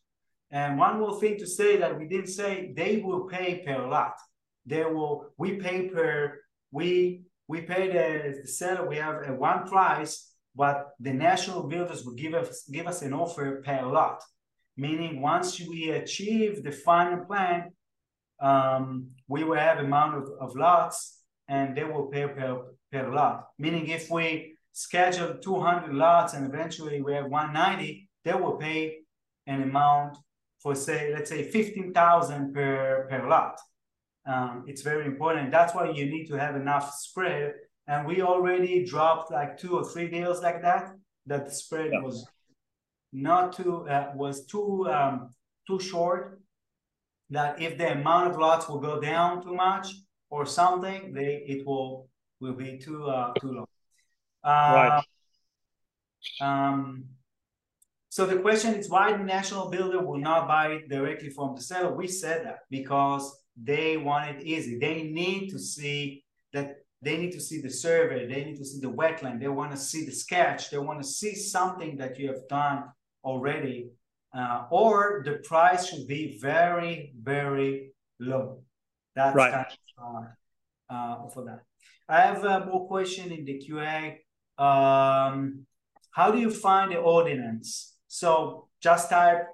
And 0.51 0.77
one 0.77 0.99
more 0.99 1.19
thing 1.19 1.37
to 1.39 1.47
say 1.47 1.77
that 1.77 1.97
we 1.97 2.07
didn't 2.07 2.27
say, 2.27 2.73
they 2.75 2.97
will 2.97 3.25
pay 3.27 3.63
per 3.65 3.87
lot. 3.87 4.13
They 4.65 4.83
will, 4.83 5.27
we 5.37 5.55
pay 5.55 5.89
per, 5.89 6.39
we 6.71 7.21
we 7.47 7.61
pay 7.61 7.87
the, 7.91 8.41
the 8.41 8.47
seller, 8.47 8.87
we 8.87 8.95
have 8.95 9.21
a 9.27 9.33
one 9.33 9.67
price, 9.67 10.31
but 10.55 10.87
the 10.99 11.13
national 11.13 11.63
builders 11.67 12.03
will 12.03 12.15
give 12.15 12.33
us 12.33 12.67
give 12.71 12.87
us 12.87 13.01
an 13.03 13.13
offer 13.13 13.61
per 13.63 13.85
lot 13.85 14.23
meaning 14.77 15.21
once 15.21 15.59
we 15.59 15.91
achieve 15.91 16.63
the 16.63 16.71
final 16.71 17.25
plan, 17.25 17.71
um, 18.41 19.07
we 19.27 19.43
will 19.43 19.57
have 19.57 19.79
amount 19.79 20.15
of, 20.15 20.29
of 20.41 20.55
lots 20.55 21.21
and 21.47 21.75
they 21.75 21.83
will 21.83 22.07
pay 22.07 22.27
per, 22.27 22.61
per 22.91 23.13
lot. 23.13 23.47
Meaning 23.57 23.87
if 23.87 24.09
we 24.09 24.57
schedule 24.73 25.35
200 25.41 25.93
lots 25.93 26.33
and 26.33 26.45
eventually 26.45 27.01
we 27.01 27.13
have 27.13 27.25
190, 27.25 28.04
they 28.25 28.33
will 28.33 28.57
pay 28.57 28.97
an 29.47 29.61
amount 29.61 30.17
for 30.59 30.75
say, 30.75 31.13
let's 31.13 31.29
say 31.29 31.49
15,000 31.49 32.53
per, 32.53 33.07
per 33.09 33.29
lot. 33.29 33.59
Um, 34.25 34.65
it's 34.67 34.81
very 34.81 35.05
important. 35.05 35.51
That's 35.51 35.75
why 35.75 35.91
you 35.91 36.07
need 36.07 36.25
to 36.27 36.33
have 36.33 36.55
enough 36.55 36.91
spread. 36.95 37.53
And 37.87 38.07
we 38.07 38.23
already 38.23 38.83
dropped 38.83 39.31
like 39.31 39.57
two 39.59 39.77
or 39.77 39.85
three 39.85 40.09
deals 40.09 40.41
like 40.41 40.63
that, 40.63 40.91
that 41.27 41.45
the 41.45 41.51
spread 41.51 41.91
yeah. 41.93 42.01
was 42.01 42.27
not 43.13 43.53
too 43.53 43.87
uh, 43.87 44.11
was 44.15 44.45
too 44.47 44.87
um, 44.89 45.29
too 45.67 45.79
short. 45.79 46.41
That 47.29 47.61
if 47.61 47.77
the 47.77 47.91
amount 47.91 48.31
of 48.31 48.37
lots 48.37 48.67
will 48.67 48.79
go 48.79 48.99
down 48.99 49.43
too 49.43 49.53
much 49.53 49.93
or 50.31 50.47
something, 50.47 51.13
they 51.13 51.43
it 51.47 51.65
will 51.65 52.09
will 52.39 52.53
be 52.53 52.79
too 52.79 53.05
uh, 53.05 53.33
too 53.39 53.51
low. 53.51 53.69
Uh, 54.43 55.01
right. 55.01 55.03
Um, 56.41 57.05
so 58.15 58.25
the 58.25 58.37
question 58.37 58.75
is 58.75 58.89
why 58.89 59.11
the 59.11 59.25
national 59.25 59.69
builder 59.69 60.01
will 60.01 60.19
not 60.19 60.47
buy 60.47 60.67
it 60.67 60.87
directly 60.87 61.29
from 61.29 61.53
the 61.53 61.61
seller. 61.61 61.93
We 61.93 62.07
said 62.07 62.45
that 62.45 62.59
because 62.69 63.43
they 63.61 63.97
want 63.97 64.29
it 64.29 64.41
easy. 64.41 64.79
They 64.79 65.03
need 65.03 65.49
to 65.49 65.59
see 65.59 66.23
that 66.53 66.77
they 67.01 67.17
need 67.17 67.33
to 67.33 67.41
see 67.41 67.59
the 67.59 67.69
survey. 67.69 68.25
They 68.25 68.45
need 68.45 68.55
to 68.55 68.63
see 68.63 68.79
the 68.79 68.89
wetland. 68.89 69.41
They 69.41 69.49
want 69.49 69.71
to 69.71 69.77
see 69.77 70.05
the 70.05 70.13
sketch. 70.13 70.69
They 70.69 70.77
want 70.77 71.01
to 71.01 71.05
see 71.05 71.35
something 71.35 71.97
that 71.97 72.17
you 72.17 72.29
have 72.29 72.47
done 72.47 72.85
already, 73.21 73.89
uh, 74.33 74.67
or 74.71 75.21
the 75.25 75.33
price 75.43 75.89
should 75.89 76.07
be 76.07 76.39
very, 76.39 77.11
very 77.21 77.91
low. 78.21 78.63
That's 79.17 79.35
right. 79.35 79.51
kind 79.51 79.65
of 79.97 80.25
uh, 80.89 81.29
for 81.33 81.43
that. 81.43 81.63
I 82.07 82.21
have 82.21 82.45
a 82.45 82.65
more 82.65 82.87
question 82.87 83.33
in 83.33 83.43
the 83.43 83.61
QA. 83.61 84.19
Um, 84.57 85.65
how 86.11 86.31
do 86.31 86.39
you 86.39 86.49
find 86.49 86.93
the 86.93 86.99
ordinance? 86.99 87.91
So 88.15 88.69
just 88.81 89.09
type, 89.09 89.47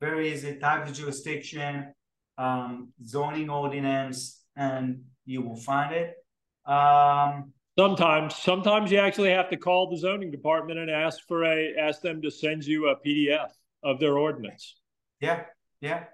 very 0.00 0.32
easy, 0.32 0.56
type 0.56 0.84
the 0.84 0.92
jurisdiction, 0.92 1.94
um, 2.38 2.92
zoning 3.04 3.48
ordinance, 3.48 4.42
and 4.56 5.04
you 5.26 5.42
will 5.42 5.54
find 5.54 5.94
it. 5.94 6.16
Um, 6.66 7.52
Sometimes, 7.78 8.34
sometimes 8.34 8.90
you 8.90 8.98
actually 8.98 9.30
have 9.30 9.48
to 9.50 9.56
call 9.56 9.88
the 9.88 9.96
zoning 9.96 10.32
department 10.32 10.80
and 10.80 10.90
ask 10.90 11.20
for 11.28 11.44
a, 11.44 11.72
ask 11.78 12.02
them 12.02 12.20
to 12.22 12.32
send 12.32 12.64
you 12.64 12.88
a 12.88 12.96
PDF 12.96 13.52
of 13.84 14.00
their 14.00 14.18
ordinance. 14.18 14.74
Yeah, 15.20 15.44
yeah. 15.80 16.06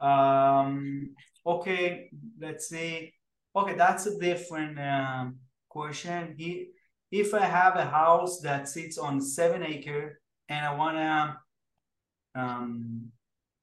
Um, 0.00 1.16
okay, 1.44 2.10
let's 2.40 2.68
see. 2.68 3.12
Okay, 3.56 3.74
that's 3.74 4.06
a 4.06 4.16
different 4.20 4.78
um, 4.78 5.38
question. 5.68 6.36
He, 6.38 6.68
if 7.10 7.34
I 7.34 7.44
have 7.44 7.74
a 7.74 7.84
house 7.84 8.40
that 8.42 8.68
sits 8.68 8.98
on 8.98 9.20
seven 9.20 9.64
acre 9.64 10.20
and 10.48 10.66
I 10.66 10.74
wanna 10.74 11.38
um, 12.34 13.12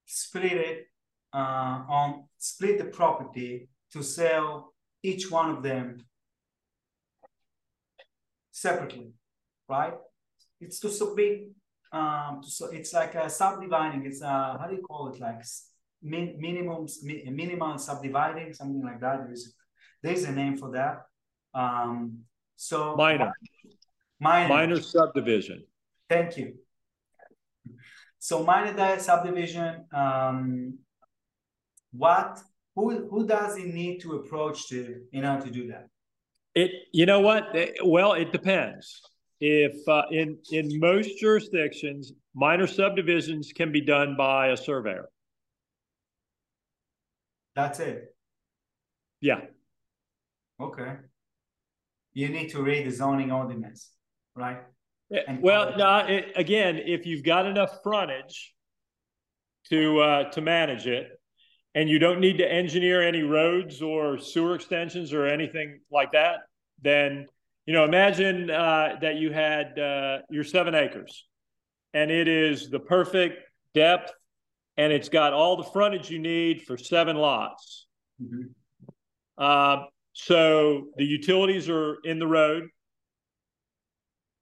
split 0.05 0.53
it 0.53 0.87
uh, 1.33 1.83
on 1.87 2.25
split 2.37 2.77
the 2.77 2.85
property 2.85 3.69
to 3.93 4.03
sell 4.03 4.73
each 5.03 5.29
one 5.31 5.49
of 5.49 5.63
them 5.63 5.97
separately, 8.51 9.11
right? 9.67 9.93
It's 10.59 10.79
to 10.81 10.89
submit, 10.89 11.49
um, 11.91 12.41
so 12.43 12.67
it's 12.67 12.93
like 12.93 13.15
a 13.15 13.29
subdividing. 13.29 14.05
It's 14.05 14.21
a, 14.21 14.57
how 14.59 14.67
do 14.69 14.75
you 14.75 14.81
call 14.81 15.11
it? 15.13 15.19
Like 15.19 15.41
min, 16.01 16.35
minimum, 16.39 16.85
minimal 17.03 17.77
subdividing, 17.77 18.53
something 18.53 18.83
like 18.83 19.01
that. 19.01 19.25
There's, 19.25 19.55
there's 20.03 20.23
a 20.23 20.31
name 20.31 20.57
for 20.57 20.71
that. 20.71 21.01
Um, 21.53 22.19
so 22.55 22.95
minor, 22.95 23.33
minor, 24.19 24.49
minor 24.49 24.81
subdivision. 24.81 25.63
Thank 26.07 26.37
you. 26.37 26.53
So 28.19 28.43
minor 28.43 28.99
subdivision. 28.99 29.85
Um, 29.93 30.77
what 31.91 32.39
who 32.75 33.07
who 33.09 33.27
does 33.27 33.57
he 33.57 33.65
need 33.65 33.99
to 34.01 34.13
approach 34.13 34.69
to 34.69 35.01
in 35.11 35.25
order 35.25 35.45
to 35.45 35.51
do 35.51 35.67
that? 35.67 35.87
It, 36.53 36.71
you 36.91 37.05
know 37.05 37.21
what? 37.21 37.55
Well, 37.83 38.13
it 38.13 38.31
depends. 38.31 39.01
If 39.39 39.87
uh, 39.87 40.03
in 40.11 40.37
in 40.51 40.79
most 40.79 41.19
jurisdictions, 41.19 42.13
minor 42.35 42.67
subdivisions 42.67 43.51
can 43.53 43.71
be 43.71 43.81
done 43.81 44.15
by 44.17 44.49
a 44.49 44.57
surveyor. 44.57 45.09
That's 47.55 47.79
it. 47.79 48.15
Yeah. 49.19 49.41
Okay. 50.59 50.95
You 52.13 52.29
need 52.29 52.49
to 52.49 52.61
read 52.61 52.85
the 52.85 52.91
zoning 52.91 53.31
ordinance, 53.31 53.91
right? 54.35 54.61
And 55.11 55.41
well, 55.41 55.73
no, 55.77 55.97
it, 55.99 56.31
again, 56.35 56.77
if 56.77 57.05
you've 57.05 57.23
got 57.23 57.45
enough 57.45 57.79
frontage 57.83 58.53
to 59.69 59.99
uh, 59.99 60.31
to 60.31 60.41
manage 60.41 60.87
it, 60.87 61.19
and 61.75 61.89
you 61.89 61.99
don't 61.99 62.19
need 62.19 62.37
to 62.37 62.49
engineer 62.49 63.01
any 63.01 63.21
roads 63.21 63.81
or 63.81 64.17
sewer 64.17 64.55
extensions 64.55 65.13
or 65.13 65.27
anything 65.27 65.79
like 65.91 66.13
that, 66.13 66.39
then 66.81 67.27
you 67.65 67.73
know 67.73 67.83
imagine 67.83 68.49
uh, 68.49 68.95
that 69.01 69.15
you 69.15 69.31
had 69.31 69.77
uh, 69.77 70.19
your 70.29 70.43
seven 70.43 70.75
acres, 70.75 71.27
and 71.93 72.09
it 72.09 72.27
is 72.27 72.69
the 72.69 72.79
perfect 72.79 73.43
depth, 73.73 74.13
and 74.77 74.93
it's 74.93 75.09
got 75.09 75.33
all 75.33 75.57
the 75.57 75.69
frontage 75.71 76.09
you 76.09 76.19
need 76.19 76.61
for 76.61 76.77
seven 76.77 77.17
lots. 77.17 77.87
Mm-hmm. 78.21 78.47
Uh, 79.37 79.85
so 80.13 80.87
the 80.97 81.05
utilities 81.05 81.69
are 81.69 81.97
in 82.03 82.19
the 82.19 82.27
road, 82.27 82.69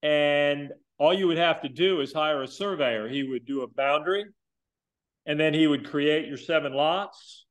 and 0.04 0.72
all 0.98 1.14
you 1.14 1.28
would 1.28 1.38
have 1.38 1.62
to 1.62 1.70
do 1.70 2.02
is 2.02 2.14
hire 2.14 2.44
a 2.44 2.48
surveyor. 2.48 3.08
He 3.08 3.24
would 3.24 3.46
do 3.46 3.62
a 3.62 3.68
boundary 3.68 4.26
and 5.26 5.40
then 5.40 5.54
he 5.54 5.68
would 5.68 5.90
create 5.90 6.28
your 6.28 6.38
seven 6.38 6.74
lots. 6.74 7.46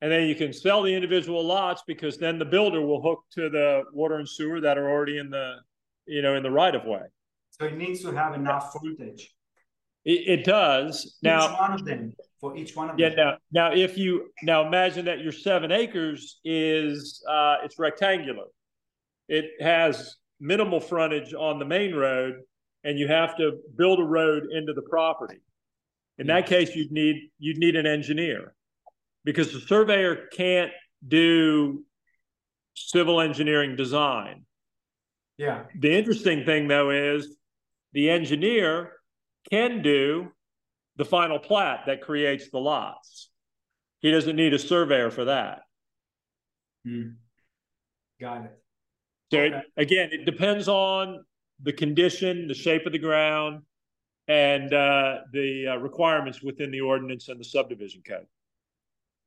And 0.00 0.12
then 0.12 0.28
you 0.28 0.34
can 0.34 0.52
sell 0.52 0.82
the 0.82 0.94
individual 0.94 1.44
lots 1.44 1.82
because 1.86 2.18
then 2.18 2.38
the 2.38 2.44
builder 2.44 2.80
will 2.82 3.00
hook 3.00 3.24
to 3.32 3.48
the 3.48 3.84
water 3.92 4.16
and 4.16 4.28
sewer 4.28 4.60
that 4.60 4.76
are 4.76 4.88
already 4.90 5.18
in 5.18 5.30
the, 5.30 5.56
you 6.06 6.20
know, 6.20 6.34
in 6.34 6.42
the 6.42 6.50
right 6.50 6.74
of 6.74 6.84
way. 6.84 7.00
So 7.50 7.66
it 7.66 7.76
needs 7.76 8.02
to 8.02 8.12
have 8.12 8.34
enough 8.34 8.72
frontage. 8.72 9.34
It, 10.04 10.40
it 10.40 10.44
does. 10.44 11.06
Each 11.06 11.22
now, 11.22 11.58
one 11.58 11.72
of 11.72 11.84
them 11.84 12.12
for 12.38 12.54
each 12.56 12.76
one 12.76 12.90
of 12.90 12.98
yeah, 12.98 13.08
them. 13.08 13.18
Yeah. 13.18 13.24
Now, 13.52 13.68
now, 13.70 13.74
if 13.74 13.96
you 13.96 14.30
now 14.42 14.66
imagine 14.66 15.06
that 15.06 15.20
your 15.20 15.32
seven 15.32 15.72
acres 15.72 16.40
is 16.44 17.24
uh, 17.26 17.56
it's 17.64 17.78
rectangular. 17.78 18.44
It 19.28 19.46
has 19.60 20.16
minimal 20.40 20.80
frontage 20.80 21.32
on 21.34 21.58
the 21.58 21.64
main 21.64 21.94
road, 21.94 22.40
and 22.82 22.98
you 22.98 23.08
have 23.08 23.36
to 23.36 23.58
build 23.76 24.00
a 24.00 24.04
road 24.04 24.44
into 24.50 24.72
the 24.72 24.82
property. 24.82 25.40
In 26.18 26.28
that 26.28 26.46
case, 26.46 26.74
you'd 26.74 26.92
need 26.92 27.30
you'd 27.38 27.58
need 27.58 27.76
an 27.76 27.86
engineer 27.86 28.54
because 29.24 29.52
the 29.52 29.60
surveyor 29.60 30.28
can't 30.32 30.70
do 31.06 31.84
civil 32.74 33.20
engineering 33.20 33.76
design. 33.76 34.44
Yeah. 35.36 35.64
The 35.78 35.96
interesting 35.96 36.44
thing 36.44 36.68
though 36.68 36.90
is 36.90 37.36
the 37.92 38.10
engineer 38.10 38.92
can 39.50 39.82
do 39.82 40.28
the 40.96 41.04
final 41.04 41.38
plat 41.38 41.80
that 41.86 42.00
creates 42.00 42.50
the 42.50 42.58
lots. 42.58 43.30
He 43.98 44.10
doesn't 44.10 44.36
need 44.36 44.54
a 44.54 44.58
surveyor 44.58 45.10
for 45.10 45.24
that. 45.24 45.62
Hmm. 46.84 47.10
Got 48.20 48.44
it. 48.44 48.63
So 49.34 49.40
okay. 49.40 49.56
it, 49.56 49.64
again, 49.76 50.08
it 50.12 50.24
depends 50.24 50.68
on 50.68 51.24
the 51.62 51.72
condition, 51.72 52.46
the 52.46 52.54
shape 52.54 52.86
of 52.86 52.92
the 52.92 52.98
ground, 52.98 53.62
and 54.28 54.72
uh, 54.72 55.18
the 55.32 55.68
uh, 55.68 55.76
requirements 55.76 56.40
within 56.42 56.70
the 56.70 56.80
ordinance 56.80 57.28
and 57.28 57.40
the 57.40 57.44
subdivision 57.44 58.02
code. 58.06 58.26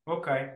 Okay. 0.07 0.51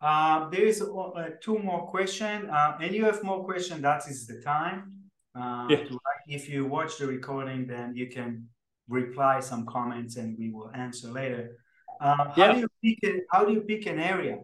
Uh, 0.00 0.48
there 0.50 0.64
is 0.64 0.82
uh, 0.82 1.30
two 1.40 1.58
more 1.58 1.86
questions, 1.86 2.48
uh, 2.50 2.78
and 2.80 2.92
you 2.92 3.04
have 3.04 3.22
more 3.22 3.44
questions. 3.44 3.80
That 3.82 4.08
is 4.08 4.26
the 4.26 4.40
time. 4.40 4.92
Uh, 5.38 5.66
yeah. 5.70 5.84
If 6.26 6.48
you 6.48 6.66
watch 6.66 6.98
the 6.98 7.06
recording, 7.06 7.66
then 7.66 7.94
you 7.94 8.08
can 8.08 8.48
reply 8.88 9.38
some 9.38 9.66
comments, 9.66 10.16
and 10.16 10.36
we 10.36 10.50
will 10.50 10.70
answer 10.74 11.08
later. 11.08 11.58
how 12.00 12.52
do 12.52 12.58
you 12.58 12.68
pick? 12.82 12.98
A, 13.04 13.20
how 13.30 13.44
do 13.44 13.52
you 13.52 13.60
pick 13.60 13.86
an 13.86 14.00
area? 14.00 14.38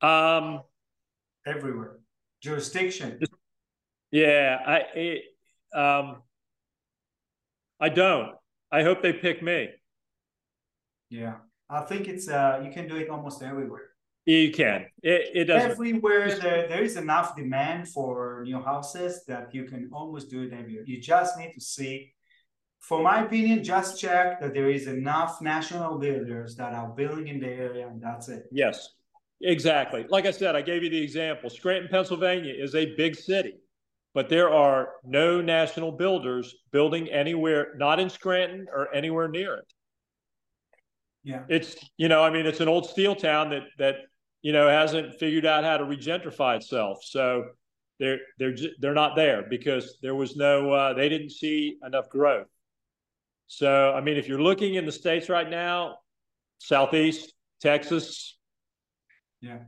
Um, 0.00 0.62
everywhere. 1.46 1.98
Jurisdiction. 2.42 3.18
Yeah, 4.10 4.58
I 4.66 4.76
it, 4.94 5.22
um, 5.74 6.22
I 7.78 7.88
don't. 7.88 8.34
I 8.72 8.82
hope 8.82 9.02
they 9.02 9.12
pick 9.12 9.42
me. 9.42 9.68
Yeah, 11.08 11.36
I 11.68 11.80
think 11.82 12.08
it's 12.08 12.28
uh, 12.28 12.60
you 12.64 12.70
can 12.70 12.88
do 12.88 12.96
it 12.96 13.08
almost 13.08 13.42
everywhere. 13.42 13.90
You 14.26 14.52
can. 14.52 14.86
It, 15.02 15.30
it 15.34 15.44
does 15.44 15.62
everywhere 15.62 16.38
there, 16.38 16.68
there 16.68 16.82
is 16.82 16.96
enough 16.96 17.34
demand 17.36 17.88
for 17.88 18.42
new 18.44 18.60
houses 18.60 19.24
that 19.26 19.54
you 19.54 19.64
can 19.64 19.90
almost 19.92 20.30
do 20.30 20.42
it 20.42 20.52
everywhere. 20.52 20.84
You 20.86 21.00
just 21.00 21.38
need 21.38 21.52
to 21.54 21.60
see. 21.60 22.12
For 22.80 23.02
my 23.02 23.24
opinion, 23.24 23.62
just 23.62 24.00
check 24.00 24.40
that 24.40 24.54
there 24.54 24.70
is 24.70 24.86
enough 24.86 25.42
national 25.42 25.98
builders 25.98 26.56
that 26.56 26.72
are 26.72 26.88
building 26.88 27.28
in 27.28 27.40
the 27.40 27.48
area, 27.48 27.86
and 27.88 28.00
that's 28.00 28.28
it. 28.28 28.44
Yes, 28.50 28.90
exactly. 29.40 30.06
Like 30.08 30.26
I 30.26 30.30
said, 30.30 30.56
I 30.56 30.62
gave 30.62 30.82
you 30.82 30.90
the 30.90 31.02
example. 31.02 31.50
Scranton, 31.50 31.88
Pennsylvania 31.90 32.54
is 32.56 32.74
a 32.74 32.94
big 32.96 33.16
city 33.16 33.54
but 34.14 34.28
there 34.28 34.50
are 34.50 34.94
no 35.04 35.40
national 35.40 35.92
builders 35.92 36.54
building 36.72 37.08
anywhere, 37.08 37.74
not 37.76 38.00
in 38.00 38.10
Scranton 38.10 38.66
or 38.72 38.92
anywhere 38.94 39.28
near 39.28 39.54
it. 39.54 39.72
Yeah. 41.22 41.42
It's, 41.48 41.76
you 41.96 42.08
know, 42.08 42.22
I 42.22 42.30
mean, 42.30 42.46
it's 42.46 42.60
an 42.60 42.68
old 42.68 42.88
steel 42.88 43.14
town 43.14 43.50
that, 43.50 43.64
that, 43.78 43.96
you 44.42 44.52
know, 44.52 44.68
hasn't 44.68 45.18
figured 45.20 45.46
out 45.46 45.64
how 45.64 45.76
to 45.76 45.84
regentrify 45.84 46.56
itself. 46.56 47.04
So 47.04 47.44
they're, 47.98 48.18
they're, 48.38 48.56
they're 48.80 48.94
not 48.94 49.14
there 49.14 49.44
because 49.48 49.98
there 50.02 50.14
was 50.14 50.34
no, 50.34 50.72
uh, 50.72 50.94
they 50.94 51.08
didn't 51.08 51.30
see 51.30 51.76
enough 51.86 52.08
growth. 52.08 52.48
So, 53.46 53.92
I 53.92 54.00
mean, 54.00 54.16
if 54.16 54.28
you're 54.28 54.40
looking 54.40 54.74
in 54.74 54.86
the 54.86 54.92
States 54.92 55.28
right 55.28 55.48
now, 55.48 55.98
Southeast, 56.58 57.32
Texas, 57.60 58.38
yeah, 59.40 59.58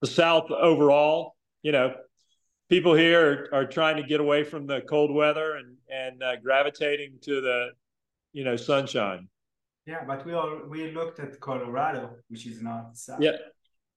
the 0.00 0.06
South 0.06 0.50
overall, 0.50 1.36
you 1.62 1.72
know, 1.72 1.94
people 2.68 2.94
here 2.94 3.48
are, 3.52 3.60
are 3.60 3.66
trying 3.66 3.96
to 3.96 4.02
get 4.02 4.20
away 4.20 4.44
from 4.44 4.66
the 4.66 4.80
cold 4.82 5.12
weather 5.12 5.56
and 5.56 5.76
and 5.90 6.22
uh, 6.22 6.36
gravitating 6.36 7.18
to 7.22 7.40
the 7.40 7.70
you 8.32 8.44
know 8.44 8.56
sunshine. 8.56 9.28
Yeah 9.86 10.04
but 10.06 10.24
we 10.24 10.32
all 10.32 10.60
we 10.68 10.92
looked 10.92 11.18
at 11.18 11.38
colorado 11.40 12.16
which 12.28 12.46
is 12.46 12.62
not 12.62 12.96
south. 12.96 13.20
yeah. 13.20 13.32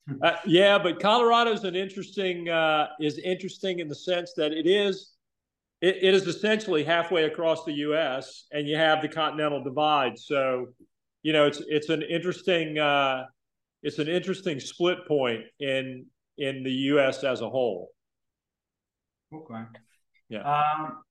Uh, 0.22 0.36
yeah 0.46 0.78
but 0.78 1.00
colorado 1.00 1.54
is 1.54 1.64
an 1.64 1.78
interesting 1.78 2.50
uh, 2.50 2.88
is 3.00 3.18
interesting 3.20 3.80
in 3.80 3.88
the 3.88 3.96
sense 3.96 4.34
that 4.36 4.52
it 4.52 4.68
is 4.68 5.14
it, 5.80 5.98
it 6.02 6.14
is 6.14 6.28
essentially 6.28 6.84
halfway 6.84 7.26
across 7.26 7.64
the 7.66 7.74
us 7.74 8.48
and 8.52 8.68
you 8.68 8.76
have 8.76 9.02
the 9.02 9.08
continental 9.08 9.64
divide. 9.64 10.18
So 10.18 10.68
you 11.22 11.32
know 11.32 11.46
it's 11.46 11.62
it's 11.68 11.90
an 11.90 12.02
interesting 12.02 12.80
uh, 12.80 13.26
it's 13.84 14.00
an 14.00 14.08
interesting 14.08 14.60
split 14.60 15.06
point 15.08 15.42
in 15.60 16.06
in 16.38 16.64
the 16.64 16.72
us 16.72 17.24
as 17.24 17.42
a 17.42 17.50
whole 17.50 17.94
Okay. 19.34 19.64
Yeah. 20.30 20.42
Um, 20.42 21.04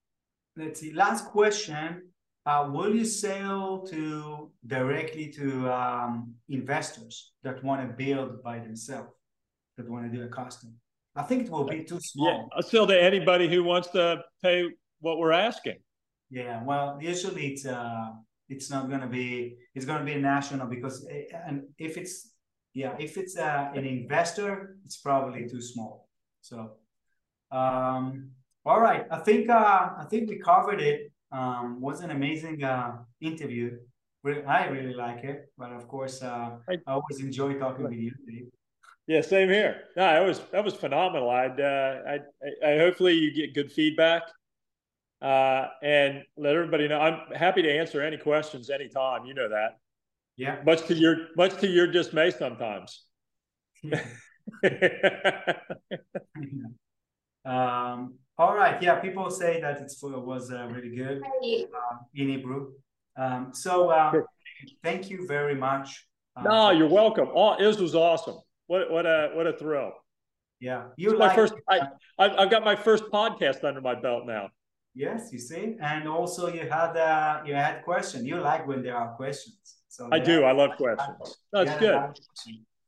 let's 0.57 0.81
see. 0.81 0.93
Last 0.93 1.27
question. 1.27 2.09
Uh, 2.45 2.69
will 2.73 2.95
you 2.95 3.05
sell 3.05 3.87
to 3.89 4.51
directly 4.67 5.29
to 5.31 5.73
um, 5.73 6.35
investors 6.49 7.33
that 7.45 7.63
want 7.63 7.81
to 7.83 7.95
build 8.05 8.43
by 8.43 8.59
themselves, 8.59 9.13
that 9.77 9.89
want 9.89 10.11
to 10.11 10.17
do 10.17 10.25
a 10.25 10.29
custom? 10.29 10.75
I 11.15 11.23
think 11.23 11.45
it 11.45 11.51
will 11.51 11.65
be 11.65 11.85
too 11.85 12.01
small. 12.01 12.27
Yeah, 12.27 12.57
I'll 12.57 12.63
sell 12.63 12.87
to 12.87 13.01
anybody 13.01 13.49
who 13.49 13.63
wants 13.63 13.89
to 13.91 14.25
pay 14.43 14.69
what 15.01 15.19
we're 15.19 15.33
asking. 15.33 15.77
Yeah, 16.31 16.65
well, 16.65 16.99
usually 17.01 17.53
it's 17.53 17.67
uh, 17.67 18.09
it's 18.49 18.71
not 18.71 18.89
going 18.89 19.03
to 19.03 19.07
be 19.07 19.57
it's 19.75 19.85
going 19.85 20.01
to 20.01 20.05
be 20.05 20.19
national 20.19 20.67
because 20.67 21.07
eh, 21.11 21.25
and 21.47 21.63
if 21.79 21.97
it's 21.97 22.32
yeah 22.75 22.95
if 22.99 23.17
it's 23.17 23.37
uh, 23.37 23.71
an 23.75 23.85
investor, 23.85 24.77
it's 24.85 24.97
probably 24.97 25.49
too 25.49 25.61
small. 25.61 26.09
So 26.41 26.73
um, 27.51 28.31
all 28.65 28.81
right, 28.81 29.07
I 29.11 29.19
think 29.19 29.51
uh, 29.51 29.91
I 29.99 30.07
think 30.09 30.29
we 30.29 30.39
covered 30.39 30.81
it. 30.81 31.13
Um, 31.31 31.81
was 31.81 32.03
an 32.03 32.11
amazing 32.11 32.63
uh, 32.63 32.99
interview. 33.21 33.79
I 34.47 34.67
really 34.67 34.95
like 34.95 35.25
it, 35.25 35.51
but 35.59 35.73
of 35.73 35.89
course, 35.89 36.23
uh, 36.23 36.59
I, 36.69 36.75
I 36.87 36.93
always 36.93 37.21
enjoy 37.21 37.55
talking 37.55 37.85
with 37.85 37.95
you. 37.95 38.13
Dave. 38.27 38.49
Yeah, 39.09 39.21
same 39.21 39.49
here. 39.49 39.83
No, 39.97 40.05
that 40.05 40.25
was 40.25 40.41
that 40.53 40.65
was 40.65 40.75
phenomenal. 40.75 41.29
I'd 41.29 41.61
uh, 41.61 41.95
I, 42.07 42.19
I 42.67 42.79
hopefully 42.79 43.15
you 43.15 43.35
get 43.35 43.55
good 43.55 43.73
feedback, 43.73 44.23
uh, 45.21 45.67
and 45.83 46.23
let 46.37 46.55
everybody 46.55 46.87
know. 46.87 47.01
I'm 47.01 47.35
happy 47.35 47.63
to 47.63 47.71
answer 47.71 48.01
any 48.01 48.17
questions 48.17 48.71
anytime. 48.71 49.27
You 49.27 49.35
know 49.35 49.49
that. 49.49 49.79
Yeah. 50.37 50.63
Much 50.65 50.87
to 50.87 50.95
your 50.95 51.29
much 51.37 51.59
to 51.61 51.67
your 51.67 51.87
dismay 51.87 52.31
sometimes. 52.31 53.05
Yeah. 53.83 54.05
Um, 57.45 58.15
all 58.39 58.55
right, 58.55 58.81
yeah, 58.83 58.97
people 59.01 59.31
say 59.31 59.61
that 59.61 59.81
it 59.81 59.93
was 60.03 60.53
uh, 60.53 60.67
really 60.69 60.95
good 60.95 61.23
uh, 61.23 61.97
in 62.15 62.29
Hebrew. 62.29 62.73
Um, 63.17 63.51
so 63.53 63.91
uh, 63.91 64.13
thank 64.83 65.11
you 65.11 65.27
very 65.27 65.55
much. 65.55 66.07
Uh, 66.37 66.43
no, 66.43 66.71
you're 66.71 66.89
welcome. 66.89 67.29
Oh, 67.35 67.57
this 67.59 67.79
was 67.79 67.95
awesome. 67.95 68.37
What 68.69 68.91
what 68.91 69.07
a 69.07 69.31
what 69.35 69.47
a 69.47 69.57
thrill. 69.57 69.93
Yeah, 70.61 70.85
you 70.97 71.17
like, 71.17 71.31
my 71.31 71.35
first. 71.35 71.55
I 71.69 71.81
I've 72.19 72.51
got 72.51 72.65
my 72.65 72.77
first 72.77 73.05
podcast 73.13 73.65
under 73.65 73.81
my 73.81 73.97
belt 74.01 74.25
now. 74.25 74.49
Yes, 74.95 75.31
you 75.33 75.39
see, 75.39 75.77
and 75.81 76.09
also 76.09 76.47
you 76.49 76.61
had 76.71 76.97
uh 76.97 77.43
you 77.45 77.55
had 77.55 77.83
question. 77.83 78.25
You 78.25 78.41
like 78.41 78.67
when 78.67 78.83
there 78.83 78.97
are 78.97 79.15
questions. 79.17 79.82
So 79.93 80.09
I 80.11 80.19
do. 80.19 80.43
I 80.45 80.53
love 80.53 80.71
questions. 80.79 81.37
That's 81.53 81.79
good. 81.79 82.01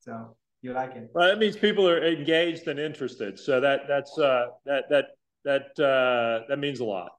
So 0.00 0.34
you 0.62 0.72
like 0.72 0.96
it. 0.96 1.10
Well, 1.12 1.28
that 1.28 1.38
means 1.38 1.54
people 1.54 1.86
are 1.86 2.02
engaged 2.02 2.66
and 2.66 2.80
interested. 2.80 3.38
So 3.38 3.60
that 3.60 3.82
that's 3.86 4.18
uh, 4.18 4.46
that 4.64 4.84
that 4.88 5.04
that 5.44 5.78
uh, 5.78 6.46
that 6.48 6.58
means 6.58 6.80
a 6.80 6.84
lot. 6.86 7.10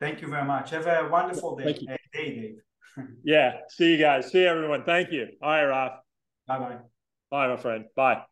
Thank 0.00 0.22
you 0.22 0.28
very 0.28 0.46
much. 0.46 0.70
Have 0.70 0.86
a 0.86 1.06
wonderful 1.12 1.54
day, 1.54 1.74
day 1.74 1.98
Dave. 2.14 2.54
yeah. 3.24 3.58
See 3.68 3.92
you 3.92 3.98
guys. 3.98 4.32
See 4.32 4.42
everyone. 4.42 4.84
Thank 4.84 5.12
you. 5.12 5.28
All 5.42 5.50
right, 5.50 5.64
Ralph. 5.64 6.00
Bye 6.46 6.58
bye. 6.58 6.76
Bye, 7.30 7.48
my 7.48 7.56
friend. 7.58 7.84
Bye. 7.94 8.22